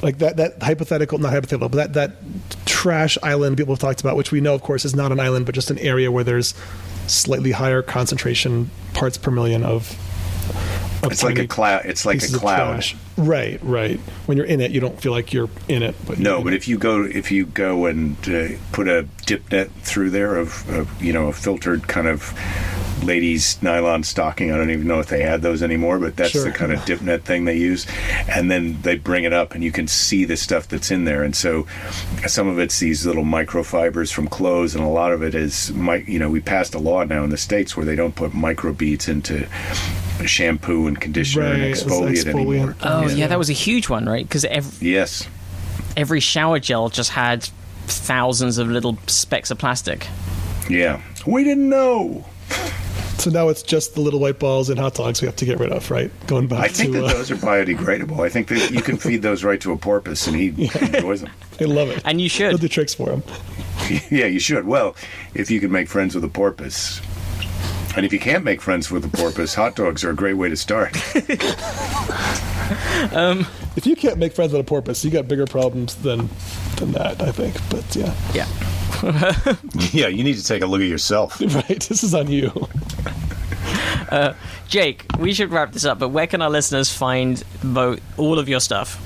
Like 0.03 0.19
that, 0.19 0.37
that 0.37 0.63
hypothetical, 0.63 1.17
not 1.17 1.31
hypothetical, 1.33 1.71
but 1.71 1.77
that, 1.79 1.95
that 1.95 2.67
trash 2.67 3.17
island 3.23 3.57
people 3.57 3.73
have 3.73 3.79
talked 3.79 4.03
about, 4.03 4.19
which 4.19 4.31
we 4.31 4.43
know, 4.43 4.55
of 4.55 4.61
course, 4.61 4.85
is 4.85 4.95
not 4.95 5.13
an 5.13 5.19
island, 5.19 5.47
but 5.47 5.55
just 5.55 5.71
an 5.71 5.79
area 5.79 6.13
where 6.13 6.23
there's 6.25 6.53
slightly 7.07 7.53
higher 7.53 7.81
concentration 7.81 8.71
parts 8.93 9.17
per 9.17 9.31
million 9.31 9.65
of. 9.65 9.97
It's 11.13 11.23
like 11.23 11.39
a 11.39 11.47
cloud. 11.47 11.83
It's 11.85 12.05
like 12.07 12.23
a 12.23 12.29
cloud. 12.29 12.85
Right, 13.17 13.61
right. 13.63 13.99
When 14.27 14.37
you're 14.37 14.47
in 14.47 14.61
it, 14.61 14.71
you 14.73 14.81
don't 14.81 15.01
feel 15.01 15.13
like 15.13 15.33
you're 15.33 15.49
in 15.69 15.83
it. 15.83 15.95
But 16.07 16.19
No, 16.19 16.43
but 16.43 16.53
it. 16.53 16.57
if 16.57 16.69
you 16.69 16.79
go 16.79 17.05
if 17.05 17.31
you 17.31 17.47
go 17.47 17.87
and 17.87 18.17
uh, 18.29 18.49
put 18.73 18.89
a 18.89 19.07
dip 19.27 19.51
net 19.53 19.71
through 19.83 20.11
there 20.11 20.37
of, 20.37 20.69
of 20.71 21.03
you 21.03 21.13
know 21.13 21.29
a 21.29 21.33
filtered 21.33 21.87
kind 21.89 22.07
of 22.09 22.33
ladies 23.05 23.63
nylon 23.63 24.03
stocking, 24.03 24.51
I 24.51 24.57
don't 24.57 24.71
even 24.71 24.87
know 24.87 24.99
if 24.99 25.09
they 25.09 25.23
had 25.23 25.43
those 25.43 25.63
anymore, 25.63 25.99
but 25.99 26.17
that's 26.17 26.31
Sure. 26.31 26.45
the 26.45 26.51
kind 26.51 26.73
of 26.73 26.85
dip 26.87 27.03
net 27.03 27.23
thing 27.23 27.45
they 27.45 27.57
use, 27.57 27.87
and 28.29 28.51
then 28.51 28.81
they 28.83 28.97
bring 28.97 29.25
it 29.25 29.33
up 29.33 29.55
and 29.55 29.63
you 29.63 29.71
can 29.71 29.87
see 29.87 30.25
the 30.25 30.37
stuff 30.37 30.67
that's 30.69 30.91
in 30.91 31.05
there, 31.05 31.23
and 31.23 31.37
so 31.37 31.67
some 32.27 32.49
of 32.49 32.59
it's 32.59 32.79
these 32.81 33.05
little 33.07 33.25
microfibers 33.25 34.13
from 34.13 34.27
clothes, 34.27 34.75
and 34.75 34.83
a 34.83 34.89
lot 34.89 35.13
of 35.13 35.23
it 35.23 35.35
is 35.35 35.71
you 36.07 36.19
know 36.19 36.31
we 36.31 36.41
passed 36.41 36.75
a 36.75 36.79
law 36.79 37.05
now 37.05 37.23
in 37.25 37.31
the 37.31 37.37
states 37.37 37.77
where 37.77 37.85
they 37.87 37.95
don't 37.97 38.15
put 38.17 38.33
microbeads 38.33 39.09
into 39.09 39.47
shampoo 40.29 40.87
and 40.87 41.01
conditioner 41.01 41.45
Right, 41.47 41.55
and 41.55 41.65
it's 41.65 41.83
exfoliant, 41.83 42.27
anymore. 42.27 42.77
oh, 42.83 43.03
yeah. 43.09 43.15
Yeah. 43.15 43.27
that 43.29 43.39
was 43.39 43.51
a 43.51 43.55
huge 43.55 43.89
one, 43.89 44.07
right? 44.07 44.27
Because 44.27 44.45
every, 44.45 44.91
Yes. 44.93 45.29
every 45.97 46.21
shower 46.21 46.59
gel 46.59 46.89
just 46.89 47.11
had 47.11 47.45
thousands 47.87 48.59
of 48.59 48.69
little 48.69 48.99
specks 49.07 49.51
of 49.51 49.59
plastic. 49.59 50.07
Yeah. 50.69 51.01
We 51.27 51.45
didn't 51.45 51.69
know. 51.69 52.25
so 53.19 53.31
now 53.31 53.49
it's 53.49 53.63
just 53.63 53.95
the 53.95 54.01
little 54.01 54.21
white 54.21 54.39
balls 54.39 54.69
and 54.71 54.79
hot 54.79 54.95
dogs 54.95 55.21
we 55.23 55.27
have 55.27 55.37
to 55.37 55.45
get 55.45 55.59
rid 55.59 55.71
of, 55.73 55.91
right? 55.91 56.11
Going 56.27 56.47
back 56.47 56.61
I 56.61 56.69
think 56.69 56.93
to, 56.93 57.01
that 57.03 57.11
uh, 57.11 57.13
those 57.15 57.31
are 57.31 57.37
biodegradable. 57.37 58.21
I 58.25 58.29
think 58.29 58.49
that 58.49 58.71
you 58.71 58.81
can 58.83 58.97
feed 58.97 59.23
those 59.23 59.45
right 59.45 59.61
to 59.63 59.73
a 59.73 59.77
porpoise 59.77 60.27
and 60.27 60.37
he 60.37 60.49
enjoys 60.81 61.21
them. 61.23 61.31
I 61.61 61.65
love 61.65 61.89
it. 61.91 62.03
And 62.05 62.21
you 62.21 62.29
They'll 62.29 62.51
should. 62.51 62.51
do 62.53 62.57
the 62.59 62.69
tricks 62.69 62.95
for 62.95 63.11
him. 63.11 63.23
yeah, 64.11 64.27
you 64.27 64.41
should. 64.41 64.67
Well, 64.67 64.97
if 65.35 65.51
you 65.51 65.61
can 65.61 65.71
make 65.71 65.89
friends 65.89 66.15
with 66.15 66.25
a 66.25 66.29
porpoise. 66.29 67.01
And 67.97 68.05
if 68.05 68.13
you 68.13 68.19
can't 68.19 68.45
make 68.45 68.61
friends 68.61 68.91
with 68.91 69.05
a 69.05 69.09
porpoise, 69.09 69.55
hot 69.55 69.77
dogs 69.77 70.03
are 70.05 70.11
a 70.11 70.15
great 70.15 70.35
way 70.35 70.49
to 70.49 70.57
start. 70.57 70.97
Um, 73.13 73.47
if 73.77 73.87
you 73.87 73.95
can't 73.95 74.17
make 74.17 74.33
friends 74.33 74.53
with 74.53 74.61
a 74.63 74.65
porpoise, 74.65 75.05
you 75.05 75.11
got 75.11 75.29
bigger 75.29 75.47
problems 75.47 75.97
than 75.97 76.31
than 76.77 76.93
that, 76.93 77.21
I 77.21 77.31
think. 77.31 77.55
But 77.69 77.95
yeah, 77.95 78.15
Yeah. 78.33 78.49
yeah, 79.93 80.09
you 80.09 80.25
need 80.25 80.37
to 80.39 80.45
take 80.45 80.63
a 80.63 80.67
look 80.67 80.81
at 80.81 80.89
yourself. 80.89 81.39
right. 81.55 81.81
This 81.81 82.03
is 82.03 82.15
on 82.15 82.31
you. 82.31 82.51
Uh, 84.11 84.33
Jake, 84.69 85.05
we 85.19 85.35
should 85.35 85.51
wrap 85.51 85.73
this 85.73 85.85
up, 85.85 85.99
but 85.99 86.09
where 86.09 86.27
can 86.27 86.41
our 86.41 86.49
listeners 86.49 86.91
find 86.91 87.43
both 87.63 88.01
all 88.19 88.39
of 88.39 88.49
your 88.49 88.61
stuff? 88.61 88.99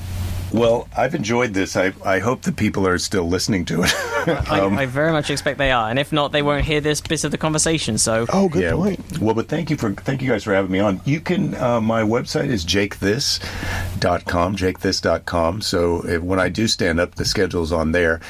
Well, 0.53 0.89
I've 0.97 1.15
enjoyed 1.15 1.53
this. 1.53 1.77
I, 1.77 1.93
I 2.05 2.21
hope 2.21 2.43
that 2.43 2.57
people 2.57 2.87
are 2.87 2.97
still 2.99 3.29
listening 3.29 3.65
to 3.67 3.83
it. 3.83 3.93
I, 4.51 4.61
Um, 4.61 4.79
I 4.79 4.87
very 4.87 5.13
much 5.13 5.31
expect 5.31 5.59
they 5.59 5.71
are, 5.73 5.91
and 5.91 5.99
if 5.99 6.11
not, 6.13 6.33
they 6.33 6.41
won't 6.43 6.65
hear 6.65 6.81
this 6.81 7.01
bit 7.03 7.23
of 7.25 7.31
the 7.31 7.39
conversation. 7.39 7.99
So, 7.99 8.27
Oh, 8.33 8.49
good 8.49 8.63
yeah. 8.63 8.73
point. 8.73 9.19
Well, 9.21 9.35
but 9.35 9.49
thank 9.49 9.69
you 9.71 9.77
for 9.77 9.93
thank 9.93 10.23
you 10.23 10.29
guys 10.31 10.45
for 10.45 10.55
having 10.55 10.71
me 10.71 10.81
on. 10.81 11.01
You 11.05 11.21
can 11.21 11.55
uh, 11.55 11.81
my 11.81 12.03
website 12.03 12.49
is 12.49 12.65
jakethis.com, 12.65 14.57
jakethis.com. 14.57 15.61
So 15.61 16.07
if, 16.07 16.23
when 16.23 16.41
I 16.41 16.49
do 16.49 16.67
stand 16.67 16.99
up, 17.01 17.15
the 17.17 17.25
schedule's 17.25 17.71
on 17.73 17.93
there. 17.93 18.21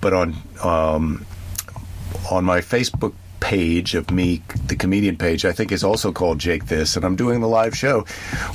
But 0.00 0.12
on 0.12 0.36
um, 0.62 1.26
on 2.30 2.44
my 2.44 2.60
Facebook 2.60 3.14
page 3.40 3.94
of 3.94 4.10
me, 4.10 4.42
the 4.66 4.76
comedian 4.76 5.16
page, 5.16 5.44
I 5.44 5.52
think 5.52 5.72
is 5.72 5.84
also 5.84 6.12
called 6.12 6.38
Jake 6.38 6.66
This, 6.66 6.96
and 6.96 7.04
I'm 7.04 7.16
doing 7.16 7.40
the 7.40 7.48
live 7.48 7.76
show 7.76 8.04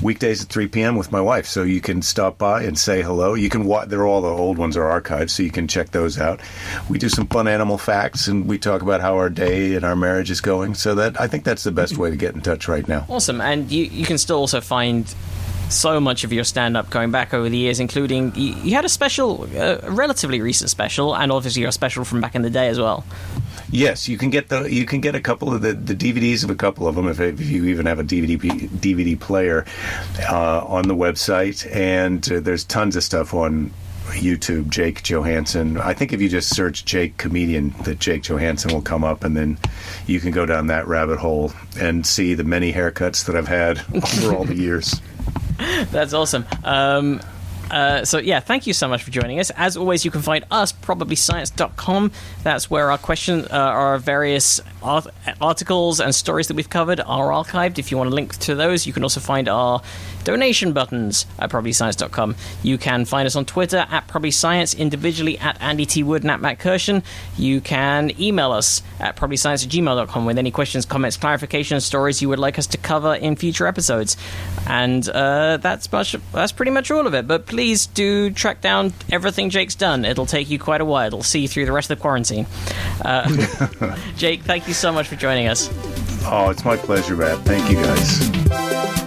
weekdays 0.01 0.43
at 0.43 0.49
3 0.49 0.67
p.m. 0.67 0.95
with 0.95 1.11
my 1.11 1.21
wife. 1.21 1.45
So 1.45 1.63
you 1.63 1.81
can 1.81 2.01
stop 2.01 2.37
by 2.37 2.63
and 2.63 2.77
say 2.77 3.01
hello. 3.01 3.33
You 3.33 3.49
can 3.49 3.65
watch. 3.65 3.89
They're 3.89 4.05
all 4.05 4.21
the 4.21 4.29
old 4.29 4.57
ones 4.57 4.77
are 4.77 5.01
archived, 5.01 5.29
so 5.29 5.43
you 5.43 5.51
can 5.51 5.67
check 5.67 5.91
those 5.91 6.19
out. 6.19 6.41
We 6.89 6.97
do 6.97 7.09
some 7.09 7.27
fun 7.27 7.47
animal 7.47 7.77
facts, 7.77 8.27
and 8.27 8.47
we 8.47 8.57
talk 8.57 8.81
about 8.81 9.01
how 9.01 9.15
our 9.15 9.29
day 9.29 9.75
and 9.75 9.85
our 9.85 9.95
marriage 9.95 10.31
is 10.31 10.41
going. 10.41 10.75
So 10.75 10.95
that 10.95 11.19
I 11.19 11.27
think 11.27 11.43
that's 11.43 11.63
the 11.63 11.71
best 11.71 11.97
way 11.97 12.09
to 12.09 12.15
get 12.15 12.35
in 12.35 12.41
touch 12.41 12.67
right 12.67 12.87
now. 12.87 13.05
awesome. 13.09 13.41
And 13.41 13.71
you, 13.71 13.85
you 13.85 14.05
can 14.05 14.17
still 14.17 14.37
also 14.37 14.61
find 14.61 15.13
so 15.71 15.99
much 15.99 16.23
of 16.23 16.33
your 16.33 16.43
stand 16.43 16.75
up 16.75 16.89
going 16.89 17.11
back 17.11 17.33
over 17.33 17.49
the 17.49 17.57
years, 17.57 17.79
including 17.79 18.33
you, 18.35 18.75
had 18.75 18.85
a 18.85 18.89
special, 18.89 19.47
uh, 19.57 19.77
relatively 19.83 20.41
recent 20.41 20.69
special, 20.69 21.15
and 21.15 21.31
obviously 21.31 21.61
your 21.61 21.71
special 21.71 22.03
from 22.03 22.21
back 22.21 22.35
in 22.35 22.41
the 22.41 22.49
day 22.49 22.67
as 22.67 22.79
well. 22.79 23.05
Yes, 23.71 24.09
you 24.09 24.17
can 24.17 24.29
get 24.29 24.49
the 24.49 24.63
you 24.63 24.85
can 24.85 24.99
get 24.99 25.15
a 25.15 25.21
couple 25.21 25.53
of 25.53 25.61
the, 25.61 25.73
the 25.73 25.95
DVDs 25.95 26.43
of 26.43 26.49
a 26.49 26.55
couple 26.55 26.87
of 26.87 26.95
them 26.95 27.07
if, 27.07 27.19
if 27.21 27.39
you 27.39 27.65
even 27.65 27.85
have 27.85 27.99
a 27.99 28.03
DVD 28.03 28.37
DVD 28.37 29.17
player 29.17 29.65
uh, 30.29 30.65
on 30.65 30.87
the 30.87 30.95
website, 30.95 31.65
and 31.73 32.29
uh, 32.31 32.41
there's 32.41 32.65
tons 32.65 32.97
of 32.97 33.03
stuff 33.03 33.33
on 33.33 33.71
YouTube. 34.07 34.69
Jake 34.69 35.03
Johannsen. 35.03 35.79
I 35.79 35.93
think 35.93 36.11
if 36.11 36.21
you 36.21 36.27
just 36.27 36.53
search 36.53 36.83
Jake 36.83 37.15
comedian, 37.15 37.73
that 37.83 37.99
Jake 37.99 38.23
Johannsen 38.23 38.73
will 38.73 38.81
come 38.81 39.05
up, 39.05 39.23
and 39.23 39.37
then 39.37 39.57
you 40.05 40.19
can 40.19 40.31
go 40.31 40.45
down 40.45 40.67
that 40.67 40.85
rabbit 40.87 41.19
hole 41.19 41.53
and 41.79 42.05
see 42.05 42.33
the 42.33 42.43
many 42.43 42.73
haircuts 42.73 43.25
that 43.25 43.37
I've 43.37 43.47
had 43.47 43.79
over 43.95 44.35
all 44.35 44.43
the 44.43 44.55
years. 44.55 45.01
That's 45.91 46.13
awesome. 46.13 46.45
Um, 46.63 47.21
Uh, 47.71 48.03
so 48.03 48.17
yeah, 48.17 48.41
thank 48.41 48.67
you 48.67 48.73
so 48.73 48.87
much 48.87 49.01
for 49.01 49.11
joining 49.11 49.39
us. 49.39 49.49
As 49.51 49.77
always, 49.77 50.03
you 50.03 50.11
can 50.11 50.21
find 50.21 50.45
us 50.51 50.73
probablyscience.com. 50.73 52.11
That's 52.43 52.69
where 52.69 52.91
our 52.91 52.97
question, 52.97 53.45
uh, 53.49 53.55
our 53.55 53.97
various 53.97 54.59
art- 54.83 55.07
articles 55.39 56.01
and 56.01 56.13
stories 56.13 56.47
that 56.49 56.55
we've 56.55 56.69
covered 56.69 56.99
are 56.99 57.29
archived. 57.29 57.79
If 57.79 57.89
you 57.89 57.97
want 57.97 58.09
to 58.09 58.15
link 58.15 58.37
to 58.39 58.55
those, 58.55 58.85
you 58.85 58.93
can 58.93 59.03
also 59.03 59.21
find 59.21 59.47
our 59.47 59.81
donation 60.23 60.73
buttons 60.73 61.25
at 61.39 61.49
probablyscience.com. 61.49 62.35
You 62.61 62.77
can 62.77 63.05
find 63.05 63.25
us 63.25 63.35
on 63.35 63.45
Twitter 63.45 63.85
at 63.89 64.07
probablyscience, 64.07 64.77
individually 64.77 65.39
at 65.39 65.59
Andy 65.61 65.85
T. 65.85 66.03
Wood 66.03 66.23
and 66.23 66.31
at 66.31 66.41
Matt 66.41 66.59
Kirshen. 66.59 67.03
You 67.37 67.61
can 67.61 68.11
email 68.19 68.51
us 68.51 68.81
at 68.99 69.15
probablyscience 69.15 69.65
at 69.65 69.71
gmail.com 69.71 70.25
with 70.25 70.37
any 70.37 70.51
questions, 70.51 70.85
comments, 70.85 71.17
clarifications, 71.17 71.83
stories 71.83 72.21
you 72.21 72.29
would 72.29 72.39
like 72.39 72.59
us 72.59 72.67
to 72.67 72.77
cover 72.77 73.15
in 73.15 73.35
future 73.35 73.65
episodes. 73.65 74.17
And 74.67 75.07
uh, 75.07 75.57
that's 75.57 75.91
much. 75.91 76.15
That's 76.33 76.51
pretty 76.51 76.71
much 76.71 76.91
all 76.91 77.07
of 77.07 77.13
it. 77.13 77.27
But 77.27 77.45
please 77.61 77.85
do 77.85 78.31
track 78.31 78.59
down 78.59 78.91
everything 79.11 79.51
Jake's 79.51 79.75
done. 79.75 80.03
It'll 80.03 80.25
take 80.25 80.49
you 80.49 80.57
quite 80.57 80.81
a 80.81 80.85
while. 80.85 81.05
It'll 81.05 81.21
see 81.21 81.41
you 81.41 81.47
through 81.47 81.67
the 81.67 81.71
rest 81.71 81.91
of 81.91 81.99
the 81.99 82.01
quarantine. 82.01 82.47
Uh, 83.05 83.95
Jake, 84.17 84.41
thank 84.41 84.67
you 84.67 84.73
so 84.73 84.91
much 84.91 85.07
for 85.07 85.15
joining 85.15 85.47
us. 85.47 85.69
Oh, 86.23 86.49
it's 86.49 86.65
my 86.65 86.75
pleasure, 86.75 87.15
Matt. 87.15 87.37
Thank 87.45 87.69
you, 87.69 87.75
guys. 87.75 89.00